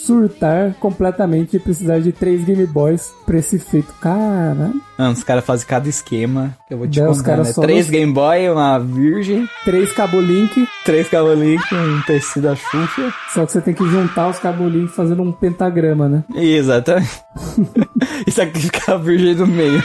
surtar 0.08 0.72
completamente 0.80 1.56
e 1.56 1.60
precisar 1.60 1.98
de 1.98 2.12
três 2.12 2.42
Game 2.42 2.66
Boys 2.66 3.12
pra 3.26 3.38
esse 3.38 3.58
feito. 3.58 3.92
Caralho. 4.00 4.80
Mano, 4.96 5.12
os 5.12 5.22
caras 5.22 5.44
fazem 5.44 5.66
cada 5.66 5.86
esquema. 5.86 6.56
que 6.66 6.72
Eu 6.72 6.78
vou 6.78 6.88
te 6.88 6.98
os 7.02 7.18
contar, 7.18 7.36
né? 7.36 7.52
Três 7.52 7.90
Game 7.90 8.10
Boy, 8.10 8.48
uma 8.48 8.78
Virgem, 8.78 9.46
Três 9.64 9.92
cabo 9.92 10.18
link, 10.18 10.66
três 10.82 11.08
cavalinhos, 11.08 11.62
um 11.70 12.00
tecido 12.06 12.44
da 12.44 12.56
Xuxa. 12.56 13.12
só 13.34 13.44
que 13.44 13.52
você 13.52 13.60
tem 13.60 13.74
que 13.74 13.86
juntar 13.86 14.28
os 14.28 14.38
cabo 14.38 14.66
link 14.66 14.88
fazendo 14.88 15.22
um 15.22 15.30
pentagrama, 15.30 16.08
né? 16.08 16.24
Exatamente. 16.34 17.20
e 18.26 18.30
sacrificar 18.30 18.94
a 18.94 18.98
Virgem 18.98 19.34
do 19.34 19.46
meio. 19.46 19.82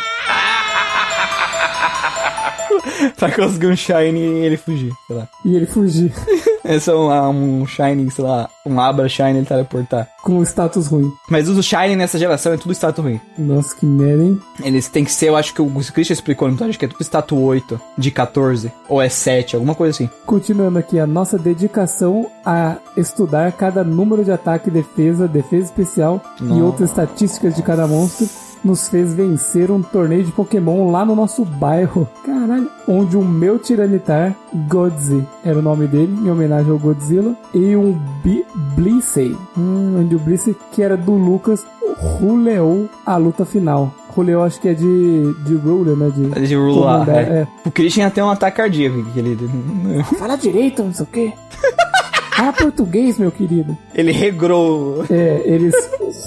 pra 3.17 3.31
conseguir 3.31 3.67
um 3.67 3.75
Shine 3.75 4.19
e 4.19 4.45
ele 4.45 4.57
fugir, 4.57 4.91
sei 5.07 5.15
lá. 5.15 5.27
E 5.45 5.55
ele 5.55 5.65
fugir 5.65 6.13
é 6.63 6.91
um, 6.91 7.61
um 7.61 7.67
Shine, 7.67 8.09
sei 8.09 8.23
lá, 8.23 8.49
um 8.65 8.79
Abra 8.79 9.09
Shine 9.09 9.37
ele 9.37 9.45
teleportar. 9.45 10.07
com 10.23 10.37
o 10.37 10.43
status 10.43 10.87
ruim. 10.87 11.11
Mas 11.29 11.49
os 11.49 11.65
Shine 11.65 11.95
nessa 11.95 12.17
geração 12.17 12.53
é 12.53 12.57
tudo 12.57 12.71
status 12.73 13.03
ruim. 13.03 13.19
Nossa, 13.37 13.75
que 13.75 13.85
merda, 13.85 14.23
hein? 14.23 14.39
Eles 14.63 14.87
têm 14.87 15.03
que 15.03 15.11
ser, 15.11 15.29
eu 15.29 15.35
acho 15.35 15.53
que 15.53 15.61
o 15.61 15.69
Christian 15.93 16.13
explicou 16.13 16.47
no 16.47 16.53
episódio, 16.53 16.69
acho 16.71 16.79
que 16.79 16.85
é 16.85 16.87
tudo 16.87 17.03
status 17.03 17.37
8, 17.37 17.81
de 17.97 18.11
14, 18.11 18.71
ou 18.87 19.01
é 19.01 19.09
7, 19.09 19.55
alguma 19.55 19.75
coisa 19.75 19.91
assim. 19.91 20.09
Continuando 20.25 20.79
aqui, 20.79 20.99
a 20.99 21.07
nossa 21.07 21.37
dedicação 21.37 22.29
a 22.45 22.77
estudar 22.95 23.51
cada 23.51 23.83
número 23.83 24.23
de 24.23 24.31
ataque 24.31 24.71
defesa, 24.71 25.27
defesa 25.27 25.65
especial 25.65 26.21
e 26.41 26.61
outras 26.61 26.89
estatísticas 26.89 27.55
de 27.55 27.61
cada 27.61 27.87
monstro 27.87 28.27
nos 28.63 28.87
fez 28.87 29.13
vencer 29.13 29.69
um 29.71 29.81
torneio 29.81 30.23
de 30.23 30.31
Pokémon 30.31 30.89
lá 30.91 31.03
no 31.05 31.15
nosso 31.15 31.43
bairro. 31.43 32.07
Caralho. 32.25 32.69
Onde 32.87 33.17
o 33.17 33.23
meu 33.23 33.59
Tiranitar, 33.59 34.35
Godzi, 34.67 35.23
era 35.43 35.59
o 35.59 35.61
nome 35.61 35.87
dele, 35.87 36.13
em 36.23 36.29
homenagem 36.29 36.71
ao 36.71 36.77
Godzilla, 36.79 37.35
e 37.53 37.75
um 37.75 37.93
Bi- 38.23 38.45
Blissey, 38.75 39.35
hum, 39.57 39.97
onde 39.99 40.15
o 40.15 40.19
Blissey, 40.19 40.55
que 40.71 40.81
era 40.81 40.95
do 40.97 41.11
Lucas, 41.13 41.65
ruleou 41.97 42.89
a 43.05 43.17
luta 43.17 43.45
final. 43.45 43.93
Ruleou, 44.15 44.43
acho 44.43 44.59
que 44.61 44.69
é 44.69 44.73
de, 44.73 45.33
de 45.45 45.55
ruler, 45.55 45.95
né? 45.95 46.11
De, 46.15 46.47
De 46.47 46.55
rular, 46.55 47.05
comandar, 47.05 47.23
é. 47.23 47.39
é. 47.41 47.47
O 47.65 47.71
Christian 47.71 48.03
ia 48.03 48.11
ter 48.11 48.21
um 48.21 48.29
ataque 48.29 48.57
cardíaco, 48.57 49.03
que 49.11 49.19
ele... 49.19 49.37
Fala 50.19 50.35
direito, 50.35 50.83
não 50.83 50.93
sei 50.93 51.03
o 51.03 51.07
quê. 51.07 51.33
Fala 52.35 52.53
português, 52.53 53.17
meu 53.17 53.31
querido. 53.31 53.77
Ele 53.93 54.11
regrou. 54.11 55.03
É, 55.09 55.41
eles 55.45 55.73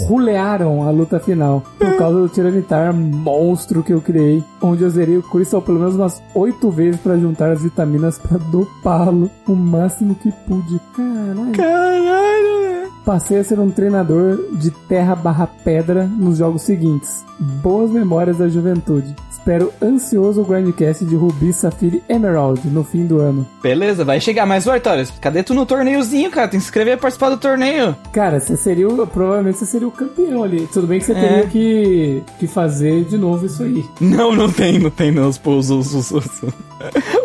rulearam 0.07 0.87
a 0.87 0.91
luta 0.91 1.19
final 1.19 1.63
por 1.79 1.97
causa 1.97 2.21
do 2.21 2.29
Tiranitar 2.29 2.93
monstro 2.95 3.83
que 3.83 3.93
eu 3.93 4.01
criei, 4.01 4.43
onde 4.61 4.83
eu 4.83 4.91
zerei 4.91 5.17
o 5.17 5.23
Crystal 5.23 5.63
pelo 5.63 5.79
menos 5.79 5.95
umas 5.95 6.23
oito 6.35 6.71
vezes 6.71 7.01
pra 7.01 7.17
juntar 7.17 7.51
as 7.51 7.63
vitaminas 7.63 8.19
pra 8.19 8.39
dopá-lo 8.39 9.31
o 9.47 9.55
máximo 9.55 10.15
que 10.15 10.33
pude. 10.47 10.81
Caralho. 10.95 11.53
Caralho. 11.53 12.93
Passei 13.05 13.39
a 13.39 13.45
ser 13.45 13.61
um 13.61 13.71
treinador 13.71 14.37
de 14.53 14.71
terra 14.71 15.15
barra 15.15 15.47
pedra 15.47 16.07
nos 16.07 16.39
jogos 16.39 16.63
seguintes. 16.63 17.25
Boas 17.39 17.91
memórias 17.91 18.39
da 18.39 18.49
juventude. 18.49 19.15
Espero 19.47 19.73
ansioso 19.81 20.43
o 20.43 20.45
Grindcast 20.45 21.05
de 21.05 21.15
Ruby, 21.15 21.53
Safira 21.53 21.97
e 21.99 22.03
Emerald 22.13 22.61
no 22.67 22.83
fim 22.83 23.07
do 23.07 23.21
ano. 23.21 23.47
Beleza, 23.63 24.05
vai 24.05 24.21
chegar. 24.21 24.45
Mas, 24.45 24.67
ô 24.67 24.73
Artorias, 24.73 25.13
cadê 25.21 25.41
tu 25.45 25.55
no 25.55 25.65
torneiozinho, 25.65 26.29
cara? 26.33 26.49
Tem 26.49 26.59
que 26.59 26.65
se 26.65 26.69
inscrever 26.69 26.95
e 26.95 27.01
participar 27.01 27.31
do 27.31 27.37
torneio. 27.37 27.95
Cara, 28.13 28.41
você 28.41 28.57
seria 28.57 28.89
o, 28.89 29.07
provavelmente 29.07 29.59
você 29.59 29.67
seria 29.67 29.87
o 29.87 29.93
campeão 29.93 30.43
ali. 30.43 30.67
Tudo 30.73 30.89
bem 30.89 30.99
que 30.99 31.05
você 31.07 31.13
É. 31.13 31.21
teria 31.21 31.47
que, 31.47 32.23
que 32.41 32.47
fazer 32.49 33.05
de 33.05 33.17
novo 33.17 33.47
isso 33.47 33.63
aí. 33.63 33.85
Não, 34.01 34.35
não 34.35 34.51
tem, 34.51 34.81
não 34.81 34.91
tem 34.91 35.13
não. 35.13 35.29
Os, 35.29 35.41
os, 35.45 35.71
os, 35.71 35.95
os, 35.95 36.11
os- 36.11 36.43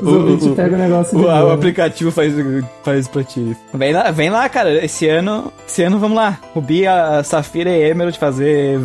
Os 0.02 0.08
ouvintes 0.08 0.48
pegam 0.56 0.78
o 0.78 0.82
negócio 0.82 1.18
o, 1.18 1.22
boa, 1.24 1.44
o 1.44 1.48
né? 1.50 1.54
aplicativo 1.56 2.12
faz, 2.12 2.34
faz 2.84 3.08
pra 3.08 3.24
ti. 3.24 3.56
Vem 3.74 3.94
lá, 3.94 4.10
vem 4.12 4.30
lá, 4.30 4.48
cara. 4.48 4.84
Esse 4.86 5.08
ano, 5.08 5.52
esse 5.68 5.82
ano 5.84 5.98
vamos 6.00 6.16
lá. 6.18 6.40
Rubi, 6.54 6.86
a 6.88 7.24
Safira 7.24 7.70
e 7.70 7.90
Emerald 7.90 8.18
fazer 8.18 8.80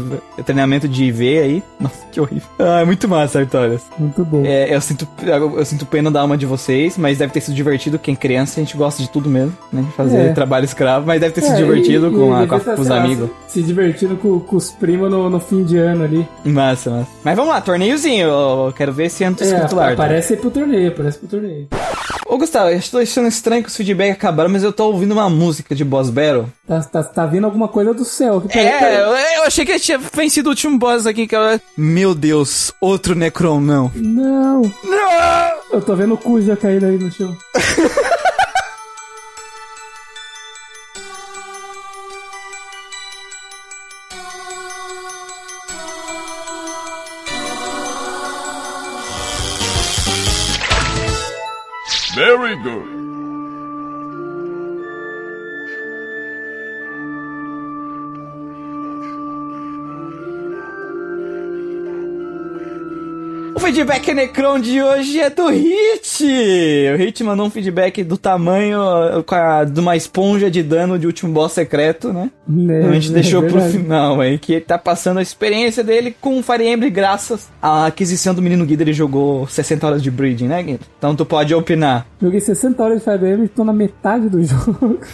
treinamento 0.44 0.88
de 0.88 1.04
IV 1.04 1.38
aí. 1.38 1.62
Nossa, 1.78 2.04
que 2.10 2.20
horrível. 2.20 2.48
Ah, 2.58 2.80
é 2.80 2.84
muito 2.84 3.06
massa, 3.08 3.25
Artorias. 3.34 3.82
Muito 3.98 4.24
bom. 4.24 4.42
É, 4.44 4.74
eu 4.74 4.80
sinto, 4.80 5.08
eu, 5.22 5.58
eu 5.58 5.64
sinto 5.64 5.86
pena 5.86 6.10
da 6.10 6.20
alma 6.20 6.36
de 6.36 6.46
vocês, 6.46 6.96
mas 6.98 7.18
deve 7.18 7.32
ter 7.32 7.40
sido 7.40 7.54
divertido. 7.54 7.98
Quem 7.98 8.14
é 8.14 8.16
criança, 8.16 8.60
a 8.60 8.62
gente 8.62 8.76
gosta 8.76 9.02
de 9.02 9.08
tudo 9.08 9.28
mesmo, 9.28 9.56
né? 9.72 9.82
De 9.82 9.92
Fazer 9.92 10.16
É. 10.18 10.32
trabalho 10.32 10.64
escravo, 10.64 11.06
mas 11.06 11.20
deve 11.20 11.32
ter 11.34 11.40
É, 11.40 11.44
sido 11.44 11.56
divertido 11.56 12.08
e- 12.08 12.10
com, 12.14 12.38
e 12.40 12.44
a, 12.44 12.46
com, 12.46 12.54
a- 12.56 12.60
com 12.60 12.80
os 12.82 12.90
amigos. 12.90 13.30
Se, 13.48 13.54
se 13.54 13.62
divertindo 13.62 14.16
com, 14.16 14.38
com 14.38 14.56
os 14.56 14.70
primos 14.70 15.10
no, 15.10 15.30
no 15.30 15.40
fim 15.40 15.64
de 15.64 15.78
ano 15.78 16.04
ali. 16.04 16.28
Massa, 16.44 16.90
massa. 16.90 17.08
Mas 17.24 17.34
vamos 17.36 17.50
lá, 17.52 17.60
torneiozinho. 17.60 18.28
Eu 18.28 18.72
quero 18.76 18.92
ver 18.92 19.06
ano 19.24 19.36
tu 19.36 19.42
É, 19.44 19.46
escrito 19.46 19.74
lá. 19.74 19.86
Aí 19.88 19.94
pro 20.36 20.50
torneio, 20.50 20.88
aparece 20.90 21.18
pro 21.18 21.28
torneio. 21.28 21.66
Ô, 22.28 22.36
Gustavo, 22.38 22.70
eu 22.70 22.78
estou 22.78 23.00
achando 23.00 23.28
estranho 23.28 23.62
que 23.62 23.68
os 23.68 23.76
feedbacks 23.76 24.14
acabaram, 24.16 24.50
mas 24.50 24.64
eu 24.64 24.72
tô 24.72 24.86
ouvindo 24.86 25.12
uma 25.12 25.30
música 25.30 25.74
de 25.74 25.84
Boss 25.84 26.10
Battle. 26.10 26.46
Tá, 26.66 26.82
tá, 26.82 27.02
tá 27.04 27.26
vindo 27.26 27.44
alguma 27.44 27.68
coisa 27.68 27.94
do 27.94 28.04
céu. 28.04 28.40
Que 28.40 28.58
É, 28.58 29.00
eu, 29.00 29.14
eu 29.38 29.44
achei 29.44 29.64
que 29.64 29.78
tinha 29.78 29.98
vencido 29.98 30.48
o 30.48 30.50
último 30.50 30.76
boss 30.76 31.06
aqui, 31.06 31.26
que 31.26 31.36
era... 31.36 31.60
Meu 31.76 32.14
Deus, 32.14 32.72
outro 32.80 33.14
Necron, 33.14 33.60
não. 33.60 33.92
Não! 33.94 34.62
Não! 34.62 35.52
Eu 35.72 35.80
tô 35.80 35.94
vendo 35.94 36.14
o 36.14 36.18
cu 36.18 36.40
já 36.40 36.56
caído 36.56 36.86
aí 36.86 36.98
no 36.98 37.10
chão. 37.12 37.36
Very 52.36 52.54
good. 52.58 52.95
O 63.56 63.58
feedback 63.58 64.12
Necron 64.12 64.58
de 64.60 64.82
hoje 64.82 65.18
é 65.18 65.30
do 65.30 65.46
Hit! 65.48 66.24
O 66.92 66.96
Hit 66.98 67.24
mandou 67.24 67.46
um 67.46 67.50
feedback 67.50 68.04
do 68.04 68.18
tamanho 68.18 68.78
com 69.24 69.34
a- 69.34 69.64
de 69.64 69.80
uma 69.80 69.96
esponja 69.96 70.50
de 70.50 70.62
dano 70.62 70.98
de 70.98 71.06
último 71.06 71.32
boss 71.32 71.52
secreto, 71.52 72.12
né? 72.12 72.30
Então 72.46 72.90
a 72.90 72.92
gente 72.92 73.10
é 73.10 73.14
deixou 73.14 73.40
pro 73.42 73.52
verdade. 73.54 73.72
final 73.78 74.20
aí, 74.20 74.38
que 74.38 74.52
ele 74.52 74.60
tá 74.60 74.76
passando 74.76 75.18
a 75.18 75.22
experiência 75.22 75.82
dele 75.82 76.14
com 76.20 76.38
o 76.38 76.42
Fire 76.42 76.68
Emblem 76.68 76.92
graças 76.92 77.48
à 77.62 77.86
aquisição 77.86 78.34
do 78.34 78.42
menino 78.42 78.64
Guido. 78.66 78.82
Ele 78.82 78.92
jogou 78.92 79.48
60 79.48 79.86
horas 79.86 80.02
de 80.02 80.10
breeding, 80.10 80.48
né, 80.48 80.62
Guido? 80.62 80.80
Então 80.98 81.16
tu 81.16 81.24
pode 81.24 81.54
opinar. 81.54 82.06
Joguei 82.20 82.40
60 82.40 82.82
horas 82.82 82.98
de 82.98 83.04
Fire 83.04 83.16
Emblem 83.26 83.44
e 83.44 83.48
tô 83.48 83.64
na 83.64 83.72
metade 83.72 84.28
do 84.28 84.44
jogo. 84.44 85.00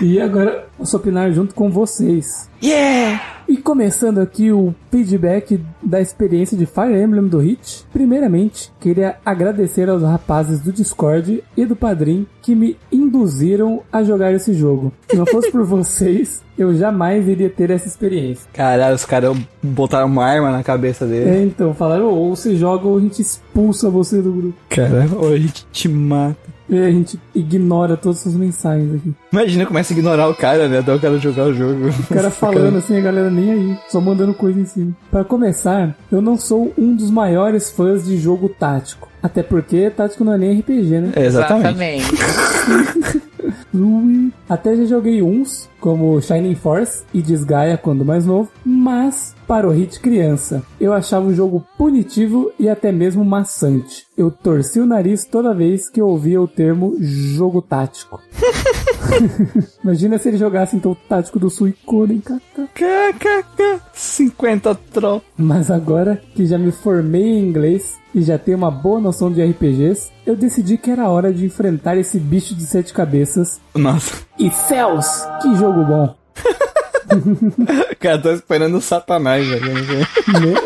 e 0.00 0.20
agora 0.20 0.66
posso 0.76 0.96
opinar 0.96 1.32
junto 1.32 1.54
com 1.54 1.70
vocês. 1.70 2.50
Yeah! 2.62 3.20
E 3.48 3.56
começando 3.56 4.18
aqui 4.18 4.52
o 4.52 4.74
feedback 4.90 5.60
da 5.82 6.00
experiência 6.00 6.56
de 6.56 6.64
Fire 6.64 6.94
Emblem 6.94 7.26
do 7.26 7.38
Hit. 7.38 7.84
Primeiramente, 7.92 8.72
queria 8.80 9.16
agradecer 9.24 9.90
aos 9.90 10.02
rapazes 10.02 10.60
do 10.60 10.72
Discord 10.72 11.42
e 11.56 11.66
do 11.66 11.76
Padrim 11.76 12.26
que 12.40 12.54
me 12.54 12.78
induziram 12.90 13.82
a 13.92 14.02
jogar 14.02 14.32
esse 14.32 14.54
jogo. 14.54 14.92
Se 15.08 15.16
não 15.16 15.26
fosse 15.26 15.50
por 15.50 15.64
vocês, 15.66 16.42
eu 16.56 16.74
jamais 16.74 17.28
iria 17.28 17.50
ter 17.50 17.70
essa 17.70 17.88
experiência. 17.88 18.48
Caralho, 18.52 18.94
os 18.94 19.04
caras 19.04 19.36
botaram 19.62 20.06
uma 20.06 20.24
arma 20.24 20.50
na 20.50 20.62
cabeça 20.62 21.04
dele. 21.04 21.28
É, 21.28 21.42
então, 21.42 21.74
falaram, 21.74 22.06
ou 22.06 22.34
você 22.34 22.56
joga 22.56 22.86
ou 22.86 22.96
a 22.96 23.00
gente 23.00 23.20
expulsa 23.20 23.90
você 23.90 24.22
do 24.22 24.32
grupo. 24.32 24.58
Cara, 24.68 25.08
ou 25.16 25.32
a 25.32 25.36
gente 25.36 25.66
te 25.72 25.88
mata. 25.88 26.52
E 26.72 26.78
a 26.78 26.90
gente 26.90 27.20
ignora 27.34 27.98
todas 27.98 28.26
as 28.26 28.34
mensagens 28.34 28.94
aqui. 28.94 29.14
Imagina, 29.30 29.66
começa 29.66 29.92
a 29.92 29.96
ignorar 29.96 30.28
o 30.28 30.34
cara, 30.34 30.68
né? 30.68 30.78
Até 30.78 30.94
o 30.94 30.98
cara 30.98 31.18
jogar 31.18 31.44
o 31.44 31.54
jogo. 31.54 31.88
O 31.88 32.14
cara 32.14 32.30
falando 32.32 32.78
assim, 32.78 32.96
a 32.96 33.00
galera 33.02 33.30
nem 33.30 33.52
aí, 33.52 33.78
só 33.90 34.00
mandando 34.00 34.32
coisa 34.32 34.58
em 34.58 34.64
cima. 34.64 34.96
Pra 35.10 35.22
começar, 35.22 35.94
eu 36.10 36.22
não 36.22 36.38
sou 36.38 36.72
um 36.78 36.96
dos 36.96 37.10
maiores 37.10 37.70
fãs 37.70 38.06
de 38.06 38.16
jogo 38.16 38.48
tático. 38.48 39.11
Até 39.22 39.42
porque 39.42 39.90
tático 39.90 40.24
não 40.24 40.32
é 40.32 40.38
nem 40.38 40.58
RPG, 40.60 41.00
né? 41.00 41.12
É, 41.16 41.26
exatamente. 41.26 42.04
Até 44.52 44.76
já 44.76 44.84
joguei 44.84 45.22
uns, 45.22 45.66
como 45.80 46.20
Shining 46.20 46.54
Force 46.54 47.04
e 47.14 47.22
Desgaia 47.22 47.78
quando 47.78 48.04
mais 48.04 48.26
novo, 48.26 48.50
mas 48.62 49.34
para 49.48 49.66
o 49.66 49.70
hit 49.70 49.98
criança, 49.98 50.62
eu 50.78 50.92
achava 50.92 51.26
o 51.26 51.34
jogo 51.34 51.64
punitivo 51.78 52.52
e 52.58 52.68
até 52.68 52.92
mesmo 52.92 53.24
maçante. 53.24 54.04
Eu 54.14 54.30
torci 54.30 54.78
o 54.78 54.84
nariz 54.84 55.24
toda 55.24 55.54
vez 55.54 55.88
que 55.88 56.02
eu 56.02 56.06
ouvia 56.06 56.38
o 56.38 56.46
termo 56.46 56.96
jogo 57.00 57.62
tático. 57.62 58.20
Imagina 59.82 60.18
se 60.18 60.28
ele 60.28 60.36
jogasse 60.36 60.76
então 60.76 60.92
o 60.92 60.94
tático 60.94 61.38
do 61.38 61.48
Suicoden, 61.48 62.20
cara. 62.20 62.42
KKK, 62.74 63.80
50 63.94 64.74
troll. 64.92 65.22
Mas 65.34 65.70
agora 65.70 66.20
que 66.34 66.44
já 66.44 66.58
me 66.58 66.72
formei 66.72 67.24
em 67.24 67.48
inglês 67.48 68.01
e 68.14 68.22
já 68.22 68.38
tenho 68.38 68.58
uma 68.58 68.70
boa 68.70 69.00
noção 69.00 69.30
de 69.32 69.42
RPGs, 69.42 70.10
eu 70.26 70.36
decidi 70.36 70.76
que 70.76 70.90
era 70.90 71.08
hora 71.08 71.32
de 71.32 71.44
enfrentar 71.46 71.96
esse 71.96 72.18
bicho 72.18 72.54
de 72.54 72.64
sete 72.64 72.92
cabeças. 72.92 73.60
Nossa, 73.74 74.22
E 74.38 74.50
céus, 74.50 75.06
que 75.40 75.54
jogo 75.56 75.84
bom! 75.84 76.14
cara, 78.00 78.18
tô 78.18 78.30
esperando 78.32 78.76
o 78.76 78.80
satanás, 78.80 79.46
velho. 79.46 79.66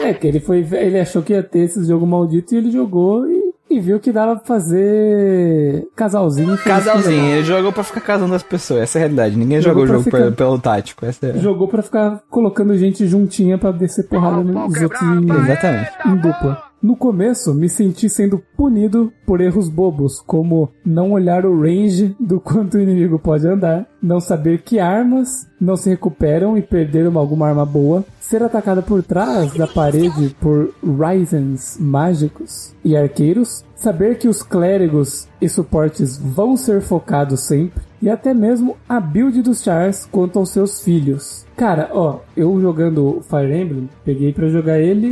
É 0.03 0.15
que 0.15 0.27
ele 0.27 0.41
foi, 0.41 0.67
ele 0.73 0.99
achou 1.01 1.23
que 1.23 1.33
ia 1.33 1.43
ter 1.43 1.61
esse 1.61 1.85
jogo 1.87 2.07
maldito 2.07 2.55
e 2.55 2.59
ele 2.59 2.71
jogou 2.71 3.27
e, 3.29 3.53
e 3.71 3.81
viu 3.81 3.99
que 3.99 4.13
dava 4.13 4.37
pra 4.37 4.45
fazer 4.47 5.87
casalzinho. 5.97 6.55
e 6.55 6.59
Casalzinho, 6.59 7.25
ele 7.37 7.45
jogou 7.45 7.73
pra 7.73 7.83
ficar 7.83 8.01
casando 8.01 8.35
as 8.35 8.43
pessoas, 8.43 8.83
essa 8.83 8.99
é 8.99 9.01
a 9.01 9.03
realidade. 9.03 9.37
Ninguém 9.37 9.61
Jogou 9.61 9.87
jogou 9.87 10.01
o 10.01 10.05
jogo 10.05 10.05
ficar- 10.05 10.31
pe- 10.31 10.37
pelo 10.37 10.59
tático, 10.59 11.05
essa 11.05 11.27
é... 11.27 11.39
Jogou 11.39 11.67
pra 11.69 11.83
ficar 11.83 12.23
colocando 12.31 12.77
gente 12.77 13.07
juntinha 13.07 13.59
pra 13.59 13.73
descer 13.73 14.07
porrada 14.09 14.43
nos 14.43 14.81
outros. 14.83 15.01
Exatamente. 15.03 15.91
em 16.07 16.17
dupla. 16.17 16.63
No 16.83 16.95
começo, 16.95 17.53
me 17.55 17.69
senti 17.69 18.09
sendo 18.09 18.41
punido 18.57 19.13
por 19.27 19.41
erros 19.41 19.69
bobos, 19.69 20.21
como 20.25 20.69
não 20.85 21.13
olhar 21.13 21.45
o 21.45 21.61
range 21.61 22.15
do 22.21 22.39
quanto 22.39 22.77
o 22.77 22.81
inimigo 22.81 23.19
pode 23.19 23.47
andar, 23.49 23.87
não 24.01 24.21
saber 24.21 24.63
que 24.63 24.79
armas 24.79 25.49
não 25.61 25.77
se 25.77 25.89
recuperam 25.91 26.57
e 26.57 26.63
perder 26.63 27.09
uma- 27.09 27.19
alguma 27.21 27.49
arma 27.49 27.65
boa, 27.65 28.05
ser 28.21 28.43
atacada 28.43 28.83
por 28.83 29.03
trás 29.03 29.53
da 29.55 29.67
parede 29.67 30.37
por 30.41 30.71
Ryzens 30.85 31.77
mágicos 31.81 32.75
e 32.85 32.97
arqueiros, 32.97 33.65
saber 33.75 34.19
que 34.19 34.29
os 34.29 34.43
clérigos 34.43 35.27
e 35.41 35.49
suportes 35.49 36.19
vão 36.19 36.57
ser 36.57 36.81
focados 36.81 37.41
sempre, 37.41 37.83
e 38.01 38.11
até 38.11 38.35
mesmo 38.35 38.77
a 38.89 39.01
build 39.01 39.43
dos 39.43 39.63
Chars 39.63 40.07
quanto 40.11 40.39
aos 40.39 40.51
seus 40.51 40.83
filhos. 40.83 41.47
Cara, 41.57 41.89
ó, 41.95 42.19
eu 42.37 42.61
jogando 42.61 43.23
Fire 43.31 43.59
Emblem, 43.59 43.89
peguei 44.05 44.31
pra 44.31 44.49
jogar 44.49 44.79
ele 44.79 45.11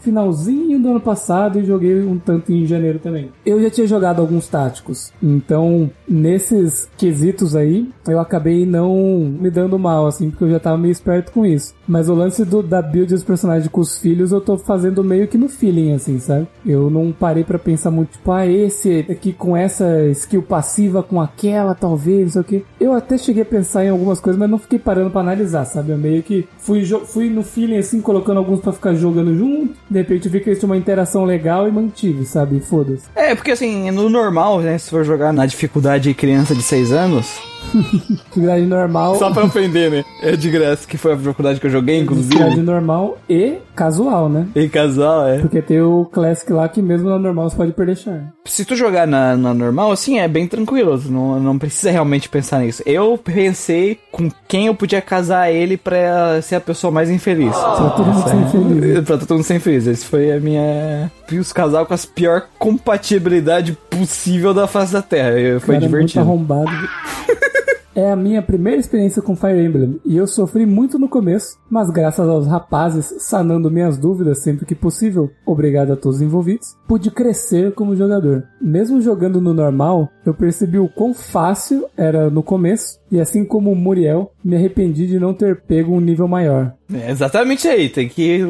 finalzinho 0.00 0.80
do 0.80 0.88
ano 0.88 1.00
passado 1.00 1.60
e 1.60 1.66
joguei 1.66 2.02
um 2.02 2.18
tanto 2.18 2.50
em 2.50 2.64
janeiro 2.64 2.98
também. 2.98 3.30
Eu 3.44 3.60
já 3.62 3.68
tinha 3.68 3.86
jogado 3.86 4.20
alguns 4.20 4.48
táticos, 4.48 5.12
então 5.22 5.90
nesses 6.08 6.88
quesitos 6.96 7.54
aí 7.54 7.90
eu 8.08 8.18
acabei 8.18 8.64
não 8.64 8.94
me 9.38 9.50
dando 9.50 9.78
mal, 9.78 10.06
assim, 10.06 10.30
porque 10.30 10.44
eu 10.44 10.50
já 10.50 10.58
tava 10.58 10.78
meio 10.78 10.92
esperto 10.92 11.30
com 11.30 11.44
isso. 11.44 11.74
Mas 11.86 12.08
o 12.08 12.14
lance 12.14 12.42
do, 12.42 12.62
da 12.62 12.80
build 12.80 13.12
dos 13.12 13.22
personagens 13.22 13.68
com 13.68 13.80
os 13.82 13.98
filhos 13.98 14.32
eu 14.32 14.40
tô 14.40 14.56
fazendo 14.56 15.04
meio 15.04 15.28
que 15.28 15.36
no 15.36 15.48
feeling, 15.48 15.92
assim, 15.92 16.18
sabe? 16.18 16.48
Eu 16.64 16.88
não 16.88 17.12
parei 17.12 17.44
pra 17.44 17.58
pensar 17.58 17.90
muito, 17.90 18.12
tipo, 18.12 18.32
ah, 18.32 18.46
esse 18.46 19.04
aqui 19.10 19.34
com 19.34 19.54
essa 19.62 20.06
skill 20.10 20.42
passiva, 20.42 21.02
com 21.02 21.20
aquela, 21.20 21.74
talvez, 21.74 22.22
não 22.22 22.30
sei 22.30 22.40
o 22.40 22.44
que. 22.44 22.64
Eu 22.80 22.92
até 22.92 23.16
cheguei 23.16 23.42
a 23.42 23.46
pensar 23.46 23.84
em 23.84 23.88
algumas 23.88 24.20
coisas, 24.20 24.38
mas 24.38 24.50
não 24.50 24.58
fiquei 24.58 24.78
parando 24.78 25.10
pra 25.10 25.20
analisar, 25.20 25.64
sabe? 25.64 25.90
Eu 25.90 25.98
meio 25.98 26.22
que 26.22 26.46
fui, 26.58 26.84
fui 26.84 27.30
no 27.30 27.42
feeling, 27.42 27.78
assim, 27.78 28.00
colocando 28.00 28.38
alguns 28.38 28.60
pra 28.60 28.72
ficar 28.72 28.94
jogando 28.94 29.36
junto. 29.36 29.74
De 29.90 29.98
repente 29.98 30.28
vi 30.28 30.40
que 30.40 30.50
eles 30.50 30.58
tinham 30.58 30.70
uma 30.70 30.76
interação 30.76 31.24
legal 31.24 31.68
e 31.68 31.72
mantive, 31.72 32.24
sabe? 32.24 32.60
Foda-se. 32.60 33.04
É, 33.14 33.34
porque 33.34 33.52
assim, 33.52 33.90
no 33.90 34.08
normal, 34.08 34.60
né, 34.60 34.78
se 34.78 34.90
for 34.90 35.04
jogar 35.04 35.32
na 35.32 35.46
dificuldade 35.46 36.04
de 36.04 36.14
criança 36.14 36.54
de 36.54 36.62
6 36.62 36.92
anos... 36.92 37.51
Dificuldade 38.08 38.62
normal. 38.66 39.16
Só 39.16 39.30
pra 39.30 39.44
aprender, 39.44 39.90
né? 39.90 40.04
É 40.22 40.36
de 40.36 40.50
graça, 40.50 40.86
que 40.86 40.96
foi 40.96 41.12
a 41.12 41.16
dificuldade 41.16 41.60
que 41.60 41.66
eu 41.66 41.70
joguei, 41.70 41.98
inclusive. 41.98 42.50
de 42.50 42.60
normal 42.60 43.18
e 43.28 43.58
casual, 43.74 44.28
né? 44.28 44.46
E 44.54 44.68
casual, 44.68 45.26
é. 45.26 45.38
Porque 45.38 45.62
tem 45.62 45.80
o 45.80 46.04
Classic 46.06 46.52
lá 46.52 46.68
que 46.68 46.82
mesmo 46.82 47.08
na 47.08 47.18
normal 47.18 47.48
você 47.48 47.56
pode 47.56 47.72
perder 47.72 47.96
charme. 47.96 48.26
Se 48.44 48.64
tu 48.64 48.74
jogar 48.76 49.06
na, 49.06 49.36
na 49.36 49.54
normal, 49.54 49.92
assim, 49.92 50.18
é 50.18 50.28
bem 50.28 50.46
tranquilo. 50.46 50.98
Tu 50.98 51.10
não, 51.10 51.38
não 51.40 51.58
precisa 51.58 51.90
realmente 51.90 52.28
pensar 52.28 52.60
nisso. 52.60 52.82
Eu 52.84 53.16
pensei 53.18 53.98
com 54.10 54.28
quem 54.48 54.66
eu 54.66 54.74
podia 54.74 55.00
casar 55.00 55.50
ele 55.50 55.76
pra 55.76 56.40
ser 56.42 56.56
a 56.56 56.60
pessoa 56.60 56.90
mais 56.90 57.08
infeliz. 57.10 57.56
Pra 57.56 57.90
todo 57.90 58.06
mundo 58.06 58.28
ser 58.28 58.46
feliz. 58.50 59.00
Pra 59.04 59.18
todo 59.18 59.34
mundo 59.34 59.44
ser 59.44 59.54
infeliz. 59.56 59.86
Esse 59.86 60.04
foi 60.06 60.32
a 60.32 60.40
minha. 60.40 61.10
Fiz 61.26 61.52
casal 61.52 61.86
com 61.86 61.94
as 61.94 62.04
pior 62.04 62.46
compatibilidade 62.58 63.76
possível 63.88 64.52
da 64.52 64.66
face 64.66 64.92
da 64.92 65.02
Terra. 65.02 65.60
Foi 65.60 65.74
Cara, 65.76 65.86
divertido. 65.86 66.24
Muito 66.24 66.52
arrombado. 66.52 66.70
É 67.94 68.10
a 68.10 68.16
minha 68.16 68.40
primeira 68.40 68.80
experiência 68.80 69.20
com 69.20 69.36
Fire 69.36 69.62
Emblem 69.62 70.00
e 70.02 70.16
eu 70.16 70.26
sofri 70.26 70.64
muito 70.64 70.98
no 70.98 71.10
começo, 71.10 71.58
mas 71.68 71.90
graças 71.90 72.26
aos 72.26 72.46
rapazes 72.46 73.14
sanando 73.18 73.70
minhas 73.70 73.98
dúvidas 73.98 74.42
sempre 74.42 74.64
que 74.64 74.74
possível, 74.74 75.30
obrigado 75.44 75.92
a 75.92 75.96
todos 75.96 76.16
os 76.16 76.22
envolvidos, 76.22 76.74
pude 76.88 77.10
crescer 77.10 77.74
como 77.74 77.94
jogador. 77.94 78.44
Mesmo 78.58 79.00
jogando 79.02 79.42
no 79.42 79.52
normal, 79.52 80.08
eu 80.24 80.32
percebi 80.32 80.78
o 80.78 80.88
quão 80.88 81.12
fácil 81.12 81.86
era 81.94 82.30
no 82.30 82.42
começo 82.42 83.01
e 83.12 83.20
assim 83.20 83.44
como 83.44 83.70
o 83.70 83.76
Muriel, 83.76 84.32
me 84.42 84.56
arrependi 84.56 85.06
de 85.06 85.20
não 85.20 85.34
ter 85.34 85.60
pego 85.60 85.94
um 85.94 86.00
nível 86.00 86.26
maior. 86.26 86.72
É 86.92 87.10
exatamente 87.10 87.68
aí, 87.68 87.90
tem 87.90 88.08
que, 88.08 88.40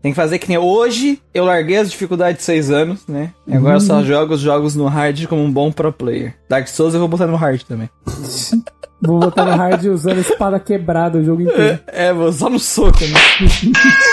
tem 0.00 0.12
que 0.12 0.16
fazer 0.16 0.38
que 0.38 0.48
nem 0.48 0.56
hoje 0.56 1.20
eu 1.34 1.44
larguei 1.44 1.78
as 1.78 1.90
dificuldades 1.90 2.38
de 2.38 2.44
6 2.44 2.70
anos, 2.70 3.06
né? 3.08 3.32
E 3.44 3.56
agora 3.56 3.74
eu 3.76 3.80
só 3.80 4.00
jogo 4.04 4.34
os 4.34 4.40
jogos 4.40 4.76
no 4.76 4.86
hard 4.86 5.26
como 5.26 5.42
um 5.42 5.50
bom 5.50 5.72
pro 5.72 5.92
player. 5.92 6.36
Dark 6.48 6.68
Souls 6.68 6.94
eu 6.94 7.00
vou 7.00 7.08
botar 7.08 7.26
no 7.26 7.34
hard 7.34 7.60
também. 7.62 7.90
Vou 9.02 9.18
botar 9.18 9.44
no 9.44 9.56
hard 9.56 9.84
usando 9.86 10.20
espada 10.20 10.60
quebrada 10.60 11.18
o 11.18 11.24
jogo 11.24 11.42
inteiro. 11.50 11.80
É, 11.88 12.12
vou 12.12 12.32
só 12.32 12.48
no 12.48 12.60
soco, 12.60 13.00
né? 13.00 13.18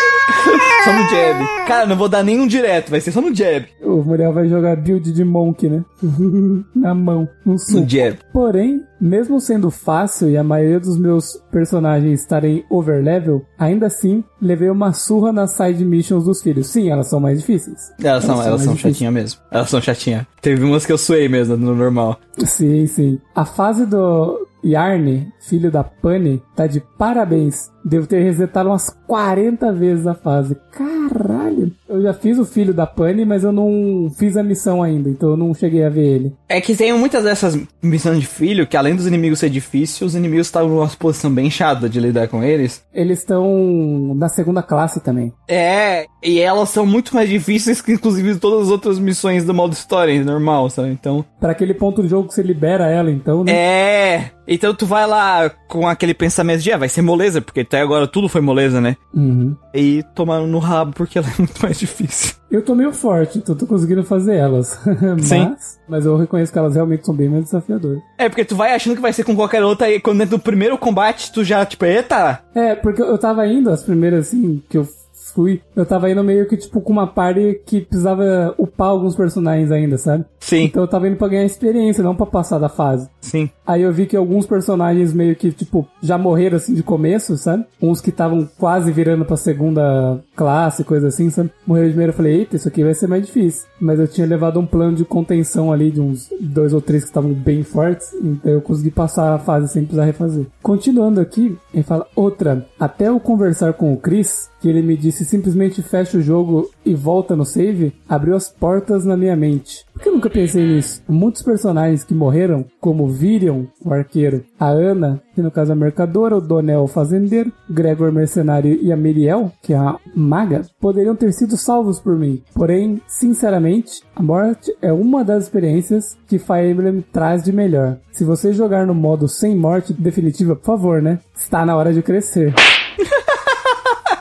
só 0.83 0.93
no 0.93 1.09
jab. 1.09 1.65
Cara, 1.67 1.85
não 1.87 1.95
vou 1.95 2.07
dar 2.09 2.23
nenhum 2.23 2.45
direto, 2.47 2.89
vai 2.91 3.01
ser 3.01 3.11
só 3.11 3.21
no 3.21 3.33
jab. 3.33 3.65
O 3.81 4.03
Muriel 4.03 4.33
vai 4.33 4.47
jogar 4.47 4.75
build 4.77 5.11
de 5.11 5.23
Monk, 5.23 5.67
né? 5.67 5.83
Na 6.75 6.93
mão, 6.93 7.27
no 7.45 7.53
No 7.53 7.59
soco. 7.59 7.89
jab. 7.89 8.17
Porém, 8.31 8.81
mesmo 9.01 9.39
sendo 9.39 9.69
fácil 9.71 10.29
e 10.29 10.37
a 10.37 10.43
maioria 10.43 10.79
dos 10.79 10.97
meus 10.97 11.41
personagens 11.51 12.21
estarem 12.21 12.63
overlevel, 12.69 13.43
ainda 13.57 13.87
assim, 13.87 14.23
levei 14.41 14.69
uma 14.69 14.93
surra 14.93 15.31
nas 15.31 15.51
side 15.51 15.83
missions 15.83 16.25
dos 16.25 16.41
filhos. 16.41 16.67
Sim, 16.67 16.89
elas 16.89 17.07
são 17.07 17.19
mais 17.19 17.39
difíceis. 17.39 17.91
Elas 18.03 18.23
são, 18.23 18.35
Elas 18.35 18.45
elas 18.47 18.61
são 18.61 18.65
são 18.65 18.73
mais 18.73 18.77
difíceis. 18.77 18.93
chatinhas 18.97 19.13
mesmo. 19.13 19.39
Elas 19.51 19.69
são 19.69 19.81
chatinhas. 19.81 20.25
Teve 20.41 20.63
umas 20.63 20.85
que 20.85 20.91
eu 20.91 20.97
suei 20.97 21.27
mesmo 21.27 21.57
no 21.57 21.73
normal. 21.75 22.19
Sim, 22.45 22.85
sim. 22.87 23.19
A 23.35 23.45
fase 23.45 23.85
do 23.85 24.47
Yarn, 24.63 25.27
filho 25.47 25.71
da 25.71 25.83
Bunny, 25.83 26.41
tá 26.55 26.67
de 26.67 26.81
parabéns. 26.97 27.71
Devo 27.85 28.07
ter 28.07 28.23
resetado 28.23 28.69
umas 28.69 28.89
40 29.07 29.71
vezes 29.73 30.07
a 30.07 30.15
fase. 30.15 30.57
Caralho! 30.71 31.71
Eu 31.87 32.01
já 32.01 32.13
fiz 32.13 32.39
o 32.39 32.45
filho 32.45 32.73
da 32.73 32.85
Bunny, 32.85 33.25
mas 33.25 33.43
eu 33.43 33.51
não 33.51 34.09
fiz 34.17 34.35
a 34.35 34.41
missão 34.43 34.81
ainda, 34.81 35.07
então 35.07 35.29
eu 35.29 35.37
não 35.37 35.53
cheguei 35.53 35.83
a 35.85 35.89
ver 35.89 36.03
ele. 36.03 36.33
É 36.49 36.59
que 36.59 36.75
tem 36.75 36.91
muitas 36.93 37.23
dessas 37.23 37.57
missões 37.81 38.19
de 38.19 38.25
filho 38.25 38.65
que 38.65 38.75
além 38.75 38.95
dos 38.95 39.05
inimigos 39.05 39.39
ser 39.39 39.49
difíceis, 39.49 40.01
os 40.01 40.15
inimigos 40.15 40.47
estavam 40.47 40.69
numa 40.69 40.87
posição 40.87 41.31
bem 41.31 41.49
chata 41.49 41.87
de 41.87 41.99
lidar 41.99 42.27
com 42.27 42.43
eles. 42.43 42.83
Eles 42.93 43.19
estão 43.19 44.13
na 44.15 44.27
segunda 44.29 44.63
classe 44.63 44.99
também. 44.99 45.31
É, 45.47 46.07
e 46.23 46.39
elas 46.39 46.69
são 46.69 46.85
muito 46.85 47.13
mais 47.13 47.29
difíceis 47.29 47.81
que 47.81 47.91
inclusive 47.91 48.35
todas 48.39 48.63
as 48.65 48.71
outras 48.71 48.97
missões 48.97 49.45
do 49.45 49.53
modo 49.53 49.73
história 49.73 50.23
normal, 50.23 50.69
sabe? 50.71 50.89
Então, 50.89 51.23
Pra 51.39 51.51
aquele 51.51 51.75
ponto 51.75 52.01
do 52.01 52.07
jogo 52.07 52.27
que 52.27 52.33
você 52.33 52.41
libera 52.41 52.89
ela, 52.89 53.11
então, 53.11 53.43
né? 53.43 53.51
é, 53.53 54.31
então 54.47 54.73
tu 54.73 54.85
vai 54.87 55.05
lá 55.05 55.49
com 55.67 55.87
aquele 55.87 56.13
pensamento 56.13 56.61
de, 56.61 56.71
ah, 56.71 56.77
vai 56.77 56.89
ser 56.89 57.01
moleza, 57.03 57.41
porque 57.41 57.63
até 57.75 57.81
agora 57.81 58.07
tudo 58.07 58.29
foi 58.29 58.39
moleza, 58.39 58.79
né? 58.79 58.95
Uhum. 59.13 59.53
E 59.73 60.01
tomar 60.15 60.39
no 60.39 60.59
rabo 60.59 60.93
porque 60.93 61.17
ela 61.17 61.27
é 61.27 61.33
muito 61.37 61.61
mais 61.61 61.77
difícil. 61.77 62.35
Eu 62.49 62.63
tô 62.63 62.73
meio 62.73 62.93
forte, 62.93 63.39
então 63.39 63.53
tô 63.55 63.67
conseguindo 63.67 64.03
fazer 64.03 64.35
elas. 64.35 64.79
mas, 64.85 65.27
Sim. 65.27 65.55
mas 65.89 66.05
eu 66.05 66.15
reconheço 66.15 66.53
que 66.53 66.57
elas 66.57 66.75
realmente 66.75 67.05
são 67.05 67.13
bem 67.13 67.27
mais 67.27 67.43
desafiadoras. 67.45 68.01
É, 68.17 68.29
porque 68.29 68.45
tu 68.45 68.55
vai 68.55 68.73
achando 68.73 68.95
que 68.95 69.01
vai 69.01 69.11
ser 69.11 69.25
com 69.25 69.35
qualquer 69.35 69.61
outra 69.61 69.91
e 69.91 69.99
quando 69.99 70.21
entra 70.21 70.37
no 70.37 70.41
primeiro 70.41 70.77
combate 70.77 71.33
tu 71.33 71.43
já, 71.43 71.65
tipo, 71.65 71.83
eita, 71.83 72.41
É, 72.55 72.75
porque 72.75 73.01
eu 73.01 73.17
tava 73.17 73.45
indo, 73.45 73.69
as 73.69 73.83
primeiras 73.83 74.27
assim, 74.27 74.63
que 74.69 74.77
eu 74.77 74.87
fui, 75.33 75.61
eu 75.75 75.85
tava 75.85 76.09
indo 76.09 76.23
meio 76.23 76.47
que 76.47 76.55
tipo 76.55 76.79
com 76.79 76.93
uma 76.93 77.07
party 77.07 77.59
que 77.65 77.81
precisava 77.81 78.55
upar 78.75 78.89
alguns 78.89 79.15
personagens 79.15 79.71
ainda, 79.71 79.97
sabe? 79.97 80.25
sim, 80.39 80.65
Então 80.65 80.83
eu 80.83 80.87
tava 80.87 81.07
indo 81.07 81.15
pra 81.17 81.27
ganhar 81.27 81.43
experiência, 81.45 82.03
não 82.03 82.15
pra 82.15 82.25
passar 82.25 82.59
da 82.59 82.69
fase. 82.69 83.09
sim. 83.21 83.49
Aí 83.65 83.81
eu 83.81 83.91
vi 83.91 84.05
que 84.05 84.15
alguns 84.15 84.45
personagens 84.45 85.11
meio 85.11 85.35
que, 85.35 85.51
tipo, 85.51 85.87
já 85.99 86.19
morreram 86.19 86.57
assim 86.57 86.75
de 86.75 86.83
começo, 86.83 87.35
sabe? 87.35 87.65
Uns 87.81 87.99
que 87.99 88.11
estavam 88.11 88.47
quase 88.59 88.91
virando 88.91 89.25
pra 89.25 89.35
segunda 89.35 90.19
classe, 90.35 90.83
coisa 90.83 91.07
assim, 91.07 91.31
sabe? 91.31 91.49
Morreram 91.65 91.87
de 91.87 91.93
primeiro, 91.93 92.11
eu 92.11 92.15
falei, 92.15 92.35
eita, 92.41 92.55
isso 92.57 92.67
aqui 92.67 92.83
vai 92.83 92.93
ser 92.93 93.07
mais 93.07 93.25
difícil. 93.25 93.67
Mas 93.81 93.99
eu 93.99 94.07
tinha 94.07 94.27
levado 94.27 94.59
um 94.59 94.67
plano 94.67 94.95
de 94.95 95.03
contenção 95.03 95.73
ali 95.73 95.89
de 95.89 95.99
uns 95.99 96.29
dois 96.39 96.73
ou 96.73 96.81
três 96.81 97.03
que 97.03 97.09
estavam 97.09 97.33
bem 97.33 97.63
fortes, 97.63 98.13
então 98.21 98.51
eu 98.51 98.61
consegui 98.61 98.91
passar 98.91 99.33
a 99.33 99.39
fase 99.39 99.67
sem 99.67 99.81
precisar 99.81 100.05
refazer. 100.05 100.45
Continuando 100.61 101.19
aqui, 101.19 101.57
ele 101.73 101.81
fala, 101.83 102.05
outra, 102.15 102.67
até 102.79 103.07
eu 103.07 103.19
conversar 103.19 103.73
com 103.73 103.91
o 103.93 103.97
Chris, 103.97 104.47
que 104.61 104.69
ele 104.69 104.83
me 104.83 104.95
disse 104.95 105.25
simplesmente 105.25 105.81
fecha 105.81 106.19
o 106.19 106.21
jogo 106.21 106.69
e 106.85 106.93
volta 106.93 107.35
no 107.35 107.45
save, 107.45 107.93
abriu 108.07 108.35
as 108.35 108.47
portas 108.47 108.64
na 109.05 109.17
minha 109.17 109.35
mente. 109.35 109.85
Por 109.93 110.01
que 110.01 110.09
eu 110.09 110.13
nunca 110.13 110.29
pensei 110.29 110.65
nisso? 110.65 111.01
Muitos 111.07 111.41
personagens 111.41 112.03
que 112.03 112.13
morreram, 112.13 112.65
como 112.79 113.07
Virion, 113.07 113.65
o 113.83 113.93
arqueiro, 113.93 114.43
a 114.59 114.67
Ana, 114.67 115.21
que 115.33 115.41
no 115.41 115.51
caso 115.51 115.71
é 115.71 115.73
a 115.73 115.75
mercadora, 115.75 116.37
o 116.37 116.41
Donel, 116.41 116.83
o 116.83 116.87
fazendeiro, 116.87 117.51
Gregor, 117.69 118.11
mercenário 118.11 118.77
e 118.81 118.91
a 118.91 118.97
Miriel, 118.97 119.51
que 119.61 119.73
é 119.73 119.77
a 119.77 119.97
maga, 120.15 120.63
poderiam 120.79 121.15
ter 121.15 121.31
sido 121.33 121.57
salvos 121.57 121.99
por 121.99 122.17
mim. 122.17 122.41
Porém, 122.53 123.01
sinceramente, 123.07 124.01
a 124.15 124.21
morte 124.21 124.75
é 124.81 124.91
uma 124.91 125.23
das 125.23 125.43
experiências 125.43 126.17
que 126.27 126.39
Fire 126.39 126.69
Emblem 126.69 127.03
traz 127.11 127.43
de 127.43 127.51
melhor. 127.51 127.97
Se 128.11 128.23
você 128.23 128.53
jogar 128.53 128.85
no 128.85 128.95
modo 128.95 129.27
sem 129.27 129.55
morte 129.55 129.93
definitiva, 129.93 130.55
por 130.55 130.65
favor, 130.65 131.01
né? 131.01 131.19
Está 131.35 131.65
na 131.65 131.75
hora 131.75 131.93
de 131.93 132.01
crescer. 132.01 132.53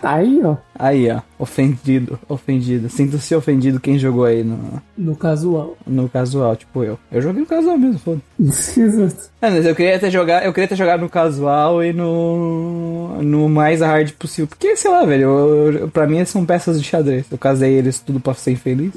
Aí, 0.04 0.40
ó. 0.44 0.56
Aí, 0.76 1.10
ó, 1.10 1.20
ofendido, 1.38 2.18
ofendido. 2.28 2.88
Sinto-se 2.88 3.34
ofendido 3.34 3.80
quem 3.80 3.98
jogou 3.98 4.24
aí 4.24 4.42
no, 4.42 4.82
No 4.96 5.16
casual. 5.16 5.76
no 5.86 6.08
casual, 6.08 6.56
tipo 6.56 6.82
eu. 6.82 6.98
Eu 7.10 7.22
joguei 7.22 7.40
no 7.40 7.46
casual 7.46 7.78
mesmo, 7.78 7.98
foda. 7.98 8.20
Exato. 8.38 9.30
É, 9.40 9.50
mas 9.50 9.66
eu 9.66 9.74
queria 9.74 9.98
ter 9.98 10.10
jogado, 10.10 10.44
eu 10.44 10.52
queria 10.52 10.68
ter 10.68 10.76
jogado 10.76 11.00
no 11.00 11.08
casual 11.08 11.82
e 11.84 11.92
no 11.92 13.22
no 13.22 13.48
mais 13.48 13.80
hard 13.80 14.12
possível. 14.12 14.46
Porque, 14.48 14.76
sei 14.76 14.90
lá, 14.90 15.04
velho, 15.04 15.22
eu, 15.22 15.72
eu, 15.72 15.88
pra 15.88 16.06
mim 16.06 16.24
são 16.24 16.44
peças 16.44 16.80
de 16.80 16.88
xadrez. 16.88 17.26
Eu 17.30 17.38
casei 17.38 17.74
eles 17.74 18.00
tudo 18.00 18.18
pra 18.20 18.34
ser 18.34 18.52
infeliz. 18.52 18.92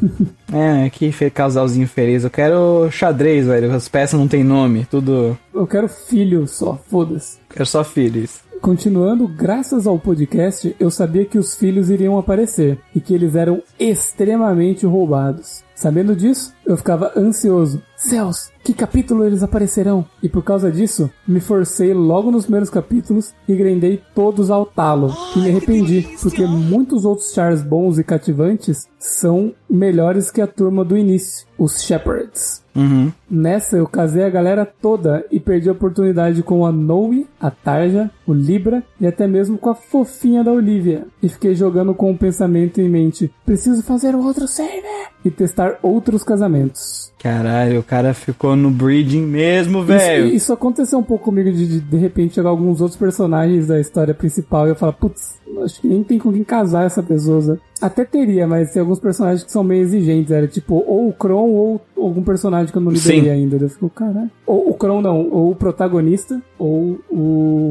é, 0.52 0.90
que 0.90 1.12
casalzinho 1.30 1.86
feliz. 1.86 2.24
Eu 2.24 2.30
quero 2.30 2.88
xadrez, 2.90 3.46
velho. 3.46 3.72
As 3.72 3.88
peças 3.88 4.18
não 4.18 4.26
tem 4.28 4.42
nome, 4.42 4.86
tudo. 4.90 5.38
Eu 5.54 5.66
quero 5.66 5.88
filho 5.88 6.46
só, 6.46 6.78
foda-se. 6.88 7.38
Quero 7.48 7.66
só 7.66 7.84
filhos. 7.84 8.40
Continuando, 8.60 9.26
graças 9.26 9.86
ao 9.86 9.98
podcast, 9.98 10.76
eu 10.78 10.90
sabia 10.90 11.24
que 11.24 11.38
os 11.38 11.54
filhos 11.54 11.88
iriam 11.88 12.18
aparecer 12.18 12.78
e 12.94 13.00
que 13.00 13.14
eles 13.14 13.34
eram 13.34 13.62
extremamente 13.78 14.84
roubados. 14.84 15.64
Sabendo 15.74 16.14
disso, 16.14 16.52
eu 16.66 16.76
ficava 16.76 17.10
ansioso. 17.16 17.82
Céus, 18.00 18.50
que 18.64 18.72
capítulo 18.72 19.26
eles 19.26 19.42
aparecerão? 19.42 20.06
E 20.22 20.28
por 20.28 20.42
causa 20.42 20.72
disso, 20.72 21.10
me 21.28 21.38
forcei 21.38 21.92
logo 21.92 22.30
nos 22.30 22.44
primeiros 22.44 22.70
capítulos 22.70 23.34
e 23.46 23.54
grindei 23.54 24.02
todos 24.14 24.50
ao 24.50 24.64
talo. 24.64 25.14
E 25.36 25.40
me 25.40 25.50
arrependi, 25.50 26.08
porque 26.22 26.46
muitos 26.46 27.04
outros 27.04 27.34
chars 27.34 27.62
bons 27.62 27.98
e 27.98 28.04
cativantes 28.04 28.88
são 28.98 29.52
melhores 29.68 30.30
que 30.30 30.40
a 30.40 30.46
turma 30.46 30.82
do 30.82 30.96
início, 30.96 31.46
os 31.58 31.82
Shepherds. 31.82 32.64
Uhum. 32.74 33.12
Nessa 33.30 33.76
eu 33.76 33.86
casei 33.86 34.24
a 34.24 34.30
galera 34.30 34.64
toda 34.64 35.26
e 35.30 35.38
perdi 35.38 35.68
a 35.68 35.72
oportunidade 35.72 36.42
com 36.42 36.64
a 36.64 36.72
Noe, 36.72 37.28
a 37.38 37.50
Tarja, 37.50 38.10
o 38.26 38.32
Libra 38.32 38.82
e 38.98 39.06
até 39.06 39.26
mesmo 39.26 39.58
com 39.58 39.68
a 39.68 39.74
fofinha 39.74 40.42
da 40.42 40.52
Olivia. 40.52 41.06
E 41.22 41.28
fiquei 41.28 41.54
jogando 41.54 41.94
com 41.94 42.10
o 42.10 42.18
pensamento 42.18 42.80
em 42.80 42.88
mente: 42.88 43.30
preciso 43.44 43.82
fazer 43.82 44.14
um 44.14 44.24
outro 44.24 44.48
save 44.48 44.88
e 45.22 45.30
testar 45.30 45.78
outros 45.82 46.22
casamentos. 46.22 47.09
Caralho, 47.22 47.80
o 47.80 47.82
cara 47.82 48.14
ficou 48.14 48.56
no 48.56 48.70
breeding 48.70 49.26
mesmo, 49.26 49.80
Isso, 49.80 49.86
velho. 49.86 50.26
isso 50.28 50.52
aconteceu 50.54 50.98
um 50.98 51.02
pouco 51.02 51.26
comigo 51.26 51.52
de, 51.52 51.66
de 51.66 51.80
de 51.80 51.96
repente 51.98 52.36
jogar 52.36 52.48
alguns 52.48 52.80
outros 52.80 52.98
personagens 52.98 53.66
da 53.66 53.78
história 53.78 54.14
principal 54.14 54.66
e 54.66 54.70
eu 54.70 54.74
falar, 54.74 54.94
putz, 54.94 55.38
acho 55.64 55.80
que 55.80 55.88
nem 55.88 56.02
tem 56.02 56.18
com 56.18 56.32
quem 56.32 56.44
casar 56.44 56.84
essa 56.84 57.02
pessoa. 57.02 57.40
sabe? 57.42 57.60
Até 57.80 58.04
teria, 58.04 58.46
mas 58.46 58.72
tem 58.72 58.80
alguns 58.80 59.00
personagens 59.00 59.42
que 59.42 59.50
são 59.50 59.64
meio 59.64 59.82
exigentes. 59.82 60.30
Era 60.30 60.46
tipo, 60.46 60.74
ou 60.86 61.08
o 61.08 61.12
Kron 61.14 61.48
ou 61.50 61.80
algum 61.96 62.22
personagem 62.22 62.70
que 62.70 62.76
eu 62.76 62.82
não 62.82 62.92
liberei 62.92 63.22
Sim. 63.22 63.30
ainda. 63.30 63.56
Eu 63.56 63.68
fico, 63.70 63.88
caralho. 63.88 64.30
Ou 64.46 64.68
o 64.70 64.74
Kron 64.74 65.00
não, 65.00 65.28
ou 65.30 65.50
o 65.52 65.54
protagonista, 65.56 66.40
ou 66.58 66.98
o 67.10 67.16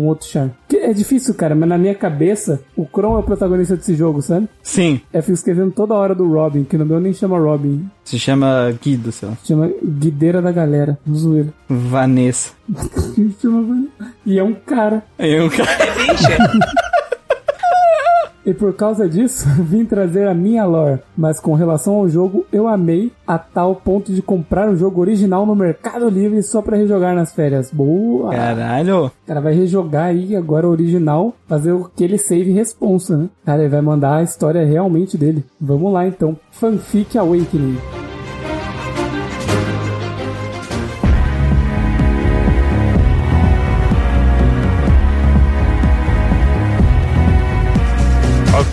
um 0.01 0.07
outro 0.07 0.27
char. 0.27 0.49
Que 0.67 0.77
é 0.77 0.93
difícil, 0.93 1.33
cara, 1.35 1.53
mas 1.53 1.69
na 1.69 1.77
minha 1.77 1.93
cabeça, 1.93 2.59
o 2.75 2.85
Kron 2.87 3.17
é 3.17 3.19
o 3.19 3.23
protagonista 3.23 3.75
desse 3.75 3.93
jogo, 3.93 4.21
sabe? 4.21 4.47
Sim, 4.63 4.99
Eu 5.13 5.21
fico 5.21 5.33
escrevendo 5.35 5.71
toda 5.71 5.93
hora 5.93 6.15
do 6.15 6.27
Robin, 6.27 6.63
que 6.63 6.77
no 6.77 6.85
meu 6.85 6.99
nem 6.99 7.13
chama 7.13 7.37
Robin, 7.37 7.87
se 8.03 8.17
chama 8.17 8.71
Guido, 8.81 9.11
sei 9.11 9.29
lá. 9.29 9.37
chama 9.43 9.69
Guideira 9.83 10.41
da 10.41 10.51
Galera, 10.51 10.97
zoeiro. 11.11 11.53
Vanessa. 11.69 12.53
Chama- 13.41 13.85
E 14.25 14.37
é 14.39 14.43
um 14.43 14.53
cara. 14.53 15.03
Aí 15.19 15.39
um 15.39 15.49
cara. 15.49 15.69
E 18.45 18.53
por 18.53 18.73
causa 18.73 19.07
disso, 19.07 19.47
vim 19.63 19.85
trazer 19.85 20.27
a 20.27 20.33
minha 20.33 20.65
lore. 20.65 20.99
Mas 21.15 21.39
com 21.39 21.53
relação 21.53 21.95
ao 21.95 22.09
jogo, 22.09 22.45
eu 22.51 22.67
amei 22.67 23.11
a 23.27 23.37
tal 23.37 23.75
ponto 23.75 24.13
de 24.13 24.21
comprar 24.21 24.69
o 24.69 24.75
jogo 24.75 25.01
original 25.01 25.45
no 25.45 25.55
Mercado 25.55 26.09
Livre 26.09 26.41
só 26.41 26.61
pra 26.61 26.77
rejogar 26.77 27.15
nas 27.15 27.33
férias. 27.33 27.71
Boa! 27.71 28.31
Caralho. 28.31 29.05
O 29.07 29.11
cara 29.27 29.41
vai 29.41 29.53
rejogar 29.53 30.05
aí 30.05 30.35
agora 30.35 30.67
o 30.67 30.71
original, 30.71 31.33
fazer 31.47 31.75
aquele 31.75 32.17
save 32.17 32.51
responsa, 32.51 33.17
né? 33.17 33.29
Cara, 33.45 33.61
ele 33.61 33.69
vai 33.69 33.81
mandar 33.81 34.17
a 34.17 34.23
história 34.23 34.65
realmente 34.65 35.17
dele. 35.17 35.43
Vamos 35.59 35.91
lá 35.93 36.07
então. 36.07 36.37
Fanfic 36.51 37.17
Awakening. 37.17 38.08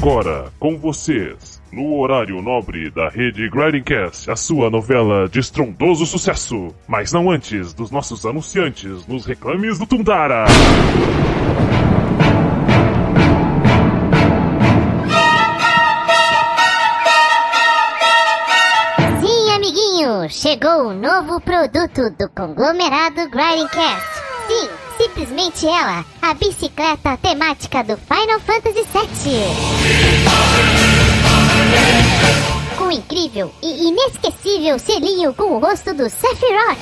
Agora, 0.06 0.52
com 0.60 0.78
vocês, 0.78 1.60
no 1.72 1.98
horário 1.98 2.40
nobre 2.40 2.88
da 2.92 3.08
rede 3.08 3.50
Grindcast, 3.50 4.30
a 4.30 4.36
sua 4.36 4.70
novela 4.70 5.28
de 5.28 5.40
estrondoso 5.40 6.06
sucesso. 6.06 6.72
Mas 6.86 7.12
não 7.12 7.28
antes 7.28 7.74
dos 7.74 7.90
nossos 7.90 8.24
anunciantes 8.24 9.04
nos 9.08 9.26
reclames 9.26 9.80
do 9.80 9.84
Tundara. 9.84 10.46
Sim, 19.20 19.50
amiguinho, 19.56 20.30
chegou 20.30 20.86
o 20.86 20.94
novo 20.94 21.40
produto 21.40 22.10
do 22.16 22.28
conglomerado 22.28 23.28
Grindcast. 23.28 24.35
Sim, 24.46 24.68
simplesmente 24.96 25.66
ela, 25.66 26.04
a 26.22 26.34
bicicleta 26.34 27.16
temática 27.16 27.82
do 27.82 27.96
Final 27.96 28.38
Fantasy 28.40 28.86
VII. 28.92 29.40
Com 32.78 32.90
incrível 32.90 33.52
e 33.60 33.88
inesquecível 33.88 34.78
selinho 34.78 35.34
com 35.34 35.56
o 35.56 35.58
rosto 35.58 35.92
do 35.94 36.08
Sephiroth. 36.08 36.78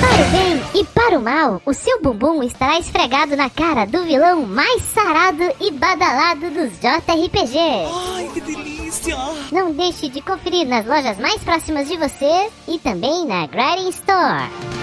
Para 0.00 0.22
o 0.22 0.30
bem 0.30 0.62
e 0.74 0.84
para 0.84 1.18
o 1.18 1.22
mal, 1.22 1.60
o 1.66 1.74
seu 1.74 2.00
bumbum 2.00 2.42
estará 2.44 2.78
esfregado 2.78 3.36
na 3.36 3.50
cara 3.50 3.86
do 3.86 4.04
vilão 4.04 4.46
mais 4.46 4.82
sarado 4.82 5.52
e 5.60 5.72
badalado 5.72 6.50
dos 6.50 6.78
JRPG. 6.78 7.58
Ai, 7.58 8.30
que 8.32 8.40
delícia! 8.40 8.77
Não 9.52 9.72
deixe 9.72 10.08
de 10.08 10.20
conferir 10.20 10.66
nas 10.66 10.86
lojas 10.86 11.18
mais 11.18 11.42
próximas 11.42 11.88
de 11.88 11.96
você 11.96 12.50
e 12.66 12.78
também 12.78 13.26
na 13.26 13.46
Grinding 13.46 13.90
Store. 13.90 14.77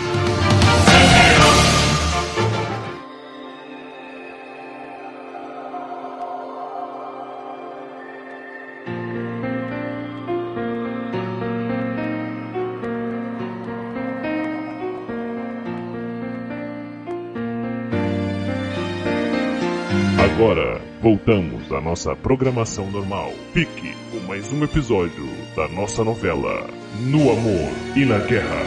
Voltamos 21.05 21.71
à 21.71 21.79
nossa 21.79 22.15
programação 22.15 22.89
normal. 22.89 23.31
Pique 23.53 23.95
com 24.09 24.25
mais 24.27 24.51
um 24.51 24.63
episódio 24.63 25.29
da 25.55 25.67
nossa 25.67 26.03
novela 26.03 26.67
No 26.99 27.31
Amor 27.31 27.69
e 27.95 28.05
na 28.05 28.17
Guerra. 28.17 28.63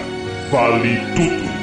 Vale 0.49 1.01
tudo! 1.17 1.59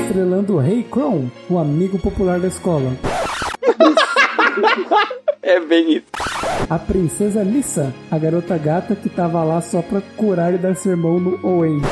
Estrelando 0.00 0.54
o 0.54 0.58
Rei 0.58 0.82
Kron, 0.82 1.28
o 1.48 1.60
amigo 1.60 1.96
popular 1.96 2.40
da 2.40 2.48
escola. 2.48 2.92
É 5.46 5.60
bem 5.60 5.98
isso. 5.98 6.06
A 6.70 6.78
princesa 6.78 7.42
Lissa, 7.42 7.92
a 8.10 8.16
garota 8.16 8.56
gata 8.56 8.96
que 8.96 9.10
tava 9.10 9.44
lá 9.44 9.60
só 9.60 9.82
pra 9.82 10.00
curar 10.16 10.54
e 10.54 10.58
dar 10.58 10.74
sermão 10.74 11.20
no 11.20 11.38
Owen. 11.46 11.82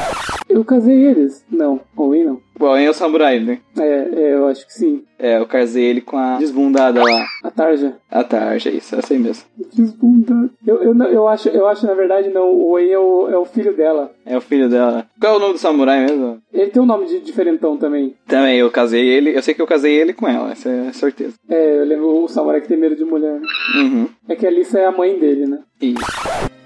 Eu 0.53 0.65
casei 0.65 1.07
eles. 1.07 1.45
Não, 1.51 1.81
Owen 1.97 2.25
não. 2.25 2.41
Bom, 2.59 2.77
é 2.77 2.89
o 2.89 2.93
samurai, 2.93 3.41
né? 3.41 3.59
É, 3.79 4.09
é, 4.15 4.35
eu 4.35 4.47
acho 4.47 4.67
que 4.67 4.73
sim. 4.75 5.03
É, 5.19 5.39
eu 5.39 5.47
casei 5.47 5.83
ele 5.83 6.03
com 6.03 6.19
a 6.19 6.37
desbundada 6.37 7.03
lá. 7.03 7.25
A 7.43 7.51
Tarja. 7.51 7.97
A 8.11 8.23
tarja, 8.23 8.69
isso, 8.69 8.95
essa 8.95 9.15
aí 9.15 9.19
mesmo. 9.19 9.45
Desbundado. 9.73 10.51
Eu, 10.67 10.83
eu, 10.83 10.95
eu, 11.05 11.27
acho, 11.27 11.49
eu 11.49 11.67
acho, 11.67 11.87
na 11.87 11.95
verdade, 11.95 12.29
não. 12.29 12.53
O 12.53 12.73
Owen 12.73 12.91
é 12.91 12.99
o, 12.99 13.29
é 13.31 13.39
o 13.39 13.47
filho 13.47 13.75
dela. 13.75 14.13
É 14.27 14.37
o 14.37 14.41
filho 14.41 14.69
dela. 14.69 15.07
Qual 15.19 15.33
é 15.33 15.37
o 15.37 15.41
nome 15.41 15.55
do 15.55 15.59
samurai 15.59 16.05
mesmo? 16.05 16.39
Ele 16.53 16.71
tem 16.71 16.83
um 16.83 16.87
nome 16.87 17.07
de 17.07 17.21
diferentão 17.21 17.79
também. 17.79 18.15
Também, 18.29 18.59
eu 18.59 18.71
casei 18.71 19.09
ele. 19.09 19.35
Eu 19.35 19.43
sei 19.43 19.55
que 19.55 19.63
eu 19.63 19.67
casei 19.67 19.95
ele 19.95 20.13
com 20.13 20.29
ela, 20.29 20.53
essa 20.53 20.69
é 20.69 20.93
certeza. 20.93 21.35
É, 21.49 21.79
eu 21.81 21.85
lembro 21.85 22.23
o 22.23 22.29
samurai 22.29 22.61
que 22.61 22.69
tem 22.69 22.77
medo 22.77 22.95
de 22.95 23.05
mulher. 23.05 23.41
Uhum. 23.77 24.07
É 24.29 24.37
que 24.37 24.47
a 24.47 24.51
Lissa 24.51 24.79
é 24.79 24.85
a 24.85 24.93
mãe 24.93 25.19
dele, 25.19 25.47
né? 25.47 25.61
E... 25.81 25.95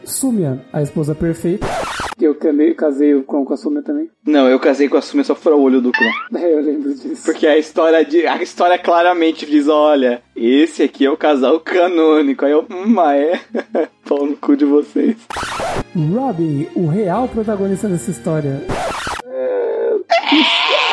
Sumia, 0.04 0.60
a 0.72 0.82
esposa 0.82 1.14
perfeita. 1.14 1.66
Que 2.18 2.24
eu 2.26 2.34
camei- 2.34 2.72
casei 2.74 3.20
com, 3.22 3.44
com 3.44 3.52
a 3.52 3.56
Sumia 3.59 3.82
também. 3.82 4.09
Não, 4.26 4.48
eu 4.48 4.59
casei 4.59 4.88
com 4.88 4.97
a 4.97 5.02
Sumi 5.02 5.22
só 5.22 5.34
pra 5.34 5.55
o 5.55 5.60
olho 5.60 5.80
do 5.82 5.93
Kron. 5.93 6.10
É, 6.40 6.52
eu 6.55 6.60
lembro 6.62 6.94
disso. 6.94 7.24
Porque 7.24 7.47
a 7.47 7.59
história 7.59 8.02
de. 8.05 8.26
A 8.26 8.43
história 8.43 8.78
claramente 8.78 9.44
diz, 9.44 9.68
olha, 9.68 10.22
esse 10.34 10.82
aqui 10.82 11.05
é 11.05 11.10
o 11.10 11.16
casal 11.16 11.60
canônico. 11.60 12.44
Aí 12.47 12.52
eu, 12.52 12.64
hum, 12.70 12.98
ah, 13.01 13.14
é? 13.16 13.38
Pau 14.09 14.24
no 14.26 14.36
cu 14.36 14.56
de 14.56 14.64
vocês. 14.64 15.16
Robin, 15.94 16.66
o 16.74 16.86
real 16.86 17.28
protagonista 17.28 17.86
dessa 17.88 18.10
história. 18.10 18.62
É, 19.26 19.93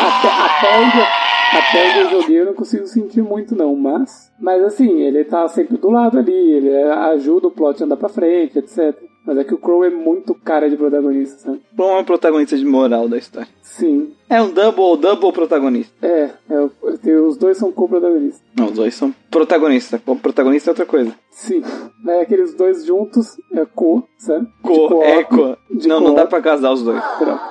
Até, 0.01 0.27
até, 0.27 0.79
onde, 0.79 1.57
até 1.57 1.89
onde 1.89 1.99
eu 1.99 2.21
joguei 2.21 2.39
eu 2.41 2.45
não 2.47 2.53
consigo 2.53 2.85
sentir 2.87 3.21
muito 3.21 3.55
não, 3.55 3.75
mas... 3.75 4.31
Mas 4.39 4.61
assim, 4.63 5.01
ele 5.01 5.23
tá 5.23 5.47
sempre 5.47 5.77
do 5.77 5.89
lado 5.89 6.17
ali, 6.19 6.33
ele 6.33 6.75
ajuda 7.13 7.47
o 7.47 7.51
plot 7.51 7.81
a 7.81 7.85
andar 7.85 7.97
pra 7.97 8.09
frente, 8.09 8.59
etc. 8.59 8.95
Mas 9.25 9.37
é 9.37 9.43
que 9.45 9.53
o 9.53 9.57
Crow 9.57 9.85
é 9.85 9.89
muito 9.89 10.33
cara 10.35 10.69
de 10.69 10.75
protagonista, 10.75 11.37
sabe? 11.39 11.61
Bom, 11.71 11.97
é 11.97 12.01
o 12.01 12.05
protagonista 12.05 12.57
de 12.57 12.65
moral 12.65 13.07
da 13.07 13.17
história. 13.17 13.47
Sim. 13.61 14.13
É 14.29 14.41
um 14.41 14.49
double, 14.49 14.97
double 15.01 15.31
protagonista. 15.31 15.93
É, 16.05 16.29
é 16.49 16.59
o- 16.59 16.69
tem- 17.01 17.15
os 17.15 17.37
dois 17.37 17.57
são 17.57 17.71
co-protagonistas. 17.71 18.41
Não, 18.57 18.65
os 18.65 18.71
dois 18.73 18.93
são 18.93 19.13
protagonistas. 19.31 20.01
O 20.05 20.15
protagonista 20.17 20.69
é 20.69 20.71
outra 20.71 20.85
coisa. 20.85 21.13
Sim. 21.31 21.63
É 22.07 22.21
aqueles 22.21 22.53
dois 22.53 22.85
juntos, 22.85 23.37
é 23.53 23.65
co, 23.65 24.03
sabe? 24.17 24.45
Co, 24.61 24.89
co-op, 24.89 25.03
é 25.05 25.23
co. 25.23 25.57
Não, 25.69 25.99
não 25.99 26.01
co-op. 26.07 26.15
dá 26.17 26.25
pra 26.27 26.41
casar 26.41 26.73
os 26.73 26.83
dois. 26.83 27.01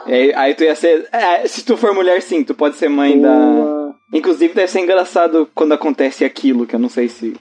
É, 0.06 0.34
aí 0.36 0.54
tu 0.54 0.64
ia 0.64 0.74
ser. 0.74 1.08
É, 1.10 1.46
se 1.48 1.64
tu 1.64 1.76
for 1.76 1.94
mulher, 1.94 2.20
sim, 2.20 2.44
tu 2.44 2.54
pode 2.54 2.76
ser 2.76 2.88
mãe 2.90 3.18
da. 3.20 3.92
Inclusive, 4.12 4.52
deve 4.52 4.70
ser 4.70 4.80
engraçado 4.80 5.48
quando 5.54 5.72
acontece 5.72 6.22
aquilo, 6.22 6.66
que 6.66 6.74
eu 6.76 6.80
não 6.80 6.90
sei 6.90 7.08
se. 7.08 7.34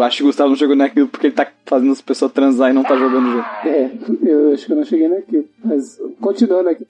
Eu 0.00 0.04
acho 0.04 0.16
que 0.16 0.22
o 0.22 0.26
Gustavo 0.26 0.48
não 0.48 0.56
jogou 0.56 0.74
naquilo 0.74 1.08
porque 1.08 1.26
ele 1.26 1.34
tá 1.34 1.46
fazendo 1.66 1.92
as 1.92 2.00
pessoas 2.00 2.32
transar 2.32 2.70
e 2.70 2.72
não 2.72 2.82
tá 2.82 2.96
jogando 2.96 3.28
o 3.28 3.32
jogo. 3.32 3.44
É, 3.66 3.90
eu 4.22 4.54
acho 4.54 4.64
que 4.64 4.72
eu 4.72 4.76
não 4.76 4.84
cheguei 4.84 5.08
naquilo. 5.08 5.44
Mas, 5.62 6.00
continuando 6.18 6.70
aqui. 6.70 6.86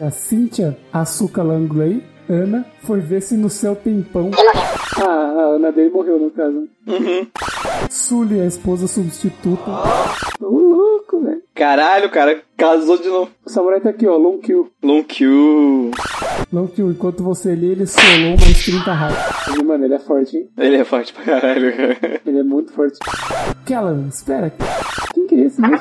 A 0.00 0.10
Cynthia 0.10 0.74
Açúcar 0.90 1.42
Langley, 1.42 2.02
Ana, 2.26 2.64
foi 2.80 3.00
ver 3.00 3.20
se 3.20 3.36
no 3.36 3.50
céu 3.50 3.76
tem 3.76 4.00
pão. 4.02 4.30
Ah, 4.98 5.04
a 5.06 5.42
Ana 5.56 5.70
dele 5.70 5.90
morreu, 5.90 6.18
no 6.18 6.30
caso. 6.30 6.66
Uhum. 6.86 7.26
Sully, 7.90 8.40
a 8.40 8.46
esposa 8.46 8.86
substituta. 8.86 9.70
Velho. 10.40 10.65
Caralho, 11.56 12.10
cara, 12.10 12.42
casou 12.54 12.98
de 12.98 13.08
novo. 13.08 13.30
O 13.42 13.48
samurai 13.48 13.80
tá 13.80 13.88
aqui, 13.88 14.06
ó, 14.06 14.14
long 14.18 14.36
kill. 14.38 14.70
Long 14.82 15.02
Q. 15.02 15.90
Long 16.52 16.66
kill, 16.66 16.90
enquanto 16.90 17.24
você 17.24 17.54
lê, 17.54 17.68
ele 17.68 17.86
solou 17.86 18.36
mais 18.38 18.62
30 18.62 18.92
raios. 18.92 19.18
Mano, 19.64 19.86
ele 19.86 19.94
é 19.94 19.98
forte, 19.98 20.36
hein? 20.36 20.50
Ele 20.58 20.76
é 20.76 20.84
forte 20.84 21.14
pra 21.14 21.24
caralho, 21.24 21.74
cara. 21.74 22.20
Ele 22.26 22.40
é 22.40 22.42
muito 22.42 22.72
forte. 22.72 22.98
Kellan, 23.64 24.06
espera. 24.08 24.52
Quem 25.14 25.26
que 25.26 25.34
é 25.34 25.44
esse 25.44 25.58
mesmo? 25.58 25.78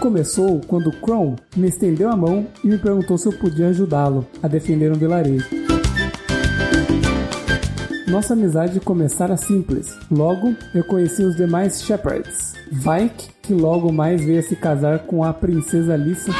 Começou 0.00 0.62
quando 0.66 0.90
Kron 0.90 1.36
me 1.54 1.68
estendeu 1.68 2.10
a 2.10 2.16
mão 2.16 2.46
e 2.64 2.66
me 2.66 2.78
perguntou 2.78 3.18
se 3.18 3.28
eu 3.28 3.32
podia 3.32 3.68
ajudá-lo 3.68 4.26
a 4.42 4.48
defender 4.48 4.90
um 4.90 4.98
vilarejo. 4.98 5.46
Nossa 8.08 8.32
amizade 8.32 8.80
começara 8.80 9.36
simples. 9.36 9.96
Logo, 10.10 10.56
eu 10.74 10.82
conheci 10.82 11.22
os 11.22 11.36
demais 11.36 11.82
Shepherds. 11.82 12.54
Vike, 12.72 13.28
que 13.42 13.52
logo 13.52 13.92
mais 13.92 14.24
veio 14.24 14.42
se 14.42 14.56
casar 14.56 15.00
com 15.00 15.22
a 15.22 15.32
princesa 15.32 15.94
Lissa. 15.96 16.32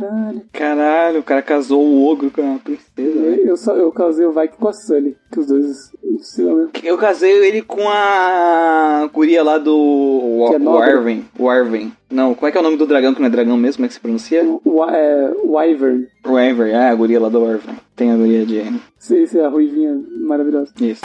Caralho. 0.00 0.42
Caralho, 0.52 1.20
o 1.20 1.22
cara 1.22 1.42
casou 1.42 1.82
o 1.84 2.06
ogro 2.10 2.30
com 2.30 2.54
a 2.54 2.58
princesa. 2.58 2.84
Eu, 2.98 3.22
velho. 3.22 3.46
eu, 3.48 3.56
só, 3.56 3.74
eu 3.74 3.92
casei 3.92 4.26
o 4.26 4.32
Vike 4.32 4.56
com 4.56 4.68
a 4.68 4.72
Sully, 4.72 5.16
que 5.30 5.40
os 5.40 5.46
dois 5.46 5.92
possível 6.24 6.56
mesmo. 6.56 6.70
Eu 6.82 6.96
casei 6.96 7.30
ele 7.46 7.62
com 7.62 7.88
a 7.88 9.08
guria 9.12 9.42
lá 9.42 9.58
do 9.58 10.46
Que 10.48 10.54
é 10.54 10.58
nobre. 10.58 10.94
Warven. 10.94 11.24
Warven. 11.38 11.92
Não, 12.10 12.34
como 12.34 12.48
é 12.48 12.52
que 12.52 12.56
é 12.56 12.60
o 12.60 12.64
nome 12.64 12.76
do 12.76 12.86
dragão 12.86 13.12
que 13.12 13.20
não 13.20 13.26
é 13.26 13.30
dragão 13.30 13.56
mesmo? 13.56 13.78
Como 13.78 13.86
é 13.86 13.88
que 13.88 13.94
se 13.94 14.00
pronuncia? 14.00 14.44
O, 14.64 14.84
é, 14.84 15.32
Wyvern. 15.44 16.06
Warven. 16.26 16.72
É, 16.72 16.88
a 16.88 16.94
guria 16.94 17.20
lá 17.20 17.28
do 17.28 17.42
Warven. 17.42 17.76
Tem 17.96 18.10
a 18.10 18.16
guria 18.16 18.46
de... 18.46 18.62
Sei, 19.04 19.26
sei, 19.26 19.44
a 19.44 19.50
ruivinha 19.50 20.00
maravilhosa. 20.22 20.72
Isso. 20.80 21.02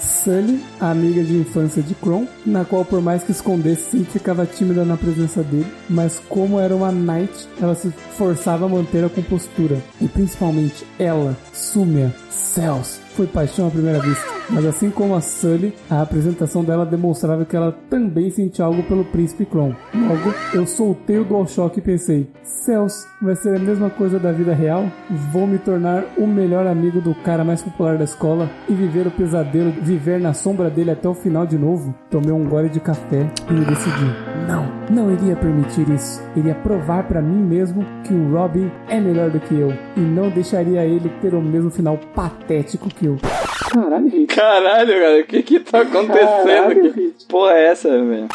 Sully, 0.00 0.58
a 0.80 0.92
amiga 0.92 1.22
de 1.22 1.36
infância 1.36 1.82
de 1.82 1.94
Kron, 1.94 2.26
na 2.46 2.64
qual 2.64 2.86
por 2.86 3.02
mais 3.02 3.22
que 3.22 3.32
escondesse 3.32 3.90
sempre 3.90 4.12
ficava 4.12 4.46
tímida 4.46 4.82
na 4.82 4.96
presença 4.96 5.42
dele, 5.42 5.66
mas 5.90 6.18
como 6.26 6.58
era 6.58 6.74
uma 6.74 6.90
Knight, 6.90 7.46
ela 7.60 7.74
se 7.74 7.90
forçava 8.16 8.64
a 8.64 8.68
manter 8.68 9.04
a 9.04 9.10
compostura. 9.10 9.76
E 10.00 10.08
principalmente 10.08 10.86
ela, 10.98 11.36
Sumia, 11.52 12.14
Céus, 12.34 13.00
foi 13.14 13.26
paixão 13.26 13.68
à 13.68 13.70
primeira 13.70 14.00
vista. 14.00 14.34
Mas 14.50 14.66
assim 14.66 14.90
como 14.90 15.14
a 15.14 15.20
Sully, 15.20 15.72
a 15.88 16.02
apresentação 16.02 16.62
dela 16.62 16.84
demonstrava 16.84 17.44
que 17.44 17.56
ela 17.56 17.72
também 17.88 18.30
sentia 18.30 18.64
algo 18.64 18.82
pelo 18.82 19.04
príncipe 19.04 19.46
Kron. 19.46 19.74
Logo, 19.94 20.34
eu 20.52 20.66
soltei 20.66 21.18
o 21.18 21.24
DualShock 21.24 21.78
e 21.78 21.82
pensei, 21.82 22.30
Céus, 22.42 23.06
vai 23.22 23.34
ser 23.36 23.56
a 23.56 23.58
mesma 23.58 23.88
coisa 23.88 24.18
da 24.18 24.32
vida 24.32 24.52
real? 24.52 24.84
Vou 25.32 25.46
me 25.46 25.58
tornar 25.58 26.04
o 26.18 26.26
melhor 26.26 26.66
amigo 26.66 27.00
do 27.00 27.14
cara 27.14 27.44
mais 27.44 27.62
popular 27.62 27.96
da 27.96 28.04
escola 28.04 28.50
e 28.68 28.74
viver 28.74 29.06
o 29.06 29.10
pesadelo, 29.10 29.72
viver 29.82 30.20
na 30.20 30.34
sombra 30.34 30.68
dele 30.68 30.90
até 30.90 31.08
o 31.08 31.14
final 31.14 31.46
de 31.46 31.56
novo? 31.56 31.94
Tomei 32.10 32.32
um 32.32 32.48
gole 32.48 32.68
de 32.68 32.80
café 32.80 33.30
e 33.48 33.52
me 33.52 33.64
decidi. 33.64 34.34
Não, 34.46 34.70
não 34.90 35.12
iria 35.12 35.36
permitir 35.36 35.88
isso. 35.88 36.22
Iria 36.36 36.54
provar 36.54 37.04
pra 37.04 37.22
mim 37.22 37.42
mesmo 37.42 37.84
que 38.04 38.12
o 38.12 38.32
Robin 38.32 38.70
é 38.88 39.00
melhor 39.00 39.30
do 39.30 39.40
que 39.40 39.54
eu 39.54 39.72
e 39.96 40.00
não 40.00 40.28
deixaria 40.28 40.84
ele 40.84 41.08
ter 41.22 41.34
o 41.34 41.40
mesmo 41.40 41.70
final 41.70 41.98
patético 42.24 42.88
que 42.88 43.06
eu. 43.06 43.18
Caralho, 43.70 44.08
Hit. 44.08 44.34
Caralho, 44.34 44.92
cara, 44.92 45.20
o 45.20 45.24
que 45.24 45.42
que 45.42 45.60
tá 45.60 45.80
acontecendo 45.82 46.44
Caralho, 46.44 46.88
aqui? 46.88 47.00
Hit. 47.00 47.26
Porra 47.26 47.52
é 47.52 47.66
essa, 47.66 47.88
velho? 47.88 48.28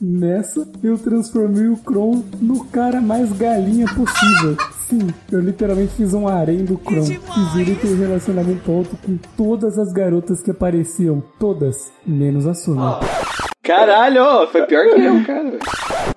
Nessa, 0.00 0.66
eu 0.82 0.96
transformei 0.96 1.66
o 1.66 1.76
Kron 1.76 2.22
no 2.40 2.64
cara 2.66 3.00
mais 3.00 3.32
galinha 3.32 3.86
possível. 3.86 4.56
Sim, 4.88 5.08
eu 5.30 5.40
literalmente 5.40 5.92
fiz 5.94 6.14
um 6.14 6.26
harém 6.26 6.64
do 6.64 6.78
Kron. 6.78 7.02
Fiz 7.02 7.56
ele 7.56 7.74
ter 7.74 7.94
relacionamento 7.96 8.70
alto 8.70 8.96
com 9.04 9.18
todas 9.36 9.78
as 9.78 9.92
garotas 9.92 10.42
que 10.42 10.50
apareciam. 10.50 11.22
Todas, 11.38 11.92
menos 12.06 12.46
a 12.46 12.54
Suna. 12.54 13.00
Caralho, 13.62 14.46
foi 14.48 14.62
pior 14.62 14.86
que 14.94 15.00
eu, 15.02 15.24
cara. 15.26 15.58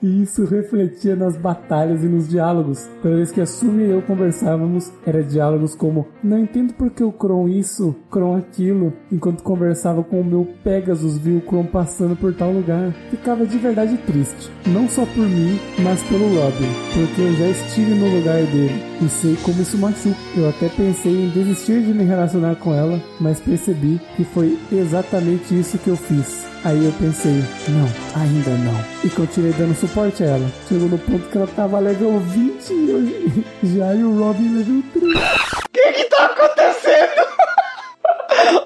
E 0.01 0.23
isso 0.23 0.45
refletia 0.45 1.15
nas 1.15 1.37
batalhas 1.37 2.03
e 2.03 2.07
nos 2.07 2.27
diálogos. 2.27 2.89
Toda 3.01 3.15
vez 3.15 3.31
que 3.31 3.41
a 3.41 3.45
Sumi 3.45 3.83
e 3.83 3.91
eu 3.91 4.01
conversávamos, 4.01 4.91
era 5.05 5.23
diálogos 5.23 5.75
como 5.75 6.07
Não 6.23 6.39
entendo 6.39 6.73
por 6.73 6.89
que 6.89 7.03
o 7.03 7.11
Kron 7.11 7.47
isso, 7.47 7.95
Kron 8.09 8.35
aquilo, 8.35 8.93
enquanto 9.11 9.43
conversava 9.43 10.03
com 10.03 10.21
o 10.21 10.25
meu 10.25 10.47
Pegasus 10.63 11.17
viu 11.17 11.37
o 11.37 11.41
Kron 11.41 11.65
passando 11.65 12.15
por 12.15 12.33
tal 12.33 12.51
lugar. 12.51 12.93
Ficava 13.09 13.45
de 13.45 13.57
verdade 13.57 13.97
triste. 13.97 14.49
Não 14.67 14.87
só 14.89 15.05
por 15.05 15.27
mim, 15.27 15.59
mas 15.83 16.01
pelo 16.03 16.25
Robin, 16.25 16.69
porque 16.93 17.21
eu 17.21 17.33
já 17.35 17.47
estive 17.47 17.93
no 17.93 18.17
lugar 18.17 18.43
dele 18.43 18.81
e 19.01 19.09
sei 19.09 19.35
como 19.43 19.61
isso 19.61 19.77
machuca. 19.77 20.15
Eu 20.35 20.49
até 20.49 20.69
pensei 20.69 21.25
em 21.25 21.29
desistir 21.29 21.81
de 21.81 21.93
me 21.93 22.03
relacionar 22.03 22.55
com 22.55 22.73
ela, 22.73 23.01
mas 23.19 23.39
percebi 23.39 23.99
que 24.15 24.23
foi 24.23 24.57
exatamente 24.71 25.57
isso 25.57 25.77
que 25.77 25.89
eu 25.89 25.97
fiz. 25.97 26.45
Aí 26.63 26.85
eu 26.85 26.91
pensei, 26.93 27.43
não, 27.69 28.21
ainda 28.21 28.51
não. 28.51 28.79
E 29.03 29.09
continuei 29.09 29.51
dando 29.53 29.70
suporte 29.75 30.23
a 30.23 30.27
ela. 30.27 30.51
Chegou 30.67 30.89
no 30.89 30.97
ponto 30.97 31.29
que 31.29 31.37
ela 31.37 31.47
tava 31.47 31.79
level 31.79 32.19
20 32.19 32.73
e 32.73 32.89
eu 32.89 33.43
já 33.75 33.95
e 33.95 34.03
o 34.03 34.19
Robin 34.19 34.57
level 34.57 34.83
3. 34.93 35.15
O 35.15 35.69
que 35.71 35.93
que 35.93 36.03
tá 36.05 36.25
acontecendo? 36.25 37.27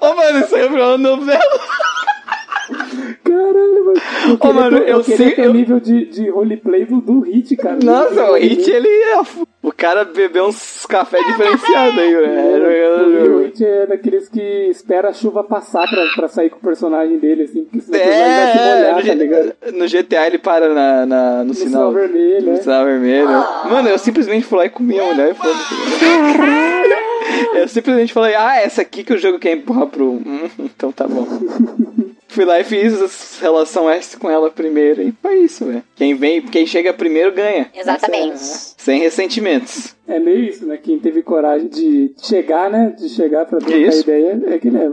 Ô, 0.00 0.14
mano, 0.14 0.38
isso 0.40 0.54
aí 0.54 0.62
é 0.62 0.68
uma 0.68 0.98
novela. 0.98 1.60
Caralho. 3.24 3.85
Eu 4.28 4.36
Ô, 4.40 4.52
mano, 4.52 4.80
ter- 4.80 4.88
eu 4.88 5.00
queria 5.02 5.16
sei- 5.16 5.30
ter 5.32 5.44
eu- 5.44 5.50
o 5.50 5.54
nível 5.54 5.78
de, 5.80 6.06
de 6.06 6.28
roleplay 6.30 6.84
do, 6.84 7.00
do 7.00 7.20
Hit, 7.20 7.56
cara. 7.56 7.78
Nossa, 7.82 8.30
o 8.32 8.34
Hit, 8.34 8.70
ele 8.70 8.88
é... 8.88 9.20
O 9.62 9.72
cara 9.72 10.04
bebeu 10.04 10.46
uns 10.46 10.86
café 10.86 11.18
diferenciado 11.24 12.00
aí, 12.00 12.14
O 12.16 12.20
velho. 12.20 13.38
Hit 13.44 13.64
é 13.64 13.86
daqueles 13.86 14.28
que 14.28 14.40
espera 14.70 15.08
a 15.08 15.12
chuva 15.12 15.42
passar 15.44 15.88
pra, 15.88 16.04
pra 16.14 16.28
sair 16.28 16.50
com 16.50 16.58
o 16.58 16.60
personagem 16.60 17.18
dele, 17.18 17.42
assim, 17.44 17.64
porque 17.64 17.80
senão 17.80 17.98
o 17.98 18.02
personagem 18.02 18.36
vai 18.36 18.52
se 18.52 18.58
É, 18.58 18.74
molhar, 18.74 18.96
no, 18.96 19.06
tá 19.06 19.14
ligado? 19.14 19.52
No 19.74 19.88
GTA 19.88 20.26
ele 20.26 20.38
para 20.38 20.68
na, 20.72 21.06
na- 21.06 21.38
no, 21.38 21.44
No 21.46 21.54
sinal. 21.54 21.90
sinal 21.90 21.92
vermelho, 21.92 22.46
No 22.46 22.52
é. 22.52 22.56
sinal 22.56 22.84
vermelho. 22.84 23.28
Mano, 23.70 23.88
eu 23.88 23.98
simplesmente 23.98 24.44
fui 24.46 24.58
lá 24.58 24.66
e 24.66 24.70
comi 24.70 24.98
a 25.00 25.04
mulher 25.04 25.30
e 25.30 25.34
foda-se. 25.34 25.74
Eu 27.54 27.68
simplesmente 27.68 28.12
falei, 28.12 28.34
ah, 28.34 28.56
essa 28.60 28.82
aqui 28.82 29.02
que 29.02 29.12
o 29.12 29.18
jogo 29.18 29.38
quer 29.38 29.52
empurrar 29.52 29.86
pro. 29.88 30.12
Hum, 30.12 30.48
então 30.60 30.92
tá 30.92 31.06
bom. 31.08 31.26
Fui 32.36 32.44
lá 32.44 32.60
e 32.60 32.64
fiz 32.64 32.92
a 33.40 33.40
relação 33.40 33.88
S 33.88 34.14
com 34.18 34.28
ela 34.28 34.50
primeiro 34.50 35.00
e 35.00 35.10
foi 35.22 35.36
isso, 35.36 35.64
velho. 35.64 35.82
Quem 35.94 36.14
vem, 36.14 36.42
quem 36.42 36.66
chega 36.66 36.92
primeiro 36.92 37.32
ganha. 37.34 37.68
Exatamente. 37.74 38.34
Essa 38.34 38.72
é- 38.72 38.84
Sem 38.84 39.00
ressentimentos. 39.00 39.94
É 40.06 40.20
meio 40.20 40.44
isso, 40.44 40.66
né? 40.66 40.76
Quem 40.76 40.98
teve 40.98 41.22
coragem 41.22 41.66
de 41.66 42.12
chegar, 42.22 42.70
né? 42.70 42.94
De 42.94 43.08
chegar 43.08 43.46
pra 43.46 43.58
trocar 43.58 43.78
Isso. 43.78 44.02
ideia 44.02 44.38
é 44.48 44.58
que 44.58 44.68
leva. 44.68 44.92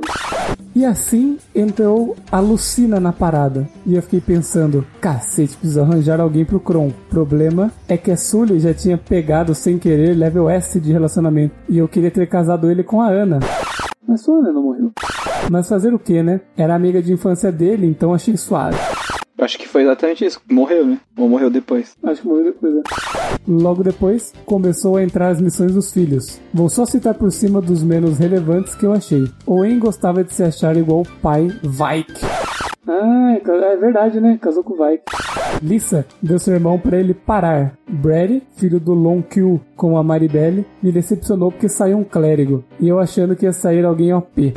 E 0.73 0.85
assim 0.85 1.37
entrou 1.53 2.15
a 2.31 2.39
Lucina 2.39 2.97
na 2.97 3.11
parada. 3.11 3.67
E 3.85 3.93
eu 3.93 4.01
fiquei 4.01 4.21
pensando, 4.21 4.87
cacete, 5.01 5.57
preciso 5.57 5.81
arranjar 5.81 6.21
alguém 6.21 6.45
pro 6.45 6.61
Kron. 6.61 6.93
Problema 7.09 7.73
é 7.89 7.97
que 7.97 8.09
a 8.09 8.15
Sully 8.15 8.57
já 8.61 8.73
tinha 8.73 8.97
pegado 8.97 9.53
sem 9.53 9.77
querer 9.77 10.15
level 10.15 10.49
S 10.49 10.79
de 10.79 10.93
relacionamento. 10.93 11.53
E 11.67 11.77
eu 11.77 11.89
queria 11.89 12.09
ter 12.09 12.25
casado 12.25 12.71
ele 12.71 12.83
com 12.83 13.01
a 13.01 13.09
Ana. 13.09 13.39
Mas 14.07 14.21
só 14.21 14.35
a 14.35 14.39
Ana 14.39 14.51
não 14.51 14.63
morreu. 14.63 14.91
Mas 15.49 15.67
fazer 15.67 15.93
o 15.93 15.99
que, 15.99 16.21
né? 16.21 16.41
Era 16.57 16.75
amiga 16.75 17.01
de 17.01 17.13
infância 17.13 17.51
dele, 17.51 17.85
então 17.87 18.13
achei 18.13 18.35
suave. 18.37 18.77
Acho 19.39 19.57
que 19.57 19.67
foi 19.67 19.83
exatamente 19.83 20.25
isso. 20.25 20.39
Morreu, 20.49 20.85
né? 20.85 20.99
Ou 21.17 21.27
morreu 21.27 21.49
depois. 21.49 21.95
Acho 22.03 22.21
que 22.21 22.27
morreu 22.27 22.45
depois, 22.45 22.75
né? 22.75 22.81
Logo 23.47 23.83
depois, 23.83 24.33
começou 24.45 24.95
a 24.95 25.03
entrar 25.03 25.29
as 25.29 25.41
missões 25.41 25.73
dos 25.73 25.91
filhos. 25.91 26.39
Vou 26.53 26.69
só 26.69 26.85
citar 26.85 27.13
por 27.13 27.31
cima 27.31 27.59
dos 27.59 27.83
menos 27.83 28.17
relevantes 28.17 28.73
que 28.75 28.85
eu 28.85 28.93
achei. 28.93 29.25
Owen 29.45 29.79
gostava 29.79 30.23
de 30.23 30.33
se 30.33 30.43
achar 30.43 30.77
igual 30.77 31.01
o 31.01 31.21
pai 31.21 31.47
Vike. 31.61 32.21
Ah, 32.87 33.37
é 33.37 33.77
verdade, 33.77 34.19
né? 34.19 34.37
Casou 34.41 34.63
com 34.63 34.73
o 34.73 34.77
Vike. 34.77 35.03
Lisa 35.61 36.05
deu 36.21 36.37
seu 36.37 36.53
irmão 36.53 36.77
pra 36.79 36.99
ele 36.99 37.13
parar. 37.13 37.77
Brady, 37.87 38.43
filho 38.55 38.79
do 38.79 38.93
Long 38.93 39.21
Q 39.21 39.59
com 39.75 39.97
a 39.97 40.03
Maribelle, 40.03 40.65
me 40.81 40.91
decepcionou 40.91 41.51
porque 41.51 41.69
saiu 41.69 41.97
um 41.97 42.03
clérigo. 42.03 42.63
E 42.79 42.87
eu 42.87 42.99
achando 42.99 43.35
que 43.35 43.45
ia 43.45 43.53
sair 43.53 43.85
alguém 43.85 44.13
OP. 44.13 44.53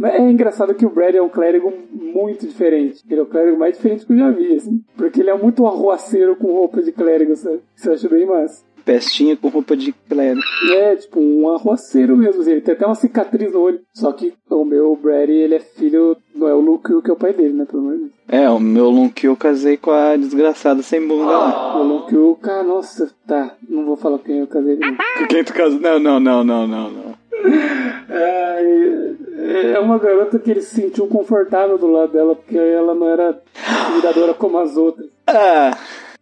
Mas 0.00 0.14
é 0.14 0.30
engraçado 0.30 0.74
que 0.74 0.86
o 0.86 0.90
Brad 0.90 1.14
é 1.14 1.22
um 1.22 1.28
clérigo 1.28 1.72
muito 1.92 2.46
diferente. 2.46 3.04
Ele 3.08 3.20
é 3.20 3.22
o 3.22 3.26
clérigo 3.26 3.58
mais 3.58 3.76
diferente 3.76 4.04
que 4.04 4.12
eu 4.12 4.18
já 4.18 4.30
vi, 4.30 4.56
assim. 4.56 4.82
Porque 4.96 5.20
ele 5.20 5.30
é 5.30 5.36
muito 5.36 5.66
arruaceiro 5.66 6.36
com 6.36 6.52
roupa 6.52 6.82
de 6.82 6.90
clérigo, 6.92 7.36
sabe? 7.36 7.60
Isso 7.76 7.88
eu 7.88 7.94
acho 7.94 8.08
bem 8.08 8.26
massa. 8.26 8.63
Pestinha 8.84 9.36
com 9.36 9.48
roupa 9.48 9.76
de 9.76 9.92
clérigo. 9.92 10.42
É, 10.72 10.96
tipo, 10.96 11.20
um 11.20 11.48
arruaceiro 11.48 12.16
mesmo. 12.16 12.42
assim. 12.42 12.52
Ele 12.52 12.60
tem 12.60 12.74
até 12.74 12.84
uma 12.84 12.94
cicatriz 12.94 13.52
no 13.52 13.60
olho. 13.60 13.80
Só 13.94 14.12
que 14.12 14.34
o 14.50 14.64
meu 14.64 14.94
Brady, 14.96 15.32
ele 15.32 15.54
é 15.54 15.60
filho... 15.60 16.16
Não 16.34 16.48
é 16.48 16.54
o 16.54 16.60
Luke 16.60 17.02
que 17.02 17.10
é 17.10 17.12
o 17.12 17.16
pai 17.16 17.32
dele, 17.32 17.54
né? 17.54 17.64
Pelo 17.64 17.82
amor 17.82 17.94
de 17.94 17.98
Deus. 18.00 18.12
É, 18.28 18.48
o 18.48 18.58
meu 18.58 18.88
Lonky 18.88 19.26
eu 19.26 19.36
casei 19.36 19.76
com 19.76 19.90
a 19.90 20.16
desgraçada 20.16 20.82
sem 20.82 21.06
bunda 21.06 21.30
lá. 21.30 21.78
O 21.78 21.82
Luke, 21.82 22.16
o 22.16 22.34
cara, 22.36 22.62
nossa, 22.62 23.10
tá. 23.26 23.54
Não 23.68 23.84
vou 23.84 23.96
falar 23.96 24.18
quem 24.18 24.38
eu 24.38 24.46
casei. 24.46 24.78
Com 24.78 25.26
quem 25.28 25.44
tu 25.44 25.52
casou? 25.52 25.78
Não, 25.78 25.98
não, 25.98 26.18
não, 26.18 26.42
não, 26.42 26.66
não, 26.66 26.90
não. 26.90 27.14
É, 28.08 29.74
é 29.74 29.78
uma 29.78 29.98
garota 29.98 30.38
que 30.38 30.50
ele 30.50 30.62
se 30.62 30.74
sentiu 30.74 31.06
confortável 31.06 31.76
do 31.76 31.86
lado 31.86 32.12
dela, 32.12 32.34
porque 32.34 32.56
ela 32.56 32.94
não 32.94 33.08
era 33.08 33.40
cuidadora 33.92 34.32
como 34.34 34.58
as 34.58 34.76
outras. 34.76 35.06
Ah, 35.26 35.76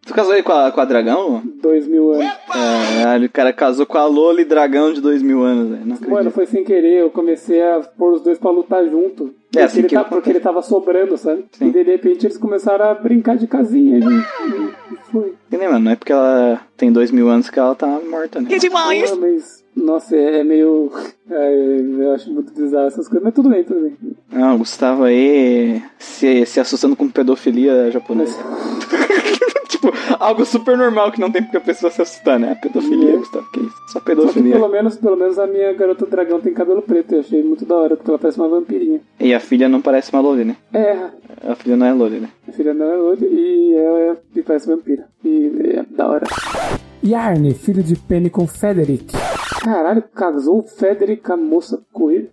tu 0.07 0.15
casou 0.15 0.33
aí 0.33 0.43
com 0.43 0.53
a, 0.53 0.71
com 0.73 0.81
a 0.81 0.85
dragão? 0.85 1.43
Dois 1.61 1.87
mil 1.87 2.13
anos. 2.13 2.33
Caralho, 2.49 3.27
o 3.27 3.31
cara 3.31 3.53
casou 3.53 3.87
com 3.87 3.99
a 3.99 4.07
Loli 4.07 4.45
dragão 4.45 4.93
de 4.93 5.01
dois 5.01 5.23
mil 5.23 5.43
anos, 5.43 5.69
velho. 5.71 5.87
Não 5.87 5.95
acredito. 5.95 6.15
Mano, 6.15 6.31
foi 6.31 6.47
sem 6.47 6.65
querer, 6.65 7.01
eu 7.03 7.11
comecei 7.11 7.63
a 7.63 7.81
pôr 7.81 8.15
os 8.15 8.23
dois 8.23 8.39
pra 8.39 8.51
lutar 8.51 8.85
junto. 8.89 9.27
É, 9.27 9.29
porque, 9.51 9.59
assim 9.61 9.79
ele 9.81 9.89
que 9.89 9.95
tá- 9.95 10.01
eu- 10.01 10.07
porque 10.07 10.31
ele 10.31 10.41
tava 10.41 10.63
sobrando, 10.63 11.17
sabe? 11.19 11.45
Sim. 11.53 11.69
E 11.69 11.71
de 11.73 11.83
repente 11.83 12.27
eles 12.27 12.39
começaram 12.39 12.87
a 12.87 12.95
brincar 12.95 13.37
de 13.37 13.47
casinha. 13.47 13.99
E, 13.99 14.03
e 14.95 14.97
foi. 15.11 15.35
E 15.51 15.57
nem, 15.57 15.69
mano, 15.69 15.81
não 15.85 15.93
é 15.93 15.97
porque 15.97 16.13
ela 16.13 16.61
tem 16.77 16.91
dois 16.91 17.11
mil 17.11 17.29
anos 17.29 17.51
que 17.51 17.59
ela 17.59 17.75
tá 17.75 17.87
morta, 18.09 18.41
né? 18.41 18.49
Ah, 18.51 19.17
mas, 19.17 19.63
nossa, 19.77 20.17
é, 20.17 20.41
é 20.41 20.45
meio. 20.45 20.91
é, 21.31 21.81
eu 21.99 22.13
acho 22.13 22.33
muito 22.33 22.53
bizarro 22.55 22.87
essas 22.87 23.07
coisas, 23.07 23.23
mas 23.25 23.35
tudo 23.35 23.51
bem, 23.51 23.63
tudo 23.63 23.81
bem. 23.81 23.97
Não, 24.33 24.55
o 24.55 24.59
Gustavo 24.59 25.05
aí 25.05 25.83
se, 25.99 26.47
se 26.47 26.59
assustando 26.59 26.97
com 26.97 27.09
pedofilia 27.11 27.91
japonesa. 27.91 28.39
tipo, 29.91 29.93
algo 30.19 30.45
super 30.47 30.77
normal 30.79 31.11
que 31.13 31.21
não 31.21 31.31
tem 31.31 31.43
porque 31.43 31.57
a 31.57 31.61
pessoa 31.61 31.91
se 31.91 32.01
assustar, 32.01 32.39
né? 32.39 32.55
Pedofilia, 32.63 33.15
É. 33.15 33.17
Gustavo, 33.17 33.51
que 33.53 33.61
isso? 33.61 33.75
Só 33.89 33.93
Só 33.95 34.01
que 34.01 34.07
pedofilia. 34.07 34.53
pelo 34.55 34.69
menos, 34.69 34.97
pelo 34.97 35.17
menos 35.17 35.39
a 35.39 35.47
minha 35.47 35.73
garota 35.73 36.07
dragão 36.07 36.41
tem 36.41 36.55
cabelo 36.55 36.81
preto, 36.83 37.15
eu 37.15 37.21
achei 37.21 37.43
muito 37.43 37.65
da 37.65 37.75
hora, 37.77 37.97
porque 37.97 38.11
ela 38.11 38.19
parece 38.19 38.39
uma 38.39 38.49
vampirinha. 38.49 39.01
E 39.21 39.35
a 39.35 39.41
filha 39.41 39.69
não 39.69 39.81
parece 39.83 40.13
uma 40.13 40.21
Loli, 40.23 40.45
né? 40.45 40.57
É, 40.73 40.97
A 41.47 41.55
filha 41.55 41.77
não 41.77 41.87
é 41.87 41.93
Loli, 41.93 42.21
né? 42.21 42.29
a 42.49 42.53
filha 42.53 42.73
não 42.75 42.87
é 42.93 42.97
loira 42.97 43.25
e 43.27 43.75
ela 43.77 43.99
é, 43.99 44.17
e 44.37 44.43
parece 44.43 44.67
vampira. 44.67 45.05
E 45.25 45.51
é 45.77 45.83
da 45.97 46.07
hora. 46.09 46.27
Yarn, 47.05 47.53
filho 47.55 47.83
de 47.83 47.97
Penny 47.97 48.31
com 48.31 48.47
Frederick. 48.47 49.13
Caralho, 49.63 50.03
casou 50.13 50.65
Frederick 50.65 51.23
com 51.23 51.35
a 51.35 51.37
moça 51.37 51.81
com 51.93 52.11
ele. 52.11 52.29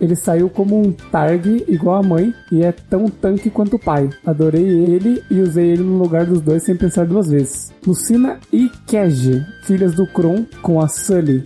Ele 0.00 0.14
saiu 0.14 0.48
como 0.48 0.80
um 0.80 0.92
Targ 0.92 1.64
igual 1.66 1.96
a 1.96 2.02
mãe 2.02 2.32
e 2.52 2.62
é 2.62 2.70
tão 2.70 3.06
tanque 3.06 3.50
quanto 3.50 3.74
o 3.74 3.78
pai. 3.78 4.08
Adorei 4.24 4.62
ele 4.62 5.20
e 5.28 5.40
usei 5.40 5.72
ele 5.72 5.82
no 5.82 5.98
lugar 5.98 6.26
dos 6.26 6.40
dois 6.40 6.62
sem 6.62 6.76
pensar 6.76 7.06
duas 7.06 7.28
vezes. 7.28 7.74
Lucina 7.84 8.38
e 8.52 8.70
Keji, 8.86 9.44
filhas 9.64 9.94
do 9.94 10.06
Kron 10.06 10.46
com 10.62 10.80
a 10.80 10.86
Sully. 10.86 11.42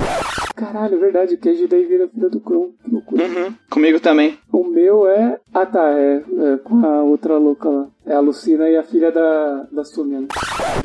Caralho, 0.54 1.00
verdade, 1.00 1.36
Keji 1.36 1.66
daí 1.66 1.84
vira 1.84 2.08
filha 2.08 2.28
do 2.30 2.40
Kron. 2.40 2.70
Que 2.84 2.90
loucura. 2.90 3.24
Uhum. 3.24 3.54
Comigo 3.68 3.98
também. 3.98 4.38
O 4.52 4.64
meu 4.64 5.06
é. 5.08 5.38
Ah 5.52 5.66
tá, 5.66 5.90
é, 5.98 6.16
é 6.16 6.56
com 6.58 6.84
a 6.86 7.02
outra 7.02 7.36
louca 7.36 7.68
lá. 7.68 7.86
É 8.06 8.14
a 8.14 8.20
Lucina 8.20 8.68
e 8.68 8.76
a 8.76 8.82
filha 8.82 9.10
da, 9.10 9.66
da 9.72 9.84
Sumia. 9.84 10.20
né? 10.20 10.28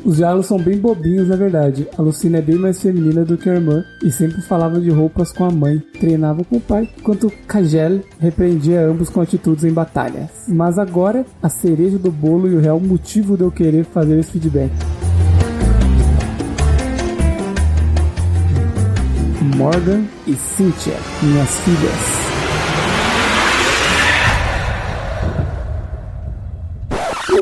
Os 0.04 0.16
diálogos 0.16 0.46
são 0.46 0.58
bem 0.58 0.78
bobinhos, 0.78 1.28
na 1.28 1.36
verdade. 1.36 1.86
A 1.96 2.02
Lucina 2.02 2.38
é 2.38 2.42
bem 2.42 2.56
mais 2.56 2.80
feminina 2.80 3.24
do 3.24 3.36
que 3.36 3.48
a 3.48 3.54
irmã 3.54 3.84
e 4.02 4.10
sempre 4.10 4.40
falava 4.42 4.80
de 4.80 4.90
roupas 4.90 5.30
com 5.30 5.44
a 5.44 5.50
mãe, 5.50 5.78
treinava 6.00 6.42
com 6.44 6.56
o 6.56 6.60
pai, 6.60 6.88
enquanto 6.98 7.30
Kajel 7.46 8.00
repreendia 8.18 8.80
ambos 8.86 9.10
com 9.10 9.20
atitudes 9.20 9.64
em 9.64 9.72
batalhas. 9.72 10.46
Mas 10.48 10.78
agora, 10.78 11.24
a 11.42 11.48
cereja 11.48 11.98
do 11.98 12.10
bolo 12.10 12.48
e 12.48 12.54
o 12.56 12.60
real 12.60 12.80
motivo 12.80 13.36
de 13.36 13.44
eu 13.44 13.50
querer 13.52 13.84
fazer 13.84 14.18
esse 14.18 14.32
feedback. 14.32 14.70
Morgan 19.56 20.04
e 20.26 20.34
Cynthia, 20.34 20.96
minhas 21.22 21.50
filhas. 21.60 22.29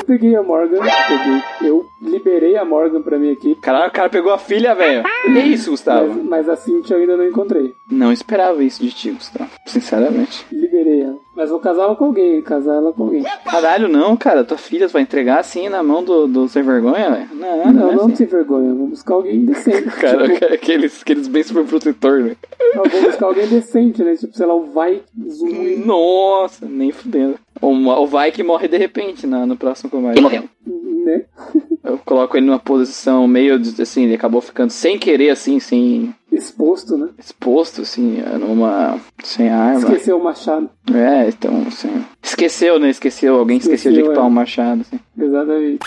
Peguei 0.09 0.35
a 0.35 0.41
Morgan, 0.41 0.79
peguei. 0.79 1.69
Eu 1.69 1.85
liberei 2.01 2.57
a 2.57 2.65
Morgan 2.65 3.01
pra 3.03 3.19
minha 3.19 3.33
equipe, 3.33 3.61
Caralho, 3.61 3.89
o 3.89 3.93
cara 3.93 4.09
pegou 4.09 4.33
a 4.33 4.39
filha, 4.39 4.73
velho. 4.73 5.03
Que 5.23 5.39
isso, 5.39 5.69
Gustavo? 5.69 6.07
mas, 6.15 6.25
mas 6.25 6.49
a 6.49 6.55
Cynthia 6.55 6.95
eu 6.95 7.01
ainda 7.01 7.15
não 7.15 7.27
encontrei. 7.27 7.73
Não 7.91 8.11
esperava 8.11 8.63
isso 8.63 8.81
de 8.81 8.91
ti, 8.91 9.11
Gustavo. 9.11 9.51
Sinceramente. 9.67 10.45
Liberei 10.51 11.01
ela. 11.01 11.17
Mas 11.35 11.49
vou 11.51 11.59
casar 11.59 11.83
ela 11.83 11.95
com 11.95 12.05
alguém, 12.05 12.41
casar 12.41 12.75
ela 12.75 12.91
com 12.91 13.03
alguém. 13.03 13.23
Caralho, 13.45 13.87
não, 13.87 14.17
cara. 14.17 14.43
Tua 14.43 14.57
filha 14.57 14.87
vai 14.87 15.03
entregar 15.03 15.39
assim 15.39 15.69
na 15.69 15.81
mão 15.83 16.03
do, 16.03 16.27
do 16.27 16.49
sem 16.49 16.63
vergonha, 16.63 17.11
velho? 17.11 17.29
Não, 17.33 17.57
não, 17.65 17.71
Não, 17.73 17.91
é 17.91 17.95
não 17.95 18.05
assim. 18.05 18.15
sem 18.15 18.27
vergonha, 18.27 18.73
vou 18.73 18.87
buscar 18.87 19.13
alguém 19.13 19.45
decente. 19.45 19.89
Cara, 19.99 20.27
tipo, 20.27 20.53
aqueles, 20.53 21.01
aqueles 21.01 21.27
bem 21.27 21.43
super 21.43 21.63
protetor, 21.65 22.19
né? 22.21 22.35
eu 22.75 22.83
vou 22.83 23.01
buscar 23.03 23.27
alguém 23.27 23.47
decente, 23.47 24.03
né? 24.03 24.15
Tipo, 24.15 24.35
sei 24.35 24.45
lá, 24.45 24.53
o 24.53 24.65
Vai 24.65 25.01
Zoom. 25.29 25.77
Nossa, 25.85 26.65
nem 26.65 26.91
fudendo. 26.91 27.35
Ou, 27.61 27.75
ou 27.85 28.07
vai 28.07 28.31
que 28.31 28.41
morre 28.43 28.67
de 28.67 28.77
repente 28.77 29.27
na, 29.27 29.45
no 29.45 29.55
próximo 29.57 29.89
combate. 29.89 30.21
morreu? 30.21 30.43
Né? 30.65 31.25
Eu 31.83 31.97
coloco 31.99 32.37
ele 32.37 32.45
numa 32.45 32.59
posição 32.59 33.27
meio 33.27 33.57
de- 33.59 33.81
assim, 33.81 34.03
ele 34.03 34.15
acabou 34.15 34.41
ficando 34.41 34.69
sem 34.69 34.97
querer, 34.97 35.29
assim, 35.31 35.59
sem. 35.59 36.13
Exposto, 36.31 36.97
né? 36.97 37.09
exposto, 37.17 37.81
assim, 37.81 38.21
numa. 38.39 38.99
sem 39.23 39.49
arma. 39.49 39.79
Esqueceu 39.79 40.17
o 40.17 40.23
machado. 40.23 40.69
É, 40.93 41.29
então, 41.29 41.63
assim. 41.67 42.03
Esqueceu, 42.21 42.79
né? 42.79 42.89
Esqueceu. 42.89 43.35
Alguém 43.35 43.57
esqueceu, 43.57 43.91
de 43.91 43.99
Esqueceu, 43.99 44.11
equipar 44.11 44.25
é. 44.25 44.27
um 44.27 44.31
machado, 44.31 44.81
assim. 44.81 44.99
Exatamente. 45.17 45.79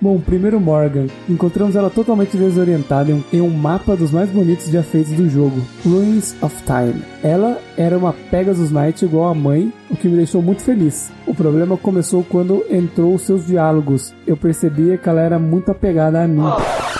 Bom, 0.00 0.20
primeiro 0.20 0.60
Morgan. 0.60 1.06
Encontramos 1.28 1.76
ela 1.76 1.90
totalmente 1.90 2.36
desorientada 2.36 3.12
em 3.32 3.40
um, 3.40 3.50
mapa 3.50 3.96
dos 3.96 4.10
mais 4.10 4.30
bonitos 4.30 4.70
de 4.70 4.76
efeitos 4.76 5.12
do 5.12 5.28
jogo, 5.28 5.60
Ruins 5.84 6.34
of 6.42 6.54
Time. 6.64 7.02
Ela 7.22 7.58
era 7.76 7.96
uma 7.96 8.12
Pegasus 8.12 8.70
Knight 8.70 9.04
igual 9.04 9.30
a 9.30 9.34
mãe, 9.34 9.72
o 9.90 9.96
que 9.96 10.08
me 10.08 10.16
deixou 10.16 10.42
muito 10.42 10.62
feliz. 10.62 11.10
O 11.26 11.34
problema 11.34 11.76
começou 11.76 12.24
quando 12.28 12.64
entrou 12.70 13.14
os 13.14 13.22
seus 13.22 13.46
diálogos. 13.46 14.12
Eu 14.26 14.36
percebia 14.36 14.98
que 14.98 15.08
ela 15.08 15.20
era 15.20 15.38
muito 15.38 15.70
apegada 15.70 16.22
a 16.22 16.28
mim. 16.28 16.44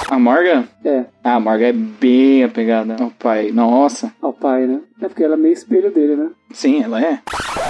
A 0.09 0.19
Morgan? 0.19 0.65
É, 0.85 1.05
Ah, 1.27 1.37
a 1.37 1.41
Morgan 1.41 1.67
é 1.69 1.73
bem 1.73 2.45
apegada 2.45 2.97
ao 3.01 3.11
pai. 3.11 3.51
Nossa. 3.51 4.13
ao 4.21 4.31
pai, 4.33 4.67
né? 4.67 4.81
É 5.01 5.09
porque 5.09 5.25
ela 5.25 5.35
é 5.35 5.39
meio 5.39 5.55
espelho 5.55 5.91
dele, 5.91 6.17
né? 6.17 6.29
Sim, 6.53 6.83
ela 6.83 7.01
é. 7.03 7.19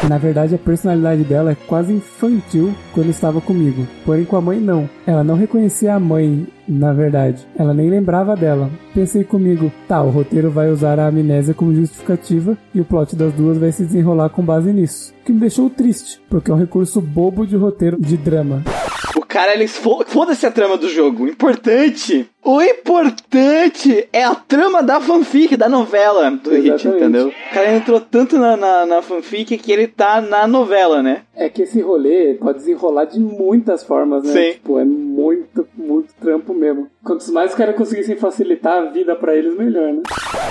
Na 0.08 0.18
verdade, 0.18 0.56
a 0.56 0.58
personalidade 0.58 1.22
dela 1.22 1.52
é 1.52 1.56
quase 1.68 1.92
infantil 1.92 2.74
quando 2.92 3.10
estava 3.10 3.40
comigo. 3.40 3.86
Porém, 4.04 4.24
com 4.24 4.36
a 4.36 4.40
mãe, 4.40 4.58
não. 4.58 4.90
Ela 5.06 5.22
não 5.22 5.36
reconhecia 5.36 5.94
a 5.94 6.00
mãe, 6.00 6.46
na 6.68 6.92
verdade. 6.92 7.46
Ela 7.56 7.72
nem 7.72 7.88
lembrava 7.88 8.34
dela. 8.36 8.68
Pensei 8.92 9.22
comigo, 9.22 9.72
tá, 9.86 10.02
o 10.02 10.10
roteiro 10.10 10.50
vai 10.50 10.68
usar 10.68 10.98
a 10.98 11.06
amnésia 11.06 11.54
como 11.54 11.72
justificativa 11.74 12.58
e 12.74 12.80
o 12.80 12.84
plot 12.84 13.14
das 13.14 13.32
duas 13.32 13.56
vai 13.56 13.70
se 13.70 13.84
desenrolar 13.84 14.30
com 14.30 14.42
base 14.44 14.72
nisso. 14.72 15.14
O 15.22 15.24
que 15.24 15.32
me 15.32 15.38
deixou 15.40 15.70
triste, 15.70 16.20
porque 16.28 16.50
é 16.50 16.54
um 16.54 16.58
recurso 16.58 17.00
bobo 17.00 17.46
de 17.46 17.56
roteiro 17.56 17.96
de 18.00 18.16
drama. 18.16 18.62
O 19.16 19.20
cara, 19.26 19.54
ele 19.54 19.66
fo- 19.66 20.04
foda-se 20.06 20.44
a 20.46 20.50
trama 20.50 20.76
do 20.76 20.88
jogo. 20.88 21.26
Importante. 21.26 22.28
O 22.44 22.60
importante 22.60 24.06
é 24.12 24.22
a 24.22 24.34
trama 24.34 24.82
da 24.82 25.00
fanfic, 25.00 25.56
da 25.56 25.66
novela 25.66 26.30
do 26.30 26.50
Hit, 26.50 26.86
entendeu? 26.86 27.28
O 27.28 27.54
cara 27.54 27.74
entrou 27.74 27.98
tanto 27.98 28.38
na, 28.38 28.54
na, 28.54 28.84
na 28.84 29.02
fanfic 29.02 29.56
que 29.56 29.72
ele 29.72 29.88
tá 29.88 30.20
na 30.20 30.46
novela, 30.46 31.02
né? 31.02 31.22
É 31.34 31.48
que 31.48 31.62
esse 31.62 31.80
rolê 31.80 32.34
pode 32.34 32.58
desenrolar 32.58 33.06
de 33.06 33.18
muitas 33.18 33.82
formas, 33.82 34.24
né? 34.24 34.32
Sim. 34.32 34.52
Tipo, 34.52 34.78
é 34.78 34.84
muito, 34.84 35.66
muito 35.74 36.14
trampo 36.20 36.52
mesmo. 36.52 36.86
Quantos 37.02 37.30
mais 37.30 37.50
os 37.50 37.56
caras 37.56 37.76
conseguissem 37.76 38.16
facilitar 38.16 38.78
a 38.78 38.90
vida 38.90 39.16
pra 39.16 39.34
eles, 39.34 39.56
melhor, 39.56 39.92
né? 39.92 40.02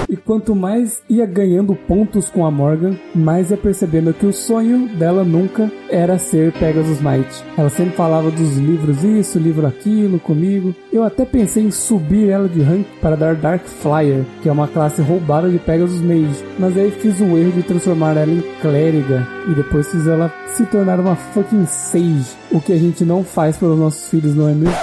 E 0.10 0.18
quanto 0.18 0.56
mais 0.56 1.02
ia 1.10 1.26
ganhando 1.26 1.76
pontos 1.76 2.30
com 2.30 2.46
a 2.46 2.52
Morgan, 2.52 2.96
mais 3.14 3.52
ia 3.52 3.58
percebendo 3.58 4.14
que 4.14 4.26
o 4.26 4.34
sonho 4.34 4.88
dela 4.98 5.24
nunca 5.24 5.72
era 5.90 6.18
ser 6.18 6.52
Pegasus 6.54 7.02
Knight. 7.02 7.44
Ela 7.58 7.70
sempre 7.70 7.96
falava 7.96 8.30
dos 8.30 8.58
livros 8.58 9.04
isso, 9.04 9.40
livro 9.40 9.66
aquilo, 9.66 10.20
comigo. 10.20 10.76
Eu 10.92 11.04
até 11.04 11.24
pensei 11.24 11.64
em 11.64 11.72
subir 11.84 12.30
ela 12.30 12.48
de 12.48 12.62
rank 12.62 12.86
para 13.02 13.16
dar 13.16 13.36
Dark 13.36 13.66
Flyer, 13.66 14.24
que 14.42 14.50
é 14.50 14.52
uma 14.52 14.68
classe 14.68 15.02
roubada 15.02 15.50
de 15.50 15.60
Pegasus 15.60 16.02
Mage. 16.02 16.44
Mas 16.58 16.78
aí 16.78 16.92
fiz 16.92 17.20
o 17.20 17.38
erro 17.38 17.52
de 17.52 17.64
transformar 17.64 18.16
ela 18.18 18.32
em 18.32 18.44
clériga 18.62 19.28
e 19.50 19.54
depois 19.54 19.92
fiz 19.92 20.08
ela 20.08 20.34
se 20.48 20.66
tornar 20.66 21.00
uma 21.00 21.16
fucking 21.16 21.66
sage, 21.66 22.36
o 22.52 22.62
que 22.62 22.74
a 22.74 22.78
gente 22.78 23.04
não 23.04 23.24
faz 23.24 23.58
pelos 23.58 23.78
nossos 23.78 24.08
filhos, 24.10 24.36
não 24.36 24.48
é 24.48 24.54
mesmo? 24.54 24.76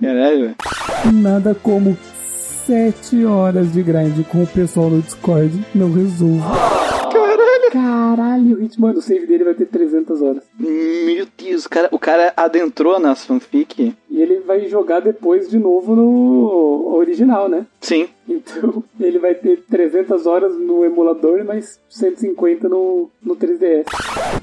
Caralho, 0.00 0.40
velho. 0.40 0.56
Nada 1.12 1.54
como 1.54 1.96
7 2.66 3.24
horas 3.24 3.72
de 3.72 3.82
grind 3.82 4.24
com 4.28 4.42
o 4.42 4.46
pessoal 4.46 4.88
no 4.88 5.02
Discord 5.02 5.52
não 5.74 5.92
resolve. 5.92 6.40
Caralho! 7.12 7.50
Caralho, 7.72 8.56
o 8.56 8.60
Hit, 8.60 8.80
mano, 8.80 8.98
o 8.98 9.02
save 9.02 9.26
dele 9.26 9.44
vai 9.44 9.54
ter 9.54 9.66
300 9.66 10.22
horas. 10.22 10.42
Meu 10.58 11.26
Deus, 11.38 11.66
o 11.66 11.68
cara, 11.68 11.88
o 11.92 11.98
cara 11.98 12.32
adentrou 12.36 12.98
nas 12.98 13.24
fanfic. 13.24 13.94
E 14.10 14.20
ele 14.20 14.40
vai 14.40 14.66
jogar 14.66 15.00
depois 15.00 15.48
de 15.48 15.58
novo 15.58 15.94
no 15.94 16.94
original, 16.96 17.48
né? 17.48 17.64
Sim. 17.80 18.08
Então, 18.28 18.82
ele 19.00 19.18
vai 19.18 19.34
ter 19.34 19.62
300 19.70 20.26
horas 20.26 20.56
no 20.58 20.84
emulador 20.84 21.38
e 21.38 21.44
mais 21.44 21.78
150 21.88 22.68
no, 22.68 23.08
no 23.22 23.36
3DS. 23.36 23.84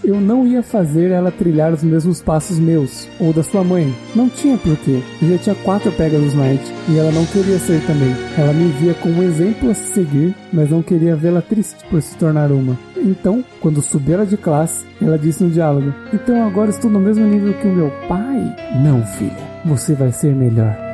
Eu 0.03 0.15
não 0.15 0.47
ia 0.47 0.63
fazer 0.63 1.11
ela 1.11 1.31
trilhar 1.31 1.73
os 1.73 1.83
mesmos 1.83 2.21
passos 2.21 2.59
meus, 2.59 3.07
ou 3.19 3.33
da 3.33 3.43
sua 3.43 3.63
mãe. 3.63 3.93
Não 4.15 4.29
tinha 4.29 4.57
porquê. 4.57 5.01
Eu 5.21 5.29
já 5.29 5.37
tinha 5.37 5.55
quatro 5.55 5.91
Pegasus 5.91 6.33
Knight, 6.33 6.63
e 6.89 6.97
ela 6.97 7.11
não 7.11 7.25
queria 7.25 7.59
ser 7.59 7.85
também. 7.85 8.13
Ela 8.37 8.53
me 8.53 8.69
via 8.73 8.93
como 8.93 9.21
um 9.21 9.23
exemplo 9.23 9.69
a 9.69 9.73
se 9.73 9.93
seguir, 9.93 10.35
mas 10.51 10.69
não 10.69 10.81
queria 10.81 11.15
vê-la 11.15 11.41
triste 11.41 11.83
por 11.89 12.01
se 12.01 12.17
tornar 12.17 12.51
uma. 12.51 12.77
Então, 12.95 13.43
quando 13.59 13.81
subi 13.81 14.13
ela 14.13 14.25
de 14.25 14.37
classe, 14.37 14.85
ela 15.01 15.17
disse 15.17 15.43
no 15.43 15.49
diálogo: 15.49 15.93
Então 16.13 16.45
agora 16.45 16.69
estou 16.69 16.89
no 16.89 16.99
mesmo 16.99 17.25
nível 17.25 17.53
que 17.53 17.67
o 17.67 17.71
meu 17.71 17.91
pai? 18.07 18.55
Não, 18.83 19.05
filha. 19.05 19.56
Você 19.65 19.93
vai 19.93 20.11
ser 20.11 20.33
melhor. 20.35 20.75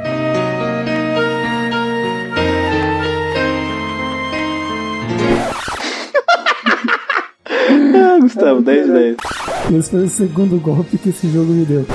Ah, 7.95 8.19
Gustavo, 8.19 8.61
10 8.61 8.85
de 8.85 8.91
10. 8.91 9.15
Esse 9.79 9.89
foi 9.91 10.03
o 10.03 10.09
segundo 10.09 10.59
golpe 10.59 10.97
que 10.97 11.09
esse 11.09 11.29
jogo 11.29 11.51
me 11.51 11.65
deu. 11.65 11.85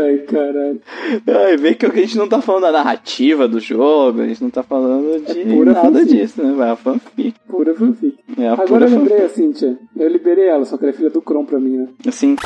Ai, 0.00 0.18
caralho. 0.18 0.80
Ai, 1.28 1.56
vê 1.56 1.74
que 1.74 1.86
a 1.86 1.90
gente 1.90 2.16
não 2.16 2.28
tá 2.28 2.40
falando 2.40 2.62
da 2.62 2.72
narrativa 2.72 3.46
do 3.46 3.60
jogo, 3.60 4.22
a 4.22 4.26
gente 4.26 4.42
não 4.42 4.50
tá 4.50 4.62
falando 4.62 5.24
de 5.24 5.44
pura 5.44 5.72
nada 5.72 5.90
fanfic. 6.00 6.06
disso, 6.16 6.42
né? 6.42 6.52
Vai 6.56 6.70
a 6.70 6.76
fanfic. 6.76 7.34
Pura 7.48 7.74
fanfic. 7.74 8.16
É 8.38 8.48
a 8.48 8.52
Agora 8.52 8.66
pura 8.68 8.86
eu 8.86 8.90
lembrei 8.90 9.18
fanfic. 9.18 9.24
a 9.32 9.34
Cynthia. 9.34 9.78
Eu 9.96 10.08
liberei 10.08 10.46
ela, 10.46 10.64
só 10.64 10.76
que 10.76 10.84
ela 10.84 10.92
é 10.92 10.96
filha 10.96 11.10
do 11.10 11.20
Kron 11.20 11.44
pra 11.44 11.58
mim, 11.58 11.76
né? 11.78 11.88
Assim, 12.06 12.36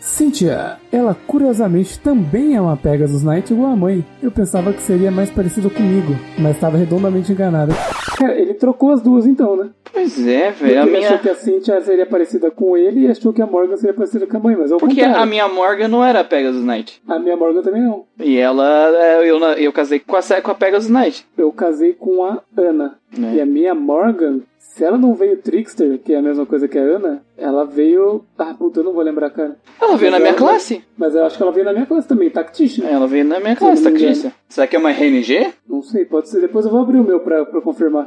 Cynthia, 0.00 0.76
ela 0.90 1.16
curiosamente 1.26 1.98
também 1.98 2.54
é 2.56 2.60
uma 2.60 2.76
Pegasus 2.76 3.22
Knight 3.22 3.52
igual 3.52 3.72
a 3.72 3.76
mãe. 3.76 4.04
Eu 4.22 4.30
pensava 4.30 4.72
que 4.72 4.82
seria 4.82 5.10
mais 5.10 5.30
parecida 5.30 5.68
comigo, 5.70 6.14
mas 6.38 6.54
estava 6.56 6.76
redondamente 6.76 7.32
enganada. 7.32 7.72
Cara, 8.18 8.34
ele 8.38 8.54
trocou 8.54 8.90
as 8.92 9.00
duas 9.02 9.26
então, 9.26 9.56
né? 9.56 9.70
pois 9.92 10.26
é, 10.26 10.50
velho. 10.50 10.78
A 10.80 10.82
ele 10.82 10.90
minha... 10.92 11.06
achou 11.08 11.18
que 11.18 11.28
a 11.28 11.34
Cynthia 11.34 11.80
seria 11.82 12.06
parecida 12.06 12.50
com 12.50 12.76
ele 12.76 13.00
e 13.06 13.08
achou 13.08 13.32
que 13.32 13.42
a 13.42 13.46
Morgan 13.46 13.76
seria 13.76 13.94
parecida 13.94 14.26
com 14.26 14.36
a 14.36 14.40
mãe, 14.40 14.56
mas 14.56 14.70
é 14.70 14.74
o 14.74 14.78
Porque 14.78 14.94
contrário. 14.96 15.20
a 15.22 15.26
minha 15.26 15.48
Morgan 15.48 15.88
não 15.88 16.02
era 16.04 16.20
a 16.20 16.24
Pegasus 16.24 16.64
Knight. 16.64 16.91
A 17.06 17.18
minha 17.18 17.36
Morgan 17.36 17.62
também 17.62 17.82
não. 17.82 18.04
E 18.18 18.36
ela, 18.36 18.88
é, 18.96 19.28
eu, 19.28 19.38
eu 19.38 19.72
casei 19.72 19.98
com 19.98 20.16
a, 20.16 20.22
com 20.42 20.50
a 20.50 20.54
Pegasus 20.54 20.90
Knight. 20.90 21.26
Eu 21.36 21.52
casei 21.52 21.92
com 21.92 22.24
a 22.24 22.42
Ana. 22.56 22.98
E 23.34 23.40
a 23.40 23.46
minha 23.46 23.74
Morgan, 23.74 24.40
se 24.58 24.84
ela 24.84 24.96
não 24.96 25.14
veio 25.14 25.36
Trickster, 25.36 25.98
que 25.98 26.12
é 26.14 26.16
a 26.16 26.22
mesma 26.22 26.46
coisa 26.46 26.66
que 26.66 26.78
a 26.78 26.82
Ana, 26.82 27.22
ela 27.36 27.64
veio. 27.64 28.24
Ah, 28.38 28.54
puta, 28.58 28.80
eu 28.80 28.84
não 28.84 28.92
vou 28.92 29.02
lembrar, 29.02 29.30
cara. 29.30 29.56
Ela 29.80 29.96
veio 29.96 30.10
na 30.10 30.18
Mas 30.18 30.22
minha 30.22 30.30
ela- 30.38 30.38
classe. 30.38 30.82
Mas 30.96 31.14
eu 31.14 31.24
acho 31.24 31.36
que 31.36 31.42
ela 31.42 31.52
veio 31.52 31.64
na 31.66 31.72
minha 31.72 31.86
classe 31.86 32.06
também, 32.08 32.30
Tactician. 32.30 32.86
Ela 32.86 33.06
veio 33.06 33.24
na 33.24 33.40
minha 33.40 33.56
classe. 33.56 33.82
Tactícia. 33.82 34.32
Será 34.48 34.66
que 34.66 34.76
é 34.76 34.78
uma 34.78 34.90
RNG? 34.90 35.48
Não 35.68 35.82
sei, 35.82 36.04
pode 36.04 36.28
ser. 36.28 36.40
Depois 36.40 36.64
eu 36.64 36.70
vou 36.70 36.80
abrir 36.82 36.98
o 36.98 37.04
meu 37.04 37.20
pra, 37.20 37.44
pra 37.44 37.60
confirmar. 37.60 38.06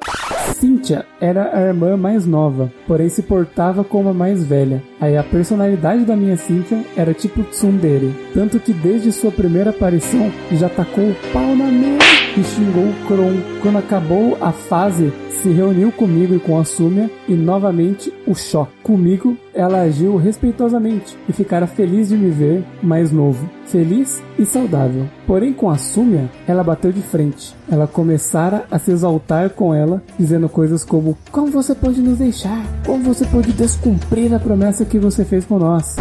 Cynthia 0.53 1.05
era 1.19 1.49
a 1.57 1.61
irmã 1.61 1.97
mais 1.97 2.25
nova, 2.25 2.71
porém 2.87 3.09
se 3.09 3.23
portava 3.23 3.83
como 3.83 4.09
a 4.09 4.13
mais 4.13 4.43
velha. 4.43 4.81
Aí 4.99 5.17
a 5.17 5.23
personalidade 5.23 6.05
da 6.05 6.15
minha 6.15 6.37
Cynthia 6.37 6.83
era 6.95 7.13
tipo 7.13 7.43
tsundere. 7.43 8.13
Tanto 8.33 8.59
que 8.59 8.73
desde 8.73 9.11
sua 9.11 9.31
primeira 9.31 9.69
aparição 9.71 10.31
já 10.51 10.69
tacou 10.69 11.03
o 11.09 11.15
pau 11.33 11.55
na 11.55 11.65
mesa 11.65 11.97
e 12.37 12.43
xingou 12.43 12.83
o 12.83 13.07
Kron. 13.07 13.33
Quando 13.61 13.77
acabou 13.79 14.37
a 14.41 14.51
fase, 14.51 15.11
se 15.29 15.49
reuniu 15.49 15.91
comigo 15.91 16.35
e 16.35 16.39
com 16.39 16.59
a 16.59 16.63
Sumia 16.65 17.09
e 17.27 17.33
novamente 17.33 18.13
o 18.27 18.35
choque. 18.35 18.71
Comigo, 18.83 19.14
ela 19.53 19.81
agiu 19.81 20.17
respeitosamente 20.17 21.17
e 21.27 21.33
ficara 21.33 21.67
feliz 21.67 22.09
de 22.09 22.17
me 22.17 22.29
ver 22.29 22.63
mais 22.81 23.11
novo, 23.11 23.49
feliz 23.65 24.21
e 24.37 24.45
saudável. 24.45 25.07
Porém, 25.25 25.53
com 25.53 25.69
a 25.69 25.77
Sumia, 25.77 26.29
ela 26.47 26.63
bateu 26.63 26.91
de 26.91 27.01
frente. 27.01 27.55
Ela 27.71 27.87
começara 27.87 28.65
a 28.69 28.77
se 28.77 28.91
exaltar 28.91 29.49
com 29.51 29.73
ela, 29.73 30.03
dizendo 30.19 30.49
coisas 30.49 30.83
como: 30.83 31.17
Como 31.31 31.47
você 31.47 31.73
pode 31.73 32.01
nos 32.01 32.17
deixar? 32.17 32.63
Como 32.85 33.03
você 33.03 33.25
pode 33.25 33.51
descumprir 33.53 34.33
a 34.33 34.39
promessa 34.39 34.85
que 34.85 34.99
você 34.99 35.23
fez 35.23 35.45
com 35.45 35.57
nós? 35.57 35.95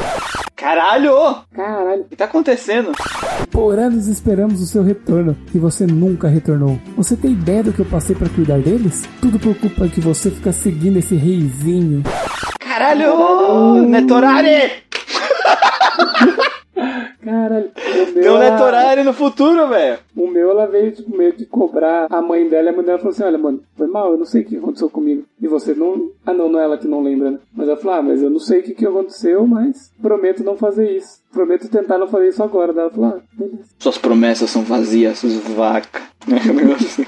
Caralho! 0.64 1.36
Caralho. 1.54 2.02
O 2.02 2.04
que 2.04 2.16
tá 2.16 2.24
acontecendo? 2.24 2.92
Por 3.50 3.78
anos 3.78 4.08
esperamos 4.08 4.60
o 4.60 4.66
seu 4.66 4.82
retorno 4.82 5.36
e 5.54 5.58
você 5.58 5.86
nunca 5.86 6.26
retornou. 6.26 6.78
Você 6.96 7.16
tem 7.16 7.32
ideia 7.32 7.62
do 7.62 7.72
que 7.72 7.80
eu 7.80 7.86
passei 7.86 8.16
pra 8.16 8.28
cuidar 8.28 8.58
deles? 8.58 9.06
Tudo 9.20 9.38
por 9.38 9.54
culpa 9.56 9.86
que 9.88 10.00
você 10.00 10.30
fica 10.30 10.52
seguindo 10.52 10.96
esse 10.96 11.14
reizinho. 11.16 12.02
Caralho! 12.74 13.86
Netorari! 13.86 14.82
Caralho. 17.24 17.70
Deu 18.14 18.36
ela- 18.36 18.50
Netorari 18.50 19.02
no 19.04 19.12
futuro, 19.12 19.68
velho. 19.68 19.98
O 20.16 20.26
meu, 20.26 20.50
ela 20.50 20.66
veio 20.66 20.90
tipo, 20.90 21.16
meio 21.16 21.32
de 21.32 21.46
cobrar 21.46 22.08
a 22.10 22.20
mãe 22.20 22.48
dela 22.48 22.66
e 22.70 22.72
a 22.72 22.76
mãe 22.76 22.84
dela 22.84 22.98
falou 22.98 23.12
assim: 23.12 23.22
Olha, 23.22 23.38
mano, 23.38 23.60
foi 23.76 23.86
mal, 23.86 24.10
eu 24.10 24.18
não 24.18 24.24
sei 24.26 24.42
o 24.42 24.44
que 24.44 24.56
aconteceu 24.56 24.90
comigo. 24.90 25.22
E 25.40 25.46
você 25.46 25.72
não. 25.72 26.10
Ah, 26.26 26.32
não, 26.34 26.48
não 26.48 26.58
é 26.60 26.64
ela 26.64 26.76
que 26.76 26.88
não 26.88 27.00
lembra, 27.00 27.30
né? 27.30 27.38
Mas 27.54 27.68
ela 27.68 27.76
falou: 27.76 27.96
Ah, 27.98 28.02
mas 28.02 28.20
eu 28.22 28.28
não 28.28 28.40
sei 28.40 28.58
o 28.58 28.62
que, 28.64 28.74
que 28.74 28.86
aconteceu, 28.86 29.46
mas 29.46 29.92
prometo 30.02 30.42
não 30.42 30.56
fazer 30.56 30.90
isso. 30.96 31.20
Prometo 31.34 31.68
tentar 31.68 31.98
não 31.98 32.06
fazer 32.06 32.28
isso 32.28 32.42
agora. 32.42 32.72
Daí 32.72 32.84
ela 32.84 32.90
falou: 32.92 33.16
Ah, 33.16 33.20
beleza. 33.36 33.64
Suas 33.78 33.98
promessas 33.98 34.48
são 34.48 34.62
vazias, 34.62 35.18
suas 35.18 35.34
vaca. 35.48 36.00
Negócio 36.26 36.86
assim. 36.86 37.06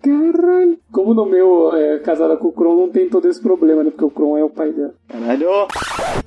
Caralho. 0.00 0.78
Como 0.92 1.12
no 1.12 1.26
meu, 1.26 1.74
é, 1.74 1.98
casada 1.98 2.36
com 2.36 2.48
o 2.48 2.52
Kron, 2.52 2.76
não 2.76 2.88
tem 2.88 3.08
todo 3.08 3.28
esse 3.28 3.42
problema, 3.42 3.82
né? 3.82 3.90
Porque 3.90 4.04
o 4.04 4.10
Kron 4.10 4.38
é 4.38 4.44
o 4.44 4.48
pai 4.48 4.72
dela. 4.72 4.94
Caralho! 5.08 5.48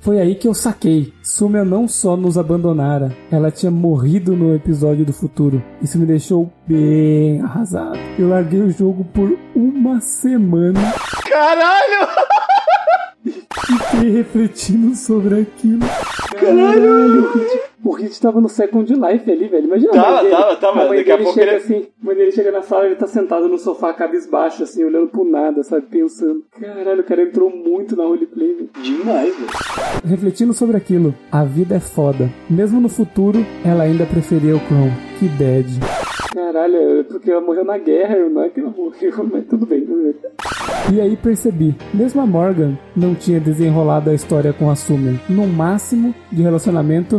Foi 0.00 0.20
aí 0.20 0.34
que 0.34 0.46
eu 0.46 0.54
saquei. 0.54 1.12
Sumia 1.22 1.64
não 1.64 1.88
só 1.88 2.16
nos 2.16 2.36
abandonara, 2.36 3.16
ela 3.32 3.50
tinha 3.50 3.70
morrido 3.70 4.36
no 4.36 4.54
episódio 4.54 5.04
do 5.04 5.12
futuro. 5.12 5.62
Isso 5.82 5.98
me 5.98 6.06
deixou 6.06 6.52
bem 6.66 7.40
arrasado. 7.40 7.98
Eu 8.18 8.28
larguei 8.28 8.60
o 8.60 8.70
jogo 8.70 9.04
por 9.12 9.36
uma 9.54 10.00
semana 10.00 10.80
Caralho! 11.30 12.08
Fiquei 13.22 14.10
refletindo 14.10 14.94
sobre 14.96 15.42
aquilo. 15.42 15.80
Caralho! 16.38 17.24
O 17.24 17.38
Hit, 17.38 17.60
o 17.84 17.92
Hit 17.94 18.20
tava 18.20 18.40
no 18.40 18.48
Second 18.48 18.92
Life 18.92 19.30
ali, 19.30 19.48
velho. 19.48 19.66
Imagina 19.66 19.92
Tava, 19.92 20.06
a 20.08 20.12
mãe 20.12 20.22
dele. 20.22 20.36
tava, 20.36 20.56
tava. 20.56 20.82
A 20.82 20.88
mãe 20.88 20.98
Daqui 20.98 21.10
a 21.12 21.14
dele 21.16 21.24
pouco 21.24 21.38
chega 21.38 21.50
ele- 21.52 21.56
assim, 21.62 21.86
a 22.02 22.06
mãe 22.06 22.14
dele 22.16 22.32
chega 22.32 22.50
na 22.52 22.62
sala, 22.62 22.86
ele 22.86 22.96
tá 22.96 23.06
sentado 23.06 23.48
no 23.48 23.58
sofá, 23.58 23.92
cabisbaixo, 23.94 24.62
assim, 24.62 24.84
olhando 24.84 25.08
pro 25.08 25.24
nada, 25.24 25.62
sabe? 25.62 25.86
Pensando. 25.86 26.42
Caralho, 26.60 27.00
o 27.00 27.04
cara 27.04 27.22
entrou 27.22 27.50
muito 27.50 27.96
na 27.96 28.04
roleplay, 28.04 28.54
velho. 28.54 28.70
Demais, 28.82 29.34
velho. 29.34 29.48
Refletindo 30.04 30.52
sobre 30.52 30.76
aquilo, 30.76 31.14
a 31.32 31.44
vida 31.44 31.74
é 31.76 31.80
foda. 31.80 32.30
Mesmo 32.48 32.80
no 32.80 32.88
futuro, 32.88 33.44
ela 33.64 33.84
ainda 33.84 34.04
preferia 34.06 34.56
o 34.56 34.60
Kron. 34.60 34.90
Que 35.18 35.26
bad. 35.28 35.66
Caralho, 36.32 37.00
é 37.00 37.02
porque 37.02 37.30
ela 37.30 37.40
morreu 37.40 37.64
na 37.64 37.76
guerra, 37.76 38.16
não 38.28 38.42
é 38.42 38.48
que 38.48 38.60
ela 38.60 38.70
morreu, 38.70 39.12
mas 39.30 39.44
tudo 39.46 39.66
bem, 39.66 39.80
tudo 39.82 40.02
bem. 40.02 40.14
E 40.94 41.00
aí 41.00 41.16
percebi, 41.16 41.74
mesmo 41.92 42.20
a 42.20 42.26
Morgan 42.26 42.76
não 42.96 43.14
tinha 43.14 43.38
desenrolado 43.38 44.10
a 44.10 44.14
história 44.14 44.52
com 44.52 44.70
a 44.70 44.74
Summer. 44.76 45.14
No 45.28 45.46
máximo 45.46 46.14
de 46.32 46.42
relacionamento, 46.42 47.18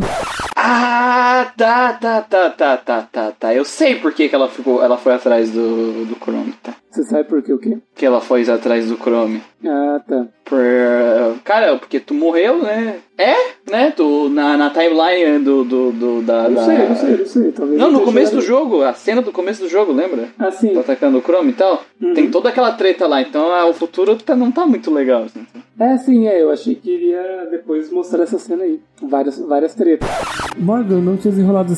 Ah, 0.64 1.52
tá, 1.56 1.92
tá, 1.94 2.22
tá, 2.22 2.50
tá, 2.50 2.76
tá, 2.76 3.02
tá, 3.02 3.32
tá. 3.32 3.52
Eu 3.54 3.64
sei 3.64 3.96
por 3.96 4.14
que, 4.14 4.28
que 4.28 4.34
ela 4.34 4.48
ficou. 4.48 4.80
Ela 4.80 4.96
foi 4.96 5.12
atrás 5.14 5.50
do, 5.50 6.04
do 6.06 6.14
Chrome, 6.14 6.52
tá? 6.62 6.76
Você 6.92 7.04
sabe 7.04 7.24
por 7.24 7.42
quê 7.42 7.52
o 7.52 7.58
quê? 7.58 7.78
Que 7.94 8.04
ela 8.06 8.20
foi 8.20 8.48
atrás 8.50 8.86
do 8.88 8.96
Chrome. 8.96 9.42
Ah, 9.66 10.00
tá. 10.06 10.26
Por, 10.44 10.58
cara, 11.44 11.76
porque 11.78 11.98
tu 12.00 12.12
morreu, 12.14 12.62
né? 12.62 12.96
É, 13.16 13.34
né? 13.70 13.90
Tu, 13.96 14.28
na, 14.28 14.56
na 14.56 14.70
timeline 14.70 15.38
do, 15.38 15.64
do, 15.64 15.92
do 15.92 16.22
da, 16.22 16.48
da- 16.48 16.64
sei, 16.64 16.76
eu 16.88 16.96
sei, 16.96 17.20
eu 17.20 17.26
sei. 17.26 17.52
Talvez 17.52 17.78
Não, 17.78 17.90
no 17.90 18.00
começo 18.00 18.34
do 18.34 18.40
jogo, 18.42 18.82
a 18.82 18.92
cena 18.92 19.22
do 19.22 19.30
começo 19.32 19.62
do 19.62 19.68
jogo, 19.68 19.92
lembra? 19.92 20.28
Ah, 20.38 20.50
sim. 20.50 20.74
Tá 20.74 20.80
atacando 20.80 21.18
o 21.18 21.22
Chrome 21.22 21.50
e 21.50 21.54
tal. 21.54 21.82
Uhum. 22.00 22.14
Tem 22.14 22.30
toda 22.30 22.48
aquela 22.48 22.72
treta 22.72 23.06
lá, 23.06 23.22
então 23.22 23.52
ah, 23.54 23.66
o 23.66 23.72
futuro 23.72 24.16
tá, 24.16 24.34
não 24.34 24.50
tá 24.50 24.66
muito 24.66 24.90
legal. 24.90 25.24
Assim. 25.24 25.46
É, 25.78 25.96
sim, 25.98 26.26
é. 26.26 26.42
Eu 26.42 26.50
achei 26.50 26.74
que 26.74 26.90
iria 26.90 27.46
depois 27.50 27.90
mostrar 27.92 28.24
essa 28.24 28.38
cena 28.38 28.64
aí. 28.64 28.80
Várias, 29.00 29.38
várias 29.38 29.74
tretas. 29.74 30.08
Morgan 30.58 31.00
não 31.00 31.16
tinha 31.16 31.30
desenrolado 31.32 31.72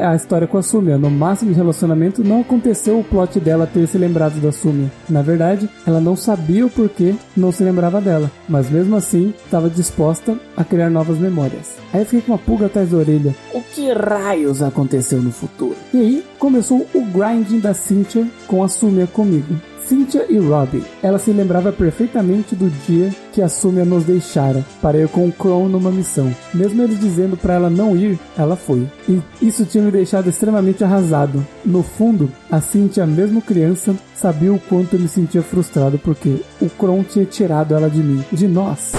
é, 0.00 0.06
a 0.06 0.14
história 0.14 0.46
com 0.46 0.58
a 0.58 0.62
Sumia. 0.62 0.96
No 0.96 1.10
máximo 1.10 1.50
de 1.50 1.56
relacionamento, 1.56 2.22
não 2.22 2.40
aconteceu 2.40 2.98
o 2.98 3.04
plot 3.04 3.38
dela 3.40 3.66
ter 3.66 3.86
se 3.86 3.98
lembrado 3.98 4.40
da 4.40 4.52
Sumia. 4.54 4.90
Na 5.08 5.22
verdade, 5.22 5.68
ela 5.86 6.00
não 6.00 6.16
sabia 6.16 6.64
o 6.64 6.70
porquê 6.70 7.14
não 7.36 7.52
se 7.52 7.62
lembrava 7.62 8.00
dela. 8.00 8.30
Mas 8.48 8.70
mesmo 8.70 8.96
assim, 8.96 9.34
estava 9.44 9.68
disposta 9.68 10.38
a 10.56 10.64
criar 10.64 10.90
novas 10.90 11.18
memórias. 11.18 11.74
Aí 11.92 12.00
eu 12.00 12.06
fiquei 12.06 12.22
com 12.22 12.32
uma 12.32 12.38
pulga 12.38 12.66
atrás 12.66 12.90
da 12.90 12.96
orelha. 12.96 13.34
O 13.52 13.60
que 13.60 13.92
raios 13.92 14.62
aconteceu 14.62 15.20
no 15.20 15.32
futuro? 15.32 15.76
E 15.92 15.98
aí, 15.98 16.24
começou 16.38 16.86
o 16.94 17.04
grinding 17.04 17.60
da 17.60 17.74
Cynthia 17.74 18.26
com 18.46 18.62
a 18.62 18.68
Sumia 18.68 19.06
comigo. 19.06 19.54
Cynthia 19.86 20.26
e 20.28 20.38
Robin. 20.38 20.82
Ela 21.02 21.18
se 21.18 21.30
lembrava 21.30 21.72
perfeitamente 21.72 22.54
do 22.54 22.70
dia 22.86 23.10
que 23.32 23.42
a 23.42 23.48
Sumia 23.48 23.84
nos 23.84 24.04
deixara 24.04 24.64
para 24.80 24.98
ir 24.98 25.08
com 25.08 25.26
o 25.26 25.32
Kron 25.32 25.68
numa 25.68 25.90
missão. 25.90 26.34
Mesmo 26.52 26.82
eles 26.82 26.98
dizendo 26.98 27.36
para 27.36 27.54
ela 27.54 27.70
não 27.70 27.96
ir, 27.96 28.18
ela 28.36 28.56
foi. 28.56 28.86
E 29.08 29.20
isso 29.42 29.64
tinha 29.64 29.84
me 29.84 29.90
deixado 29.90 30.28
extremamente 30.28 30.82
arrasado. 30.82 31.44
No 31.64 31.82
fundo, 31.82 32.30
a 32.50 32.60
Cynthia, 32.60 33.06
mesmo 33.06 33.42
criança, 33.42 33.94
sabia 34.14 34.52
o 34.52 34.58
quanto 34.58 34.94
eu 34.94 35.00
me 35.00 35.08
sentia 35.08 35.42
frustrado 35.42 35.98
porque 35.98 36.40
o 36.60 36.68
Kron 36.70 37.02
tinha 37.02 37.24
tirado 37.24 37.74
ela 37.74 37.90
de 37.90 38.02
mim, 38.02 38.24
de 38.32 38.48
nós. 38.48 38.92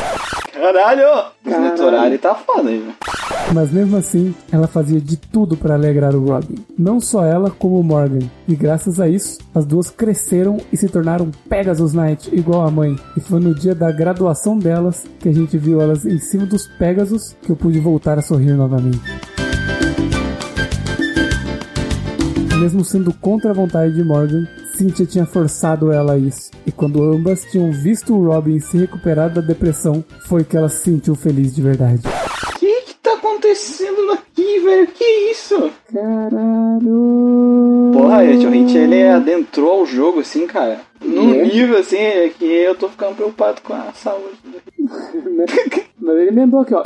Caralho! 0.53 1.25
Esse 1.45 1.55
Caralho. 1.55 1.71
Netorari 1.71 2.17
tá 2.17 2.35
foda 2.35 2.69
aí, 2.69 2.79
velho. 2.79 2.95
Mas 3.53 3.71
mesmo 3.71 3.95
assim, 3.95 4.33
ela 4.51 4.67
fazia 4.67 4.99
de 4.99 5.17
tudo 5.17 5.55
para 5.55 5.75
alegrar 5.75 6.15
o 6.15 6.25
Robin. 6.25 6.55
Não 6.77 6.99
só 6.99 7.23
ela, 7.23 7.49
como 7.49 7.79
o 7.79 7.83
Morgan. 7.83 8.27
E 8.47 8.55
graças 8.55 8.99
a 8.99 9.07
isso, 9.07 9.39
as 9.53 9.65
duas 9.65 9.89
cresceram 9.89 10.57
e 10.71 10.77
se 10.77 10.89
tornaram 10.89 11.31
Pegasus 11.47 11.93
Knight, 11.93 12.29
igual 12.35 12.67
a 12.67 12.71
mãe. 12.71 12.95
E 13.15 13.19
foi 13.19 13.39
no 13.39 13.53
dia 13.53 13.75
da 13.75 13.91
graduação 13.91 14.57
delas 14.57 15.05
que 15.19 15.29
a 15.29 15.33
gente 15.33 15.57
viu 15.57 15.79
elas 15.81 16.05
em 16.05 16.19
cima 16.19 16.45
dos 16.45 16.67
Pegasus 16.67 17.35
que 17.41 17.51
eu 17.51 17.55
pude 17.55 17.79
voltar 17.79 18.17
a 18.17 18.21
sorrir 18.21 18.53
novamente. 18.53 18.99
Mesmo 22.59 22.83
sendo 22.83 23.13
contra 23.13 23.51
a 23.51 23.53
vontade 23.53 23.93
de 23.93 24.03
Morgan, 24.03 24.47
Cynthia 24.75 25.05
tinha 25.05 25.25
forçado 25.25 25.91
ela 25.91 26.13
a 26.13 26.17
isso. 26.17 26.51
E 26.65 26.71
quando 26.71 27.03
ambas 27.03 27.45
tinham 27.45 27.71
visto 27.71 28.13
o 28.13 28.25
Robin 28.25 28.59
se 28.59 28.77
recuperar 28.77 29.31
da 29.31 29.41
depressão, 29.41 30.03
foi 30.27 30.43
que 30.43 30.57
ela 30.57 30.69
se 30.69 30.83
sentiu 30.83 31.15
feliz 31.15 31.53
de 31.53 31.61
verdade. 31.61 32.01
O 32.05 32.59
que 32.59 32.81
que 32.81 32.93
tá 32.95 33.17
acontecendo 33.56 34.11
aqui, 34.11 34.60
velho? 34.60 34.88
Que 34.88 35.32
isso? 35.32 35.72
Caralho! 35.91 37.91
Porra, 37.94 38.23
o 38.23 38.49
Hit, 38.49 38.77
ele 38.77 39.07
adentrou 39.07 39.80
ao 39.80 39.86
jogo, 39.86 40.19
assim, 40.19 40.45
cara. 40.45 40.82
Num 41.06 41.34
É? 41.34 41.44
nível, 41.45 41.77
assim, 41.77 41.98
é 41.98 42.30
que 42.30 42.45
eu 42.45 42.76
tô 42.76 42.90
ficando 42.90 43.15
preocupado 43.15 43.61
com 43.61 43.73
a 43.73 43.91
saúde. 43.94 44.36
Mas 45.99 46.18
ele 46.18 46.30
emendou 46.30 46.60
aqui, 46.60 46.73
ó. 46.73 46.84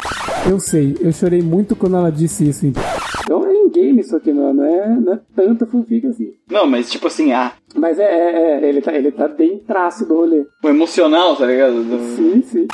Eu 0.49 0.59
sei, 0.59 0.95
eu 1.01 1.11
chorei 1.11 1.41
muito 1.41 1.75
quando 1.75 1.97
ela 1.97 2.11
disse 2.11 2.47
isso. 2.47 2.65
Então, 2.65 2.83
então 3.23 3.45
é 3.45 3.53
em 3.53 3.69
game 3.69 3.99
isso 4.01 4.15
aqui, 4.15 4.31
não, 4.31 4.53
não 4.53 4.63
é, 4.63 4.87
não 4.99 5.13
é 5.13 5.19
tanta 5.35 5.65
fanfic 5.65 6.07
assim. 6.07 6.31
Não, 6.49 6.65
mas 6.65 6.89
tipo 6.89 7.05
assim, 7.07 7.31
ah, 7.31 7.51
Mas 7.75 7.99
é, 7.99 8.03
é, 8.03 8.61
é, 8.65 8.69
ele 8.69 8.81
tá, 8.81 8.93
ele 8.93 9.11
tá 9.11 9.27
bem 9.27 9.59
traço 9.67 10.05
do 10.07 10.15
rolê. 10.15 10.45
o 10.63 10.67
emocional, 10.69 11.35
tá 11.35 11.45
ligado? 11.45 11.83
Do- 11.83 12.15
Sim, 12.15 12.41
sim. 12.43 12.67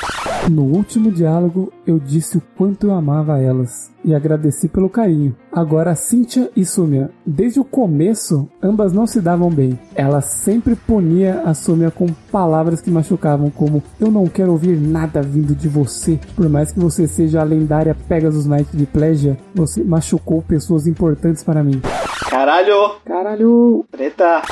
No 0.50 0.62
último 0.64 1.10
diálogo, 1.10 1.72
eu 1.86 1.98
disse 1.98 2.38
o 2.38 2.42
quanto 2.56 2.86
eu 2.86 2.92
amava 2.94 3.38
elas 3.40 3.90
e 4.04 4.14
agradeci 4.14 4.68
pelo 4.68 4.88
carinho. 4.88 5.34
Agora, 5.52 5.94
Cynthia 5.94 6.50
e 6.56 6.64
Sumia, 6.64 7.10
desde 7.26 7.58
o 7.60 7.64
começo, 7.64 8.48
ambas 8.62 8.92
não 8.92 9.06
se 9.06 9.20
davam 9.20 9.50
bem. 9.50 9.78
Ela 9.94 10.20
sempre 10.22 10.74
punia 10.76 11.35
a 11.44 11.54
Sumia 11.54 11.90
com 11.90 12.06
palavras 12.30 12.80
que 12.80 12.90
machucavam, 12.90 13.50
como 13.50 13.82
Eu 14.00 14.10
não 14.10 14.26
quero 14.26 14.52
ouvir 14.52 14.76
nada 14.76 15.22
vindo 15.22 15.54
de 15.54 15.68
você. 15.68 16.18
Por 16.34 16.48
mais 16.48 16.72
que 16.72 16.80
você 16.80 17.06
seja 17.06 17.40
a 17.40 17.44
lendária 17.44 17.96
Pegasus 18.08 18.46
Knight 18.46 18.76
de 18.76 18.86
Pleasure, 18.86 19.36
você 19.54 19.82
machucou 19.82 20.42
pessoas 20.42 20.86
importantes 20.86 21.42
para 21.42 21.62
mim. 21.62 21.80
Caralho! 22.28 22.96
Caralho! 23.04 23.84
Treta! 23.90 24.42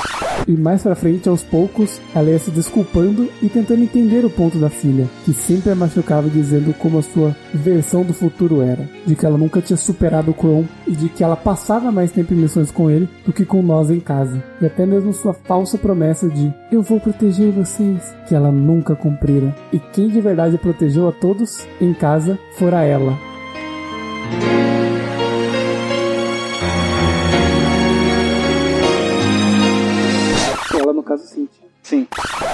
E 0.47 0.51
mais 0.51 0.83
pra 0.83 0.95
frente, 0.95 1.27
aos 1.27 1.41
poucos, 1.41 1.99
ela 2.13 2.29
ia 2.29 2.39
se 2.39 2.51
desculpando 2.51 3.29
e 3.41 3.49
tentando 3.49 3.83
entender 3.83 4.23
o 4.25 4.29
ponto 4.29 4.57
da 4.59 4.69
filha, 4.69 5.09
que 5.23 5.33
sempre 5.33 5.71
a 5.71 5.75
machucava 5.75 6.29
dizendo 6.29 6.73
como 6.73 6.99
a 6.99 7.01
sua 7.01 7.35
versão 7.53 8.03
do 8.03 8.13
futuro 8.13 8.61
era, 8.61 8.87
de 9.05 9.15
que 9.15 9.25
ela 9.25 9.37
nunca 9.37 9.61
tinha 9.61 9.77
superado 9.77 10.31
o 10.31 10.33
Chrome 10.33 10.67
e 10.87 10.91
de 10.91 11.09
que 11.09 11.23
ela 11.23 11.35
passava 11.35 11.91
mais 11.91 12.11
tempo 12.11 12.33
em 12.33 12.37
missões 12.37 12.71
com 12.71 12.89
ele 12.89 13.09
do 13.25 13.33
que 13.33 13.45
com 13.45 13.61
nós 13.61 13.89
em 13.89 13.99
casa. 13.99 14.43
E 14.61 14.65
até 14.65 14.85
mesmo 14.85 15.13
sua 15.13 15.33
falsa 15.33 15.77
promessa 15.77 16.29
de 16.29 16.53
eu 16.71 16.81
vou 16.81 16.99
proteger 16.99 17.51
vocês, 17.51 18.15
que 18.27 18.35
ela 18.35 18.51
nunca 18.51 18.95
cumprira. 18.95 19.55
E 19.73 19.79
quem 19.79 20.09
de 20.09 20.21
verdade 20.21 20.57
protegeu 20.57 21.07
a 21.07 21.11
todos 21.11 21.65
em 21.81 21.93
casa 21.93 22.37
fora. 22.57 22.83
Ela, 22.83 23.17
Sim. 31.85 32.07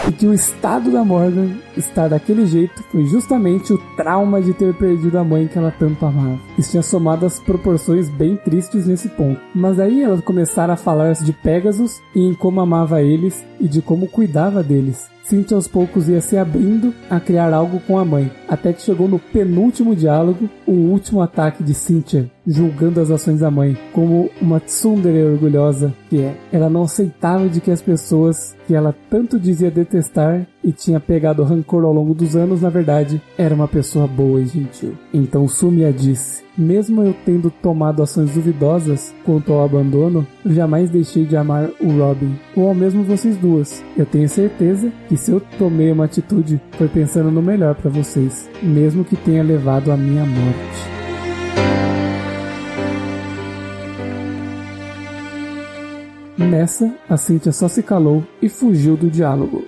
E 0.09 0.11
que 0.11 0.27
o 0.27 0.33
estado 0.33 0.91
da 0.91 1.05
Morgan 1.05 1.55
estar 1.77 2.09
daquele 2.09 2.45
jeito 2.45 2.83
foi 2.91 3.05
justamente 3.05 3.71
o 3.71 3.77
trauma 3.95 4.41
de 4.41 4.53
ter 4.53 4.73
perdido 4.73 5.17
a 5.17 5.23
mãe 5.23 5.47
que 5.47 5.57
ela 5.57 5.73
tanto 5.79 6.05
amava. 6.05 6.37
Isso 6.57 6.71
tinha 6.71 6.83
somado 6.83 7.25
as 7.25 7.39
proporções 7.39 8.09
bem 8.09 8.35
tristes 8.35 8.87
nesse 8.87 9.07
ponto. 9.07 9.39
Mas 9.55 9.79
aí 9.79 10.03
elas 10.03 10.19
começaram 10.19 10.73
a 10.73 10.77
falar 10.77 11.13
de 11.13 11.31
Pegasus 11.31 12.01
e 12.13 12.19
em 12.19 12.33
como 12.33 12.59
amava 12.59 13.01
eles 13.01 13.45
e 13.57 13.69
de 13.69 13.81
como 13.81 14.05
cuidava 14.05 14.61
deles. 14.61 15.09
Cynthia 15.23 15.55
aos 15.55 15.67
poucos 15.67 16.09
ia 16.09 16.19
se 16.21 16.37
abrindo 16.37 16.93
a 17.09 17.19
criar 17.19 17.53
algo 17.53 17.79
com 17.81 17.97
a 17.97 18.05
mãe, 18.05 18.31
até 18.47 18.73
que 18.73 18.81
chegou 18.81 19.07
no 19.07 19.19
penúltimo 19.19 19.95
diálogo, 19.95 20.49
o 20.65 20.71
último 20.71 21.21
ataque 21.21 21.63
de 21.63 21.73
Cynthia, 21.73 22.29
julgando 22.45 22.99
as 22.99 23.11
ações 23.11 23.39
da 23.39 23.51
mãe, 23.51 23.77
como 23.93 24.29
uma 24.41 24.59
tsundere 24.59 25.23
orgulhosa 25.23 25.93
que 26.09 26.21
é. 26.21 26.35
Ela 26.51 26.69
não 26.69 26.83
aceitava 26.83 27.47
de 27.47 27.61
que 27.61 27.71
as 27.71 27.81
pessoas 27.81 28.55
que 28.67 28.75
ela 28.75 28.95
tanto 29.09 29.39
dizia 29.39 29.69
detestar 29.69 30.45
e 30.63 30.71
tinha 30.71 30.99
pegado 30.99 31.43
rancor 31.43 31.83
ao 31.83 31.93
longo 31.93 32.13
dos 32.13 32.35
anos, 32.35 32.61
na 32.61 32.69
verdade, 32.69 33.21
era 33.37 33.53
uma 33.53 33.67
pessoa 33.67 34.07
boa 34.07 34.41
e 34.41 34.45
gentil. 34.45 34.93
Então 35.13 35.47
Sumia 35.47 35.91
disse: 35.91 36.43
Mesmo 36.57 37.03
eu 37.03 37.15
tendo 37.25 37.49
tomado 37.49 38.03
ações 38.03 38.31
duvidosas 38.31 39.13
quanto 39.25 39.53
ao 39.53 39.63
abandono, 39.63 40.25
jamais 40.45 40.89
deixei 40.89 41.25
de 41.25 41.35
amar 41.35 41.69
o 41.79 41.97
Robin, 41.97 42.35
ou 42.55 42.67
ao 42.67 42.75
mesmo 42.75 43.03
vocês 43.03 43.37
duas. 43.37 43.83
Eu 43.97 44.05
tenho 44.05 44.29
certeza 44.29 44.91
que 45.07 45.17
se 45.17 45.31
eu 45.31 45.41
tomei 45.57 45.91
uma 45.91 46.05
atitude, 46.05 46.61
foi 46.73 46.87
pensando 46.87 47.31
no 47.31 47.41
melhor 47.41 47.75
para 47.75 47.89
vocês, 47.89 48.49
mesmo 48.61 49.03
que 49.03 49.15
tenha 49.15 49.43
levado 49.43 49.91
à 49.91 49.97
minha 49.97 50.25
morte. 50.25 50.91
Nessa, 56.37 56.93
a 57.07 57.17
Cynthia 57.17 57.51
só 57.51 57.67
se 57.67 57.83
calou 57.83 58.23
e 58.41 58.49
fugiu 58.49 58.97
do 58.97 59.09
diálogo. 59.09 59.63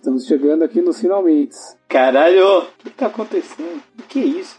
Estamos 0.00 0.24
chegando 0.24 0.64
aqui 0.64 0.80
nos 0.80 0.98
finalmente. 0.98 1.54
Caralho, 1.86 2.60
o 2.60 2.84
que 2.84 2.88
tá 2.88 3.08
acontecendo? 3.08 3.82
O 3.98 4.02
que 4.08 4.18
é 4.18 4.24
isso? 4.24 4.56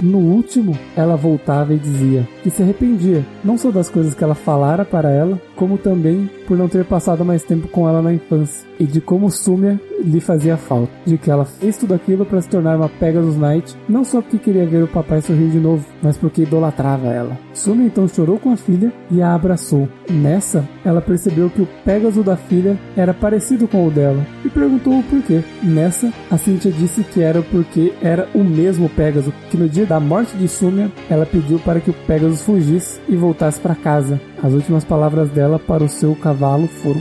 No 0.00 0.18
último, 0.18 0.78
ela 0.96 1.16
voltava 1.16 1.74
e 1.74 1.76
dizia 1.76 2.28
que 2.44 2.50
se 2.50 2.62
arrependia, 2.62 3.26
não 3.44 3.58
só 3.58 3.72
das 3.72 3.90
coisas 3.90 4.14
que 4.14 4.22
ela 4.22 4.36
falara 4.36 4.84
para 4.84 5.10
ela, 5.10 5.42
como 5.56 5.78
também 5.78 6.30
por 6.46 6.56
não 6.56 6.68
ter 6.68 6.84
passado 6.84 7.24
mais 7.24 7.42
tempo 7.42 7.66
com 7.68 7.88
ela 7.88 8.00
na 8.00 8.12
infância, 8.12 8.66
e 8.78 8.84
de 8.84 9.00
como 9.00 9.30
Sumia 9.30 9.80
lhe 10.02 10.20
fazia 10.20 10.56
falta, 10.56 10.92
de 11.04 11.18
que 11.18 11.30
ela 11.30 11.44
fez 11.44 11.76
tudo 11.76 11.94
aquilo 11.94 12.24
para 12.24 12.40
se 12.40 12.48
tornar 12.48 12.76
uma 12.76 12.88
Pegasus 12.88 13.36
Knight, 13.36 13.76
não 13.88 14.04
só 14.04 14.20
porque 14.20 14.38
queria 14.38 14.66
ver 14.66 14.84
o 14.84 14.88
papai 14.88 15.20
sorrir 15.20 15.48
de 15.48 15.58
novo, 15.58 15.84
mas 16.02 16.16
porque 16.16 16.42
idolatrava 16.42 17.08
ela. 17.08 17.36
Sumia 17.52 17.86
então 17.86 18.06
chorou 18.06 18.38
com 18.38 18.52
a 18.52 18.56
filha 18.56 18.92
e 19.10 19.22
a 19.22 19.34
abraçou. 19.34 19.88
Nessa, 20.10 20.68
ela 20.84 21.00
percebeu 21.00 21.50
que 21.50 21.62
o 21.62 21.68
Pegasus 21.84 22.24
da 22.24 22.36
filha 22.36 22.78
era 22.96 23.14
parecido 23.14 23.66
com 23.66 23.86
o 23.86 23.90
dela 23.90 24.24
e 24.44 24.48
perguntou 24.48 24.98
o 24.98 25.02
porquê. 25.02 25.42
Nessa, 25.62 26.12
a 26.30 26.36
Cynthia 26.36 26.70
disse 26.70 27.02
que 27.02 27.22
era 27.22 27.42
porque 27.42 27.92
era 28.02 28.28
o 28.34 28.44
mesmo 28.44 28.88
Pegasus, 28.90 29.32
que 29.50 29.56
no 29.56 29.68
dia 29.68 29.86
da 29.86 29.98
morte 29.98 30.36
de 30.36 30.48
Sumia, 30.48 30.90
ela 31.08 31.26
pediu 31.26 31.58
para 31.58 31.80
que 31.80 31.90
o 31.90 31.94
Pegasus 32.06 32.42
fugisse 32.42 33.00
e 33.08 33.16
voltasse 33.16 33.60
para 33.60 33.74
casa. 33.74 34.20
As 34.42 34.52
últimas 34.52 34.84
palavras 34.84 35.30
dela 35.30 35.58
para 35.58 35.82
o 35.82 35.88
seu 35.88 36.14
cavalo 36.14 36.68
foram 36.68 37.00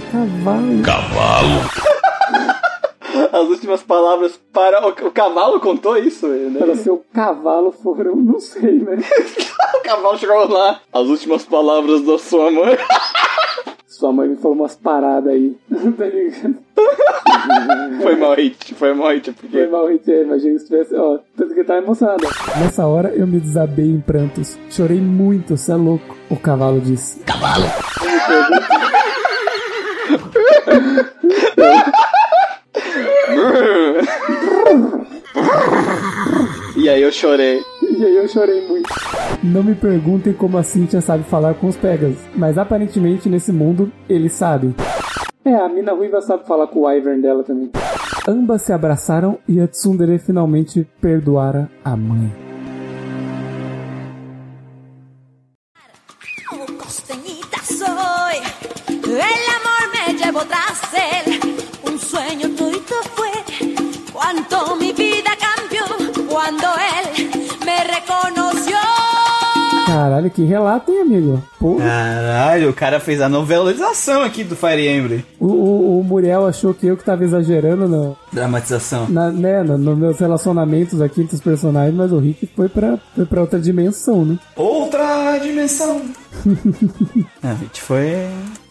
cavalo. 0.81 1.61
As 3.31 3.49
últimas 3.49 3.83
palavras 3.83 4.39
para. 4.53 4.85
O, 4.85 4.89
o 4.89 5.11
cavalo 5.11 5.59
contou 5.59 5.97
isso, 5.97 6.27
né? 6.27 6.59
Para 6.59 6.71
o 6.71 6.75
seu 6.77 7.05
cavalo 7.13 7.71
foram, 7.71 8.15
não 8.15 8.39
sei, 8.39 8.79
né? 8.79 8.97
o 9.75 9.79
cavalo 9.83 10.17
chegou 10.17 10.47
lá. 10.49 10.79
As 10.91 11.07
últimas 11.07 11.43
palavras 11.43 12.01
da 12.01 12.17
sua 12.17 12.49
mãe. 12.51 12.77
Sua 13.95 14.11
mãe 14.11 14.27
me 14.27 14.35
falou 14.35 14.57
umas 14.57 14.75
paradas 14.75 15.31
aí. 15.31 15.55
tá 15.71 16.05
ligado? 16.05 16.57
foi 18.03 18.15
mal 18.17 18.35
hit, 18.35 18.75
foi 18.75 18.93
mal 18.93 19.13
hit, 19.13 19.31
porque. 19.31 19.57
Foi 19.57 19.67
mal, 19.67 19.87
Rit, 19.87 20.11
é, 20.11 20.23
imagina 20.23 20.59
se 20.59 20.65
tivesse. 20.65 20.93
Ó, 20.95 21.19
tanto 21.37 21.53
que 21.53 21.63
tá 21.63 21.77
emocionada. 21.77 22.27
Nessa 22.59 22.85
hora 22.85 23.15
eu 23.15 23.25
me 23.25 23.39
desabei 23.39 23.89
em 23.89 24.01
prantos. 24.01 24.59
Chorei 24.69 24.99
muito, 24.99 25.55
cê 25.55 25.71
é 25.71 25.75
louco. 25.75 26.17
O 26.29 26.35
cavalo 26.35 26.81
disse. 26.81 27.21
Cavalo! 27.21 27.63
e 36.75 36.89
aí 36.89 37.01
eu 37.01 37.11
chorei. 37.11 37.61
E 37.81 38.03
aí 38.03 38.15
eu 38.17 38.27
chorei 38.27 38.67
muito. 38.67 38.89
Não 39.43 39.63
me 39.63 39.75
perguntem 39.75 40.33
como 40.33 40.57
a 40.57 40.63
Cynthia 40.63 41.01
sabe 41.01 41.23
falar 41.23 41.53
com 41.53 41.67
os 41.67 41.77
Pegas, 41.77 42.17
mas 42.35 42.57
aparentemente 42.57 43.29
nesse 43.29 43.51
mundo 43.51 43.91
eles 44.09 44.33
sabem. 44.33 44.75
É, 45.43 45.53
a 45.53 45.69
mina 45.69 45.93
ruiva 45.93 46.21
sabe 46.21 46.45
falar 46.47 46.67
com 46.67 46.81
o 46.81 46.91
Ivern 46.91 47.21
dela 47.21 47.43
também. 47.43 47.69
Ambas 48.27 48.63
se 48.63 48.73
abraçaram 48.73 49.37
e 49.47 49.61
a 49.61 49.67
Tsundere 49.67 50.17
finalmente 50.17 50.87
perdoara 50.99 51.69
a 51.83 51.95
mãe. 51.95 52.44
Caralho, 70.05 70.29
que 70.29 70.43
relato, 70.43 70.91
hein, 70.91 71.01
amigo? 71.01 71.43
Pô, 71.59 71.77
Caralho, 71.77 72.69
o 72.69 72.73
cara 72.73 72.99
fez 72.99 73.19
a 73.21 73.27
novelização 73.27 74.21
aqui 74.21 74.43
do 74.43 74.55
Fire 74.55 74.87
Emblem. 74.87 75.25
o, 75.39 75.47
o, 75.47 75.99
o 75.99 76.03
Muriel 76.03 76.45
achou 76.45 76.75
que 76.75 76.85
eu 76.85 76.95
que 76.95 77.03
tava 77.03 77.23
exagerando 77.23 77.87
no, 77.87 78.15
Dramatização. 78.35 79.07
na, 79.09 79.31
né, 79.31 79.63
no, 79.63 79.77
nos 79.77 79.97
meus 79.97 80.19
relacionamentos 80.19 81.01
aqui 81.01 81.21
entre 81.21 81.35
os 81.35 81.41
personagens, 81.41 81.95
mas 81.95 82.11
o 82.11 82.19
Rick 82.19 82.47
foi 82.47 82.69
pra, 82.69 82.97
foi 83.15 83.25
pra 83.25 83.41
outra 83.41 83.59
dimensão, 83.59 84.25
né? 84.25 84.37
Outra 84.55 85.37
dimensão. 85.39 86.01
a 87.41 87.53
gente 87.53 87.81
foi. 87.81 88.27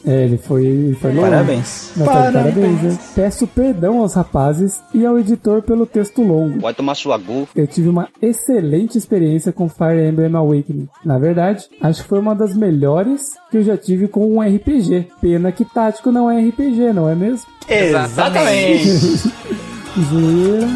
É, 0.07 0.25
ele 0.25 0.37
foi, 0.37 0.95
foi 1.01 1.15
longe. 1.15 1.31
Parabéns. 1.31 1.93
Tá 1.97 2.27
de 2.27 2.33
parabéns, 2.33 2.83
né? 2.83 2.99
Peço 3.15 3.47
perdão 3.47 4.01
aos 4.01 4.13
rapazes 4.13 4.83
e 4.93 5.05
ao 5.07 5.19
editor 5.19 5.63
pelo 5.63 5.87
texto 5.87 6.23
longo. 6.23 6.61
Vai 6.61 6.75
tomar 6.75 6.95
sua 6.95 7.17
gu. 7.17 7.49
Eu 7.57 7.67
tive 7.67 7.89
uma 7.89 8.09
excelente 8.21 8.99
experiência 8.99 9.51
com 9.51 9.69
Fire 9.69 10.07
Emblem 10.07 10.35
Awakening. 10.35 10.89
Na 11.05 11.19
verdade, 11.19 11.65
acho 11.81 12.03
que 12.03 12.09
foi 12.09 12.19
uma 12.19 12.35
das 12.35 12.55
melhores 12.55 13.33
que 13.55 13.59
eu 13.59 13.63
já 13.63 13.77
tive 13.77 14.09
com 14.09 14.27
um 14.27 14.41
RPG. 14.41 15.11
Pena 15.21 15.53
que 15.53 15.65
tático 15.65 16.11
não 16.11 16.29
é 16.29 16.41
RPG, 16.41 16.93
não 16.93 17.09
é 17.09 17.15
mesmo? 17.15 17.47
Exatamente. 17.69 18.89
Zoeira. 20.11 20.67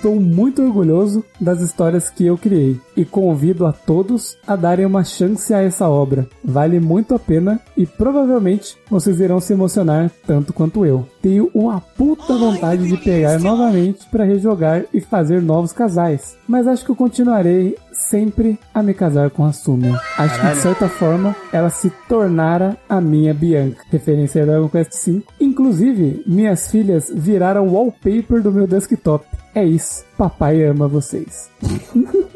Estou 0.00 0.18
muito 0.18 0.62
orgulhoso 0.62 1.22
das 1.38 1.60
histórias 1.60 2.08
que 2.08 2.24
eu 2.24 2.38
criei 2.38 2.80
e 2.96 3.04
convido 3.04 3.66
a 3.66 3.72
todos 3.72 4.34
a 4.46 4.56
darem 4.56 4.86
uma 4.86 5.04
chance 5.04 5.52
a 5.52 5.60
essa 5.60 5.90
obra. 5.90 6.26
Vale 6.42 6.80
muito 6.80 7.14
a 7.14 7.18
pena 7.18 7.60
e 7.76 7.84
provavelmente 7.84 8.78
vocês 8.88 9.20
irão 9.20 9.38
se 9.40 9.52
emocionar 9.52 10.10
tanto 10.26 10.54
quanto 10.54 10.86
eu. 10.86 11.06
Tenho 11.20 11.50
uma 11.52 11.82
puta 11.82 12.34
vontade 12.34 12.88
de 12.88 12.96
pegar 12.96 13.38
novamente 13.40 14.06
para 14.10 14.24
rejogar 14.24 14.86
e 14.90 15.02
fazer 15.02 15.42
novos 15.42 15.70
casais, 15.70 16.34
mas 16.48 16.66
acho 16.66 16.82
que 16.82 16.90
eu 16.92 16.96
continuarei 16.96 17.76
sempre 18.08 18.58
a 18.74 18.82
me 18.82 18.94
casar 18.94 19.30
com 19.30 19.44
a 19.44 19.52
Sumi. 19.52 19.94
Acho 20.16 20.40
que 20.40 20.46
de 20.46 20.56
certa 20.56 20.88
forma 20.88 21.34
ela 21.52 21.70
se 21.70 21.90
tornara 22.08 22.76
a 22.88 23.00
minha 23.00 23.34
Bianca. 23.34 23.82
Referência 23.90 24.42
a 24.42 24.46
Dragon 24.46 24.68
Quest 24.68 25.06
V. 25.06 25.22
Inclusive, 25.40 26.22
minhas 26.26 26.70
filhas 26.70 27.10
viraram 27.14 27.68
wallpaper 27.68 28.42
do 28.42 28.52
meu 28.52 28.66
desktop. 28.66 29.24
É 29.54 29.64
isso. 29.64 30.04
Papai 30.16 30.64
ama 30.64 30.88
vocês. 30.88 31.50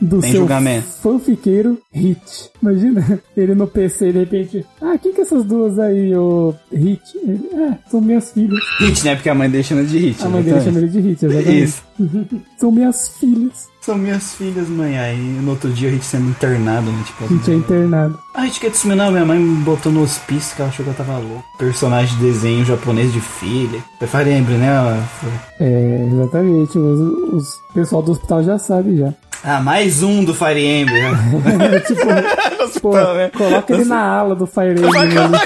do 0.00 0.20
Sem 0.20 0.30
seu 0.30 0.40
julgamento. 0.40 0.86
fanfiqueiro 1.02 1.78
Hit. 1.92 2.50
Imagina 2.62 3.20
ele 3.36 3.54
no 3.54 3.66
PC 3.66 4.12
de 4.12 4.18
repente. 4.20 4.66
Ah, 4.80 4.96
quem 4.96 5.12
que 5.12 5.20
é 5.20 5.24
essas 5.24 5.44
duas 5.44 5.78
aí, 5.78 6.14
ô 6.14 6.54
Hit? 6.72 7.02
Ele, 7.16 7.48
ah, 7.54 7.78
são 7.90 8.00
minhas 8.00 8.32
filhas. 8.32 8.60
Hit, 8.80 9.04
né? 9.04 9.14
Porque 9.16 9.28
a 9.28 9.34
mãe 9.34 9.50
dele 9.50 9.64
chama 9.64 9.84
de 9.84 9.98
Hit. 9.98 10.24
A 10.24 10.28
mãe 10.28 10.42
dele 10.42 10.60
chama 10.60 10.78
ele 10.78 10.88
de 10.88 11.00
Hit, 11.00 11.24
exatamente. 11.24 11.62
Isso. 11.62 11.82
são 12.58 12.70
minhas 12.70 13.08
filhas. 13.18 13.68
São 13.88 13.96
minhas 13.96 14.34
filhas, 14.34 14.68
mãe. 14.68 14.98
Aí 14.98 15.16
no 15.16 15.52
outro 15.52 15.70
dia 15.70 15.88
o 15.88 15.92
Hit 15.92 16.04
sendo 16.04 16.28
internado, 16.28 16.92
né? 16.92 17.02
Tipo, 17.06 17.24
Hit 17.24 17.50
é 17.50 17.54
internado. 17.54 18.18
Ah, 18.34 18.42
Hit 18.42 18.60
quer 18.60 18.70
tsuminar, 18.70 19.10
minha 19.10 19.24
mãe 19.24 19.38
me 19.38 19.64
botou 19.64 19.90
no 19.90 20.02
hospício 20.02 20.54
que 20.54 20.60
ela 20.60 20.70
achou 20.70 20.84
que 20.84 20.90
eu 20.90 20.94
tava 20.94 21.16
louco. 21.16 21.42
Personagem 21.56 22.14
de 22.18 22.22
desenho 22.22 22.66
japonês 22.66 23.10
de 23.10 23.18
filha. 23.18 23.82
Fire 24.06 24.30
Emblem, 24.30 24.58
né? 24.58 25.02
É, 25.58 26.06
exatamente. 26.12 26.78
Os, 26.78 27.00
os 27.32 27.62
pessoal 27.72 28.02
do 28.02 28.12
hospital 28.12 28.44
já 28.44 28.58
sabe 28.58 28.98
já. 28.98 29.14
Ah, 29.42 29.60
mais 29.62 30.02
um 30.02 30.22
do 30.22 30.34
Fire 30.34 30.62
Emblem. 30.62 31.02
né? 31.02 31.80
tipo, 31.86 32.02
pô, 32.82 32.88
Hospital, 32.90 33.14
né? 33.14 33.30
coloca 33.30 33.72
ele 33.72 33.84
na 33.86 34.04
ala 34.04 34.34
do 34.34 34.46
Fire 34.46 34.72
Emblem. 34.72 35.08
né? 35.14 35.38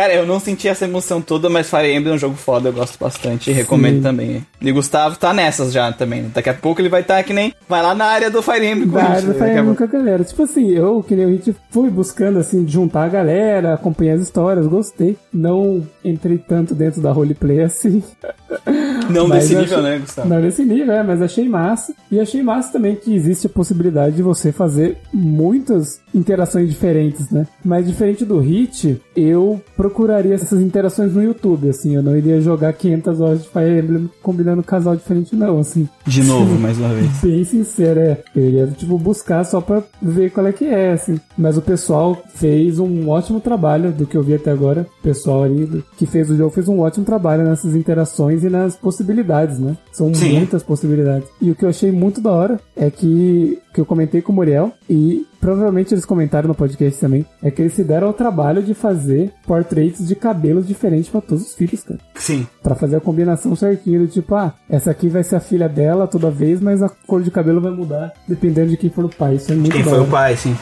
Cara, 0.00 0.14
eu 0.14 0.24
não 0.24 0.40
senti 0.40 0.66
essa 0.66 0.86
emoção 0.86 1.20
toda, 1.20 1.50
mas 1.50 1.68
Fire 1.68 1.92
Emblem 1.92 2.12
é 2.14 2.16
um 2.16 2.18
jogo 2.18 2.34
foda, 2.34 2.70
eu 2.70 2.72
gosto 2.72 2.98
bastante 2.98 3.50
e 3.50 3.52
recomendo 3.52 4.00
também. 4.02 4.42
E 4.58 4.72
Gustavo 4.72 5.18
tá 5.18 5.34
nessas 5.34 5.74
já 5.74 5.92
também. 5.92 6.30
Daqui 6.34 6.48
a 6.48 6.54
pouco 6.54 6.80
ele 6.80 6.88
vai 6.88 7.02
estar 7.02 7.22
que 7.22 7.34
nem. 7.34 7.52
Vai 7.68 7.82
lá 7.82 7.94
na 7.94 8.06
área 8.06 8.30
do 8.30 8.40
Fire 8.40 8.66
Emblem 8.66 8.88
com 8.88 8.94
Da 8.96 9.02
a 9.02 9.08
área 9.10 9.22
do 9.28 9.34
Fire 9.34 9.50
Emblem 9.58 9.74
com 9.74 9.84
a 9.84 9.86
galera. 9.86 10.24
Tipo 10.24 10.44
assim, 10.44 10.70
eu, 10.70 11.02
que 11.02 11.14
nem 11.14 11.26
o 11.26 11.28
Hit, 11.28 11.54
fui 11.70 11.90
buscando, 11.90 12.38
assim, 12.38 12.66
juntar 12.66 13.04
a 13.04 13.08
galera, 13.10 13.74
acompanhar 13.74 14.14
as 14.14 14.22
histórias, 14.22 14.66
gostei. 14.66 15.18
Não 15.30 15.86
entrei 16.02 16.38
tanto 16.38 16.74
dentro 16.74 17.02
da 17.02 17.12
roleplay 17.12 17.60
assim. 17.62 18.02
Não 19.10 19.26
Mas 19.28 19.48
desse 19.48 19.56
nível, 19.60 19.78
achei- 19.80 19.90
né, 19.90 19.98
Gustavo? 19.98 20.28
Não 20.28 20.40
nesse 20.40 20.64
nível, 20.64 20.92
é, 20.94 21.02
mas 21.02 21.20
achei 21.20 21.48
massa. 21.48 21.92
E 22.10 22.20
achei 22.20 22.42
massa 22.42 22.72
também 22.72 22.94
que 22.96 23.14
existe 23.14 23.46
a 23.46 23.50
possibilidade 23.50 24.16
de 24.16 24.22
você 24.22 24.50
fazer 24.52 24.96
muitas 25.12 26.00
interações 26.14 26.68
diferentes, 26.68 27.30
né? 27.30 27.46
Mas 27.64 27.86
diferente 27.86 28.24
do 28.24 28.38
Hit, 28.38 29.00
eu 29.16 29.60
procuraria 29.76 30.34
essas 30.34 30.60
interações 30.60 31.12
no 31.14 31.22
YouTube, 31.22 31.68
assim. 31.68 31.94
Eu 31.94 32.02
não 32.02 32.16
iria 32.16 32.40
jogar 32.40 32.72
500 32.72 33.20
horas 33.20 33.42
de 33.42 33.48
Fire 33.48 33.78
Emblem 33.78 34.10
combinando 34.22 34.62
casal 34.62 34.96
diferente, 34.96 35.34
não, 35.36 35.58
assim. 35.58 35.88
De 36.06 36.22
novo, 36.22 36.58
mais 36.58 36.78
uma 36.78 36.88
vez. 36.90 37.10
Bem 37.22 37.44
sincero, 37.44 38.00
é. 38.00 38.18
Eu 38.34 38.44
iria, 38.46 38.66
tipo, 38.68 38.98
buscar 38.98 39.44
só 39.44 39.60
pra 39.60 39.82
ver 40.00 40.30
qual 40.30 40.46
é 40.46 40.52
que 40.52 40.64
é, 40.64 40.92
assim. 40.92 41.18
Mas 41.36 41.56
o 41.56 41.62
pessoal 41.62 42.20
fez 42.34 42.78
um 42.78 43.08
ótimo 43.08 43.40
trabalho 43.40 43.92
do 43.92 44.06
que 44.06 44.16
eu 44.16 44.22
vi 44.22 44.34
até 44.34 44.50
agora. 44.50 44.86
O 45.00 45.02
pessoal 45.02 45.44
ali 45.44 45.64
do- 45.66 45.84
que 45.96 46.06
fez 46.06 46.30
o 46.30 46.36
jogo 46.36 46.50
fez 46.54 46.68
um 46.68 46.80
ótimo 46.80 47.04
trabalho 47.04 47.44
nessas 47.44 47.74
interações 47.74 48.42
e 48.44 48.48
nas 48.50 48.76
possibilidades, 48.76 49.58
né? 49.58 49.76
São 49.92 50.12
Sim. 50.14 50.34
muitas 50.38 50.62
possibilidades. 50.62 51.28
E 51.40 51.50
o 51.50 51.54
que 51.54 51.64
eu 51.64 51.68
achei 51.68 51.90
muito 51.92 52.20
da 52.20 52.30
hora 52.30 52.60
é 52.76 52.90
que, 52.90 53.58
que 53.72 53.80
eu 53.80 53.86
comentei 53.86 54.20
com 54.20 54.32
o 54.32 54.34
Muriel 54.34 54.72
e 54.88 55.26
provavelmente 55.40 55.94
eles 55.94 56.04
comentaram 56.04 56.48
no 56.48 56.54
podcast 56.54 57.00
também, 57.00 57.24
é 57.42 57.50
que 57.50 57.62
eles 57.62 57.72
se 57.72 57.84
deram 57.84 58.08
ao 58.08 58.12
trabalho 58.12 58.62
de 58.62 58.74
fazer 58.74 59.32
portraits 59.46 60.06
de 60.06 60.14
cabelos 60.14 60.66
diferentes 60.66 61.08
pra 61.08 61.20
todos 61.20 61.46
os 61.46 61.54
filhos, 61.54 61.82
cara. 61.82 62.00
Sim. 62.14 62.46
Pra 62.62 62.74
fazer 62.74 62.96
a 62.96 63.00
combinação 63.00 63.54
certinha 63.56 63.98
do 63.98 64.06
tipo, 64.06 64.34
ah, 64.34 64.54
essa 64.68 64.90
aqui 64.90 65.08
vai 65.08 65.22
ser 65.22 65.36
a 65.36 65.40
filha 65.40 65.68
dela 65.68 66.06
toda 66.06 66.30
vez, 66.30 66.60
mas 66.60 66.82
a 66.82 66.88
cor 66.88 67.22
de 67.22 67.30
cabelo 67.30 67.60
vai 67.60 67.72
mudar 67.72 68.12
dependendo 68.28 68.70
de 68.70 68.76
quem 68.76 68.90
for 68.90 69.04
o 69.04 69.08
pai. 69.08 69.36
Isso 69.36 69.52
é 69.52 69.54
muito 69.54 69.72
Quem 69.72 69.84
foi 69.84 70.00
o 70.00 70.06
pai, 70.06 70.36
sim. 70.36 70.56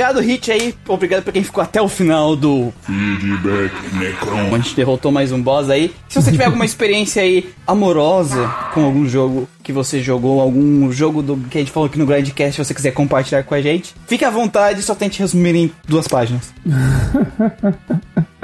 Obrigado, 0.00 0.20
Hit 0.20 0.50
aí. 0.50 0.74
Obrigado 0.88 1.22
pra 1.22 1.32
quem 1.32 1.44
ficou 1.44 1.62
até 1.62 1.80
o 1.80 1.88
final 1.88 2.34
do. 2.34 2.72
Feedback 2.82 3.94
Necron. 3.96 4.54
A 4.54 4.58
gente 4.58 4.74
derrotou 4.74 5.12
mais 5.12 5.30
um 5.30 5.42
boss 5.42 5.68
aí. 5.68 5.94
Se 6.08 6.20
você 6.20 6.32
tiver 6.32 6.46
alguma 6.46 6.64
experiência 6.64 7.22
aí 7.22 7.50
amorosa 7.66 8.48
com 8.72 8.86
algum 8.86 9.06
jogo 9.06 9.46
que 9.62 9.72
você 9.72 10.00
jogou, 10.02 10.40
algum 10.40 10.90
jogo 10.90 11.20
do 11.20 11.36
que 11.36 11.58
a 11.58 11.60
gente 11.60 11.70
falou 11.70 11.86
aqui 11.86 11.98
no 11.98 12.06
Grindcast, 12.06 12.54
se 12.54 12.64
você 12.64 12.72
quiser 12.72 12.92
compartilhar 12.92 13.42
com 13.42 13.54
a 13.54 13.60
gente, 13.60 13.94
fique 14.06 14.24
à 14.24 14.30
vontade, 14.30 14.82
só 14.82 14.94
tente 14.94 15.18
resumir 15.18 15.54
em 15.54 15.70
duas 15.86 16.08
páginas. 16.08 16.54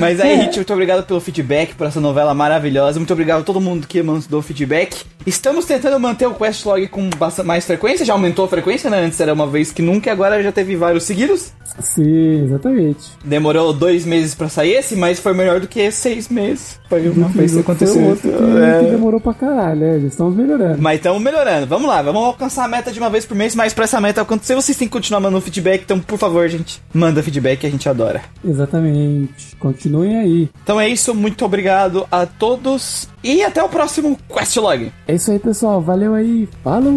Mas 0.00 0.20
aí, 0.20 0.36
Hit, 0.36 0.56
muito 0.56 0.72
obrigado 0.72 1.06
pelo 1.06 1.20
feedback, 1.20 1.74
por 1.74 1.86
essa 1.86 2.00
novela 2.00 2.34
maravilhosa. 2.34 2.98
Muito 2.98 3.12
obrigado 3.12 3.40
a 3.40 3.44
todo 3.44 3.60
mundo 3.60 3.86
que 3.86 4.02
mandou 4.02 4.40
feedback. 4.42 5.04
Estamos 5.26 5.66
tentando 5.66 6.00
manter 6.00 6.26
o 6.26 6.34
Questlog 6.34 6.88
com 6.88 7.08
bastante 7.10 7.46
mais 7.46 7.64
frequência. 7.66 8.04
Já 8.06 8.14
aumentou 8.14 8.44
a 8.44 8.48
frequência, 8.48 8.88
né? 8.88 9.04
Antes 9.04 9.20
era 9.20 9.32
uma 9.34 9.46
vez 9.46 9.70
que 9.70 9.82
nunca, 9.82 10.10
agora 10.10 10.42
já 10.42 10.50
teve 10.50 10.74
vários 10.76 11.04
seguidos. 11.04 11.52
Sim, 11.78 12.44
exatamente. 12.44 13.10
Demorou 13.24 13.72
dois 13.72 14.04
meses 14.04 14.34
pra 14.34 14.48
sair 14.48 14.72
esse, 14.72 14.96
mas 14.96 15.20
foi 15.20 15.34
melhor 15.34 15.60
do 15.60 15.68
que 15.68 15.90
seis 15.90 16.28
meses. 16.28 16.80
Foi 16.88 17.08
uma 17.08 17.28
vez 17.28 17.52
que 17.52 17.60
aconteceu. 17.60 18.02
outro 18.02 18.28
que, 18.30 18.36
É. 18.36 18.84
que 18.84 18.90
demorou 18.90 19.20
pra 19.20 19.34
caralho, 19.34 19.84
é, 19.84 20.00
já 20.00 20.06
estamos 20.08 20.34
melhorando. 20.34 20.80
Mas 20.82 20.96
estamos 20.96 21.22
melhorando. 21.22 21.66
Vamos 21.66 21.88
lá, 21.88 22.02
vamos 22.02 22.22
alcançar 22.24 22.64
a 22.64 22.68
meta 22.68 22.90
de 22.90 22.98
uma 22.98 23.08
vez 23.10 23.24
por 23.26 23.36
mês, 23.36 23.54
mas 23.54 23.72
pra 23.72 23.84
essa 23.84 24.00
meta 24.00 24.20
acontecer, 24.22 24.54
vocês 24.54 24.76
têm 24.76 24.88
que 24.88 24.92
continuar 24.92 25.20
mandando 25.20 25.40
feedback. 25.42 25.82
Então, 25.84 26.00
por 26.00 26.18
favor, 26.18 26.48
gente, 26.48 26.80
manda 26.92 27.22
feedback 27.22 27.60
que 27.60 27.66
a 27.66 27.70
gente 27.70 27.88
adora. 27.88 28.22
Exatamente. 28.44 29.56
Continuem 29.90 30.18
aí. 30.18 30.50
Então 30.62 30.80
é 30.80 30.88
isso, 30.88 31.14
muito 31.14 31.44
obrigado 31.44 32.06
a 32.10 32.24
todos 32.24 33.08
e 33.24 33.42
até 33.42 33.62
o 33.62 33.68
próximo 33.68 34.16
Questlog. 34.32 34.92
É 35.06 35.14
isso 35.14 35.30
aí, 35.32 35.38
pessoal. 35.38 35.80
Valeu 35.80 36.14
aí. 36.14 36.48
Falou! 36.62 36.94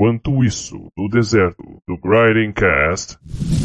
Enquanto 0.00 0.42
isso, 0.42 0.90
no 0.96 1.10
deserto 1.10 1.62
do 1.86 1.98
Grinding 1.98 2.52
Cast, 2.52 3.18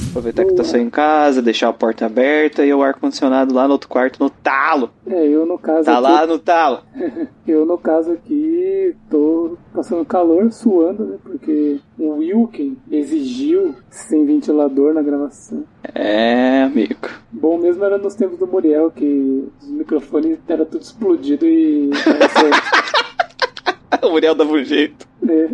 Aproveitar 0.10 0.44
que 0.44 0.54
tá 0.54 0.66
só 0.66 0.78
em 0.78 0.90
casa, 0.90 1.42
deixar 1.42 1.70
a 1.70 1.74
porta 1.74 2.06
aberta 2.06 2.66
e 2.66 2.74
o 2.74 2.84
ar-condicionado 2.84 3.54
lá 3.54 3.68
no 3.68 3.74
outro 3.74 3.88
quarto 3.88 4.22
no 4.22 4.30
talo. 4.30 4.90
É, 5.08 5.28
eu 5.28 5.46
no 5.46 5.58
caso 5.58 5.86
Tá 5.86 5.94
aqui, 5.94 6.02
lá 6.02 6.28
no 6.28 6.38
talo. 6.38 6.80
eu 7.48 7.66
no 7.66 7.78
caso 7.78 8.12
aqui 8.12 8.96
tô 9.10 9.58
passando 9.74 10.04
calor, 10.04 10.52
suando, 10.52 11.06
né? 11.06 11.18
Porque 11.24 11.80
o 11.98 12.16
Wilken 12.18 12.78
exigiu 12.92 13.74
sem 13.90 14.26
ventilador 14.26 14.94
na 14.94 15.02
gravação. 15.02 15.64
É, 15.94 16.64
amigo. 16.64 17.10
Bom 17.32 17.58
mesmo 17.58 17.84
era 17.86 17.98
nos 17.98 18.16
tempos 18.16 18.38
do 18.38 18.48
Muriel, 18.48 18.92
que 18.92 19.48
os 19.62 19.70
microfones 19.70 20.38
era 20.50 20.66
tudo 20.66 20.82
explodido 20.82 21.46
e. 21.46 21.92
O 24.02 24.10
Muriel 24.10 24.36
dava 24.36 24.52
um 24.52 24.64
jeito. 24.64 25.08
É. 25.28 25.48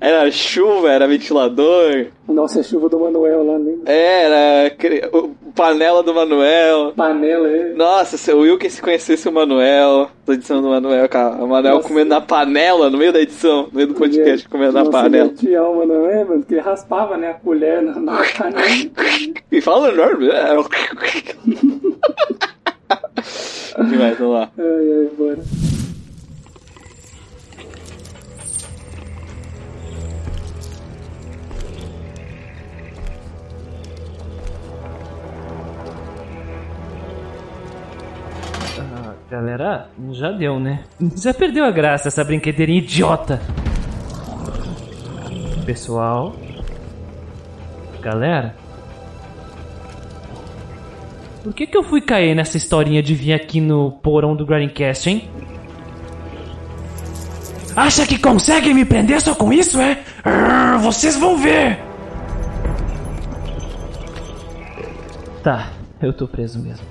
Era 0.00 0.30
chuva, 0.30 0.90
era 0.90 1.06
ventilador. 1.08 2.06
Nossa, 2.28 2.60
a 2.60 2.62
chuva 2.62 2.88
do 2.88 3.00
Manuel 3.00 3.44
lá, 3.44 3.56
lembra? 3.56 3.92
Era 3.92 4.72
o- 5.12 5.30
panela 5.54 6.02
do 6.02 6.14
Manuel. 6.14 6.92
Panela, 6.94 7.48
é. 7.48 7.72
Nossa, 7.74 8.16
se 8.16 8.32
o 8.32 8.40
Wilkin 8.40 8.68
se 8.68 8.80
conhecesse 8.82 9.28
o 9.28 9.32
Manuel, 9.32 10.10
da 10.26 10.34
edição 10.34 10.60
do 10.62 10.68
Manuel, 10.68 11.08
cara, 11.08 11.42
o 11.42 11.48
Manuel 11.48 11.76
Nossa. 11.76 11.88
comendo 11.88 12.10
na 12.10 12.20
panela 12.20 12.90
no 12.90 12.98
meio 12.98 13.12
da 13.12 13.20
edição, 13.20 13.64
no 13.64 13.70
meio 13.72 13.88
do 13.88 13.94
podcast, 13.94 14.48
comendo 14.48 14.72
na 14.72 14.84
Nossa, 14.84 15.02
panela. 15.02 15.26
ele 15.28 15.34
tinha 15.36 15.60
não 15.60 16.08
é, 16.10 16.24
mano? 16.24 16.44
Que 16.44 16.54
ele 16.54 16.60
raspava, 16.60 17.16
né, 17.16 17.30
a 17.30 17.34
colher 17.34 17.82
na, 17.82 17.98
na 17.98 18.22
panela. 18.38 18.62
E 19.50 19.60
fala 19.60 19.88
enorme. 19.88 20.28
é. 20.28 20.54
Demais, 23.90 24.18
vamos 24.18 24.34
lá. 24.34 24.50
Ai, 24.58 24.64
ai, 24.64 25.08
bora. 25.18 25.38
Galera, 39.30 39.88
já 40.10 40.32
deu, 40.32 40.58
né? 40.58 40.80
Já 41.16 41.32
perdeu 41.32 41.64
a 41.64 41.70
graça 41.70 42.08
essa 42.08 42.24
brincadeirinha 42.24 42.80
idiota. 42.80 43.40
Pessoal. 45.64 46.34
Galera. 48.02 48.56
Por 51.44 51.54
que 51.54 51.66
que 51.66 51.76
eu 51.76 51.84
fui 51.84 52.00
cair 52.00 52.34
nessa 52.34 52.56
historinha 52.56 53.02
de 53.02 53.14
vir 53.14 53.32
aqui 53.32 53.60
no 53.60 53.92
porão 53.92 54.34
do 54.34 54.44
Grindcast, 54.44 55.08
hein? 55.08 55.30
Acha 57.76 58.04
que 58.04 58.18
consegue 58.18 58.74
me 58.74 58.84
prender 58.84 59.20
só 59.20 59.34
com 59.34 59.52
isso, 59.52 59.80
é? 59.80 60.02
Vocês 60.82 61.16
vão 61.16 61.38
ver! 61.38 61.78
Tá, 65.42 65.70
eu 66.02 66.12
tô 66.12 66.26
preso 66.26 66.58
mesmo. 66.58 66.89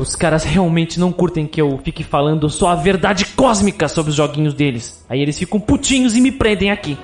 Os 0.00 0.16
caras 0.16 0.44
realmente 0.44 0.98
não 0.98 1.12
curtem 1.12 1.46
que 1.46 1.60
eu 1.60 1.78
fique 1.84 2.02
falando 2.02 2.48
só 2.48 2.68
a 2.68 2.74
verdade 2.74 3.26
cósmica 3.36 3.86
sobre 3.86 4.08
os 4.08 4.16
joguinhos 4.16 4.54
deles. 4.54 5.04
Aí 5.06 5.20
eles 5.20 5.38
ficam 5.38 5.60
putinhos 5.60 6.16
e 6.16 6.22
me 6.22 6.32
prendem 6.32 6.70
aqui. 6.70 6.96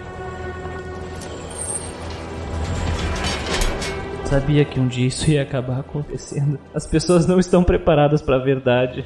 Sabia 4.24 4.64
que 4.64 4.80
um 4.80 4.88
dia 4.88 5.08
isso 5.08 5.30
ia 5.30 5.42
acabar 5.42 5.80
acontecendo. 5.80 6.58
As 6.74 6.86
pessoas 6.86 7.26
não 7.26 7.38
estão 7.38 7.62
preparadas 7.62 8.22
para 8.22 8.36
a 8.36 8.42
verdade. 8.42 9.04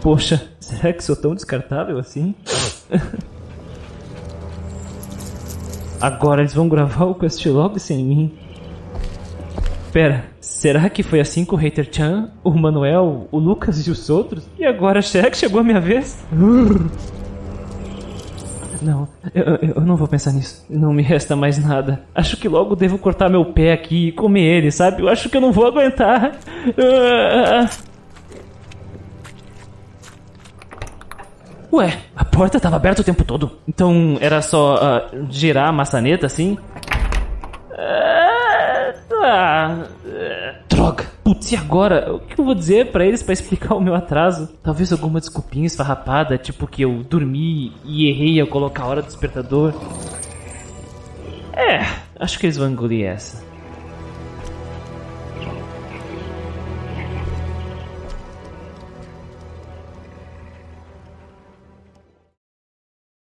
Poxa, 0.00 0.48
será 0.58 0.94
que 0.94 1.04
sou 1.04 1.14
tão 1.14 1.34
descartável 1.34 1.98
assim? 1.98 2.34
Agora 6.00 6.40
eles 6.40 6.54
vão 6.54 6.70
gravar 6.70 7.04
o 7.04 7.14
Questlog 7.14 7.78
sem 7.78 8.02
mim. 8.02 8.41
Pera, 9.92 10.24
será 10.40 10.88
que 10.88 11.02
foi 11.02 11.20
assim 11.20 11.44
com 11.44 11.54
o 11.54 11.58
Hater 11.58 11.86
Chan, 11.92 12.30
o 12.42 12.50
Manuel, 12.50 13.28
o 13.30 13.38
Lucas 13.38 13.86
e 13.86 13.90
os 13.90 14.08
outros? 14.08 14.48
E 14.58 14.64
agora, 14.64 15.02
será 15.02 15.30
que 15.30 15.36
chegou 15.36 15.60
a 15.60 15.62
minha 15.62 15.80
vez? 15.80 16.24
Não, 18.80 19.06
eu, 19.32 19.74
eu 19.76 19.80
não 19.82 19.94
vou 19.94 20.08
pensar 20.08 20.32
nisso. 20.32 20.66
Não 20.68 20.92
me 20.92 21.04
resta 21.04 21.36
mais 21.36 21.56
nada. 21.56 22.02
Acho 22.12 22.36
que 22.36 22.48
logo 22.48 22.74
devo 22.74 22.98
cortar 22.98 23.28
meu 23.28 23.44
pé 23.44 23.72
aqui 23.72 24.08
e 24.08 24.12
comer 24.12 24.42
ele, 24.42 24.72
sabe? 24.72 25.02
Eu 25.02 25.08
acho 25.08 25.28
que 25.28 25.36
eu 25.36 25.40
não 25.40 25.52
vou 25.52 25.66
aguentar. 25.66 26.32
Ah. 26.76 27.68
Ué, 31.72 31.96
a 32.16 32.24
porta 32.24 32.56
estava 32.56 32.74
aberta 32.74 33.02
o 33.02 33.04
tempo 33.04 33.22
todo. 33.22 33.52
Então 33.68 34.18
era 34.20 34.42
só 34.42 34.74
uh, 34.74 35.26
girar 35.30 35.68
a 35.68 35.72
maçaneta 35.72 36.26
assim? 36.26 36.58
Ah, 37.70 38.21
ah, 39.22 39.86
droga. 40.68 41.04
Putz, 41.22 41.52
e 41.52 41.56
agora? 41.56 42.12
O 42.14 42.20
que 42.20 42.38
eu 42.38 42.44
vou 42.44 42.54
dizer 42.54 42.90
para 42.90 43.06
eles 43.06 43.22
para 43.22 43.32
explicar 43.32 43.74
o 43.76 43.80
meu 43.80 43.94
atraso? 43.94 44.48
Talvez 44.62 44.92
alguma 44.92 45.20
desculpinha 45.20 45.66
esfarrapada, 45.66 46.38
tipo 46.38 46.66
que 46.66 46.82
eu 46.82 47.02
dormi 47.04 47.72
e 47.84 48.08
errei 48.08 48.40
ao 48.40 48.46
colocar 48.46 48.84
a 48.84 48.86
hora 48.86 49.02
do 49.02 49.06
despertador. 49.06 49.74
É, 51.54 51.86
acho 52.18 52.38
que 52.38 52.46
eles 52.46 52.56
vão 52.56 52.70
engolir 52.70 53.06
essa. 53.06 53.41